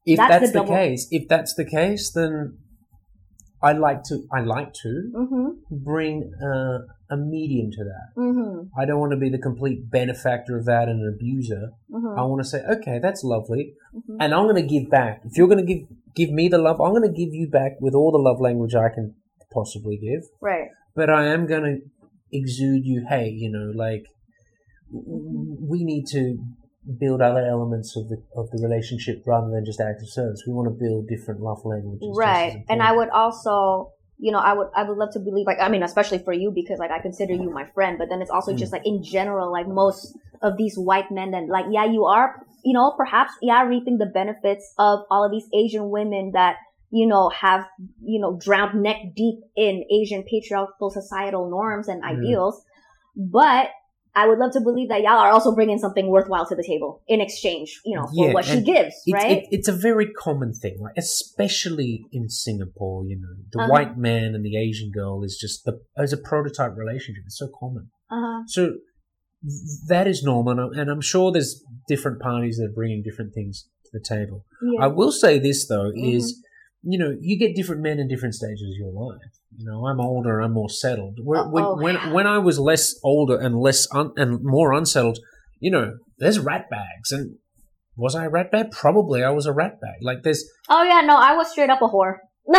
if 0.05 0.17
That's 0.17 0.29
that's, 0.31 0.45
the 0.47 0.59
the, 0.59 0.65
double- 0.65 0.73
case, 0.75 1.07
if 1.11 1.27
that's 1.27 1.53
the 1.55 1.65
case, 1.65 2.11
then 2.13 2.57
I 3.63 3.73
like 3.73 4.03
to, 4.05 4.23
I 4.33 4.41
like 4.41 4.73
to 4.81 5.11
Mm-hmm. 5.15 5.47
bring 5.83 6.31
uh, 6.41 6.79
a 7.13 7.17
medium 7.17 7.69
to 7.71 7.83
that. 7.83 8.07
Mm-hmm. 8.19 8.79
I 8.79 8.85
don't 8.85 8.99
want 8.99 9.11
to 9.11 9.17
be 9.17 9.29
the 9.29 9.37
complete 9.37 9.91
benefactor 9.91 10.57
of 10.57 10.65
that 10.65 10.87
and 10.89 11.01
an 11.01 11.13
abuser. 11.15 11.71
Mm-hmm. 11.91 12.17
I 12.19 12.23
want 12.23 12.41
to 12.41 12.47
say, 12.47 12.61
okay, 12.77 12.97
that's 12.99 13.23
lovely, 13.23 13.73
mm-hmm. 13.95 14.17
and 14.19 14.33
I'm 14.33 14.43
going 14.45 14.55
to 14.55 14.63
give 14.63 14.89
back. 14.89 15.21
If 15.25 15.37
you're 15.37 15.47
going 15.47 15.65
to 15.65 15.73
give 15.73 15.87
give 16.15 16.29
me 16.31 16.47
the 16.49 16.57
love, 16.57 16.81
I'm 16.81 16.91
going 16.91 17.03
to 17.03 17.09
give 17.15 17.33
you 17.33 17.47
back 17.49 17.73
with 17.79 17.93
all 17.93 18.11
the 18.11 18.17
love 18.17 18.41
language 18.41 18.73
I 18.73 18.89
can 18.89 19.13
possibly 19.53 19.97
give. 19.97 20.23
Right. 20.41 20.69
But 20.95 21.09
I 21.09 21.27
am 21.27 21.45
going 21.45 21.63
to 21.63 21.77
exude 22.31 22.85
you, 22.85 23.05
hey, 23.07 23.29
you 23.29 23.51
know, 23.51 23.71
like 23.75 24.05
we 24.91 25.83
need 25.83 26.05
to 26.07 26.37
build 26.97 27.21
other 27.21 27.45
elements 27.45 27.95
of 27.95 28.09
the 28.09 28.17
of 28.35 28.49
the 28.51 28.59
relationship 28.61 29.23
rather 29.27 29.49
than 29.51 29.63
just 29.65 29.79
acts 29.79 30.01
of 30.03 30.09
service. 30.09 30.43
We 30.47 30.53
want 30.53 30.67
to 30.67 30.71
build 30.83 31.07
different 31.07 31.39
love 31.41 31.61
languages. 31.63 32.07
right 32.17 32.63
and 32.69 32.81
i 32.81 32.91
would 32.91 33.09
also 33.09 33.91
you 34.17 34.31
know 34.31 34.39
i 34.39 34.53
would 34.53 34.67
i 34.75 34.83
would 34.83 34.97
love 34.97 35.11
to 35.13 35.19
believe 35.19 35.45
like 35.45 35.59
i 35.61 35.69
mean 35.69 35.83
especially 35.83 36.17
for 36.19 36.33
you 36.33 36.51
because 36.53 36.79
like 36.79 36.91
i 36.91 36.99
consider 36.99 37.33
you 37.33 37.49
my 37.51 37.65
friend 37.75 37.97
but 37.99 38.09
then 38.09 38.21
it's 38.21 38.31
also 38.31 38.51
Mm. 38.53 38.57
just 38.57 38.71
like 38.71 38.85
in 38.85 39.03
general 39.03 39.51
like 39.51 39.67
most 39.67 40.15
of 40.41 40.57
these 40.57 40.75
white 40.77 41.11
men 41.11 41.31
that 41.31 41.43
like 41.49 41.65
yeah 41.71 41.85
you 41.85 42.05
are 42.05 42.43
you 42.63 42.73
know 42.73 42.93
perhaps 42.97 43.31
yeah 43.41 43.63
reaping 43.63 43.97
the 43.99 44.05
benefits 44.07 44.73
of 44.77 44.99
all 45.11 45.23
of 45.25 45.31
these 45.31 45.47
asian 45.53 45.89
women 45.89 46.31
that 46.33 46.55
you 46.91 47.05
know 47.07 47.29
have 47.29 47.65
you 48.03 48.19
know 48.19 48.37
drowned 48.45 48.81
neck 48.81 48.97
deep 49.15 49.39
in 49.55 49.83
asian 49.91 50.23
patriarchal 50.23 50.89
societal 50.89 51.49
norms 51.49 51.87
and 51.87 52.01
Mm. 52.03 52.17
ideals 52.17 52.63
but 53.15 53.67
I 54.13 54.27
would 54.27 54.39
love 54.39 54.51
to 54.53 54.61
believe 54.61 54.89
that 54.89 55.01
y'all 55.01 55.17
are 55.19 55.31
also 55.31 55.55
bringing 55.55 55.77
something 55.79 56.07
worthwhile 56.07 56.45
to 56.47 56.55
the 56.55 56.63
table 56.63 57.01
in 57.07 57.21
exchange, 57.21 57.79
you 57.85 57.95
know, 57.97 58.05
for 58.07 58.27
Yeah, 58.27 58.33
what 58.33 58.43
she 58.45 58.61
gives, 58.61 58.95
It's, 59.05 59.13
right? 59.13 59.37
it, 59.43 59.47
it's 59.51 59.67
a 59.69 59.73
very 59.73 60.11
common 60.11 60.53
thing, 60.53 60.77
like 60.81 60.95
especially 60.97 62.05
in 62.11 62.27
Singapore. 62.29 63.05
You 63.05 63.17
know, 63.21 63.33
the 63.51 63.59
Uh-huh. 63.59 63.71
white 63.71 63.97
man 63.97 64.35
and 64.35 64.43
the 64.45 64.57
Asian 64.57 64.91
girl 64.91 65.23
is 65.23 65.37
just 65.39 65.63
the 65.65 65.81
as 65.97 66.11
a 66.13 66.17
prototype 66.17 66.75
relationship. 66.75 67.23
It's 67.25 67.37
so 67.37 67.47
common. 67.59 67.89
uh-huh. 68.09 68.43
So 68.47 68.73
that 69.87 70.07
is 70.07 70.23
normal, 70.23 70.51
and 70.51 70.61
I'm- 70.61 70.73
and 70.79 70.89
I'm 70.91 71.01
sure 71.01 71.31
there's 71.31 71.63
different 71.87 72.19
parties 72.21 72.57
that 72.57 72.65
are 72.65 72.73
bringing 72.73 73.01
different 73.01 73.33
things 73.33 73.67
to 73.85 73.89
the 73.93 74.03
table. 74.15 74.45
Yeah. 74.61 74.83
I 74.85 74.87
will 74.87 75.11
say 75.11 75.39
this 75.39 75.65
though 75.67 75.91
Mm-hmm. 75.91 76.15
is, 76.17 76.43
you 76.83 76.97
know, 76.99 77.15
you 77.19 77.37
get 77.39 77.55
different 77.55 77.81
men 77.81 77.97
in 77.99 78.07
different 78.07 78.35
stages 78.35 78.61
of 78.73 78.77
your 78.77 78.91
life. 78.91 79.33
You 79.57 79.65
know, 79.65 79.85
I'm 79.85 79.99
older, 79.99 80.39
I'm 80.39 80.53
more 80.53 80.69
settled. 80.69 81.19
When 81.21 81.39
Oh, 81.39 81.49
when 81.49 81.63
oh. 81.63 81.75
when, 81.75 82.13
when 82.13 82.27
I 82.27 82.37
was 82.39 82.57
less 82.59 82.95
older 83.03 83.37
and 83.37 83.59
less 83.59 83.87
un, 83.93 84.11
and 84.15 84.39
more 84.41 84.73
unsettled, 84.73 85.19
you 85.59 85.71
know, 85.71 85.97
there's 86.17 86.39
rat 86.39 86.69
bags, 86.69 87.11
and 87.11 87.35
was 87.97 88.15
I 88.15 88.25
a 88.25 88.29
rat 88.29 88.51
bag? 88.51 88.71
Probably, 88.71 89.23
I 89.23 89.31
was 89.31 89.45
a 89.45 89.53
rat 89.53 89.79
bag. 89.81 89.97
Like 90.01 90.23
there's 90.23 90.43
Oh 90.69 90.83
yeah, 90.83 91.01
no, 91.01 91.17
I 91.17 91.35
was 91.35 91.51
straight 91.51 91.69
up 91.69 91.81
a 91.81 91.87
whore. 91.87 92.17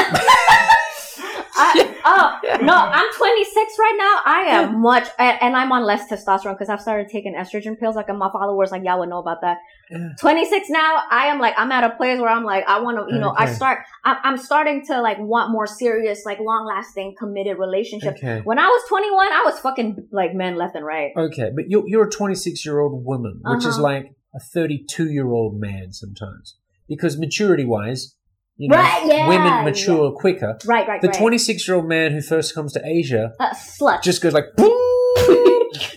I, 1.54 1.91
oh 2.04 2.38
no, 2.62 2.74
I'm 2.74 3.12
26 3.14 3.72
right 3.78 3.94
now. 3.98 4.20
I 4.24 4.40
am 4.48 4.80
much, 4.80 5.08
and, 5.18 5.56
I'm 5.56 5.70
on 5.72 5.84
less 5.84 6.08
testosterone 6.10 6.54
because 6.54 6.68
I've 6.68 6.80
started 6.80 7.08
taking 7.08 7.34
estrogen 7.34 7.78
pills. 7.78 7.96
Like 7.96 8.08
my 8.08 8.30
followers, 8.30 8.70
like 8.70 8.82
y'all 8.84 8.98
would 9.00 9.08
know 9.08 9.18
about 9.18 9.40
that. 9.42 9.58
Yeah. 9.90 10.08
26 10.18 10.70
now. 10.70 11.02
I 11.10 11.26
am 11.26 11.38
like, 11.40 11.54
I'm 11.56 11.70
at 11.72 11.84
a 11.84 11.90
place 11.96 12.18
where 12.20 12.30
I'm 12.30 12.44
like, 12.44 12.64
I 12.66 12.80
want 12.80 12.96
to, 13.08 13.14
you 13.14 13.20
know, 13.20 13.30
I 13.30 13.44
Okay. 13.44 13.52
start, 13.54 13.78
I'm, 14.04 14.36
starting 14.38 14.84
to 14.86 15.00
like 15.02 15.18
want 15.18 15.50
more 15.52 15.66
serious, 15.66 16.24
like 16.24 16.38
long 16.40 16.66
lasting, 16.66 17.14
committed 17.18 17.58
relationships. 17.58 18.18
okay. 18.22 18.40
When 18.44 18.58
I 18.58 18.66
was 18.66 18.82
21, 18.88 19.32
I 19.32 19.42
was 19.44 19.58
fucking 19.60 20.08
like 20.10 20.34
men 20.34 20.56
left 20.56 20.74
and 20.74 20.84
right. 20.86 21.12
Okay, 21.16 21.50
but 21.54 21.68
you're 21.68 21.84
you're 21.86 22.06
a 22.06 22.10
26 22.10 22.64
year 22.64 22.80
old 22.80 23.04
woman, 23.04 23.40
which 23.44 23.64
is 23.66 23.74
Uh-huh. 23.74 23.82
like 23.82 24.12
a 24.34 24.40
32 24.40 25.10
year 25.10 25.30
old 25.30 25.60
man 25.60 25.92
sometimes, 25.92 26.56
because 26.88 27.18
maturity 27.18 27.64
wise, 27.64 28.14
you 28.56 28.68
know, 28.68 28.76
Right, 28.76 29.02
yeah, 29.06 29.28
women 29.28 29.64
mature 29.64 30.12
quicker. 30.12 30.58
Right, 30.66 30.86
right, 30.86 31.00
The 31.00 31.08
right. 31.08 31.16
26 31.18 31.66
year 31.68 31.76
old 31.76 31.86
man 31.88 32.12
who 32.12 32.20
first 32.20 32.54
comes 32.54 32.72
to 32.74 32.82
Asia 32.86 33.32
uh, 33.40 33.50
slut. 33.54 34.02
just 34.02 34.22
goes 34.22 34.32
like, 34.32 34.46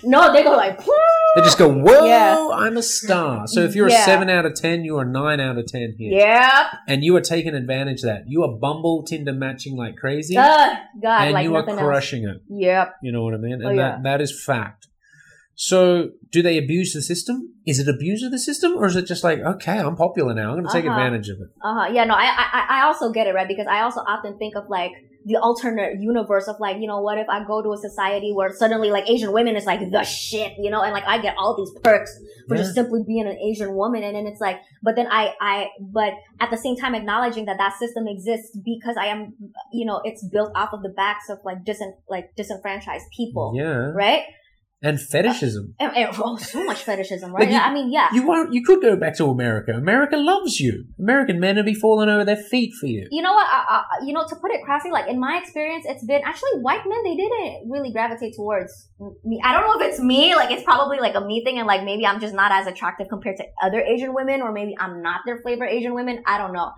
no, 0.04 0.32
they 0.34 0.44
go 0.44 0.52
like, 0.52 0.78
they 0.80 1.42
just 1.42 1.58
go, 1.58 1.70
whoa, 1.70 2.06
Yeah. 2.06 2.50
I'm 2.54 2.78
a 2.78 2.82
star. 2.84 3.48
So 3.48 3.62
if 3.62 3.76
you're 3.76 3.90
Yeah. 3.90 4.02
a 4.02 4.06
7 4.06 4.30
out 4.30 4.46
of 4.46 4.54
10, 4.56 4.84
you 4.86 4.98
are 4.98 5.04
a 5.04 5.06
9 5.10 5.40
out 5.40 5.58
of 5.58 5.66
10 5.68 5.96
here. 5.98 6.12
yep. 6.20 6.66
And 6.88 7.04
you 7.04 7.16
are 7.18 7.22
taking 7.22 7.54
advantage 7.54 8.00
of 8.04 8.06
that. 8.06 8.24
You 8.28 8.44
are 8.44 8.58
Bumble 8.58 9.04
Tinder 9.04 9.34
matching 9.34 9.76
like 9.76 9.98
crazy, 9.98 10.38
Uh, 10.38 10.76
God, 11.02 11.22
and 11.26 11.34
like 11.34 11.44
you 11.44 11.54
are 11.56 11.60
nothing 11.62 11.76
else. 11.76 11.82
crushing 11.84 12.24
it. 12.28 12.38
Yep. 12.50 12.96
You 13.04 13.12
know 13.12 13.24
what 13.24 13.34
I 13.34 13.38
mean? 13.38 13.54
And 13.54 13.66
Oh, 13.66 13.70
yeah. 13.72 13.90
that, 13.92 14.04
that 14.04 14.22
is 14.22 14.44
fact. 14.46 14.88
So, 15.56 16.10
do 16.32 16.42
they 16.42 16.58
abuse 16.58 16.94
the 16.94 17.02
system? 17.02 17.54
Is 17.66 17.80
it 17.80 17.88
abuse 17.88 18.24
of 18.24 18.32
the 18.32 18.40
system, 18.40 18.74
or 18.76 18.86
is 18.88 18.96
it 18.96 19.06
just 19.08 19.24
like, 19.24 19.40
okay, 19.40 19.80
I'm 19.80 19.96
popular 19.96 20.34
now, 20.34 20.50
I'm 20.52 20.56
going 20.58 20.68
to 20.68 20.72
take 20.74 20.86
Uh-huh. 20.86 21.00
advantage 21.00 21.30
of 21.30 21.40
it? 21.40 21.48
Uh 21.64 21.74
huh. 21.80 21.88
Yeah. 21.94 22.04
No, 22.04 22.14
I, 22.14 22.26
I 22.28 22.66
I 22.78 22.82
also 22.84 23.12
get 23.12 23.26
it 23.28 23.34
right 23.34 23.48
because 23.48 23.68
I 23.68 23.82
also 23.82 24.02
often 24.02 24.38
think 24.38 24.56
of 24.56 24.66
like 24.70 24.92
the 25.26 25.38
alternate 25.38 26.00
universe 26.00 26.48
of 26.48 26.58
like 26.60 26.78
you 26.82 26.88
know 26.88 27.02
what 27.02 27.18
if 27.18 27.28
I 27.30 27.44
go 27.46 27.64
to 27.64 27.72
a 27.74 27.78
society 27.78 28.32
where 28.34 28.52
suddenly 28.54 28.92
like 28.92 29.10
Asian 29.10 29.32
women 29.32 29.56
is 29.56 29.66
like 29.66 29.80
the 29.92 30.04
shit 30.04 30.52
you 30.60 30.70
know 30.70 30.82
and 30.84 30.94
like 30.94 31.08
I 31.08 31.18
get 31.20 31.36
all 31.36 31.56
these 31.58 31.72
perks 31.84 32.12
for 32.48 32.54
Yeah. 32.56 32.62
just 32.62 32.76
simply 32.76 33.02
being 33.08 33.26
an 33.26 33.38
Asian 33.50 33.74
woman 33.74 34.04
and 34.04 34.16
then 34.16 34.28
it's 34.28 34.40
like 34.40 34.60
but 34.84 34.96
then 34.96 35.08
I 35.10 35.34
I 35.42 35.70
but 35.80 36.14
at 36.40 36.52
the 36.52 36.58
same 36.58 36.76
time 36.76 36.94
acknowledging 36.94 37.46
that 37.46 37.58
that 37.58 37.74
system 37.80 38.08
exists 38.08 38.56
because 38.64 38.98
I 38.98 39.08
am 39.08 39.34
you 39.74 39.86
know 39.88 40.00
it's 40.04 40.24
built 40.28 40.52
off 40.54 40.74
of 40.74 40.84
the 40.84 40.90
backs 40.90 41.28
of 41.30 41.40
like 41.44 41.64
disin 41.66 41.94
like 42.08 42.36
disenfranchised 42.36 43.06
people 43.18 43.54
Yeah, 43.58 43.94
right 44.06 44.26
and 44.88 45.00
fetishism. 45.02 45.74
and, 45.80 45.92
and 45.98 46.08
oh 46.28 46.38
so 46.38 46.64
much 46.64 46.84
fetishism 46.84 47.32
right 47.34 47.42
Like, 47.42 47.50
you- 47.50 47.56
yeah, 47.56 47.66
I 47.70 47.74
mean 47.74 47.92
yeah 47.92 48.10
You 48.14 48.32
are, 48.32 48.46
you 48.56 48.62
could 48.64 48.82
go 48.82 48.96
back 49.04 49.16
to 49.18 49.26
America. 49.26 49.72
America 49.74 50.16
loves 50.18 50.60
you. 50.60 50.74
American 51.00 51.40
men 51.40 51.56
would 51.58 51.66
be 51.66 51.74
falling 51.86 52.10
over 52.10 52.24
their 52.24 52.42
feet 52.52 52.72
for 52.80 52.88
you. 52.96 53.04
you 53.12 53.22
know 53.26 53.34
what? 53.34 53.48
I, 53.58 53.60
I, 53.76 54.06
you 54.06 54.14
know, 54.14 54.26
to 54.32 54.36
put 54.44 54.52
it 54.56 54.62
crassly, 54.64 54.92
like 54.92 55.08
in 55.14 55.20
my 55.20 55.34
experience, 55.42 55.86
it's 55.88 56.06
been 56.06 56.22
actually 56.24 56.56
white 56.68 56.84
men. 56.92 57.02
They 57.04 57.16
didn't 57.24 57.70
really 57.74 57.92
gravitate 57.92 58.34
towards 58.36 58.72
me. 59.24 59.42
I 59.44 59.54
don't 59.54 59.64
know 59.68 59.76
if 59.80 59.90
it's 59.90 60.00
me. 60.00 60.36
Like 60.36 60.52
it's 60.52 60.64
probably 60.64 61.00
like 61.00 61.16
a 61.16 61.22
me 61.32 61.44
thing, 61.46 61.58
and 61.60 61.68
like 61.68 61.84
maybe 61.84 62.06
I'm 62.06 62.20
just 62.20 62.34
not 62.42 62.52
as 62.52 62.68
attractive 62.68 63.08
compared 63.10 63.38
to 63.38 63.46
other 63.62 63.82
Asian 63.82 64.14
women, 64.14 64.42
or 64.42 64.52
maybe 64.52 64.74
I'm 64.80 65.02
not 65.02 65.22
their 65.26 65.40
flavor 65.42 65.66
Asian 65.66 65.94
women. 65.94 66.24
I 66.26 66.38
don't 66.38 66.54
know. 66.54 66.72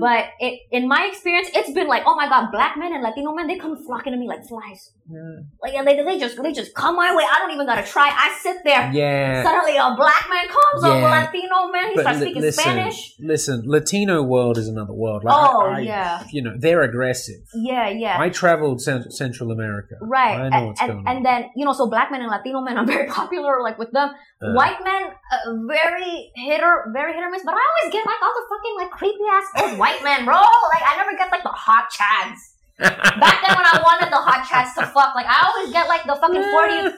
But 0.00 0.26
it, 0.40 0.60
in 0.70 0.88
my 0.88 1.06
experience, 1.10 1.48
it's 1.54 1.72
been 1.72 1.86
like, 1.88 2.02
oh 2.06 2.14
my 2.16 2.28
god, 2.28 2.50
black 2.52 2.76
men 2.76 2.92
and 2.92 3.02
Latino 3.02 3.32
men, 3.32 3.46
they 3.46 3.56
come 3.56 3.76
flocking 3.84 4.12
to 4.12 4.18
me 4.18 4.28
like 4.28 4.46
flies. 4.46 4.92
Yeah. 5.10 5.40
Like 5.62 5.72
yeah, 5.72 5.82
they, 5.82 6.02
they 6.04 6.18
just 6.18 6.40
they 6.42 6.52
just 6.52 6.74
come 6.74 6.96
my 6.96 7.14
way. 7.14 7.24
I 7.28 7.38
don't 7.40 7.50
even 7.52 7.66
gotta 7.66 7.82
try. 7.82 8.08
I 8.10 8.36
sit 8.40 8.58
there. 8.64 8.90
Yeah. 8.92 9.42
Suddenly, 9.42 9.76
a 9.76 9.94
black 9.96 10.26
man 10.30 10.46
comes, 10.48 10.84
a 10.84 10.88
Latino 10.88 11.72
man, 11.72 11.88
he 11.90 11.94
But 11.96 12.02
starts 12.02 12.18
li- 12.20 12.24
speaking 12.26 12.42
listen, 12.42 12.62
Spanish. 12.62 13.14
listen, 13.18 13.62
Latino 13.66 14.22
world 14.22 14.58
is 14.58 14.68
another 14.68 14.92
world. 14.92 15.24
Like, 15.24 15.34
Oh 15.36 15.62
I- 15.62 15.76
I- 15.76 15.80
yeah, 15.80 16.22
You 16.30 16.42
know, 16.42 16.54
they're 16.56 16.82
aggressive. 16.82 17.40
yeah, 17.54 17.88
yeah. 17.88 18.20
I 18.20 18.28
traveled 18.28 18.80
cent- 18.82 19.12
Central 19.12 19.50
America. 19.50 19.96
Right. 20.00 20.36
I 20.38 20.48
know 20.48 20.56
and, 20.56 20.66
what's 20.68 20.80
and, 20.80 20.90
going 20.92 21.06
on. 21.08 21.16
and 21.16 21.26
then, 21.26 21.50
you 21.56 21.64
know, 21.64 21.72
so 21.72 21.88
black 21.88 22.10
men 22.12 22.20
and 22.20 22.30
Latino 22.30 22.60
men, 22.60 22.78
I'm 22.78 22.86
very 22.96 23.08
popular, 23.08 23.62
like 23.62 23.78
with 23.78 23.90
them. 23.92 24.10
Uh, 24.42 24.52
White 24.54 24.78
men, 24.84 25.02
uh, 25.32 25.52
very 25.66 26.30
hit 26.36 26.62
or, 26.62 26.90
very 26.94 27.12
hit 27.12 27.22
or 27.22 27.30
miss, 27.30 27.42
but 27.44 27.54
I 27.54 27.60
always 27.70 27.92
get 27.92 28.06
like 28.06 28.16
all 28.22 28.32
the 28.38 28.46
fucking 28.48 28.74
like 28.80 28.90
creepy 28.90 29.26
ass 29.30 29.46
white 29.78 30.02
men, 30.02 30.24
bro. 30.24 30.34
Like 30.34 30.82
I 30.84 30.96
never 30.96 31.16
get 31.16 31.30
like 31.30 31.42
the 31.42 31.50
hot 31.50 31.90
chads. 31.90 32.38
Back 32.80 33.44
then 33.46 33.56
when 33.56 33.66
I 33.66 33.80
wanted 33.84 34.10
the 34.10 34.16
hot 34.16 34.46
chads 34.46 34.74
to 34.74 34.86
fuck, 34.86 35.14
like 35.14 35.26
I 35.26 35.46
always 35.46 35.72
get 35.72 35.86
like 35.86 36.04
the 36.04 36.16
fucking 36.16 36.42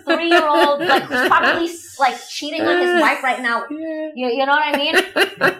43 0.05 0.29
year 0.29 0.47
old, 0.47 0.81
like 0.81 1.03
who's 1.05 1.27
probably 1.29 1.69
like 1.99 2.17
cheating 2.29 2.63
on 2.63 2.79
his 2.81 3.01
wife 3.01 3.23
right 3.23 3.41
now. 3.43 3.65
You, 3.69 4.13
you 4.15 4.47
know 4.47 4.53
what 4.53 4.75
I 4.75 4.77
mean? 4.77 4.95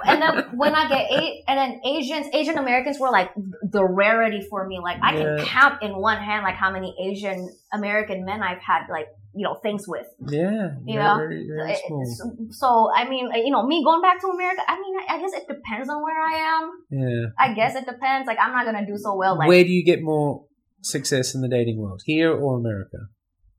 and 0.07 0.23
then 0.23 0.57
when 0.57 0.75
I 0.75 0.89
get 0.89 1.11
eight, 1.11 1.43
and 1.49 1.59
then 1.59 1.81
Asians, 1.85 2.27
Asian 2.33 2.57
Americans 2.57 3.01
were 3.01 3.11
like 3.11 3.31
the 3.63 3.85
rarity 3.85 4.47
for 4.49 4.67
me. 4.67 4.79
Like 4.79 4.99
I 5.03 5.13
can 5.15 5.45
count 5.45 5.83
in 5.83 5.97
one 5.97 6.19
hand 6.19 6.45
like 6.45 6.55
how 6.55 6.71
many 6.71 6.95
Asian 7.03 7.51
American 7.73 8.25
men 8.25 8.43
I've 8.43 8.61
had 8.61 8.87
like 8.89 9.09
you 9.35 9.45
know 9.45 9.55
things 9.63 9.85
with. 9.89 10.07
yeah, 10.29 10.77
You 10.85 10.95
yeah, 10.97 11.07
know, 11.09 11.17
very, 11.17 11.47
very 11.49 11.77
small. 11.87 12.05
So, 12.19 12.25
so, 12.51 12.91
I 12.95 13.09
mean, 13.09 13.31
you 13.45 13.51
know, 13.51 13.67
me 13.67 13.83
going 13.85 14.03
back 14.03 14.21
to 14.21 14.27
America. 14.29 14.63
I 14.69 14.77
mean, 14.81 14.95
I, 15.01 15.15
I 15.17 15.21
guess 15.21 15.33
it 15.33 15.47
depends 15.49 15.89
on 15.89 16.03
where 16.03 16.21
I 16.21 16.35
am. 16.55 16.71
Yeah. 16.91 17.25
I 17.39 17.55
guess 17.55 17.75
it 17.75 17.87
depends. 17.87 18.27
Like 18.27 18.39
I'm 18.41 18.53
not 18.53 18.65
gonna 18.67 18.87
do 18.87 18.97
so 18.97 19.15
well. 19.17 19.39
Like 19.39 19.49
Where 19.49 19.65
do 19.65 19.71
you 19.71 19.85
get 19.85 20.03
more 20.03 20.45
success 20.83 21.35
in 21.35 21.41
the 21.41 21.49
dating 21.49 21.79
world, 21.79 22.03
here 22.05 22.33
or 22.33 22.59
America? 22.59 22.99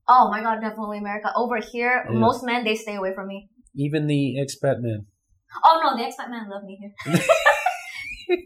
oh 0.10 0.30
my 0.30 0.42
god, 0.42 0.60
definitely 0.60 0.98
America. 1.00 1.32
Over 1.36 1.58
here, 1.58 2.06
Yeah. 2.12 2.20
most 2.20 2.44
men 2.44 2.64
they 2.66 2.76
stay 2.76 2.96
away 2.96 3.14
from 3.16 3.28
me. 3.28 3.50
Even 3.76 4.08
the 4.08 4.36
expat 4.44 4.82
men. 4.82 5.06
Oh 5.64 5.80
no, 5.84 5.96
the 5.98 6.04
expat 6.04 6.30
men 6.30 6.50
love 6.50 6.64
me 6.66 6.78
here. 6.82 6.94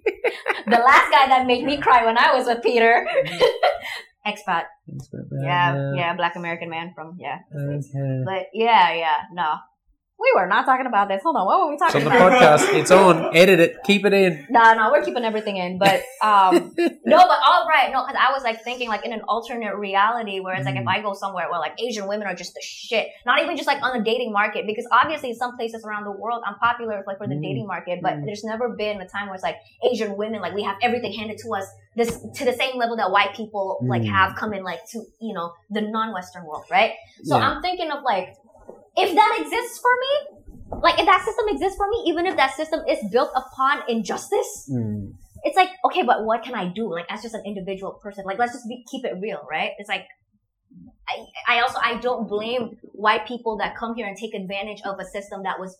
the 0.67 0.77
last 0.77 1.11
guy 1.11 1.27
that 1.27 1.45
made 1.47 1.63
me 1.65 1.77
cry 1.77 2.05
when 2.05 2.17
I 2.17 2.35
was 2.35 2.45
with 2.47 2.61
Peter. 2.63 3.05
Mm-hmm. 3.17 3.43
Expat. 4.27 4.67
Expat 4.91 5.25
Yeah, 5.31 5.95
yeah, 5.95 6.11
black 6.15 6.35
American 6.35 6.69
man 6.69 6.91
from 6.93 7.17
yeah. 7.19 7.39
Okay. 7.55 8.23
But 8.25 8.51
yeah, 8.53 8.93
yeah, 8.93 9.19
no. 9.33 9.55
We 10.19 10.31
were 10.35 10.47
not 10.47 10.65
talking 10.65 10.87
about 10.87 11.09
this. 11.09 11.21
Hold 11.21 11.35
on, 11.35 11.45
what 11.45 11.59
were 11.59 11.67
we 11.67 11.73
It's 11.75 11.83
talking 11.83 12.07
on 12.07 12.11
the 12.11 12.19
podcast. 12.19 12.73
It's 12.73 12.89
on. 12.89 13.35
Edit 13.37 13.59
it. 13.59 13.77
Keep 13.85 14.03
it 14.05 14.13
in. 14.13 14.47
No, 14.49 14.73
no, 14.73 14.91
we're 14.91 15.03
keeping 15.03 15.23
everything 15.23 15.57
in. 15.57 15.77
But 15.77 16.01
um 16.23 16.73
no, 17.05 17.17
but 17.17 17.39
all 17.45 17.67
right, 17.69 17.91
no, 17.91 18.03
because 18.03 18.19
I 18.19 18.31
was 18.33 18.41
like 18.43 18.63
thinking 18.63 18.89
like 18.89 19.05
in 19.05 19.13
an 19.13 19.21
alternate 19.27 19.75
reality 19.77 20.39
where 20.39 20.55
it's 20.55 20.65
like 20.65 20.75
if 20.75 20.83
Mm. 20.85 20.89
I 20.95 21.01
go 21.01 21.13
somewhere 21.13 21.47
where 21.51 21.59
like 21.59 21.79
Asian 21.79 22.07
women 22.07 22.25
are 22.25 22.33
just 22.33 22.55
the 22.55 22.61
shit, 22.63 23.09
not 23.27 23.41
even 23.43 23.55
just 23.57 23.67
like 23.67 23.81
on 23.83 23.95
the 23.97 24.03
dating 24.03 24.31
market, 24.31 24.65
because 24.65 24.87
obviously 24.91 25.33
some 25.35 25.55
places 25.55 25.83
around 25.85 26.03
the 26.05 26.11
world 26.11 26.41
I'm 26.47 26.55
popular 26.55 27.03
like 27.05 27.19
for 27.19 27.27
the 27.27 27.35
Mm. 27.35 27.43
dating 27.43 27.67
market, 27.67 27.99
but 28.01 28.13
Mm. 28.13 28.25
there's 28.25 28.43
never 28.43 28.69
been 28.69 28.99
a 29.01 29.07
time 29.07 29.27
where 29.27 29.35
it's 29.35 29.43
like 29.43 29.57
Asian 29.91 30.17
women 30.17 30.41
like 30.41 30.55
we 30.55 30.63
have 30.63 30.77
everything 30.81 31.13
handed 31.13 31.37
to 31.39 31.53
us 31.53 31.67
this 31.95 32.19
to 32.37 32.43
the 32.45 32.53
same 32.53 32.75
level 32.77 32.95
that 32.97 33.11
white 33.11 33.35
people 33.35 33.77
like 33.83 34.01
Mm. 34.01 34.09
have 34.09 34.35
come 34.35 34.51
in 34.53 34.63
like 34.63 34.83
to 34.93 35.03
you 35.21 35.33
know 35.35 35.53
the 35.69 35.81
non-Western 35.81 36.43
world, 36.45 36.65
right? 36.71 36.93
So 37.23 37.37
Yeah. 37.37 37.47
I'm 37.47 37.61
thinking 37.61 37.91
of 37.91 38.01
like 38.03 38.35
if 38.97 39.15
that 39.15 39.37
exists 39.41 39.79
for 39.79 39.91
me. 40.03 40.41
Like 40.83 40.99
if 40.99 41.05
that 41.05 41.23
system 41.23 41.45
exists 41.47 41.77
for 41.77 41.87
me, 41.89 42.03
even 42.07 42.25
if 42.25 42.35
that 42.35 42.51
system 42.55 42.81
is 42.89 42.99
built 43.11 43.31
upon 43.35 43.83
injustice, 43.87 44.69
Mm. 44.69 45.13
it's 45.43 45.55
like 45.55 45.69
okay 45.85 46.03
but 46.03 46.25
what 46.25 46.43
can 46.43 46.55
i 46.55 46.67
do 46.67 46.89
like 46.91 47.05
as 47.09 47.21
just 47.21 47.35
an 47.35 47.43
individual 47.45 47.91
person 48.03 48.25
like 48.25 48.37
let's 48.39 48.53
just 48.53 48.67
be, 48.67 48.83
keep 48.91 49.05
it 49.05 49.13
real 49.21 49.39
right 49.49 49.71
it's 49.77 49.87
like 49.87 50.05
I, 51.07 51.55
I 51.55 51.61
also 51.61 51.79
i 51.81 51.95
don't 51.99 52.27
blame 52.27 52.77
white 52.93 53.25
people 53.27 53.57
that 53.57 53.77
come 53.77 53.95
here 53.95 54.07
and 54.07 54.17
take 54.17 54.33
advantage 54.33 54.81
of 54.85 54.99
a 54.99 55.05
system 55.05 55.43
that 55.43 55.59
was 55.59 55.77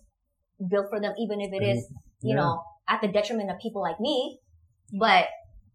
built 0.70 0.88
for 0.90 1.00
them 1.02 1.14
even 1.20 1.42
if 1.42 1.52
it 1.54 1.64
is 1.64 1.88
you 2.22 2.36
Yeah. 2.36 2.36
know 2.36 2.64
at 2.88 3.02
the 3.02 3.08
detriment 3.08 3.52
of 3.52 3.60
people 3.60 3.82
like 3.82 4.00
me 4.00 4.40
but 4.94 5.28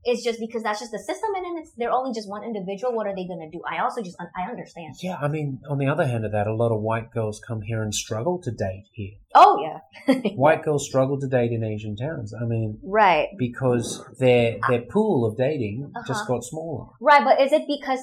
it's 0.05 0.23
just 0.25 0.41
because 0.41 0.63
that's 0.63 0.81
just 0.81 0.93
the 0.93 0.99
system 0.99 1.31
and 1.37 1.45
then 1.45 1.55
it's 1.63 1.73
they're 1.77 1.93
only 1.93 2.13
just 2.13 2.29
one 2.29 2.43
individual 2.45 2.93
what 2.95 3.07
are 3.07 3.15
they 3.15 3.27
gonna 3.27 3.51
do 3.51 3.61
i 3.71 3.79
also 3.83 4.03
just 4.03 4.17
i 4.21 4.43
understand 4.51 4.95
Yeah, 5.03 5.17
I 5.21 5.29
mean, 5.29 5.61
on 5.71 5.79
the 5.79 5.87
other 5.87 6.07
hand 6.07 6.25
of 6.25 6.33
that, 6.33 6.47
a 6.47 6.55
lot 6.55 6.73
of 6.73 6.81
white 6.81 7.11
girls 7.13 7.41
come 7.47 7.63
here 7.63 7.83
and 7.83 7.95
struggle 7.95 8.41
to 8.43 8.51
date 8.51 8.87
here. 8.93 9.15
oh 9.35 9.55
yeah 9.67 9.79
White 10.35 10.63
girls 10.65 10.85
struggle 10.87 11.19
to 11.21 11.29
date 11.29 11.53
in 11.53 11.63
Asian 11.63 11.95
towns. 11.97 12.35
I 12.35 12.45
mean, 12.45 12.79
right 12.83 13.29
because 13.39 14.03
their 14.19 14.57
their 14.69 14.83
pool 14.83 15.25
of 15.27 15.37
dating 15.37 15.93
just 16.07 16.23
Uh-huh. 16.23 16.35
got 16.35 16.45
smaller. 16.45 16.87
Right, 17.01 17.23
but 17.25 17.41
is 17.41 17.53
it 17.53 17.63
because, 17.69 18.01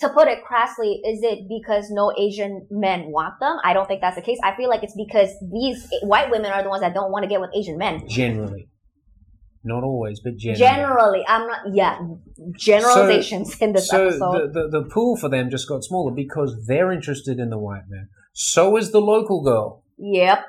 to 0.00 0.08
put 0.10 0.28
it 0.28 0.38
crassly, 0.44 1.00
is 1.04 1.20
it 1.22 1.40
because 1.48 1.90
no 1.90 2.12
Asian 2.16 2.66
men 2.70 3.10
want 3.10 3.34
them? 3.40 3.56
I 3.64 3.72
don't 3.74 3.86
think 3.86 4.00
that's 4.00 4.16
the 4.16 4.22
case. 4.22 4.38
I 4.42 4.56
feel 4.56 4.68
like 4.68 4.82
it's 4.82 4.96
because 4.96 5.30
these 5.52 5.88
white 6.02 6.30
women 6.30 6.50
are 6.52 6.62
the 6.62 6.68
ones 6.68 6.82
that 6.82 6.94
don't 6.94 7.10
want 7.12 7.22
to 7.24 7.28
get 7.28 7.40
with 7.40 7.50
Asian 7.54 7.76
men. 7.78 8.06
Generally, 8.08 8.68
not 9.64 9.82
always, 9.82 10.20
but 10.20 10.36
generally. 10.36 10.58
Generally, 10.60 11.24
I'm 11.26 11.46
not, 11.46 11.60
yeah, 11.72 11.98
generalizations 12.56 13.56
in 13.60 13.72
this 13.72 13.88
so 13.88 14.06
episode. 14.08 14.52
the, 14.52 14.68
the 14.70 14.80
the 14.82 14.88
pool 14.88 15.16
for 15.16 15.28
them 15.28 15.50
just 15.50 15.68
got 15.68 15.84
smaller 15.84 16.12
because 16.12 16.64
they're 16.66 16.92
interested 16.92 17.38
in 17.38 17.50
the 17.50 17.58
white 17.58 17.84
man. 17.88 18.08
So 18.32 18.76
is 18.76 18.90
the 18.92 19.00
local 19.00 19.42
girl. 19.42 19.82
yep. 19.98 20.46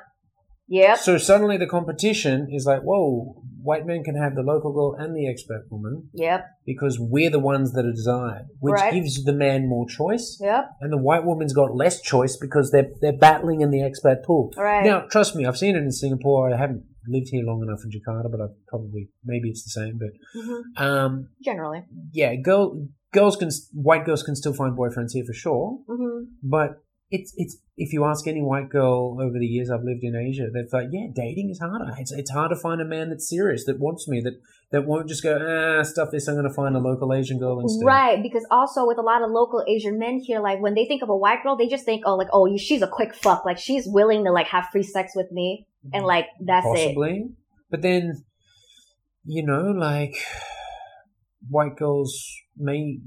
Yep. 0.68 0.98
So 0.98 1.16
suddenly 1.16 1.56
the 1.58 1.68
competition 1.68 2.48
is 2.50 2.66
like, 2.66 2.80
whoa, 2.82 3.40
white 3.62 3.86
men 3.86 4.02
can 4.02 4.16
have 4.16 4.34
the 4.34 4.42
local 4.42 4.72
girl 4.72 4.96
and 4.98 5.14
the 5.14 5.26
expat 5.32 5.60
woman 5.70 6.08
Yep. 6.14 6.44
because 6.66 6.98
we're 6.98 7.30
the 7.30 7.38
ones 7.38 7.72
that 7.74 7.84
are 7.86 7.92
desired, 7.92 8.46
which 8.58 8.72
Right. 8.72 8.92
gives 8.92 9.22
the 9.24 9.32
man 9.32 9.68
more 9.68 9.86
choice, 9.88 10.36
Yep. 10.42 10.64
and 10.80 10.92
the 10.92 10.96
white 10.98 11.24
woman's 11.24 11.52
got 11.52 11.76
less 11.76 12.00
choice 12.00 12.36
because 12.36 12.72
they're 12.72 12.90
they're 13.00 13.16
battling 13.16 13.60
in 13.60 13.70
the 13.70 13.78
expat 13.78 14.24
pool. 14.24 14.50
Right. 14.58 14.84
Now, 14.84 15.04
trust 15.08 15.36
me, 15.36 15.46
I've 15.46 15.56
seen 15.56 15.76
it 15.76 15.84
in 15.84 15.92
Singapore. 15.92 16.52
I 16.52 16.56
haven't 16.56 16.82
lived 17.08 17.28
here 17.30 17.44
long 17.44 17.62
enough 17.62 17.80
in 17.84 17.90
Jakarta, 17.90 18.30
but 18.30 18.40
I've 18.40 18.66
probably 18.68 19.08
maybe 19.24 19.48
it's 19.50 19.64
the 19.64 19.70
same. 19.70 19.98
But 19.98 20.10
hmm 20.34 20.82
um, 20.84 21.28
Generally. 21.44 21.84
yeah, 22.12 22.34
girl 22.36 22.86
girls 23.12 23.36
can 23.36 23.50
white 23.72 24.04
girls 24.04 24.22
can 24.22 24.36
still 24.36 24.52
find 24.54 24.76
boyfriends 24.76 25.12
here 25.12 25.24
for 25.24 25.32
sure, 25.32 25.78
hmm 25.88 26.24
but 26.42 26.82
it's 27.10 27.32
it's 27.36 27.58
if 27.76 27.92
you 27.92 28.04
ask 28.04 28.26
any 28.26 28.40
white 28.40 28.68
girl 28.68 29.18
over 29.20 29.38
the 29.38 29.46
years 29.46 29.70
I've 29.70 29.84
lived 29.84 30.02
in 30.02 30.16
Asia, 30.16 30.48
they're 30.52 30.66
like, 30.72 30.88
yeah, 30.90 31.06
dating 31.14 31.50
is 31.50 31.60
harder. 31.60 31.92
It's 31.98 32.10
it's 32.10 32.30
hard 32.30 32.50
to 32.50 32.56
find 32.56 32.80
a 32.80 32.84
man 32.84 33.10
that's 33.10 33.28
serious 33.28 33.64
that 33.66 33.78
wants 33.78 34.08
me 34.08 34.20
that 34.22 34.34
that 34.72 34.86
won't 34.86 35.08
just 35.08 35.22
go 35.22 35.36
ah 35.36 35.82
stuff 35.82 36.08
this. 36.10 36.26
I'm 36.26 36.34
going 36.34 36.48
to 36.48 36.54
find 36.54 36.74
a 36.74 36.80
local 36.80 37.12
Asian 37.12 37.38
girl 37.38 37.60
instead. 37.60 37.86
Right, 37.86 38.22
because 38.22 38.44
also 38.50 38.86
with 38.86 38.98
a 38.98 39.02
lot 39.02 39.22
of 39.22 39.30
local 39.30 39.62
Asian 39.68 39.98
men 39.98 40.18
here, 40.18 40.40
like 40.40 40.60
when 40.60 40.74
they 40.74 40.84
think 40.84 41.02
of 41.02 41.08
a 41.08 41.16
white 41.16 41.42
girl, 41.42 41.56
they 41.56 41.68
just 41.68 41.84
think, 41.84 42.02
oh, 42.06 42.16
like, 42.16 42.28
oh, 42.32 42.56
she's 42.56 42.82
a 42.82 42.88
quick 42.88 43.14
fuck. 43.14 43.44
Like 43.44 43.58
she's 43.58 43.84
willing 43.86 44.24
to 44.24 44.32
like 44.32 44.48
have 44.48 44.66
free 44.72 44.82
sex 44.82 45.12
with 45.14 45.30
me, 45.30 45.66
and 45.92 46.04
like 46.04 46.26
that's 46.44 46.66
it. 46.66 46.86
possibly. 46.86 47.30
But 47.70 47.82
then, 47.82 48.24
you 49.24 49.44
know, 49.44 49.70
like 49.70 50.16
white 51.48 51.76
girls 51.76 52.26
may 52.58 52.98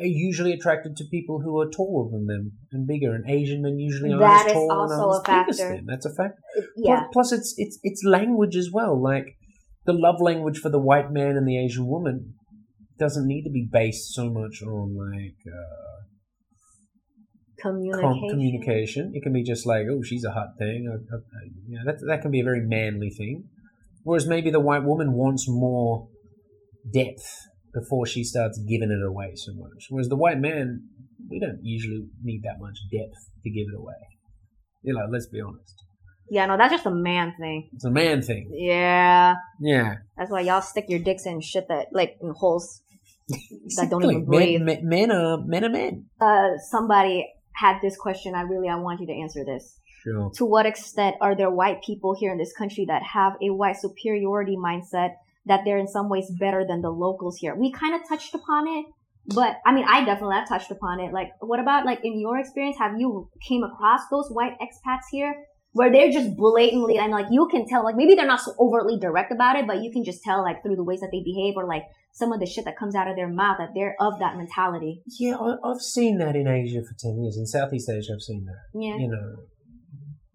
are 0.00 0.06
usually 0.06 0.52
attracted 0.52 0.96
to 0.96 1.04
people 1.10 1.40
who 1.40 1.58
are 1.60 1.68
taller 1.70 2.10
than 2.10 2.26
them 2.26 2.52
and 2.72 2.86
bigger, 2.86 3.14
and 3.14 3.28
Asian 3.28 3.62
men 3.62 3.78
usually 3.78 4.10
aren't 4.12 4.22
That 4.22 4.46
as 4.46 4.52
is 4.52 4.52
tall 4.54 4.70
and 4.70 5.00
also 5.00 5.28
aren't 5.28 5.28
a 5.28 5.30
as 5.30 5.46
big 5.46 5.48
as 5.50 5.58
factor. 5.58 5.76
them. 5.76 5.86
That's 5.86 6.06
a 6.06 6.14
fact. 6.14 6.38
Yeah. 6.76 7.00
Plus, 7.12 7.30
plus, 7.30 7.32
it's 7.32 7.54
it's 7.58 7.78
it's 7.82 8.02
language 8.04 8.56
as 8.56 8.70
well. 8.72 9.00
Like 9.00 9.26
the 9.86 9.92
love 9.92 10.20
language 10.20 10.58
for 10.58 10.70
the 10.70 10.78
white 10.80 11.10
man 11.12 11.36
and 11.36 11.46
the 11.46 11.58
Asian 11.58 11.86
woman 11.86 12.34
doesn't 12.98 13.26
need 13.26 13.42
to 13.44 13.50
be 13.50 13.68
based 13.70 14.14
so 14.14 14.30
much 14.30 14.62
on 14.62 14.96
like 14.96 15.36
uh, 15.46 15.94
Communication. 17.60 18.00
com- 18.02 18.28
communication. 18.30 19.10
It 19.14 19.22
can 19.22 19.32
be 19.32 19.42
just 19.42 19.66
like, 19.66 19.86
oh, 19.90 20.02
she's 20.02 20.24
a 20.24 20.30
hot 20.32 20.48
thing. 20.58 20.86
Uh, 20.90 21.16
uh, 21.16 21.20
you 21.68 21.78
know, 21.78 21.84
that 21.92 21.98
that 22.08 22.22
can 22.22 22.30
be 22.30 22.40
a 22.40 22.44
very 22.44 22.60
manly 22.60 23.10
thing. 23.10 23.44
Whereas 24.02 24.26
maybe 24.26 24.50
the 24.50 24.60
white 24.60 24.84
woman 24.84 25.12
wants 25.12 25.46
more 25.48 26.08
depth 26.92 27.24
before 27.74 28.06
she 28.06 28.22
starts 28.24 28.58
giving 28.68 28.90
it 28.90 29.04
away 29.06 29.32
so 29.34 29.52
much. 29.54 29.86
Whereas 29.90 30.08
the 30.08 30.16
white 30.16 30.38
man, 30.38 30.82
we 31.28 31.40
don't 31.40 31.58
usually 31.62 32.06
need 32.22 32.42
that 32.44 32.60
much 32.60 32.78
depth 32.92 33.18
to 33.42 33.50
give 33.50 33.66
it 33.72 33.76
away. 33.78 33.94
You 34.82 34.94
know, 34.94 35.06
let's 35.10 35.26
be 35.26 35.40
honest. 35.40 35.74
Yeah, 36.30 36.46
no, 36.46 36.56
that's 36.56 36.72
just 36.72 36.86
a 36.86 36.90
man 36.90 37.34
thing. 37.38 37.68
It's 37.74 37.84
a 37.84 37.90
man 37.90 38.22
thing. 38.22 38.50
Yeah, 38.54 39.34
Yeah. 39.60 39.96
that's 40.16 40.30
why 40.30 40.40
y'all 40.40 40.62
stick 40.62 40.86
your 40.88 41.00
dicks 41.00 41.26
in 41.26 41.40
shit 41.40 41.68
that 41.68 41.88
like 41.92 42.16
in 42.22 42.32
holes 42.36 42.80
that 43.76 43.88
don't 43.90 44.04
even 44.04 44.24
breathe. 44.24 44.60
Men, 44.62 44.88
men, 44.88 45.08
men 45.08 45.12
are 45.12 45.38
men 45.44 45.64
are 45.64 45.68
men. 45.70 46.06
Uh, 46.20 46.56
somebody 46.70 47.26
had 47.54 47.78
this 47.82 47.96
question. 47.96 48.34
I 48.34 48.42
really 48.42 48.68
I 48.68 48.76
want 48.76 49.00
you 49.00 49.06
to 49.06 49.12
answer 49.12 49.44
this. 49.44 49.78
Sure. 50.02 50.30
To 50.36 50.44
what 50.44 50.66
extent 50.66 51.16
are 51.20 51.34
there 51.34 51.50
white 51.50 51.82
people 51.82 52.14
here 52.18 52.30
in 52.32 52.38
this 52.38 52.52
country 52.56 52.84
that 52.88 53.02
have 53.02 53.34
a 53.42 53.50
white 53.50 53.76
superiority 53.76 54.56
mindset 54.56 55.10
that 55.46 55.60
they're 55.64 55.78
in 55.78 55.88
some 55.88 56.08
ways 56.08 56.30
better 56.38 56.64
than 56.66 56.82
the 56.82 56.90
locals 56.90 57.38
here? 57.38 57.54
We 57.54 57.72
kind 57.72 57.94
of 57.94 58.08
touched 58.08 58.34
upon 58.34 58.66
it, 58.68 58.86
but 59.34 59.56
I 59.66 59.72
mean, 59.72 59.86
I 59.88 60.04
definitely 60.04 60.36
have 60.36 60.48
touched 60.48 60.70
upon 60.70 61.00
it. 61.00 61.12
Like, 61.12 61.28
what 61.40 61.60
about 61.60 61.86
like 61.86 62.00
in 62.04 62.18
your 62.20 62.38
experience? 62.38 62.76
Have 62.78 62.98
you 62.98 63.30
came 63.48 63.62
across 63.62 64.00
those 64.10 64.28
white 64.30 64.54
expats 64.60 65.06
here? 65.10 65.34
Where 65.76 65.90
they're 65.90 66.12
just 66.12 66.36
blatantly, 66.36 66.98
and 66.98 67.10
like 67.10 67.26
you 67.32 67.48
can 67.50 67.66
tell, 67.66 67.82
like 67.82 67.96
maybe 67.96 68.14
they're 68.14 68.28
not 68.28 68.40
so 68.40 68.54
overtly 68.60 68.96
direct 68.96 69.32
about 69.32 69.56
it, 69.56 69.66
but 69.66 69.82
you 69.82 69.90
can 69.90 70.04
just 70.04 70.22
tell, 70.22 70.40
like 70.40 70.62
through 70.62 70.76
the 70.76 70.84
ways 70.84 71.00
that 71.00 71.08
they 71.10 71.20
behave, 71.20 71.54
or 71.56 71.66
like 71.66 71.82
some 72.12 72.30
of 72.30 72.38
the 72.38 72.46
shit 72.46 72.64
that 72.66 72.78
comes 72.78 72.94
out 72.94 73.08
of 73.08 73.16
their 73.16 73.28
mouth, 73.28 73.56
that 73.58 73.70
they're 73.74 73.96
of 73.98 74.20
that 74.20 74.36
mentality. 74.36 75.02
Yeah, 75.18 75.34
I, 75.34 75.56
I've 75.68 75.80
seen 75.80 76.18
that 76.18 76.36
in 76.36 76.46
Asia 76.46 76.80
for 76.80 76.94
ten 76.96 77.20
years. 77.20 77.36
In 77.36 77.44
Southeast 77.44 77.90
Asia, 77.90 78.12
I've 78.14 78.22
seen 78.22 78.44
that. 78.44 78.80
Yeah. 78.80 78.98
You 78.98 79.08
know, 79.08 79.34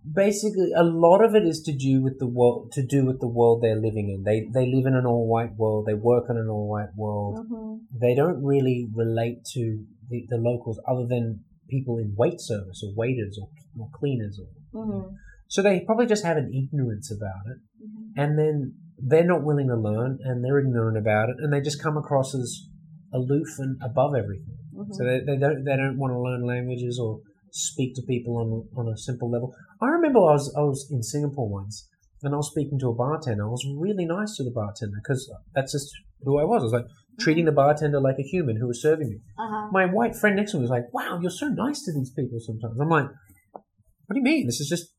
basically, 0.03 0.71
a 0.75 0.83
lot 0.83 1.23
of 1.23 1.35
it 1.35 1.43
is 1.43 1.61
to 1.63 1.73
do 1.73 2.01
with 2.01 2.19
the 2.19 2.27
world. 2.27 2.71
To 2.73 2.83
do 2.85 3.05
with 3.05 3.19
the 3.19 3.27
world 3.27 3.61
they're 3.61 3.75
living 3.75 4.09
in. 4.09 4.23
They 4.23 4.47
they 4.53 4.71
live 4.71 4.85
in 4.85 4.95
an 4.95 5.05
all 5.05 5.27
white 5.27 5.55
world. 5.55 5.85
They 5.85 5.93
work 5.93 6.25
in 6.29 6.37
an 6.37 6.49
all 6.49 6.67
white 6.69 6.95
world. 6.95 7.45
hmm 7.47 7.77
They 7.91 8.15
don't 8.15 8.43
really 8.43 8.87
relate 8.93 9.45
to 9.53 9.83
the, 10.09 10.25
the 10.29 10.37
locals, 10.37 10.79
other 10.87 11.05
than 11.07 11.43
people 11.69 11.97
in 11.97 12.15
wait 12.17 12.39
service 12.41 12.83
or 12.83 12.93
waiters 12.95 13.37
or, 13.41 13.49
or 13.79 13.89
cleaners. 13.93 14.39
Or, 14.39 14.83
hmm 14.83 15.15
so 15.51 15.63
they 15.63 15.79
probably 15.79 16.05
just 16.05 16.23
have 16.23 16.37
an 16.37 16.53
ignorance 16.53 17.11
about 17.11 17.43
it. 17.51 17.57
Mm-hmm. 17.83 18.21
and 18.21 18.37
then 18.37 18.75
they're 18.99 19.25
not 19.25 19.43
willing 19.43 19.67
to 19.69 19.75
learn 19.75 20.19
and 20.23 20.45
they're 20.45 20.59
ignorant 20.59 20.95
about 20.95 21.29
it 21.29 21.37
and 21.39 21.51
they 21.51 21.59
just 21.59 21.81
come 21.81 21.97
across 21.97 22.35
as 22.35 22.67
aloof 23.13 23.47
and 23.57 23.75
above 23.81 24.13
everything 24.13 24.57
hmm 24.75 24.91
so 24.91 25.03
they, 25.03 25.19
they 25.25 25.37
don't 25.37 25.63
they 25.63 25.75
don't 25.75 25.97
want 25.97 26.13
to 26.13 26.19
learn 26.19 26.45
languages 26.45 26.99
or 27.03 27.19
speak 27.51 27.95
to 27.95 28.03
people 28.03 28.37
on 28.37 28.47
on 28.79 28.93
a 28.93 28.97
simple 28.97 29.29
level. 29.31 29.53
I 29.81 29.87
remember 29.87 30.19
I 30.19 30.33
was 30.33 30.53
I 30.57 30.61
was 30.61 30.87
in 30.91 31.03
Singapore 31.03 31.49
once, 31.49 31.87
and 32.23 32.33
I 32.33 32.37
was 32.37 32.51
speaking 32.51 32.79
to 32.79 32.89
a 32.89 32.93
bartender. 32.93 33.45
I 33.45 33.49
was 33.49 33.65
really 33.77 34.05
nice 34.05 34.35
to 34.37 34.43
the 34.43 34.51
bartender 34.51 34.97
because 35.01 35.31
that's 35.55 35.71
just 35.71 35.91
who 36.23 36.39
I 36.39 36.43
was. 36.43 36.61
I 36.61 36.65
was 36.65 36.73
like 36.73 36.85
treating 37.19 37.45
the 37.45 37.51
bartender 37.51 37.99
like 37.99 38.17
a 38.19 38.23
human 38.23 38.57
who 38.57 38.67
was 38.67 38.81
serving 38.81 39.09
me. 39.09 39.17
Uh-huh. 39.37 39.69
My 39.71 39.85
white 39.85 40.15
friend 40.15 40.35
next 40.35 40.51
to 40.51 40.57
me 40.57 40.61
was 40.61 40.69
like, 40.69 40.93
"Wow, 40.93 41.19
you're 41.21 41.31
so 41.31 41.47
nice 41.47 41.83
to 41.83 41.93
these 41.93 42.11
people 42.11 42.39
sometimes." 42.39 42.79
I'm 42.79 42.89
like, 42.89 43.07
"What 43.53 44.13
do 44.13 44.17
you 44.17 44.23
mean? 44.23 44.45
This 44.45 44.59
is 44.59 44.67
just." 44.67 44.93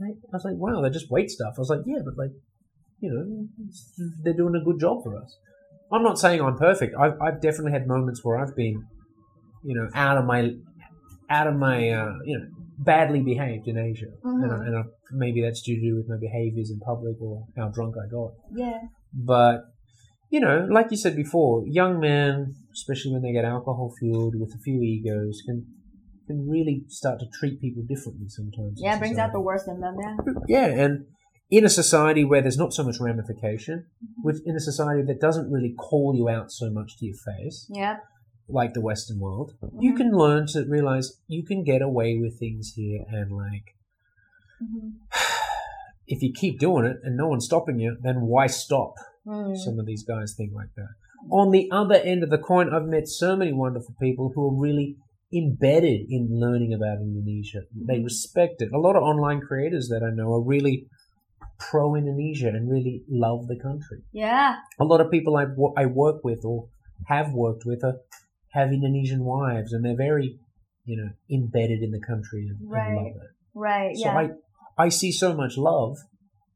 I 0.00 0.12
was 0.32 0.44
like, 0.44 0.56
"Wow, 0.56 0.82
they're 0.82 0.90
just 0.90 1.10
wait 1.10 1.30
stuff." 1.30 1.54
I 1.56 1.60
was 1.60 1.70
like, 1.70 1.80
"Yeah, 1.86 2.02
but 2.04 2.16
like, 2.16 2.32
you 3.00 3.10
know, 3.10 3.48
they're 4.22 4.36
doing 4.36 4.54
a 4.54 4.64
good 4.64 4.78
job 4.80 5.02
for 5.02 5.16
us." 5.16 5.36
I'm 5.92 6.02
not 6.02 6.18
saying 6.18 6.40
I'm 6.40 6.56
perfect. 6.56 6.94
I've 6.98 7.14
I've 7.20 7.40
definitely 7.40 7.72
had 7.72 7.86
moments 7.86 8.24
where 8.24 8.38
I've 8.38 8.54
been, 8.54 8.84
you 9.64 9.76
know, 9.76 9.88
out 9.94 10.18
of 10.18 10.24
my, 10.24 10.50
out 11.30 11.46
of 11.46 11.54
my, 11.54 11.90
uh, 11.90 12.14
you 12.24 12.38
know, 12.38 12.46
badly 12.78 13.20
behaved 13.22 13.66
in 13.68 13.78
Asia, 13.78 14.06
and, 14.22 14.44
I, 14.44 14.56
Mhm. 14.56 14.66
and 14.66 14.76
I, 14.76 14.82
maybe 15.12 15.42
that's 15.42 15.62
due 15.62 15.80
to 15.80 15.96
with 15.96 16.08
my 16.08 16.16
behaviors 16.20 16.70
in 16.70 16.78
public 16.80 17.20
or 17.20 17.44
how 17.56 17.68
drunk 17.68 17.94
I 17.96 18.06
got. 18.10 18.32
Yeah. 18.54 18.80
But 19.12 19.62
you 20.28 20.40
know, 20.40 20.66
like 20.70 20.90
you 20.90 20.96
said 20.96 21.14
before, 21.14 21.64
young 21.66 22.00
men, 22.00 22.54
especially 22.72 23.12
when 23.12 23.22
they 23.22 23.32
get 23.32 23.44
alcohol 23.44 23.92
fueled 23.98 24.34
with 24.38 24.52
a 24.54 24.58
few 24.58 24.80
egos, 24.82 25.40
can 25.46 25.66
can 26.26 26.48
really 26.48 26.84
start 26.88 27.20
to 27.20 27.26
treat 27.38 27.60
people 27.60 27.84
differently 27.88 28.28
sometimes. 28.28 28.80
Yeah, 28.82 28.96
it 28.96 28.98
brings 28.98 29.16
out 29.16 29.32
the 29.32 29.40
worst 29.40 29.68
in 29.68 29.78
them, 29.80 29.96
yeah. 30.00 30.16
yeah, 30.48 30.66
and 30.84 31.04
in 31.50 31.64
a 31.64 31.68
society 31.68 32.24
where 32.24 32.42
there's 32.42 32.58
not 32.58 32.72
so 32.72 32.82
much 32.82 32.96
ramification, 33.00 33.86
with 34.24 34.42
in 34.44 34.56
a 34.56 34.60
society 34.60 35.02
that 35.06 35.20
doesn't 35.20 35.48
really 35.52 35.72
call 35.78 36.14
you 36.16 36.28
out 36.28 36.50
so 36.50 36.68
much 36.70 36.98
to 36.98 37.06
your 37.06 37.14
face, 37.14 37.70
Yeah. 37.72 37.98
Like 38.48 38.74
the 38.74 38.80
Western 38.80 39.18
world, 39.18 39.52
you 39.80 39.92
Mhm. 39.92 39.96
can 39.96 40.10
learn 40.12 40.46
to 40.48 40.64
realize 40.64 41.20
you 41.26 41.42
can 41.44 41.64
get 41.64 41.82
away 41.82 42.16
with 42.18 42.38
things 42.38 42.72
here, 42.74 43.04
and 43.08 43.32
like 43.32 43.74
Mhm. 44.62 44.92
if 46.06 46.22
you 46.22 46.32
keep 46.32 46.58
doing 46.58 46.84
it 46.86 46.98
and 47.02 47.16
no 47.16 47.28
one's 47.28 47.44
stopping 47.44 47.78
you, 47.80 47.96
then 48.02 48.22
why 48.22 48.46
stop? 48.46 48.94
Mm. 49.26 49.56
some 49.56 49.80
of 49.80 49.86
these 49.86 50.04
guys 50.04 50.34
think 50.36 50.52
like 50.54 50.72
that. 50.76 50.90
On 51.32 51.50
the 51.50 51.68
other 51.72 51.96
end 51.96 52.22
of 52.22 52.30
the 52.30 52.38
coin, 52.38 52.72
I've 52.72 52.86
met 52.86 53.08
so 53.08 53.34
many 53.34 53.52
wonderful 53.52 53.92
people 54.00 54.30
who 54.32 54.46
are 54.46 54.54
really 54.54 54.96
embedded 55.34 56.06
in 56.08 56.28
learning 56.38 56.72
about 56.72 57.00
Indonesia. 57.00 57.62
They 57.74 57.98
Mhm. 57.98 58.04
respect 58.04 58.62
it. 58.62 58.70
A 58.72 58.78
lot 58.78 58.94
of 58.94 59.02
online 59.02 59.40
creators 59.40 59.88
that 59.88 60.04
I 60.04 60.10
know 60.14 60.32
are 60.32 60.40
really 60.40 60.86
pro 61.58 61.96
Indonesia 61.96 62.48
and 62.50 62.70
really 62.70 63.02
love 63.08 63.48
the 63.48 63.56
country. 63.58 64.02
Yeah. 64.12 64.58
A 64.78 64.84
lot 64.84 65.00
of 65.00 65.10
people 65.10 65.36
I, 65.36 65.46
I 65.76 65.86
work 65.86 66.22
with 66.22 66.44
or 66.44 66.68
have 67.06 67.32
worked 67.34 67.64
with 67.66 67.82
are, 67.82 67.96
have 68.56 68.72
Indonesian 68.72 69.24
wives 69.24 69.72
and 69.72 69.84
they're 69.84 69.96
very, 69.96 70.38
you 70.84 70.96
know, 70.96 71.10
embedded 71.30 71.82
in 71.82 71.90
the 71.92 72.00
country 72.00 72.46
and, 72.48 72.58
and 72.60 72.70
Right. 72.70 72.96
love 72.96 73.06
it. 73.06 73.30
Right. 73.54 73.96
So 73.96 74.04
yeah. 74.06 74.16
I, 74.78 74.84
I 74.84 74.88
see 74.88 75.12
so 75.12 75.34
much 75.34 75.56
love. 75.56 75.96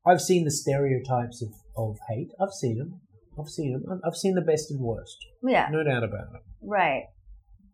I've 0.06 0.20
seen 0.20 0.44
the 0.44 0.50
stereotypes 0.50 1.42
of, 1.42 1.50
of 1.76 1.96
hate. 2.08 2.30
I've 2.40 2.52
seen 2.52 2.78
them. 2.78 3.00
I've 3.38 3.48
seen 3.48 3.72
them. 3.72 3.82
I've- 3.90 4.00
I've 4.06 4.16
seen 4.16 4.34
the 4.34 4.40
best 4.52 4.70
and 4.70 4.80
worst. 4.80 5.16
yeah. 5.46 5.68
No 5.70 5.82
doubt 5.84 6.04
about 6.04 6.28
it. 6.34 6.42
Right. 6.62 7.04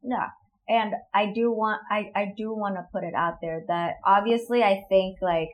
Yeah. 0.03 0.29
And 0.69 0.95
I 1.15 1.33
do 1.33 1.51
want, 1.53 1.81
I, 1.91 2.11
I 2.17 2.33
do 2.37 2.53
want 2.53 2.75
to 2.77 2.85
put 2.93 3.05
it 3.05 3.15
out 3.15 3.35
there 3.41 3.63
that 3.69 3.95
obviously 4.05 4.63
I 4.65 4.83
think 4.89 5.19
like 5.23 5.51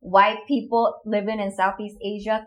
white 0.00 0.38
people 0.48 0.94
living 1.06 1.38
in 1.38 1.52
Southeast 1.52 1.96
Asia 2.04 2.46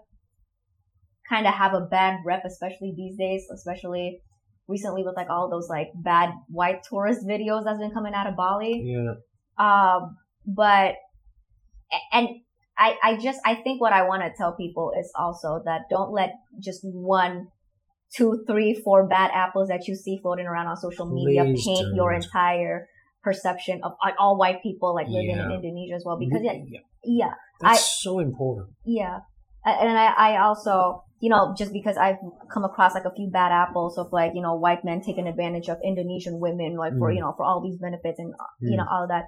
kind 1.29 1.47
of 1.47 1.53
have 1.53 1.73
a 1.73 1.81
bad 1.81 2.19
rep, 2.25 2.43
especially 2.45 2.93
these 2.95 3.17
days, 3.17 3.45
especially 3.53 4.19
recently 4.67 5.03
with 5.03 5.15
like 5.15 5.29
all 5.29 5.49
those 5.49 5.69
like 5.69 5.89
bad 5.95 6.31
white 6.47 6.81
tourist 6.89 7.21
videos 7.27 7.63
that's 7.65 7.79
been 7.79 7.91
coming 7.91 8.13
out 8.13 8.27
of 8.27 8.35
Bali. 8.35 8.81
Yeah. 8.83 9.13
Um, 9.57 10.17
but, 10.45 10.95
and 12.11 12.27
I, 12.77 12.95
I 13.03 13.17
just, 13.17 13.39
I 13.45 13.55
think 13.55 13.79
what 13.79 13.93
I 13.93 14.03
want 14.03 14.23
to 14.23 14.31
tell 14.37 14.53
people 14.55 14.91
is 14.99 15.11
also 15.17 15.61
that 15.65 15.81
don't 15.89 16.11
let 16.11 16.33
just 16.59 16.81
one, 16.83 17.47
two, 18.15 18.43
three, 18.47 18.73
four 18.83 19.07
bad 19.07 19.31
apples 19.33 19.69
that 19.69 19.87
you 19.87 19.95
see 19.95 20.19
floating 20.21 20.45
around 20.45 20.67
on 20.67 20.77
social 20.77 21.05
media 21.05 21.43
Please 21.45 21.65
paint 21.65 21.95
your 21.95 22.11
don't. 22.11 22.23
entire 22.23 22.87
perception 23.23 23.81
of 23.83 23.93
all 24.19 24.37
white 24.37 24.61
people 24.61 24.93
like 24.93 25.07
living 25.07 25.37
in 25.37 25.51
Indonesia 25.51 25.93
as 25.95 26.03
well. 26.05 26.17
Because 26.19 26.41
yeah, 26.43 26.53
Yeah. 26.67 26.79
yeah, 27.03 27.33
That's 27.61 28.01
so 28.03 28.19
important. 28.19 28.69
yeah. 28.83 29.19
And 29.63 29.97
I, 29.97 30.13
I 30.35 30.41
also, 30.43 31.04
you 31.19 31.29
know, 31.29 31.55
just 31.57 31.71
because 31.71 31.97
I've 31.97 32.17
come 32.53 32.65
across 32.65 32.93
like 32.93 33.05
a 33.05 33.13
few 33.15 33.29
bad 33.31 33.51
apples 33.51 33.97
of 33.97 34.11
like, 34.11 34.33
you 34.35 34.41
know, 34.41 34.55
white 34.55 34.83
men 34.83 35.01
taking 35.01 35.27
advantage 35.27 35.69
of 35.69 35.77
Indonesian 35.83 36.39
women, 36.39 36.75
like 36.77 36.93
for, 36.99 37.09
Mm. 37.09 37.15
you 37.15 37.21
know, 37.21 37.33
for 37.37 37.45
all 37.45 37.61
these 37.61 37.77
benefits 37.79 38.19
and, 38.19 38.33
uh, 38.33 38.51
you 38.59 38.75
Mm. 38.75 38.77
know, 38.77 38.87
all 38.91 39.07
that. 39.07 39.25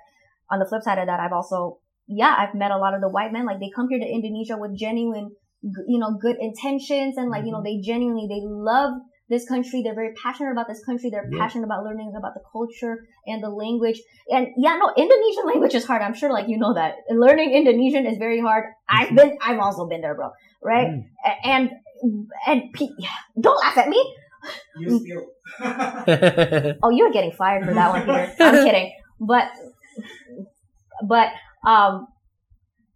On 0.52 0.60
the 0.60 0.66
flip 0.66 0.84
side 0.84 1.00
of 1.00 1.08
that, 1.08 1.20
I've 1.20 1.34
also, 1.34 1.80
yeah, 2.08 2.36
I've 2.38 2.56
met 2.56 2.72
a 2.72 2.78
lot 2.78 2.94
of 2.94 3.02
the 3.02 3.10
white 3.10 3.32
men, 3.32 3.46
like 3.46 3.60
they 3.60 3.72
come 3.76 3.88
here 3.90 4.00
to 4.00 4.06
Indonesia 4.06 4.58
with 4.58 4.76
genuine, 4.76 5.32
you 5.62 6.00
know, 6.00 6.12
good 6.20 6.38
intentions 6.40 7.18
and 7.18 7.30
like, 7.30 7.46
you 7.46 7.52
know, 7.52 7.64
Mm-hmm. 7.64 7.82
they 7.82 7.82
genuinely, 7.82 8.28
they 8.28 8.44
love 8.44 8.94
this 9.30 9.46
country. 9.48 9.82
They're 9.84 9.96
very 9.96 10.14
passionate 10.14 10.52
about 10.52 10.68
this 10.68 10.84
country. 10.86 11.10
They're 11.10 11.28
Yeah. 11.32 11.40
passionate 11.40 11.66
about 11.66 11.84
learning 11.84 12.14
about 12.18 12.34
the 12.34 12.42
culture 12.52 13.06
and 13.26 13.44
the 13.44 13.50
language. 13.50 14.02
And 14.30 14.48
yeah, 14.58 14.78
no, 14.78 14.92
Indonesian 14.96 15.46
language 15.52 15.76
is 15.76 15.86
hard. 15.86 16.02
I'm 16.02 16.14
sure 16.14 16.32
like 16.32 16.48
you 16.48 16.58
know 16.58 16.74
that. 16.76 16.96
Learning 17.10 17.52
Indonesian 17.54 18.06
is 18.06 18.18
very 18.18 18.40
hard. 18.40 18.66
I've 18.90 19.14
been, 19.16 19.38
I've 19.42 19.60
also 19.60 19.88
been 19.88 20.02
there, 20.02 20.16
bro. 20.16 20.32
Right? 20.64 20.88
Mm. 20.88 21.04
A- 21.26 21.48
And, 21.48 21.72
and 22.48 22.62
don't 23.42 23.58
laugh 23.60 23.78
at 23.78 23.90
me. 23.90 24.16
You 24.80 25.00
still. 25.00 25.26
Oh, 26.84 26.90
you're 26.90 27.12
getting 27.12 27.32
fired 27.32 27.66
for 27.66 27.74
that 27.74 27.90
one, 27.90 28.02
Peter. 28.06 28.34
I'm 28.44 28.64
kidding. 28.66 28.94
But, 29.20 29.50
but, 31.08 31.30
um, 31.68 32.08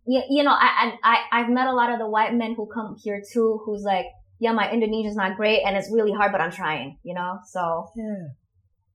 you, 0.06 0.22
you 0.30 0.44
know, 0.44 0.52
I, 0.52 0.94
I, 1.04 1.18
I've 1.32 1.50
met 1.50 1.68
a 1.68 1.74
lot 1.74 1.92
of 1.92 2.00
the 2.00 2.08
white 2.08 2.34
men 2.34 2.54
who 2.56 2.68
come 2.74 2.96
here 3.04 3.22
too, 3.34 3.62
who's 3.66 3.84
like, 3.84 4.06
yeah, 4.42 4.54
my 4.54 4.72
Indonesian's 4.72 5.16
not 5.16 5.38
great 5.38 5.62
and 5.64 5.78
it's 5.78 5.92
really 5.92 6.12
hard, 6.12 6.32
but 6.32 6.42
I'm 6.42 6.52
trying, 6.52 6.98
you 7.04 7.14
know? 7.14 7.38
So 7.46 7.92
yeah. 7.96 8.28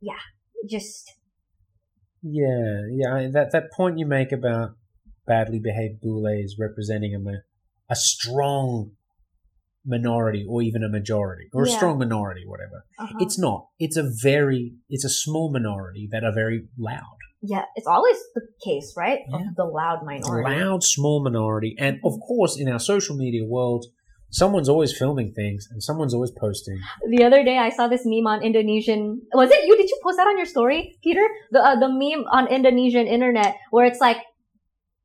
Yeah. 0.02 0.68
just, 0.68 1.12
Yeah. 2.20 2.82
Yeah. 2.90 3.28
That, 3.32 3.52
that 3.52 3.70
point 3.72 3.96
you 3.96 4.06
make 4.06 4.32
about 4.32 4.70
badly 5.24 5.60
behaved 5.60 6.00
bules 6.00 6.56
representing 6.58 7.14
a, 7.14 7.42
a 7.88 7.94
strong 7.94 8.90
minority 9.86 10.44
or 10.48 10.62
even 10.62 10.82
a 10.82 10.88
majority 10.88 11.48
or 11.52 11.62
a 11.62 11.68
strong 11.68 12.00
minority, 12.00 12.42
whatever. 12.44 12.84
uh-huh. 12.98 13.18
It's 13.20 13.38
not. 13.38 13.68
It's 13.78 13.96
a 13.96 14.10
very, 14.22 14.74
it's 14.88 15.04
a 15.04 15.08
small 15.08 15.52
minority 15.52 16.08
that 16.10 16.24
are 16.24 16.34
very 16.34 16.64
loud. 16.76 17.18
yeah, 17.40 17.62
it's 17.76 17.86
always 17.86 18.16
the 18.34 18.42
case, 18.64 18.94
right? 18.96 19.20
Yeah. 19.30 19.36
Of 19.36 19.54
the 19.54 19.64
loud 19.64 20.04
minority. 20.04 20.58
loud, 20.58 20.82
small 20.82 21.22
minority. 21.22 21.76
And 21.78 22.00
of 22.04 22.14
course, 22.26 22.58
in 22.58 22.68
our 22.68 22.80
social 22.80 23.14
media 23.14 23.44
world, 23.44 23.86
someone's 24.30 24.68
always 24.68 24.96
filming 24.96 25.32
things 25.32 25.68
and 25.70 25.82
someone's 25.82 26.14
always 26.14 26.30
posting. 26.30 26.78
The 27.08 27.24
other 27.24 27.44
day, 27.44 27.58
I 27.58 27.70
saw 27.70 27.88
this 27.88 28.02
meme 28.04 28.26
on 28.26 28.42
Indonesian. 28.42 29.22
Was 29.32 29.50
it 29.50 29.64
you? 29.66 29.76
Did 29.76 29.88
you 29.88 29.98
post 30.02 30.16
that 30.18 30.26
on 30.26 30.36
your 30.36 30.46
story, 30.46 30.98
Peter? 31.02 31.26
The 31.52 31.60
uh, 31.60 31.76
the 31.78 31.88
meme 31.88 32.24
on 32.30 32.48
Indonesian 32.48 33.06
internet 33.06 33.56
where 33.70 33.86
it's 33.86 34.00
like, 34.00 34.18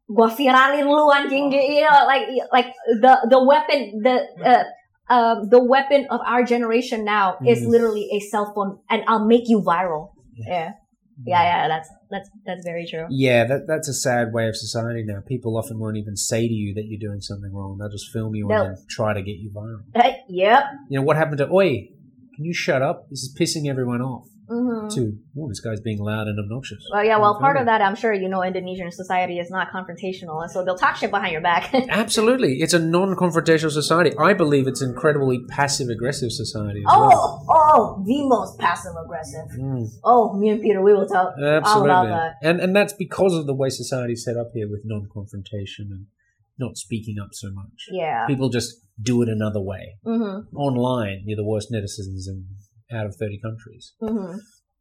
"Gua 0.09 0.29
viralin 0.29 0.89
lu 0.89 1.09
anjing," 1.11 1.51
you 1.53 1.81
know, 1.85 2.05
like 2.05 2.27
like 2.51 2.69
the 3.01 3.13
the 3.29 3.39
weapon 3.43 4.01
the 4.03 4.15
uh, 4.43 4.63
um 5.13 5.49
the 5.49 5.63
weapon 5.63 6.07
of 6.09 6.19
our 6.25 6.43
generation 6.43 7.05
now 7.05 7.37
is 7.45 7.61
Mm. 7.63 7.69
literally 7.69 8.09
a 8.11 8.19
cell 8.19 8.51
phone, 8.55 8.79
and 8.89 9.03
I'll 9.07 9.25
make 9.27 9.47
you 9.47 9.61
viral. 9.61 10.11
Yeah. 10.35 10.47
Yeah, 10.49 10.73
yeah, 11.27 11.43
yeah. 11.43 11.67
That's 11.67 11.89
that's 12.11 12.29
that's 12.45 12.63
very 12.63 12.85
true. 12.85 13.05
Yeah, 13.09 13.45
that, 13.45 13.67
that's 13.67 13.87
a 13.87 13.93
sad 13.93 14.33
way 14.33 14.47
of 14.47 14.55
society 14.55 15.03
now. 15.03 15.21
People 15.25 15.57
often 15.57 15.79
won't 15.79 15.97
even 15.97 16.15
say 16.17 16.47
to 16.47 16.53
you 16.53 16.73
that 16.75 16.85
you're 16.85 16.99
doing 16.99 17.21
something 17.21 17.51
wrong. 17.53 17.77
They'll 17.79 17.89
just 17.89 18.11
film 18.11 18.35
you 18.35 18.49
and 18.51 18.77
then 18.77 18.85
try 18.89 19.13
to 19.13 19.21
get 19.21 19.37
you 19.37 19.49
viral. 19.51 19.81
Uh, 19.95 20.11
yep. 20.27 20.63
You 20.89 20.99
know, 20.99 21.03
what 21.05 21.17
happened 21.17 21.37
to, 21.39 21.49
oi, 21.51 21.89
can 22.35 22.45
you 22.45 22.53
shut 22.53 22.81
up? 22.81 23.09
This 23.09 23.19
is 23.21 23.35
pissing 23.39 23.69
everyone 23.69 24.01
off. 24.01 24.27
hmm 24.49 24.87
To, 24.89 25.17
oh, 25.37 25.47
this 25.49 25.59
guy's 25.59 25.79
being 25.79 25.99
loud 25.99 26.27
and 26.27 26.39
obnoxious. 26.39 26.83
Well, 26.91 27.03
yeah. 27.03 27.17
Well, 27.17 27.37
part 27.39 27.57
of 27.57 27.65
that, 27.65 27.81
I'm 27.81 27.95
sure 27.95 28.13
you 28.13 28.27
know, 28.29 28.43
Indonesian 28.43 28.91
society 28.91 29.37
is 29.39 29.49
not 29.51 29.69
confrontational, 29.71 30.41
and 30.41 30.51
so 30.51 30.63
they'll 30.65 30.77
talk 30.77 30.95
shit 30.95 31.11
behind 31.11 31.31
your 31.33 31.41
back. 31.41 31.73
Absolutely. 31.89 32.61
It's 32.61 32.73
a 32.73 32.79
non-confrontational 32.79 33.71
society. 33.71 34.11
I 34.17 34.33
believe 34.33 34.67
it's 34.67 34.81
an 34.81 34.89
incredibly 34.89 35.39
passive-aggressive 35.49 36.31
society 36.31 36.79
as 36.79 36.97
well. 36.97 37.45
Oh, 37.49 37.60
oh, 37.73 38.03
the 38.05 38.27
most 38.27 38.59
passive 38.59 38.93
aggressive. 39.03 39.47
Mm. 39.57 39.87
Oh, 40.03 40.37
me 40.37 40.49
and 40.49 40.61
Peter, 40.61 40.81
we 40.81 40.93
will 40.93 41.07
tell 41.07 41.29
Absolutely. 41.29 41.69
all 41.69 41.85
about 41.85 42.05
that. 42.09 42.33
And 42.41 42.59
and 42.59 42.75
that's 42.75 42.93
because 42.93 43.33
of 43.33 43.47
the 43.47 43.53
way 43.53 43.69
society's 43.69 44.23
set 44.23 44.37
up 44.37 44.51
here 44.53 44.69
with 44.69 44.81
non-confrontation 44.83 45.89
and 45.91 46.05
not 46.57 46.77
speaking 46.77 47.17
up 47.19 47.29
so 47.31 47.51
much. 47.51 47.87
Yeah. 47.89 48.25
People 48.27 48.49
just 48.49 48.75
do 49.01 49.21
it 49.21 49.29
another 49.29 49.61
way. 49.61 49.95
Mm-hmm. 50.05 50.55
Online, 50.55 51.23
you're 51.25 51.37
the 51.37 51.45
worst 51.45 51.71
netizens 51.71 52.27
in 52.27 52.45
out 52.93 53.05
of 53.05 53.15
30 53.15 53.39
countries. 53.39 53.93
Mm-hmm. 54.01 54.37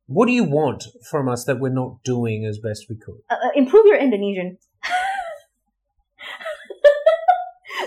What 0.06 0.26
do 0.26 0.32
you 0.32 0.44
want 0.44 0.84
from 1.08 1.28
us 1.28 1.44
that 1.44 1.60
we're 1.60 1.72
not 1.72 2.02
doing 2.02 2.44
as 2.44 2.58
best 2.58 2.86
we 2.88 2.96
could? 2.96 3.20
Uh, 3.30 3.34
uh, 3.34 3.50
improve 3.54 3.86
your 3.86 3.96
Indonesian. 3.96 4.58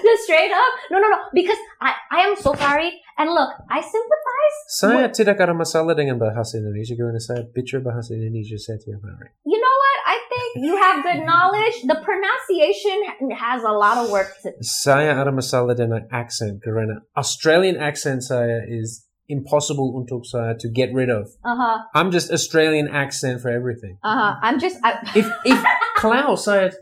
Just 0.04 0.28
straight 0.28 0.52
up. 0.52 0.72
No, 0.92 1.00
no, 1.00 1.08
no. 1.08 1.20
Because 1.32 1.58
I, 1.80 1.96
I 2.12 2.20
am 2.28 2.36
so 2.36 2.52
sorry. 2.54 2.92
And 3.18 3.32
look, 3.32 3.50
I 3.72 3.80
sympathize. 3.80 4.58
Saya 4.68 5.06
tidak 5.08 5.40
ada 5.40 5.56
masalah 5.56 5.96
dengan 5.96 6.20
bahasa 6.20 6.60
Indonesia 6.60 6.98
kerana 6.98 7.22
saya 7.22 7.48
bicara 7.48 7.80
bahasa 7.80 8.12
Indonesia 8.18 8.60
setiap 8.60 9.00
hari. 9.00 9.32
You 9.48 9.62
know 9.62 9.76
what? 9.80 9.98
I 10.04 10.18
think 10.28 10.50
you 10.66 10.74
have 10.76 10.98
good 11.06 11.22
knowledge. 11.24 11.88
The 11.88 12.02
pronunciation 12.02 13.32
has 13.32 13.62
a 13.64 13.72
lot 13.72 14.02
of 14.02 14.10
work 14.12 14.34
to. 14.44 14.52
Saya 14.60 15.16
ada 15.16 15.32
masalah 15.32 15.78
dengan 15.78 16.10
accent 16.12 16.60
kerana 16.60 17.06
Australian 17.16 17.78
accent 17.78 18.26
saya 18.26 18.66
is 18.66 19.06
impossible 19.30 19.96
untuk 19.96 20.26
saya 20.28 20.58
to 20.60 20.68
get 20.68 20.92
rid 20.92 21.10
of. 21.10 21.30
Uh 21.46 21.56
huh. 21.56 21.78
I'm 21.94 22.12
just 22.12 22.34
Australian 22.34 22.90
accent 22.90 23.40
for 23.40 23.54
everything. 23.54 24.02
Uh 24.04 24.16
huh. 24.18 24.32
I'm 24.42 24.58
just. 24.60 24.82
I, 24.84 25.00
If 25.16 25.30
if 25.46 25.60
kalau 26.02 26.36
saya 26.36 26.74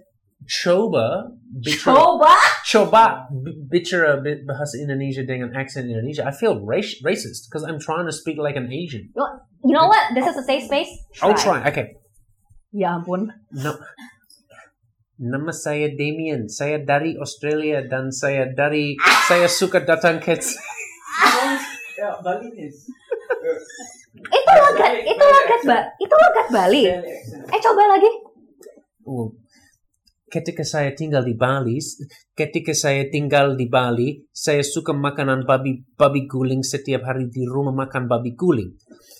coba 0.45 1.31
bicara 1.53 1.93
Coba. 1.95 2.33
coba 2.65 3.03
bicara 3.69 4.17
bi- 4.23 4.41
bahasa 4.43 4.81
Indonesia 4.81 5.21
dengan 5.21 5.53
accent 5.53 5.87
Indonesia, 5.87 6.25
I 6.25 6.33
feel 6.33 6.57
rac- 6.65 6.99
racist 7.05 7.47
because 7.47 7.61
I'm 7.63 7.77
trying 7.77 8.09
to 8.09 8.15
speak 8.15 8.41
like 8.41 8.57
an 8.57 8.71
Asian. 8.73 9.11
You 9.61 9.73
know 9.75 9.85
what? 9.85 10.13
This 10.17 10.25
is 10.25 10.35
a 10.37 10.45
safe 10.45 10.65
space. 10.65 10.89
I'll 11.21 11.37
try. 11.37 11.61
Okay. 11.69 12.01
Ya 12.73 12.97
ampun. 12.97 13.29
No. 13.53 13.77
Nama 15.21 15.53
saya 15.53 15.93
Damian. 15.93 16.49
Saya 16.49 16.81
dari 16.81 17.13
Australia 17.19 17.85
dan 17.85 18.09
saya 18.09 18.49
dari 18.49 18.97
saya 19.29 19.45
suka 19.45 19.85
datang 19.85 20.17
ke 20.17 20.33
Ya. 22.01 22.17
Itu 24.17 24.51
logat. 24.57 24.93
Itu 25.05 25.23
logat 25.23 25.61
ba. 25.69 25.79
Itu 26.01 26.15
logat 26.17 26.47
Bali. 26.49 26.81
Eh 26.89 27.59
coba 27.61 27.83
lagi. 27.85 28.09
Oh. 29.05 29.29
Ketika 30.31 30.63
saya 30.63 30.95
tinggal 30.95 31.27
di 31.27 31.35
Bali, 31.35 31.75
ketika 32.31 32.71
saya 32.71 33.11
tinggal 33.11 33.59
di 33.59 33.67
Bali, 33.67 34.23
saya 34.31 34.63
suka 34.63 34.95
makanan 34.95 35.43
babi 35.43 35.83
babi 35.99 36.23
guling 36.23 36.63
setiap 36.63 37.03
hari 37.03 37.27
di 37.27 37.43
rumah 37.43 37.75
makan 37.75 38.07
babi 38.07 38.31
guling. 38.31 38.71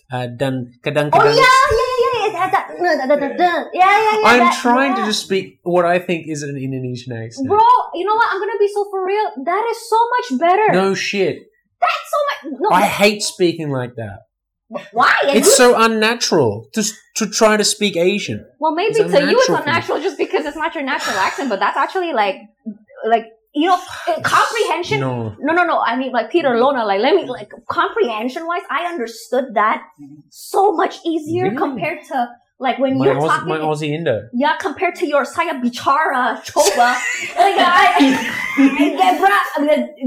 Uh, 0.08 0.32
dan 0.40 0.72
Oh 0.72 0.80
kadang-kadang 0.80 1.36
yeah, 1.36 1.44
yeah, 1.44 1.92
yeah, 2.00 2.16
yeah. 2.16 2.30
That, 2.32 2.50
that, 2.56 2.66
no, 2.80 2.90
that, 2.96 3.08
that, 3.12 3.20
that, 3.20 3.34
that. 3.36 3.62
Yeah, 3.76 3.92
yeah, 3.92 4.16
yeah. 4.24 4.32
I'm 4.32 4.48
trying 4.64 4.96
to 4.96 5.04
yeah. 5.04 5.12
just 5.12 5.28
speak 5.28 5.60
what 5.68 5.84
I 5.84 6.00
think 6.00 6.32
is 6.32 6.48
an 6.48 6.56
Indonesian 6.56 7.12
accent. 7.12 7.52
Bro, 7.52 7.60
you 7.92 8.08
know 8.08 8.16
what? 8.16 8.32
I'm 8.32 8.40
gonna 8.40 8.56
be 8.56 8.72
so 8.72 8.88
for 8.88 9.04
real. 9.04 9.28
That 9.44 9.64
is 9.68 9.80
so 9.84 10.00
much 10.00 10.28
better. 10.40 10.68
No 10.72 10.96
shit. 10.96 11.44
That's 11.76 12.08
so 12.08 12.20
much. 12.28 12.40
No, 12.56 12.68
I 12.72 12.88
hate 12.88 13.20
speaking 13.20 13.68
like 13.68 14.00
that. 14.00 14.31
Why? 14.92 15.14
And 15.28 15.38
It's 15.38 15.56
so 15.56 15.68
unnatural 15.88 16.68
to 16.74 16.82
to 17.18 17.24
try 17.30 17.58
to 17.58 17.64
speak 17.64 17.98
Asian. 17.98 18.46
well, 18.60 18.74
maybe 18.74 18.90
it's 18.92 18.98
to 19.00 19.04
you 19.04 19.08
it's 19.10 19.16
unnatural 19.16 19.46
for 19.46 19.52
me. 19.54 19.60
unnatural 19.72 20.02
just 20.02 20.18
because 20.18 20.46
it's 20.46 20.58
not 20.58 20.74
your 20.76 20.84
natural 20.84 21.18
accent, 21.18 21.50
but 21.50 21.60
that's 21.60 21.78
actually 21.78 22.14
like, 22.14 22.36
like 23.06 23.26
you 23.54 23.68
know, 23.70 23.76
uh, 24.08 24.22
comprehension. 24.38 25.00
No. 25.02 25.36
No, 25.40 25.54
no, 25.54 25.64
no. 25.66 25.78
I 25.80 25.98
mean, 25.98 26.12
like 26.14 26.32
Peter 26.32 26.58
Lona. 26.58 26.86
Like, 26.86 27.02
let 27.02 27.16
me 27.16 27.26
like 27.26 27.52
comprehension 27.70 28.48
wise, 28.48 28.62
I 28.70 28.86
understood 28.94 29.46
that 29.56 29.84
so 30.30 30.72
much 30.72 30.96
easier 31.06 31.44
Really? 31.46 31.58
compared 31.58 32.00
to 32.12 32.30
like 32.62 32.78
when 32.78 32.94
My, 33.02 33.10
you're 33.10 33.18
Aus- 33.18 33.42
talking. 33.42 33.50
my 33.50 33.58
Aussie 33.58 33.90
Indo. 33.90 34.30
Yeah, 34.38 34.54
compared 34.62 34.94
to 35.02 35.06
your 35.10 35.26
saya 35.26 35.58
bicara 35.58 36.38
coba. 36.46 36.94
like 37.42 37.58
I, 37.58 38.06
yeah, 38.62 39.18
bro, 39.18 39.34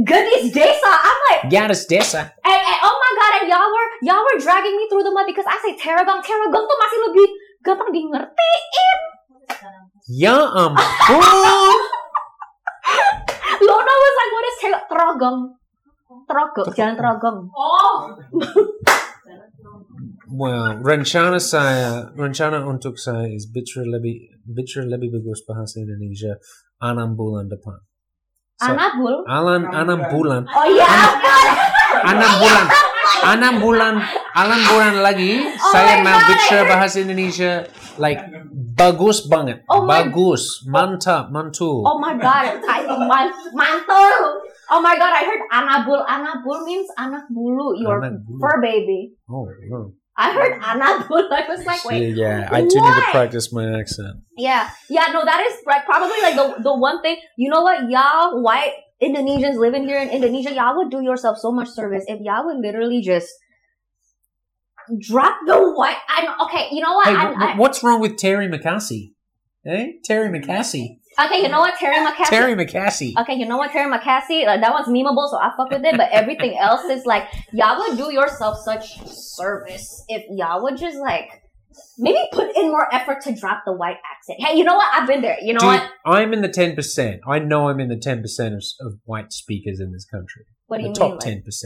goodies 0.06 0.55
desa. 0.55 0.90
I'm 0.94 1.18
like, 1.28 1.43
Garis 1.51 1.82
desa. 1.90 2.31
and, 2.47 2.60
and 2.62 2.78
oh 2.86 2.94
my 2.94 3.12
god, 3.18 3.32
and 3.43 3.47
y'all 3.51 3.66
were 3.66 3.89
y'all 4.06 4.22
were 4.22 4.39
dragging 4.39 4.78
me 4.78 4.86
through 4.86 5.02
the 5.02 5.10
mud 5.10 5.26
because 5.26 5.44
I 5.51 5.59
say 5.66 5.74
teragang, 5.74 6.22
teragang 6.22 6.64
tuh 6.64 6.78
masih 6.78 6.98
lebih 7.10 7.26
gampang 7.66 7.90
di 7.90 8.01
ngertiin. 8.06 8.98
Ya 10.14 10.39
ampun. 10.39 11.18
Lona 13.64 13.94
was 13.97 14.14
like, 14.20 14.32
what 14.32 14.44
is 14.47 14.56
ter- 14.60 14.86
teragang? 14.93 15.39
Teragang, 16.28 16.68
jalan 16.76 16.94
teragang. 16.94 17.39
Oh, 17.51 18.12
Well, 20.31 20.81
rencana 20.81 21.37
saya, 21.37 22.09
rencana 22.17 22.65
untuk 22.65 22.97
saya 22.97 23.29
is 23.29 23.45
bicara 23.45 23.85
lebih, 23.85 24.41
bicara 24.49 24.89
lebih 24.89 25.21
bagus 25.21 25.45
bahasa 25.45 25.85
Indonesia 25.85 26.41
enam 26.81 27.13
bulan 27.13 27.49
depan. 27.49 27.77
So, 28.55 28.71
anabul. 28.71 29.27
alan, 29.27 29.67
enam 29.67 30.01
bulan, 30.15 30.47
Oh 30.47 30.67
iya, 30.71 30.87
enam 32.07 32.33
bulan, 32.39 32.67
enam 33.35 33.55
bulan, 33.59 33.95
enam 34.31 34.61
bulan 34.71 34.95
lagi 35.03 35.43
saya 35.75 35.99
my 36.01 36.07
mau 36.07 36.19
bicara 36.23 36.63
bahasa 36.71 37.03
Indonesia 37.03 37.67
like 37.99 38.23
bagus 38.79 39.27
banget, 39.27 39.67
Oh 39.67 39.83
my- 39.83 40.07
bagus, 40.07 40.63
mantap, 40.71 41.35
mantul. 41.35 41.83
Oh 41.83 41.99
my 41.99 42.15
god, 42.15 42.63
I, 42.63 42.87
mantul. 43.53 44.15
Oh 44.71 44.81
my 44.81 44.97
god, 44.97 45.13
I 45.13 45.23
heard 45.29 45.45
anabul. 45.53 46.01
Anabul 46.01 46.65
means 46.65 46.89
anak 46.97 47.29
bulu, 47.29 47.77
your 47.77 48.01
Anak 48.01 48.23
bulu. 48.25 48.41
fur 48.41 48.57
baby. 48.63 49.13
Oh, 49.29 49.45
no. 49.69 49.93
I 50.16 50.32
heard 50.32 50.62
anabul. 50.62 51.28
I 51.31 51.49
was 51.49 51.66
like, 51.66 51.85
wait, 51.85 52.16
yeah, 52.16 52.49
I 52.51 52.61
do 52.61 52.66
need 52.66 52.95
to 52.95 53.07
practice 53.11 53.53
my 53.53 53.78
accent. 53.78 54.19
Yeah, 54.36 54.70
yeah, 54.89 55.07
no, 55.12 55.24
that 55.24 55.41
is 55.41 55.59
like 55.66 55.85
probably 55.85 56.20
like 56.23 56.36
the 56.36 56.62
the 56.62 56.77
one 56.77 57.03
thing. 57.03 57.16
You 57.36 57.51
know 57.51 57.62
what, 57.62 57.91
y'all 57.91 58.43
white 58.43 58.73
Indonesians 59.03 59.59
living 59.59 59.85
here 59.85 60.01
in 60.01 60.11
Indonesia, 60.11 60.55
y'all 60.55 60.77
would 60.77 60.91
do 60.91 61.03
yourself 61.03 61.39
so 61.39 61.51
much 61.51 61.69
service 61.69 62.05
if 62.07 62.20
y'all 62.20 62.47
would 62.47 62.59
literally 62.59 63.03
just 63.03 63.28
drop 65.01 65.39
the 65.47 65.73
white. 65.73 65.97
I'm 66.09 66.28
okay, 66.47 66.69
you 66.70 66.81
know 66.81 66.95
what? 66.95 67.09
Hey, 67.09 67.15
I, 67.15 67.55
wh- 67.55 67.59
what's 67.59 67.82
wrong 67.82 68.01
with 68.01 68.16
Terry 68.16 68.49
McCassie? 68.49 69.12
Hey, 69.65 69.82
eh? 69.82 69.93
Terry 70.05 70.28
McCassie. 70.28 70.99
Okay, 71.19 71.43
you 71.43 71.49
know 71.49 71.61
what, 71.61 71.78
Terry 71.78 71.97
McCaffrey. 71.97 72.28
Terry 72.28 72.55
McCassie. 72.55 73.12
Okay, 73.20 73.35
you 73.35 73.47
know 73.47 73.57
what, 73.57 73.70
Terry 73.70 73.91
McCassie, 73.91 74.47
like, 74.47 74.61
that 74.61 74.73
one's 74.73 74.89
memeable, 74.89 75.28
so 75.28 75.39
I 75.39 75.53
fuck 75.57 75.70
with 75.70 75.85
it. 75.85 75.97
But 75.97 76.11
everything 76.11 76.57
else 76.61 76.85
is 76.85 77.07
like, 77.07 77.24
y'all 77.53 77.78
would 77.78 77.97
do 77.97 78.12
yourself 78.12 78.59
such 78.59 78.99
service 79.07 80.05
if 80.09 80.24
y'all 80.31 80.62
would 80.62 80.77
just 80.77 80.99
like 80.99 81.43
maybe 81.99 82.19
put 82.32 82.57
in 82.57 82.69
more 82.69 82.93
effort 82.93 83.23
to 83.23 83.35
drop 83.35 83.62
the 83.66 83.73
white 83.73 83.97
accent. 84.12 84.41
Hey, 84.41 84.57
you 84.57 84.65
know 84.65 84.74
what? 84.74 84.86
I've 84.93 85.09
been 85.09 85.23
there. 85.23 85.36
You 85.41 85.55
know 85.55 85.61
Dude, 85.61 85.69
what? 85.69 85.91
I'm 86.07 86.32
in 86.32 86.43
the 86.43 86.49
10%. 86.49 87.20
I 87.27 87.39
know 87.39 87.69
I'm 87.69 87.81
in 87.81 87.89
the 87.89 87.97
10% 87.97 88.23
of, 88.55 88.65
of 88.81 88.99
white 89.05 89.32
speakers 89.32 89.81
in 89.81 89.93
this 89.93 90.05
country. 90.05 90.45
What 90.66 90.78
do 90.78 90.85
the 90.85 90.89
you 90.89 90.95
top 90.95 91.24
mean? 91.24 91.36
Like, 91.36 91.45
10%. 91.45 91.65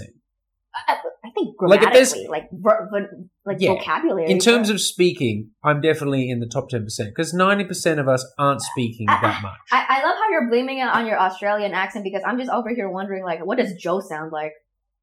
I, 0.75 0.97
I 1.25 1.31
think 1.31 1.57
Like, 1.61 1.81
grammatically, 1.81 2.27
like 2.29 2.49
ver, 2.53 2.89
ver, 2.93 3.11
like 3.45 3.57
Yeah. 3.61 3.71
vocabulary. 3.75 4.31
In 4.31 4.39
terms 4.39 4.71
of 4.71 4.81
speaking, 4.81 5.51
I'm 5.65 5.81
definitely 5.81 6.31
in 6.31 6.41
the 6.41 6.47
top 6.47 6.71
10% 6.71 6.85
because 7.09 7.33
90% 7.35 7.99
of 7.99 8.07
us 8.09 8.25
aren't 8.39 8.61
speaking 8.63 9.07
I- 9.09 9.21
that 9.23 9.43
much. 9.43 9.59
I, 9.73 9.85
I 9.89 10.03
love 10.07 10.17
how 10.17 10.31
you're 10.31 10.49
blaming 10.49 10.79
it 10.79 10.89
on 10.89 11.07
your 11.07 11.19
Australian 11.19 11.73
accent 11.73 12.05
because 12.05 12.23
I'm 12.27 12.39
just 12.39 12.51
over 12.51 12.69
here 12.75 12.89
wondering, 12.89 13.25
like, 13.25 13.45
what 13.45 13.59
does 13.59 13.75
Joe 13.75 14.01
sound 14.01 14.31
like? 14.33 14.53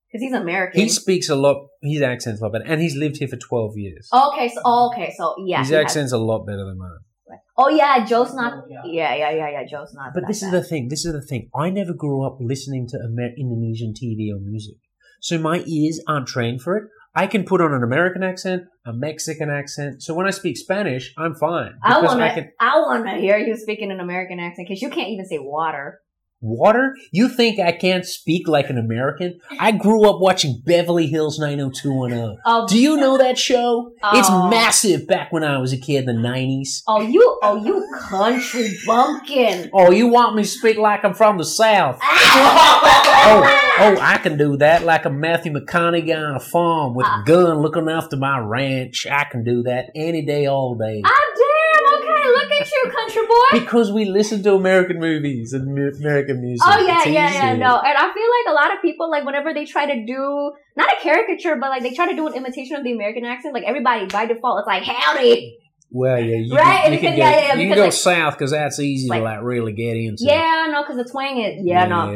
Because 0.07 0.21
he's 0.21 0.33
American. 0.33 0.79
He 0.81 0.87
speaks 0.87 1.29
a 1.29 1.35
lot, 1.35 1.67
his 1.81 2.01
accent's 2.01 2.39
a 2.39 2.43
lot 2.45 2.53
better, 2.53 2.65
and 2.65 2.81
he's 2.81 2.95
lived 2.95 3.17
here 3.17 3.27
for 3.27 3.35
12 3.37 3.77
years. 3.77 4.07
okay, 4.13 4.47
so 4.49 4.61
okay, 4.91 5.13
so 5.17 5.35
yeah. 5.45 5.59
his 5.59 5.69
he 5.69 5.75
has- 5.75 5.85
accent's 5.85 6.13
a 6.13 6.17
lot 6.17 6.45
better 6.45 6.63
than 6.63 6.77
mine. 6.77 7.39
oh 7.57 7.69
yeah, 7.69 8.05
Joe's 8.05 8.33
not. 8.33 8.63
Yeah. 8.69 8.83
Yeah, 8.85 9.31
yeah, 9.31 9.49
yeah. 9.49 9.63
Joe's 9.69 9.93
not. 9.93 10.13
But 10.13 10.27
this 10.27 10.41
is 10.43 10.51
the 10.51 10.63
thing. 10.63 10.87
This 10.89 11.05
is 11.05 11.11
the 11.11 11.21
thing. 11.23 11.49
I 11.55 11.69
never 11.71 11.91
grew 11.93 12.23
up 12.25 12.37
listening 12.39 12.87
to 12.89 12.97
Amer- 13.03 13.33
Indonesian 13.35 13.93
TV 13.93 14.31
or 14.33 14.39
music, 14.39 14.75
so 15.21 15.37
my 15.37 15.63
ears 15.65 16.01
aren't 16.07 16.27
trained 16.27 16.61
for 16.61 16.77
it. 16.77 16.83
I 17.17 17.27
can 17.27 17.45
put 17.45 17.61
on 17.61 17.73
an 17.73 17.81
American 17.81 18.23
accent, 18.23 18.63
a 18.85 18.91
Mexican 18.91 19.49
accent. 19.49 20.03
So 20.03 20.13
when 20.13 20.27
I 20.27 20.31
speak 20.31 20.57
Spanish, 20.57 21.13
I'm 21.17 21.33
fine 21.33 21.73
I 21.81 22.01
I 22.21 22.33
can. 22.33 22.51
I 22.59 22.79
wanna 22.79 23.17
hear 23.17 23.37
you 23.37 23.55
speaking 23.55 23.91
an 23.91 24.01
American 24.01 24.39
accent 24.39 24.67
because 24.67 24.81
you 24.81 24.89
can't 24.89 25.09
even 25.09 25.25
say 25.25 25.39
water. 25.39 26.01
Water? 26.41 26.95
You 27.11 27.29
think 27.29 27.59
I 27.59 27.71
can't 27.71 28.05
speak 28.05 28.47
like 28.47 28.69
an 28.69 28.77
American? 28.77 29.39
I 29.59 29.71
grew 29.71 30.07
up 30.07 30.19
watching 30.19 30.61
Beverly 30.63 31.07
Hills 31.07 31.39
90210. 31.39 32.37
Oh, 32.45 32.67
Do 32.67 32.77
you 32.79 32.97
know 32.97 33.17
that 33.17 33.37
show? 33.37 33.93
Oh. 34.03 34.19
It's 34.19 34.29
massive 34.29 35.07
back 35.07 35.31
when 35.31 35.43
I 35.43 35.57
was 35.59 35.73
a 35.73 35.77
kid 35.77 36.07
in 36.07 36.21
the 36.21 36.27
90s. 36.27 36.81
oh, 36.87 37.01
you, 37.01 37.39
oh, 37.41 37.63
you 37.65 37.87
country 37.99 38.69
bumpkin. 38.85 39.69
Oh, 39.73 39.91
you 39.91 40.07
want 40.07 40.35
me 40.35 40.43
to 40.43 40.47
speak 40.49 40.77
like 40.77 41.03
I'm 41.03 41.13
from 41.13 41.37
the 41.37 41.45
South? 41.45 41.99
oh, 42.03 43.01
Oh, 43.27 43.41
oh, 43.79 43.97
I 43.99 44.17
can 44.19 44.37
do 44.37 44.55
that 44.57 44.83
like 44.83 45.05
a 45.05 45.09
Matthew 45.09 45.51
McConaughey 45.51 46.15
on 46.15 46.35
a 46.35 46.39
farm 46.39 46.93
with 46.93 47.07
a 47.07 47.23
gun 47.25 47.57
looking 47.59 47.89
after 47.89 48.15
my 48.17 48.37
ranch. 48.37 49.07
I 49.09 49.23
can 49.23 49.43
do 49.43 49.63
that 49.63 49.89
any 49.95 50.23
day, 50.23 50.45
all 50.45 50.75
day. 50.75 51.01
Ah, 51.03 51.09
damn. 51.09 51.95
Okay, 51.95 52.27
look 52.27 52.51
at 52.51 52.71
you, 52.71 52.91
country 53.15 53.27
boy. 53.27 53.59
Because 53.59 53.91
we 53.91 54.05
listen 54.05 54.43
to 54.43 54.53
American 54.53 54.99
movies 54.99 55.53
and 55.53 55.73
mu- 55.73 55.91
American 55.99 56.41
music. 56.41 56.67
Oh 56.69 56.85
yeah, 56.85 56.97
It's 56.99 57.07
yeah, 57.07 57.33
yeah, 57.33 57.55
no. 57.55 57.77
And 57.79 57.97
I 57.97 58.13
feel 58.13 58.29
like 58.37 58.47
a 58.49 58.53
lot 58.53 58.75
of 58.75 58.81
people, 58.81 59.09
like 59.09 59.25
whenever 59.25 59.53
they 59.53 59.65
try 59.65 59.85
to 59.85 60.05
do 60.05 60.51
not 60.75 60.89
a 60.91 61.01
caricature, 61.01 61.55
but 61.59 61.69
like 61.69 61.81
they 61.83 61.93
try 61.93 62.09
to 62.09 62.15
do 62.15 62.27
an 62.27 62.33
imitation 62.33 62.75
of 62.75 62.83
the 62.83 62.91
American 62.93 63.25
accent, 63.25 63.53
like 63.53 63.63
everybody 63.63 64.05
by 64.07 64.25
default, 64.25 64.59
it's 64.59 64.67
like 64.67 64.83
howdy. 64.83 65.57
Well, 65.91 66.19
yeah, 66.19 66.35
you 66.37 66.55
Right, 66.55 66.83
can, 66.83 66.93
you 66.93 66.99
can, 66.99 67.11
because- 67.13 67.15
go, 67.15 67.23
yeah, 67.23 67.47
yeah, 67.47 67.53
you 67.55 67.67
can 67.69 67.77
go 67.77 67.83
like- 67.85 67.93
south 67.93 68.37
because 68.37 68.51
that's 68.51 68.79
easy 68.79 69.07
like- 69.07 69.19
to 69.21 69.23
like 69.23 69.41
really 69.43 69.71
get 69.73 69.95
into. 69.95 70.17
Yeah, 70.25 70.67
no, 70.71 70.83
because 70.83 70.97
the 70.97 71.09
twang 71.09 71.37
is 71.39 71.61
yeah, 71.63 71.85
no, 71.85 72.11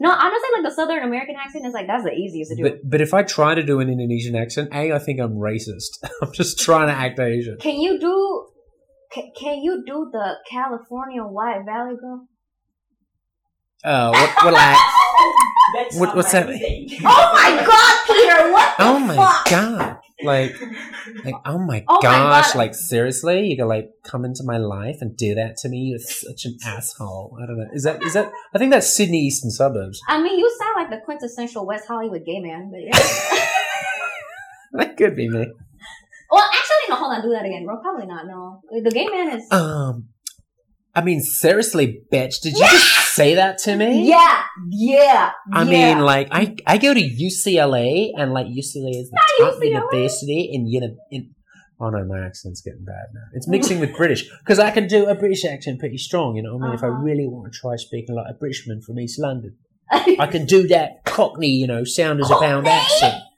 no. 0.00 0.10
Honestly, 0.10 0.48
like 0.54 0.62
the 0.64 0.72
Southern 0.74 1.02
American 1.02 1.34
accent 1.36 1.66
is 1.66 1.74
like 1.74 1.86
that's 1.86 2.04
the 2.04 2.12
easiest 2.12 2.50
to 2.52 2.56
do. 2.56 2.62
But 2.62 2.78
but 2.88 3.00
if 3.00 3.12
I 3.12 3.22
try 3.24 3.54
to 3.54 3.62
do 3.62 3.80
an 3.80 3.88
Indonesian 3.90 4.34
accent, 4.36 4.70
a 4.72 4.92
I 4.92 4.98
think 4.98 5.20
I'm 5.20 5.34
racist. 5.34 5.98
I'm 6.22 6.32
just 6.32 6.58
trying 6.60 6.86
to 6.86 6.94
act 6.94 7.18
Asian. 7.18 7.58
can 7.58 7.78
you 7.80 7.98
do? 7.98 8.46
Can, 9.12 9.30
can 9.38 9.58
you 9.62 9.82
do 9.86 10.08
the 10.12 10.36
California 10.50 11.22
White 11.22 11.62
Valley 11.64 11.96
girl? 12.00 12.28
Uh, 13.84 14.10
what, 14.10 14.44
what 14.44 14.54
like 14.54 14.76
What, 15.94 16.16
what's 16.16 16.32
that? 16.32 16.46
Oh 16.48 17.32
my 17.32 17.64
god, 17.64 18.06
Peter! 18.06 18.52
What 18.52 18.76
the 18.76 18.84
Oh 18.84 18.98
my 18.98 19.16
fuck? 19.16 19.48
god! 19.48 19.98
Like, 20.24 20.56
like, 21.24 21.34
oh 21.46 21.58
my 21.58 21.84
Oh 21.88 21.94
my 21.94 22.00
gosh! 22.02 22.52
God. 22.52 22.58
Like, 22.58 22.74
seriously, 22.74 23.46
you 23.46 23.56
can 23.56 23.68
like 23.68 23.90
come 24.02 24.24
into 24.24 24.42
my 24.44 24.56
life 24.56 24.96
and 25.00 25.16
do 25.16 25.34
that 25.36 25.56
to 25.58 25.68
me? 25.68 25.78
You're 25.90 26.00
such 26.00 26.44
an 26.44 26.56
asshole. 26.66 27.38
I 27.40 27.46
don't 27.46 27.56
know. 27.58 27.66
Is 27.72 27.84
that 27.84 28.02
is 28.02 28.14
that? 28.14 28.32
I 28.52 28.58
think 28.58 28.72
that's 28.72 28.92
Sydney 28.92 29.18
eastern 29.20 29.50
suburbs. 29.52 30.00
I 30.08 30.20
mean, 30.20 30.36
you 30.38 30.50
sound 30.58 30.74
like 30.76 30.90
the 30.90 31.04
quintessential 31.04 31.64
West 31.64 31.86
Hollywood 31.86 32.24
gay 32.26 32.40
man, 32.40 32.70
but 32.72 32.80
yeah. 32.82 32.98
That 34.72 34.96
could 34.98 35.16
be 35.16 35.28
me. 35.28 35.46
well, 36.30 36.44
actually, 36.44 36.67
no, 36.88 36.94
hold 36.96 37.12
on, 37.14 37.22
do 37.22 37.30
that 37.30 37.44
again, 37.44 37.64
bro. 37.64 37.80
Probably 37.80 38.06
not. 38.06 38.26
No, 38.26 38.60
the 38.82 38.90
gay 38.90 39.06
man 39.06 39.38
is. 39.38 39.46
Um, 39.50 40.08
I 40.94 41.02
mean, 41.02 41.20
seriously, 41.20 42.00
bitch, 42.12 42.40
did 42.40 42.54
you 42.54 42.60
just 42.66 43.14
say 43.14 43.34
that 43.36 43.58
to 43.58 43.76
me? 43.76 44.08
Yeah, 44.08 44.42
yeah. 44.70 45.30
I 45.52 45.62
yeah. 45.62 45.94
mean, 45.94 46.04
like, 46.04 46.28
I 46.32 46.56
I 46.66 46.78
go 46.78 46.92
to 46.94 47.00
UCLA, 47.00 48.10
and 48.16 48.32
like 48.32 48.46
UCLA 48.46 48.90
is 49.00 49.10
the 49.10 49.18
Not 49.40 49.52
top 49.52 49.60
UCLA. 49.62 49.64
university 49.66 50.50
in 50.52 50.66
uni- 50.66 50.96
in. 51.10 51.34
Oh 51.80 51.90
no, 51.90 52.04
my 52.04 52.26
accent's 52.26 52.60
getting 52.60 52.84
bad 52.84 53.06
now. 53.14 53.20
It's 53.34 53.46
mixing 53.56 53.78
with 53.78 53.94
British 53.96 54.28
because 54.40 54.58
I 54.58 54.70
can 54.72 54.88
do 54.88 55.06
a 55.06 55.14
British 55.14 55.44
accent 55.44 55.78
pretty 55.78 55.98
strong. 55.98 56.34
You 56.36 56.42
know 56.42 56.56
what 56.56 56.64
I 56.64 56.66
mean? 56.68 56.74
If 56.74 56.82
I 56.82 56.88
Uh-huh. 56.88 56.96
really 57.02 57.26
want 57.28 57.52
to 57.52 57.56
try 57.56 57.76
speaking 57.76 58.16
like 58.16 58.26
a 58.28 58.34
Britishman 58.34 58.80
from 58.82 58.98
East 58.98 59.20
London, 59.20 59.56
I 59.92 60.26
can 60.26 60.44
do 60.46 60.66
that 60.68 61.04
Cockney, 61.04 61.50
you 61.50 61.68
know, 61.68 61.84
sound 61.84 62.20
as 62.20 62.30
a 62.30 62.36
pound 62.36 62.66
accent. 62.66 63.22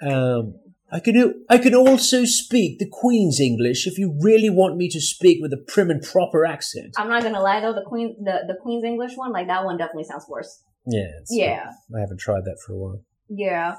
Um, 0.00 0.54
I 0.90 1.00
can 1.00 1.14
do. 1.14 1.34
I 1.50 1.58
can 1.58 1.74
also 1.74 2.24
speak 2.24 2.78
the 2.78 2.88
Queen's 2.90 3.40
English 3.40 3.86
if 3.86 3.98
you 3.98 4.16
really 4.22 4.48
want 4.48 4.76
me 4.76 4.88
to 4.88 5.00
speak 5.00 5.38
with 5.42 5.52
a 5.52 5.58
prim 5.72 5.90
and 5.90 6.02
proper 6.02 6.46
accent. 6.46 6.94
I'm 6.96 7.08
not 7.08 7.22
gonna 7.22 7.40
lie 7.42 7.60
though, 7.60 7.74
the 7.74 7.84
queen, 7.86 8.16
the 8.24 8.44
the 8.46 8.56
Queen's 8.62 8.84
English 8.84 9.12
one, 9.16 9.30
like 9.32 9.46
that 9.48 9.64
one 9.64 9.76
definitely 9.76 10.04
sounds 10.04 10.24
worse. 10.28 10.62
Yeah, 10.86 11.08
it's, 11.20 11.30
Yeah, 11.34 11.70
I 11.94 12.00
haven't 12.00 12.20
tried 12.20 12.44
that 12.46 12.58
for 12.64 12.72
a 12.72 12.78
while. 12.78 13.00
yeah. 13.28 13.74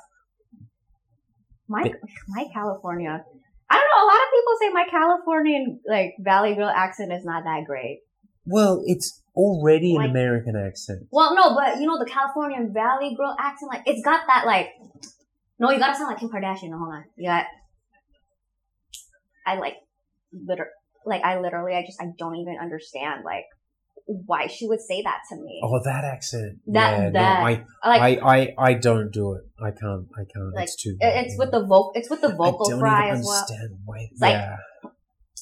My 1.67 1.83
my 2.27 2.45
California. 2.53 3.23
I 3.71 3.75
don't 3.75 3.89
know. 3.93 4.03
A 4.05 4.09
lot 4.11 4.21
of 4.25 4.29
people 4.35 4.53
say 4.61 4.69
my 4.73 4.85
Californian 4.89 5.79
like 5.87 6.13
Valley 6.19 6.55
Girl 6.55 6.69
accent 6.69 7.11
is 7.13 7.23
not 7.25 7.43
that 7.43 7.65
great. 7.65 8.01
Well, 8.45 8.81
it's 8.85 9.21
already 9.35 9.93
Like- 9.93 10.05
an 10.05 10.11
American 10.11 10.55
accent. 10.55 11.03
Well, 11.11 11.35
no, 11.35 11.53
but 11.55 11.79
you 11.79 11.85
know 11.87 11.99
the 11.99 12.09
Californian 12.09 12.73
Valley 12.73 13.15
Girl 13.15 13.35
accent, 13.39 13.71
like 13.73 13.83
it's 13.85 14.03
got 14.03 14.21
that 14.27 14.45
like. 14.45 14.69
No, 15.59 15.71
you 15.71 15.79
gotta 15.79 15.95
sound 15.95 16.09
like 16.09 16.19
Kim 16.19 16.29
Kardashian. 16.29 16.71
Hold 16.77 16.93
on, 16.93 17.03
you 17.17 17.27
got. 17.29 17.45
I 19.45 19.55
like, 19.55 19.75
liter 20.31 20.69
like 21.05 21.23
I 21.23 21.39
literally, 21.39 21.75
I 21.75 21.83
just 21.85 22.01
I 22.01 22.07
don't 22.17 22.35
even 22.37 22.57
understand 22.61 23.23
like 23.25 23.45
why 24.05 24.47
she 24.47 24.67
would 24.67 24.81
say 24.81 25.01
that 25.01 25.19
to 25.29 25.35
me. 25.35 25.61
Oh, 25.63 25.79
that 25.83 26.03
accent. 26.03 26.59
That- 26.67 26.91
yeah, 26.91 27.09
that- 27.11 27.39
no, 27.39 27.45
I, 27.45 27.99
like 27.99 28.23
I, 28.23 28.37
I, 28.37 28.55
I 28.57 28.73
don't 28.73 29.11
do 29.11 29.33
it. 29.33 29.43
I 29.61 29.71
can't. 29.71 30.07
I 30.15 30.23
can't. 30.33 30.55
Like, 30.55 30.63
it's 30.65 30.81
too. 30.81 30.97
bad, 30.99 31.25
it's 31.25 31.33
yeah. 31.33 31.39
with 31.39 31.51
the 31.51 31.61
vocal, 31.61 31.91
it's 31.95 32.09
with 32.09 32.21
the 32.21 32.29
vocal 32.29 32.67
I 32.67 32.69
don't 32.69 32.79
fry 32.79 33.07
even 33.07 33.19
as 33.19 33.25
well. 33.25 33.35
understand 33.35 33.79
why. 33.85 34.09
like, 34.19 34.31
yeah, 34.33 34.55
No, 34.83 34.91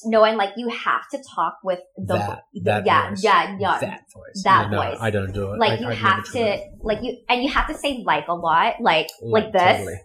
and 0.04 0.36
like 0.36 0.50
you 0.56 0.68
have 0.68 1.08
to 1.12 1.18
talk 1.34 1.58
with 1.64 1.80
the 1.96 2.14
that, 2.14 2.42
that 2.64 2.86
yeah, 2.86 3.08
voice. 3.10 3.24
yeah, 3.24 3.56
yeah. 3.58 3.78
that 3.80 4.00
voice. 4.14 4.42
that 4.44 4.70
no, 4.70 4.78
voice. 4.82 4.98
I 5.00 5.10
don't 5.10 5.32
do 5.32 5.52
it. 5.52 5.58
like 5.58 5.78
I, 5.78 5.82
you 5.82 5.88
I've 5.88 5.98
have 5.98 6.24
to 6.32 6.58
like 6.80 7.02
you 7.02 7.18
and 7.28 7.42
you 7.42 7.50
have 7.50 7.66
to 7.68 7.74
say 7.74 8.02
like 8.04 8.28
a 8.28 8.34
lot, 8.34 8.74
like 8.80 9.06
it. 9.06 9.10
like 9.22 9.52
this. 9.52 9.78
Totally. 9.78 10.00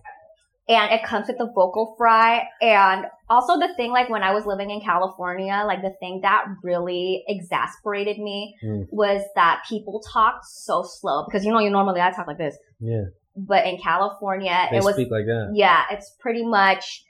and 0.70 0.92
it 0.94 1.04
comes 1.04 1.28
with 1.28 1.38
the 1.38 1.46
vocal 1.54 1.96
fry 1.98 2.44
and 2.62 3.06
also 3.30 3.60
the 3.60 3.68
thing 3.76 3.92
like 3.92 4.10
when 4.10 4.24
i 4.24 4.32
was 4.34 4.46
living 4.46 4.70
in 4.70 4.80
california 4.80 5.64
like 5.68 5.82
the 5.82 5.94
thing 6.00 6.20
that 6.22 6.46
really 6.64 7.24
exasperated 7.28 8.18
me 8.18 8.56
Mm. 8.64 8.86
was 8.92 9.22
that 9.36 9.64
people 9.68 10.02
talk 10.14 10.36
so 10.46 10.84
slow 10.86 11.26
because 11.26 11.44
you 11.46 11.52
know 11.52 11.60
you 11.60 11.70
normally 11.70 12.00
i 12.00 12.12
talk 12.12 12.28
like 12.28 12.38
this 12.38 12.56
Yeah, 12.80 13.06
but 13.36 13.66
in 13.66 13.78
california 13.82 14.68
they 14.72 14.78
it 14.78 14.84
was 14.86 14.96
speak 14.96 15.12
like 15.12 15.26
that. 15.26 15.52
yeah 15.54 15.84
it's 15.92 16.16
pretty 16.22 16.46
much 16.46 17.04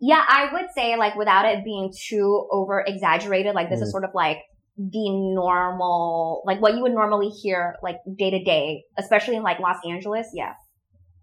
yeah 0.00 0.24
i 0.28 0.48
would 0.52 0.66
say 0.74 0.96
like 0.96 1.14
without 1.16 1.44
it 1.44 1.64
being 1.64 1.92
too 2.08 2.46
over 2.50 2.82
exaggerated 2.86 3.54
like 3.54 3.68
this 3.70 3.80
is 3.80 3.88
Mm. 3.88 3.92
sort 3.92 4.04
of 4.04 4.10
like 4.14 4.38
the 4.76 5.10
normal 5.34 6.42
like 6.46 6.60
what 6.62 6.74
you 6.74 6.82
would 6.82 6.92
normally 6.92 7.28
hear 7.28 7.74
like 7.82 7.96
day 8.16 8.30
to 8.30 8.42
day 8.44 8.84
especially 8.96 9.34
in 9.36 9.42
like 9.42 9.58
los 9.58 9.76
angeles 9.88 10.26
yeah 10.34 10.52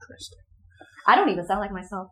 Interesting. 0.01 0.39
i 1.07 1.15
don't 1.15 1.29
even 1.29 1.45
sound 1.45 1.61
like 1.61 1.71
myself 1.71 2.07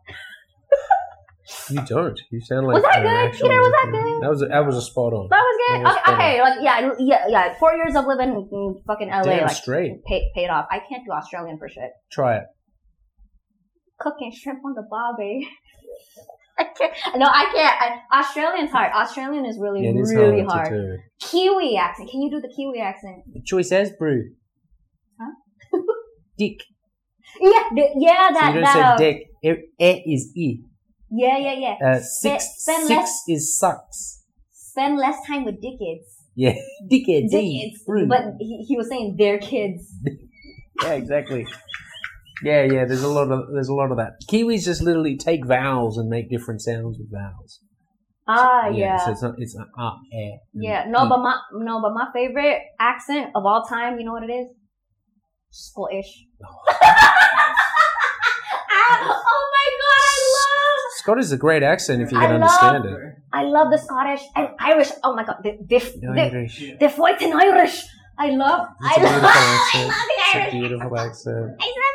You 1.68 1.80
don't. 1.84 2.18
You 2.30 2.40
sound 2.40 2.66
like 2.66 2.74
Was 2.76 2.82
that 2.84 3.02
good, 3.02 3.32
Peter? 3.32 3.60
Was 3.60 3.72
that 3.76 3.88
good? 3.92 4.22
That 4.22 4.30
was 4.30 4.42
a, 4.42 4.46
that 4.46 4.64
was 4.64 4.76
a 4.76 4.80
spot 4.82 5.12
on. 5.12 5.28
That 5.28 5.44
was 5.48 5.56
good. 5.60 5.76
That 5.84 5.92
was 5.92 5.98
okay, 6.08 6.14
okay, 6.14 6.40
like 6.40 6.58
yeah, 6.62 6.90
yeah, 6.98 7.22
yeah. 7.28 7.54
Four 7.58 7.74
years 7.74 7.94
of 7.94 8.06
living 8.06 8.48
in 8.50 8.80
fucking 8.86 9.08
LA, 9.10 9.22
Damn 9.22 9.46
like 9.46 9.54
straight. 9.56 9.92
paid 10.08 10.30
paid 10.34 10.48
off. 10.48 10.64
I 10.70 10.78
can't 10.88 11.04
do 11.04 11.12
Australian 11.12 11.58
for 11.58 11.68
shit. 11.68 11.90
Try 12.10 12.36
it. 12.38 12.44
Cooking 14.00 14.32
shrimp 14.34 14.64
on 14.64 14.72
the 14.74 14.86
barbie. 14.90 15.46
I 16.58 16.64
can't. 16.78 16.92
No, 17.16 17.26
I 17.26 17.44
can't. 17.52 18.02
I, 18.12 18.20
Australian's 18.20 18.70
hard. 18.70 18.92
Australian 18.92 19.44
is 19.46 19.58
really, 19.60 19.84
Yeah, 19.84 20.00
is 20.00 20.14
really 20.14 20.42
hard, 20.44 20.68
hard. 20.68 21.00
Kiwi 21.20 21.76
accent. 21.76 22.10
Can 22.10 22.22
you 22.22 22.30
do 22.30 22.40
the 22.40 22.52
Kiwi 22.54 22.80
accent? 22.80 23.22
Choice 23.44 23.72
as 23.72 23.90
brew. 23.92 24.30
Huh? 25.20 25.32
Dick. 26.38 26.58
Yeah, 27.40 27.62
the, 27.74 27.88
yeah, 27.96 28.28
So 28.28 28.34
that 28.34 28.48
you 28.48 28.54
don't 28.54 28.62
that. 28.62 28.74
say 28.74 28.80
uh, 28.82 28.96
dick. 28.96 29.26
It, 29.42 29.58
it 29.78 30.02
is 30.06 30.32
e. 30.36 30.60
yeah, 31.10 31.36
yeah, 31.38 31.52
yeah. 31.54 31.74
Uh, 31.96 31.98
six 32.00 32.44
spend 32.58 32.86
six 32.86 32.96
less- 33.00 33.22
is 33.28 33.58
sucks. 33.58 34.22
Spend 34.52 34.96
less 34.96 35.16
time 35.26 35.44
with 35.44 35.56
dickheads. 35.62 36.06
Yeah, 36.36 36.54
dickheads. 36.90 37.32
e. 37.32 37.74
Dickheads. 37.88 38.08
But 38.08 38.22
he, 38.38 38.64
he 38.68 38.76
was 38.76 38.88
saying 38.88 39.16
their 39.18 39.38
kids. 39.38 39.92
yeah, 40.82 40.92
exactly. 40.92 41.46
Yeah, 42.44 42.62
yeah. 42.64 42.84
There's 42.84 43.02
a 43.02 43.08
lot 43.08 43.30
of 43.30 43.40
there's 43.52 43.68
a 43.68 43.74
lot 43.74 43.90
of 43.90 43.96
that. 43.96 44.12
Kiwis 44.30 44.64
just 44.64 44.82
literally 44.82 45.16
take 45.16 45.46
vowels 45.46 45.98
and 45.98 46.08
make 46.08 46.30
different 46.30 46.60
sounds 46.62 46.98
with 46.98 47.10
vowels. 47.12 47.60
Ah, 48.26 48.68
yeah. 48.68 48.96
So 49.04 49.10
it's 49.12 49.22
not 49.22 49.34
it's 49.38 49.56
not 49.56 49.68
ah 49.78 49.96
eh. 50.12 50.36
Yeah, 50.54 50.84
no, 50.88 51.04
e. 51.06 51.08
but 51.08 51.18
my 51.18 51.36
no, 51.52 51.80
but 51.82 51.92
my 51.92 52.06
favorite 52.12 52.60
accent 52.80 53.30
of 53.34 53.44
all 53.44 53.62
time, 53.64 53.98
you 53.98 54.04
know 54.04 54.12
what 54.12 54.22
it 54.24 54.32
is? 54.32 54.46
Scottish. 55.50 56.24
Ah, 58.76 59.00
oh 59.06 59.42
my 59.54 59.68
god, 59.80 59.98
I 60.12 60.16
love, 60.36 60.80
Scottish 60.96 61.24
is 61.26 61.32
a 61.32 61.36
great 61.38 61.62
accent 61.62 62.02
if 62.02 62.12
you 62.12 62.18
I 62.18 62.26
can 62.26 62.40
love- 62.40 62.50
understand 62.62 62.84
it. 62.86 62.98
I 63.32 63.42
love 63.44 63.70
the 63.70 63.78
Scottish 63.78 64.20
and 64.36 64.48
Irish. 64.60 64.90
Oh 65.02 65.14
my 65.14 65.24
god, 65.24 65.36
the 65.42 65.52
the 65.68 65.78
The 65.78 66.12
the, 66.14 66.20
Irish. 66.20 66.62
Irish. 67.34 67.84
I 68.16 68.30
love, 68.30 68.68
It's 68.80 68.98
I 68.98 69.00
a 69.00 69.04
love, 69.04 69.10
beautiful 69.10 69.28
I 69.28 69.58
accent. 69.58 69.88
love 69.88 70.08
the 70.10 70.38
It's 70.38 70.48
a 70.54 70.56
beautiful 70.56 70.98
accent. 70.98 71.46
I 71.58 71.66
love 71.66 71.66
it 71.66 71.66
so 71.66 71.68
much. 71.74 71.93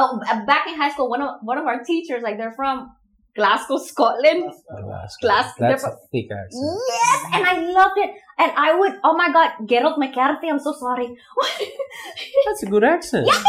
Oh, 0.00 0.20
uh, 0.28 0.44
back 0.46 0.66
in 0.68 0.74
high 0.74 0.90
school, 0.90 1.08
one 1.10 1.22
of 1.22 1.36
one 1.42 1.58
of 1.58 1.66
our 1.66 1.82
teachers, 1.84 2.22
like 2.22 2.36
they're 2.38 2.52
from 2.52 2.90
Glasgow, 3.36 3.78
Scotland. 3.78 4.52
Glasgow. 4.68 5.20
Glass- 5.26 5.54
That's 5.58 5.82
they're- 5.82 5.92
a 5.92 5.96
thick 6.12 6.28
accent. 6.30 6.78
Yes, 6.88 7.24
and 7.34 7.44
I 7.46 7.54
loved 7.78 7.98
it. 7.98 8.10
And 8.40 8.52
I 8.56 8.78
would, 8.78 8.94
oh 9.04 9.16
my 9.16 9.32
god, 9.32 9.50
Gerald 9.68 9.98
McCarthy, 9.98 10.48
I'm 10.48 10.58
so 10.60 10.72
sorry. 10.72 11.08
That's 12.46 12.62
a 12.62 12.66
good 12.66 12.84
accent. 12.84 13.26
Yeah, 13.26 13.42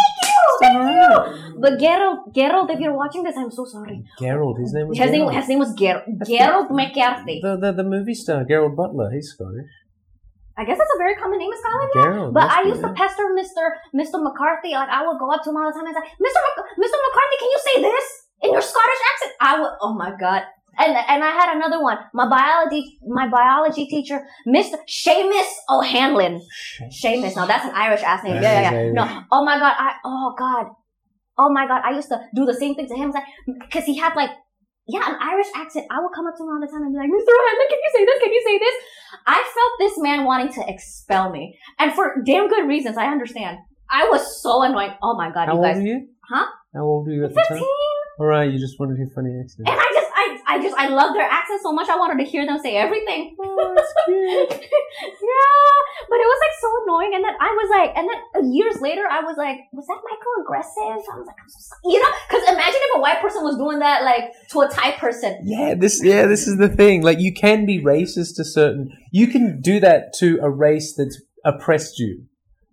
thank 0.61 0.73
you, 0.73 0.81
thank 0.81 1.53
you. 1.55 1.59
But 1.61 1.79
Gerald, 1.79 2.33
Gerald, 2.35 2.69
if 2.71 2.79
you're 2.79 2.93
watching 2.97 3.23
this, 3.23 3.35
I'm 3.37 3.51
so 3.51 3.65
sorry. 3.65 4.03
Gerald, 4.19 4.57
his 4.59 4.73
name 4.73 4.87
was 4.87 4.97
His 4.97 5.11
name, 5.11 5.19
Gerald. 5.21 5.33
his 5.35 5.47
name 5.49 5.59
was 5.59 5.73
Ger- 5.73 6.03
Gerald 6.25 6.71
McCarthy. 6.71 7.39
The, 7.41 7.55
the 7.57 7.71
the 7.73 7.83
movie 7.83 8.13
star 8.15 8.43
Gerald 8.43 8.75
Butler. 8.75 9.11
He's 9.11 9.29
Scottish. 9.29 9.69
I 10.59 10.65
guess 10.67 10.77
that's 10.77 10.91
a 10.93 10.99
very 10.99 11.15
common 11.15 11.39
name 11.39 11.51
in 11.51 11.57
Scotland. 11.57 11.91
yeah. 11.95 12.29
But 12.35 12.51
I 12.51 12.59
used 12.67 12.81
to 12.83 12.91
pester 12.91 13.23
Mr. 13.31 13.63
Mr. 13.95 14.19
McCarthy. 14.21 14.75
Like 14.75 14.89
I 14.91 15.07
would 15.07 15.17
go 15.17 15.31
up 15.31 15.41
to 15.43 15.49
him 15.49 15.57
all 15.57 15.71
the 15.71 15.75
time 15.77 15.87
and 15.87 15.95
say, 15.95 16.03
Mr. 16.19 16.39
Mr. 16.83 16.97
McCarthy, 17.05 17.37
can 17.39 17.49
you 17.55 17.61
say 17.67 17.75
this 17.87 18.05
in 18.43 18.51
your 18.51 18.61
Scottish 18.61 19.01
accent? 19.11 19.31
I 19.39 19.61
would. 19.61 19.71
Oh 19.81 19.93
my 19.93 20.11
god. 20.19 20.43
And 20.77 20.95
and 20.95 21.23
I 21.23 21.31
had 21.31 21.55
another 21.55 21.81
one. 21.81 21.97
My 22.13 22.27
biology 22.27 22.99
my 23.07 23.27
biology 23.27 23.85
teacher, 23.87 24.19
Mr. 24.47 24.75
Seamus 24.87 25.49
O'Hanlon. 25.69 26.41
Seamus. 26.91 27.35
Now 27.35 27.45
that's 27.45 27.65
an 27.65 27.71
Irish 27.73 28.03
ass 28.03 28.23
name. 28.23 28.35
Yeah, 28.43 28.61
yeah, 28.61 28.71
yeah. 28.83 28.91
No. 28.91 29.23
Oh 29.31 29.43
my 29.43 29.57
god. 29.59 29.75
I. 29.77 29.93
Oh 30.05 30.35
god. 30.37 30.67
Oh 31.37 31.49
my 31.51 31.67
god. 31.67 31.81
I 31.85 31.91
used 31.95 32.09
to 32.09 32.19
do 32.35 32.45
the 32.45 32.53
same 32.53 32.75
thing 32.75 32.87
to 32.87 32.95
him. 32.95 33.13
Because 33.61 33.85
he 33.85 33.97
had 33.97 34.13
like. 34.15 34.31
Yeah, 34.89 35.05
an 35.07 35.15
Irish 35.21 35.47
accent. 35.55 35.85
I 35.91 36.01
would 36.01 36.09
come 36.15 36.25
up 36.27 36.35
to 36.37 36.43
him 36.43 36.49
all 36.49 36.59
the 36.59 36.67
time 36.67 36.81
and 36.81 36.91
be 36.91 36.97
like, 36.97 37.09
Mr. 37.13 37.29
O'Hanlon, 37.29 37.67
can 37.69 37.79
you 37.85 37.91
say 37.93 38.03
this? 38.05 38.19
Can 38.23 38.33
you 38.33 38.43
say 38.45 38.57
this? 38.57 38.75
I 39.27 39.37
felt 39.37 39.73
this 39.79 39.95
man 40.01 40.25
wanting 40.25 40.51
to 40.53 40.61
expel 40.67 41.29
me. 41.29 41.57
And 41.77 41.93
for 41.93 42.21
damn 42.25 42.47
good 42.49 42.67
reasons, 42.67 42.97
I 42.97 43.05
understand. 43.07 43.57
I 43.89 44.09
was 44.09 44.41
so 44.41 44.63
annoyed. 44.63 44.93
Oh 45.03 45.15
my 45.15 45.29
god, 45.31 45.47
How 45.47 45.53
you 45.53 45.59
old 45.59 45.65
guys. 45.67 45.77
are 45.77 45.81
you? 45.85 46.07
Huh? 46.29 46.45
How 46.73 46.81
old 46.81 47.05
were 47.07 47.13
you 47.13 47.23
at 47.25 47.29
the 47.33 47.35
15? 47.49 47.57
time? 47.57 47.67
All 48.19 48.25
right, 48.27 48.51
you 48.51 48.59
just 48.59 48.79
wanted 48.79 48.97
to 48.97 48.97
hear 49.05 49.11
funny 49.15 49.31
accent. 49.39 49.69
And 49.69 49.79
I 49.79 49.87
just, 49.93 50.08
I, 50.49 50.55
I 50.55 50.61
just, 50.61 50.75
I 50.77 50.87
love 50.87 51.13
their 51.13 51.27
accent 51.29 51.61
so 51.61 51.71
much. 51.71 51.89
I 51.89 51.97
wanted 51.97 52.23
to 52.23 52.29
hear 52.29 52.45
them 52.45 52.59
say 52.59 52.75
everything. 52.75 53.35
Oh, 53.39 53.73
that's 53.75 53.93
cute. 54.05 54.49
yeah, 55.29 55.75
but 56.09 56.17
it 56.17 56.27
was 56.27 56.39
like 56.41 56.55
so 56.61 56.69
annoying. 56.83 57.11
And 57.15 57.23
then 57.23 57.35
I 57.39 57.49
was 57.53 57.69
like, 57.69 57.97
and 57.97 58.09
then 58.09 58.51
years 58.53 58.81
later, 58.81 59.03
I 59.09 59.21
was 59.21 59.37
like, 59.37 59.59
was 59.73 59.85
that 59.87 59.99
microaggressive? 60.01 60.91
I 60.91 61.17
was 61.17 61.27
like, 61.27 61.35
I'm 61.41 61.49
so 61.49 61.59
sorry. 61.59 61.93
You 61.93 61.99
know, 62.01 62.09
because 62.27 62.43
imagine 62.49 62.81
if 62.81 62.97
a 62.97 63.01
white 63.01 63.21
person 63.21 63.43
was 63.43 63.57
doing 63.57 63.79
that, 63.79 64.03
like 64.03 64.33
to 64.51 64.61
a 64.61 64.67
Thai 64.69 64.91
person. 64.93 65.41
Yeah, 65.43 65.75
this 65.75 66.03
yeah, 66.03 66.25
this 66.25 66.47
is 66.47 66.57
the 66.57 66.69
thing. 66.69 67.03
Like 67.03 67.19
you 67.19 67.33
can 67.33 67.65
be 67.65 67.81
racist 67.83 68.35
to 68.37 68.43
certain 68.45 68.91
you 69.11 69.27
can 69.27 69.61
do 69.61 69.79
that 69.79 70.13
to 70.19 70.39
a 70.41 70.49
race 70.49 70.95
that's 70.95 71.21
oppressed 71.45 71.99
you. 71.99 72.25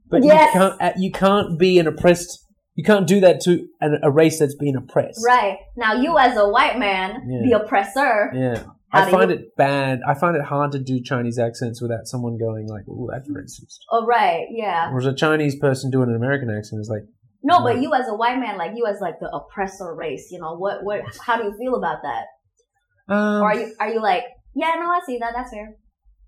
but 0.08 0.22
Yes. 0.24 0.54
you 0.54 0.60
can't 0.60 0.82
uh, 0.82 0.92
you 0.96 1.10
can't 1.12 1.58
be 1.58 1.78
an 1.78 1.86
oppressed. 1.86 2.45
You 2.76 2.84
can't 2.84 3.06
do 3.06 3.20
that 3.20 3.40
to 3.42 3.66
an, 3.80 3.98
a 4.02 4.10
race 4.10 4.38
that's 4.38 4.54
being 4.54 4.76
oppressed. 4.76 5.20
Right. 5.26 5.56
Now 5.76 5.94
you 5.94 6.16
as 6.18 6.36
a 6.36 6.48
white 6.48 6.78
man, 6.78 7.26
Yeah. 7.28 7.40
the 7.48 7.64
oppressor. 7.64 8.30
Yeah. 8.34 8.62
I 8.92 9.10
find 9.10 9.30
you- 9.30 9.36
it 9.38 9.56
bad. 9.56 10.00
I 10.06 10.14
find 10.14 10.36
it 10.36 10.42
hard 10.44 10.72
to 10.72 10.78
do 10.78 11.00
Chinese 11.02 11.38
accents 11.38 11.82
without 11.82 12.06
someone 12.06 12.38
going 12.38 12.66
like, 12.68 12.84
"Oh, 12.88 13.08
that's 13.10 13.28
racist." 13.28 13.78
Oh, 13.90 14.06
right. 14.06 14.46
Yeah. 14.50 14.90
Whereas 14.90 15.06
a 15.06 15.14
Chinese 15.14 15.56
person 15.58 15.90
doing 15.90 16.08
an 16.08 16.14
American 16.16 16.48
accent 16.50 16.80
is 16.80 16.88
like, 16.88 17.02
No, 17.42 17.62
but 17.62 17.80
you 17.82 17.92
as 17.94 18.08
a 18.08 18.14
white 18.14 18.38
man, 18.38 18.56
like 18.58 18.72
you 18.76 18.86
as 18.86 19.00
like 19.00 19.20
the 19.20 19.28
oppressor 19.30 19.94
race, 19.94 20.28
you 20.30 20.38
know, 20.40 20.54
what, 20.56 20.82
what, 20.84 21.00
how 21.24 21.36
do 21.36 21.44
you 21.44 21.54
feel 21.58 21.74
about 21.76 21.98
that? 22.02 22.24
um, 23.14 23.42
Or 23.42 23.46
are 23.52 23.54
you, 23.58 23.74
are 23.80 23.90
you 23.92 24.00
like, 24.02 24.24
yeah, 24.54 24.74
no, 24.80 24.86
I 24.90 25.00
see 25.06 25.18
that, 25.18 25.32
that's 25.36 25.50
fair. 25.52 25.76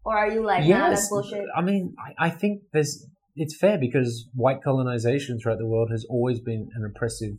Or 0.05 0.17
are 0.17 0.31
you 0.31 0.45
like, 0.45 0.65
nah, 0.65 0.89
that's 0.91 1.09
bullshit? 1.09 1.45
I 1.57 1.61
mean, 1.63 1.95
I, 1.99 2.27
I 2.27 2.31
think 2.31 2.63
there's 2.73 3.05
it's 3.39 3.57
fair 3.57 3.79
because 3.79 4.29
white 4.35 4.61
colonization 4.63 5.39
throughout 5.39 5.59
the 5.59 5.67
world 5.67 5.89
has 5.91 6.05
always 6.11 6.41
been 6.41 6.69
an 6.75 6.85
oppressive 6.85 7.35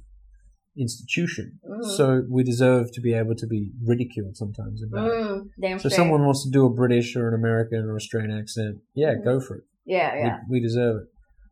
institution. 0.77 1.59
Mhm. 1.67 1.83
So 1.97 2.23
we 2.29 2.43
deserve 2.43 2.91
to 2.93 3.01
be 3.01 3.13
able 3.13 3.35
to 3.35 3.47
be 3.47 3.71
ridiculed 3.85 4.37
sometimes 4.37 4.81
about 4.83 5.07
it. 5.11 5.13
Mm, 5.13 5.49
damn 5.61 5.79
So 5.79 5.87
if 5.87 5.93
someone 5.93 6.23
wants 6.25 6.43
to 6.45 6.49
do 6.51 6.65
a 6.65 6.69
British 6.73 7.15
or 7.15 7.27
an 7.27 7.33
American 7.33 7.79
or 7.85 7.93
a 7.93 7.95
Australian 7.95 8.31
accent, 8.37 8.77
yeah, 8.95 9.15
Mhm. 9.15 9.23
go 9.23 9.39
for 9.39 9.55
it. 9.57 9.63
yeah, 9.85 10.15
yeah. 10.15 10.39
We, 10.49 10.59
we 10.59 10.65
deserve 10.67 11.01
it. 11.03 11.07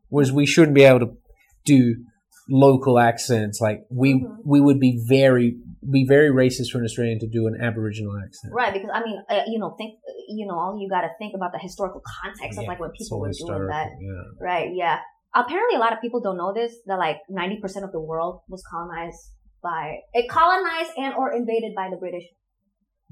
Whereas 0.08 0.32
we 0.32 0.46
shouldn't 0.46 0.74
be 0.74 0.84
able 0.84 1.00
to 1.00 1.16
do 1.64 1.96
local 2.48 2.98
accents. 2.98 3.60
Like 3.60 3.84
we 3.90 4.14
Mhm. 4.14 4.38
we 4.44 4.60
would 4.60 4.80
be 4.80 5.02
very 5.06 5.56
be 5.90 6.04
very 6.04 6.30
racist 6.30 6.70
for 6.70 6.78
an 6.78 6.84
Australian 6.84 7.18
to 7.20 7.28
do 7.28 7.46
an 7.46 7.56
Aboriginal 7.60 8.12
accent. 8.18 8.52
Right, 8.52 8.72
because 8.72 8.90
I 8.92 9.00
mean, 9.04 9.22
uh, 9.30 9.42
you 9.46 9.58
know, 9.58 9.74
think, 9.78 10.00
you 10.28 10.46
know, 10.46 10.58
all 10.58 10.78
you 10.80 10.88
got 10.88 11.02
to 11.02 11.10
think 11.18 11.34
about 11.34 11.52
the 11.52 11.58
historical 11.58 12.02
context 12.20 12.58
of 12.58 12.66
like 12.66 12.80
when 12.80 12.90
people 12.90 13.20
were 13.20 13.30
doing 13.30 13.66
that. 13.68 13.88
Yeah. 14.00 14.24
Right, 14.40 14.74
yeah. 14.74 14.98
Apparently, 15.34 15.76
a 15.76 15.78
lot 15.78 15.92
of 15.92 16.00
people 16.00 16.20
don't 16.20 16.36
know 16.36 16.52
this 16.52 16.74
that 16.86 16.98
like 16.98 17.18
ninety 17.28 17.60
percent 17.60 17.84
of 17.84 17.92
the 17.92 18.00
world 18.00 18.40
was 18.48 18.62
colonized 18.70 19.20
by 19.62 19.98
it 20.12 20.28
colonized 20.28 20.92
and 20.96 21.14
or 21.14 21.32
invaded 21.32 21.74
by 21.74 21.88
the 21.90 21.96
British. 21.96 22.24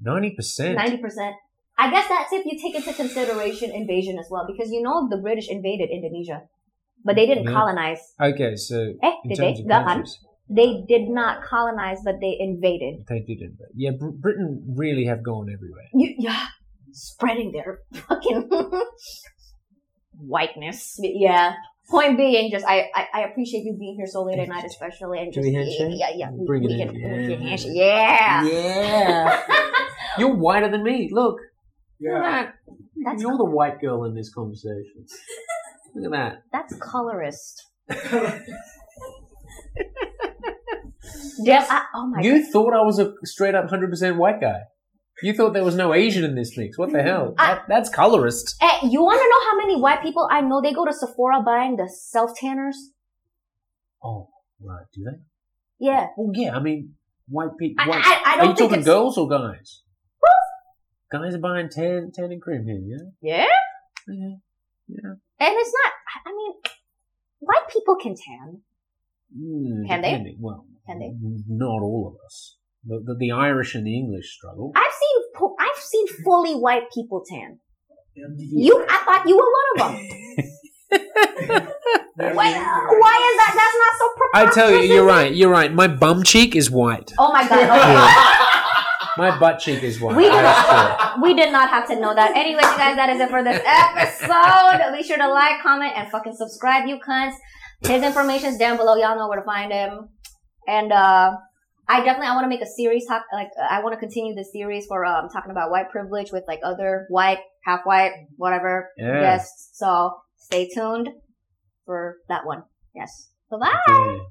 Ninety 0.00 0.34
percent. 0.34 0.76
Ninety 0.76 0.96
percent. 0.98 1.36
I 1.78 1.90
guess 1.90 2.08
that's 2.08 2.32
if 2.32 2.44
you 2.46 2.58
take 2.58 2.74
into 2.74 2.92
consideration 2.94 3.70
invasion 3.70 4.18
as 4.18 4.28
well, 4.30 4.46
because 4.46 4.70
you 4.72 4.82
know 4.82 5.08
the 5.08 5.18
British 5.18 5.48
invaded 5.48 5.90
Indonesia, 5.90 6.48
but 7.06 7.14
they 7.16 7.26
didn't 7.30 7.44
Yeah. 7.44 7.52
colonize. 7.58 8.02
Okay, 8.20 8.56
so 8.56 8.76
Eh, 9.02 9.14
in 9.24 9.28
did 9.30 9.36
terms 9.38 9.58
they? 9.58 9.62
of 9.62 9.68
Gahan? 9.68 9.86
countries, 9.86 10.18
They 10.48 10.70
did 10.92 11.08
not 11.08 11.42
colonize, 11.42 11.98
but 12.04 12.16
they 12.20 12.36
invaded. 12.38 12.94
they 13.08 13.20
didn't. 13.30 13.56
Yeah, 13.74 13.92
Br- 13.98 14.16
Britain 14.24 14.50
really 14.76 15.06
have 15.06 15.22
gone 15.24 15.46
everywhere. 15.56 15.86
You, 15.94 16.14
yeah, 16.18 16.44
spreading 16.92 17.50
their 17.56 17.80
fucking 18.08 18.48
whiteness. 20.34 20.98
Yeah. 21.02 21.54
Point 21.88 22.16
being, 22.16 22.50
just 22.50 22.66
I, 22.66 22.90
I 22.94 23.06
I 23.14 23.20
appreciate 23.28 23.62
you 23.62 23.76
being 23.78 23.94
here 23.96 24.06
so 24.08 24.24
late 24.24 24.40
at 24.40 24.48
night, 24.48 24.64
especially, 24.64 25.18
and 25.20 25.32
Can 25.32 25.42
just 25.44 25.48
we 25.50 25.54
handshake? 25.54 25.94
yeah, 26.02 26.10
yeah, 26.16 26.30
we, 26.32 26.44
Bring 26.44 26.64
it 26.64 26.68
we 26.68 26.80
in. 26.82 26.88
can, 26.88 26.94
we 26.94 27.00
Yeah. 27.00 27.28
can 27.36 27.40
handshake. 27.46 27.72
yeah. 27.74 28.44
Yeah. 28.44 29.42
You're 30.18 30.34
whiter 30.34 30.68
than 30.68 30.82
me. 30.82 31.10
Look. 31.12 31.34
Look 31.34 31.40
Yeah. 32.00 32.16
at 32.16 32.22
that. 32.22 32.54
That's- 33.04 33.22
You're 33.22 33.36
the 33.38 33.44
white 33.58 33.80
girl 33.80 34.04
in 34.04 34.14
this 34.14 34.32
conversation. 34.34 35.06
Look 35.96 36.12
at 36.12 36.18
that. 36.18 36.42
That's 36.52 36.74
colorist. 36.78 37.62
Damn, 41.44 41.62
I, 41.70 41.84
oh 41.94 42.06
my 42.08 42.20
You 42.22 42.44
thought 42.50 42.72
I 42.74 42.80
was 42.82 42.98
a 42.98 43.12
straight 43.24 43.54
up 43.54 43.66
100% 43.70 44.16
white 44.16 44.40
guy. 44.40 44.60
You 45.22 45.32
thought 45.32 45.52
there 45.54 45.64
was 45.64 45.76
no 45.76 45.94
Asian 45.94 46.24
in 46.24 46.34
this 46.34 46.56
mix. 46.58 46.76
What 46.76 46.92
the 46.92 47.02
hell? 47.02 47.34
I- 47.38 47.54
That, 47.54 47.62
that's 47.68 47.88
colorist. 47.88 48.56
god. 48.60 48.66
Eh, 48.84 48.88
you 48.88 49.02
want 49.02 49.18
to 49.18 49.24
know 49.28 49.50
how 49.50 49.56
many 49.66 49.80
white 49.80 50.02
people 50.02 50.28
I 50.30 50.40
know? 50.42 50.60
They 50.60 50.72
go 50.72 50.84
to 50.84 50.92
Sephora 50.92 51.42
buying 51.42 51.76
the 51.76 51.88
self 51.88 52.32
tanners. 52.36 52.76
Oh, 54.02 54.28
right. 54.60 54.84
Do 54.94 55.04
they? 55.04 55.16
Yeah. 55.86 56.08
Well, 56.16 56.32
yeah. 56.34 56.54
I 56.56 56.60
mean, 56.60 56.94
white 57.28 57.56
people. 57.58 57.84
I, 57.84 57.88
White, 57.88 58.02
I, 58.04 58.22
I 58.26 58.32
are 58.34 58.38
don't 58.38 58.48
you 58.50 58.54
think 58.56 58.58
talking 58.70 58.78
it's, 58.80 58.86
girls 58.86 59.16
or 59.18 59.28
guys? 59.28 59.82
Guys 61.12 61.34
are 61.34 61.38
buying 61.38 61.68
tan, 61.70 62.10
tan 62.12 62.32
and 62.32 62.42
cream 62.42 62.64
here, 62.66 62.80
yeah? 63.22 63.46
Yeah. 63.46 63.46
Yeah. 64.08 64.36
And 64.88 65.18
it's 65.40 65.72
not, 65.84 65.92
I- 66.14 66.30
I 66.30 66.32
mean, 66.34 66.52
white 67.40 67.68
people 67.72 67.96
can 67.96 68.14
tan. 68.14 68.62
Mm, 69.36 69.86
Can 69.88 70.00
they? 70.02 70.36
Well, 70.38 70.66
Can 70.86 70.98
they? 70.98 71.12
Not 71.48 71.82
all 71.82 72.14
of 72.16 72.24
us. 72.24 72.56
The, 72.84 73.02
the, 73.04 73.16
the 73.18 73.30
Irish 73.32 73.74
and 73.74 73.86
the 73.86 73.96
English 73.96 74.32
struggle. 74.36 74.72
I've 74.76 74.82
seen, 74.84 75.48
I've 75.60 75.82
seen 75.82 76.06
fully 76.24 76.54
white 76.54 76.84
people 76.94 77.22
tan. 77.28 77.58
You, 78.14 78.86
I 78.88 78.98
thought 79.04 79.24
you 79.28 79.36
were 79.36 79.50
one 79.52 79.92
of 79.92 79.98
them. 79.98 80.06
Why, 82.18 82.32
why 82.32 82.50
is 82.50 83.36
that? 83.36 83.52
That's 83.54 83.76
not 83.76 83.94
so 83.98 84.06
I 84.32 84.50
tell 84.54 84.70
you, 84.70 84.94
you're 84.94 85.04
right. 85.04 85.34
You're 85.34 85.50
right. 85.50 85.70
My 85.72 85.86
bum 85.86 86.22
cheek 86.22 86.56
is 86.56 86.70
white. 86.70 87.12
Oh 87.18 87.30
my 87.32 87.46
god. 87.46 87.58
Okay. 87.58 87.68
My 87.68 88.45
butt 89.16 89.58
cheek 89.58 89.82
is 89.82 90.00
white. 90.00 90.16
We 90.16 90.24
did, 90.24 90.32
true. 90.32 91.22
we 91.22 91.34
did 91.34 91.52
not 91.52 91.68
have 91.70 91.86
to 91.88 91.98
know 91.98 92.14
that. 92.14 92.36
Anyways, 92.36 92.62
you 92.64 92.76
guys, 92.76 92.96
that 92.96 93.08
is 93.10 93.20
it 93.20 93.30
for 93.30 93.42
this 93.42 93.60
episode. 93.64 94.96
Be 94.96 95.02
sure 95.02 95.18
to 95.18 95.28
like, 95.28 95.60
comment, 95.62 95.92
and 95.96 96.10
fucking 96.10 96.34
subscribe, 96.34 96.86
you 96.86 96.98
cunts. 96.98 97.34
His 97.82 98.02
information's 98.02 98.58
down 98.58 98.76
below. 98.76 98.96
Y'all 98.96 99.16
know 99.16 99.28
where 99.28 99.38
to 99.38 99.44
find 99.44 99.72
him. 99.72 100.08
And, 100.66 100.92
uh, 100.92 101.36
I 101.88 101.98
definitely, 102.00 102.26
I 102.26 102.34
want 102.34 102.44
to 102.44 102.48
make 102.48 102.62
a 102.62 102.66
series 102.66 103.06
talk, 103.06 103.22
like, 103.32 103.48
uh, 103.60 103.66
I 103.70 103.80
want 103.82 103.92
to 103.94 104.00
continue 104.00 104.34
the 104.34 104.44
series 104.44 104.86
for, 104.86 105.04
um, 105.04 105.28
talking 105.28 105.52
about 105.52 105.70
white 105.70 105.90
privilege 105.90 106.32
with, 106.32 106.42
like, 106.48 106.58
other 106.64 107.06
white, 107.10 107.38
half 107.64 107.80
white, 107.84 108.12
whatever 108.36 108.90
Yeah. 108.96 109.20
guests. 109.20 109.70
So, 109.74 110.16
stay 110.36 110.68
tuned 110.68 111.10
for 111.84 112.16
that 112.28 112.44
one. 112.44 112.64
Yes. 112.94 113.30
Bye-bye. 113.50 113.78
Okay. 113.88 114.26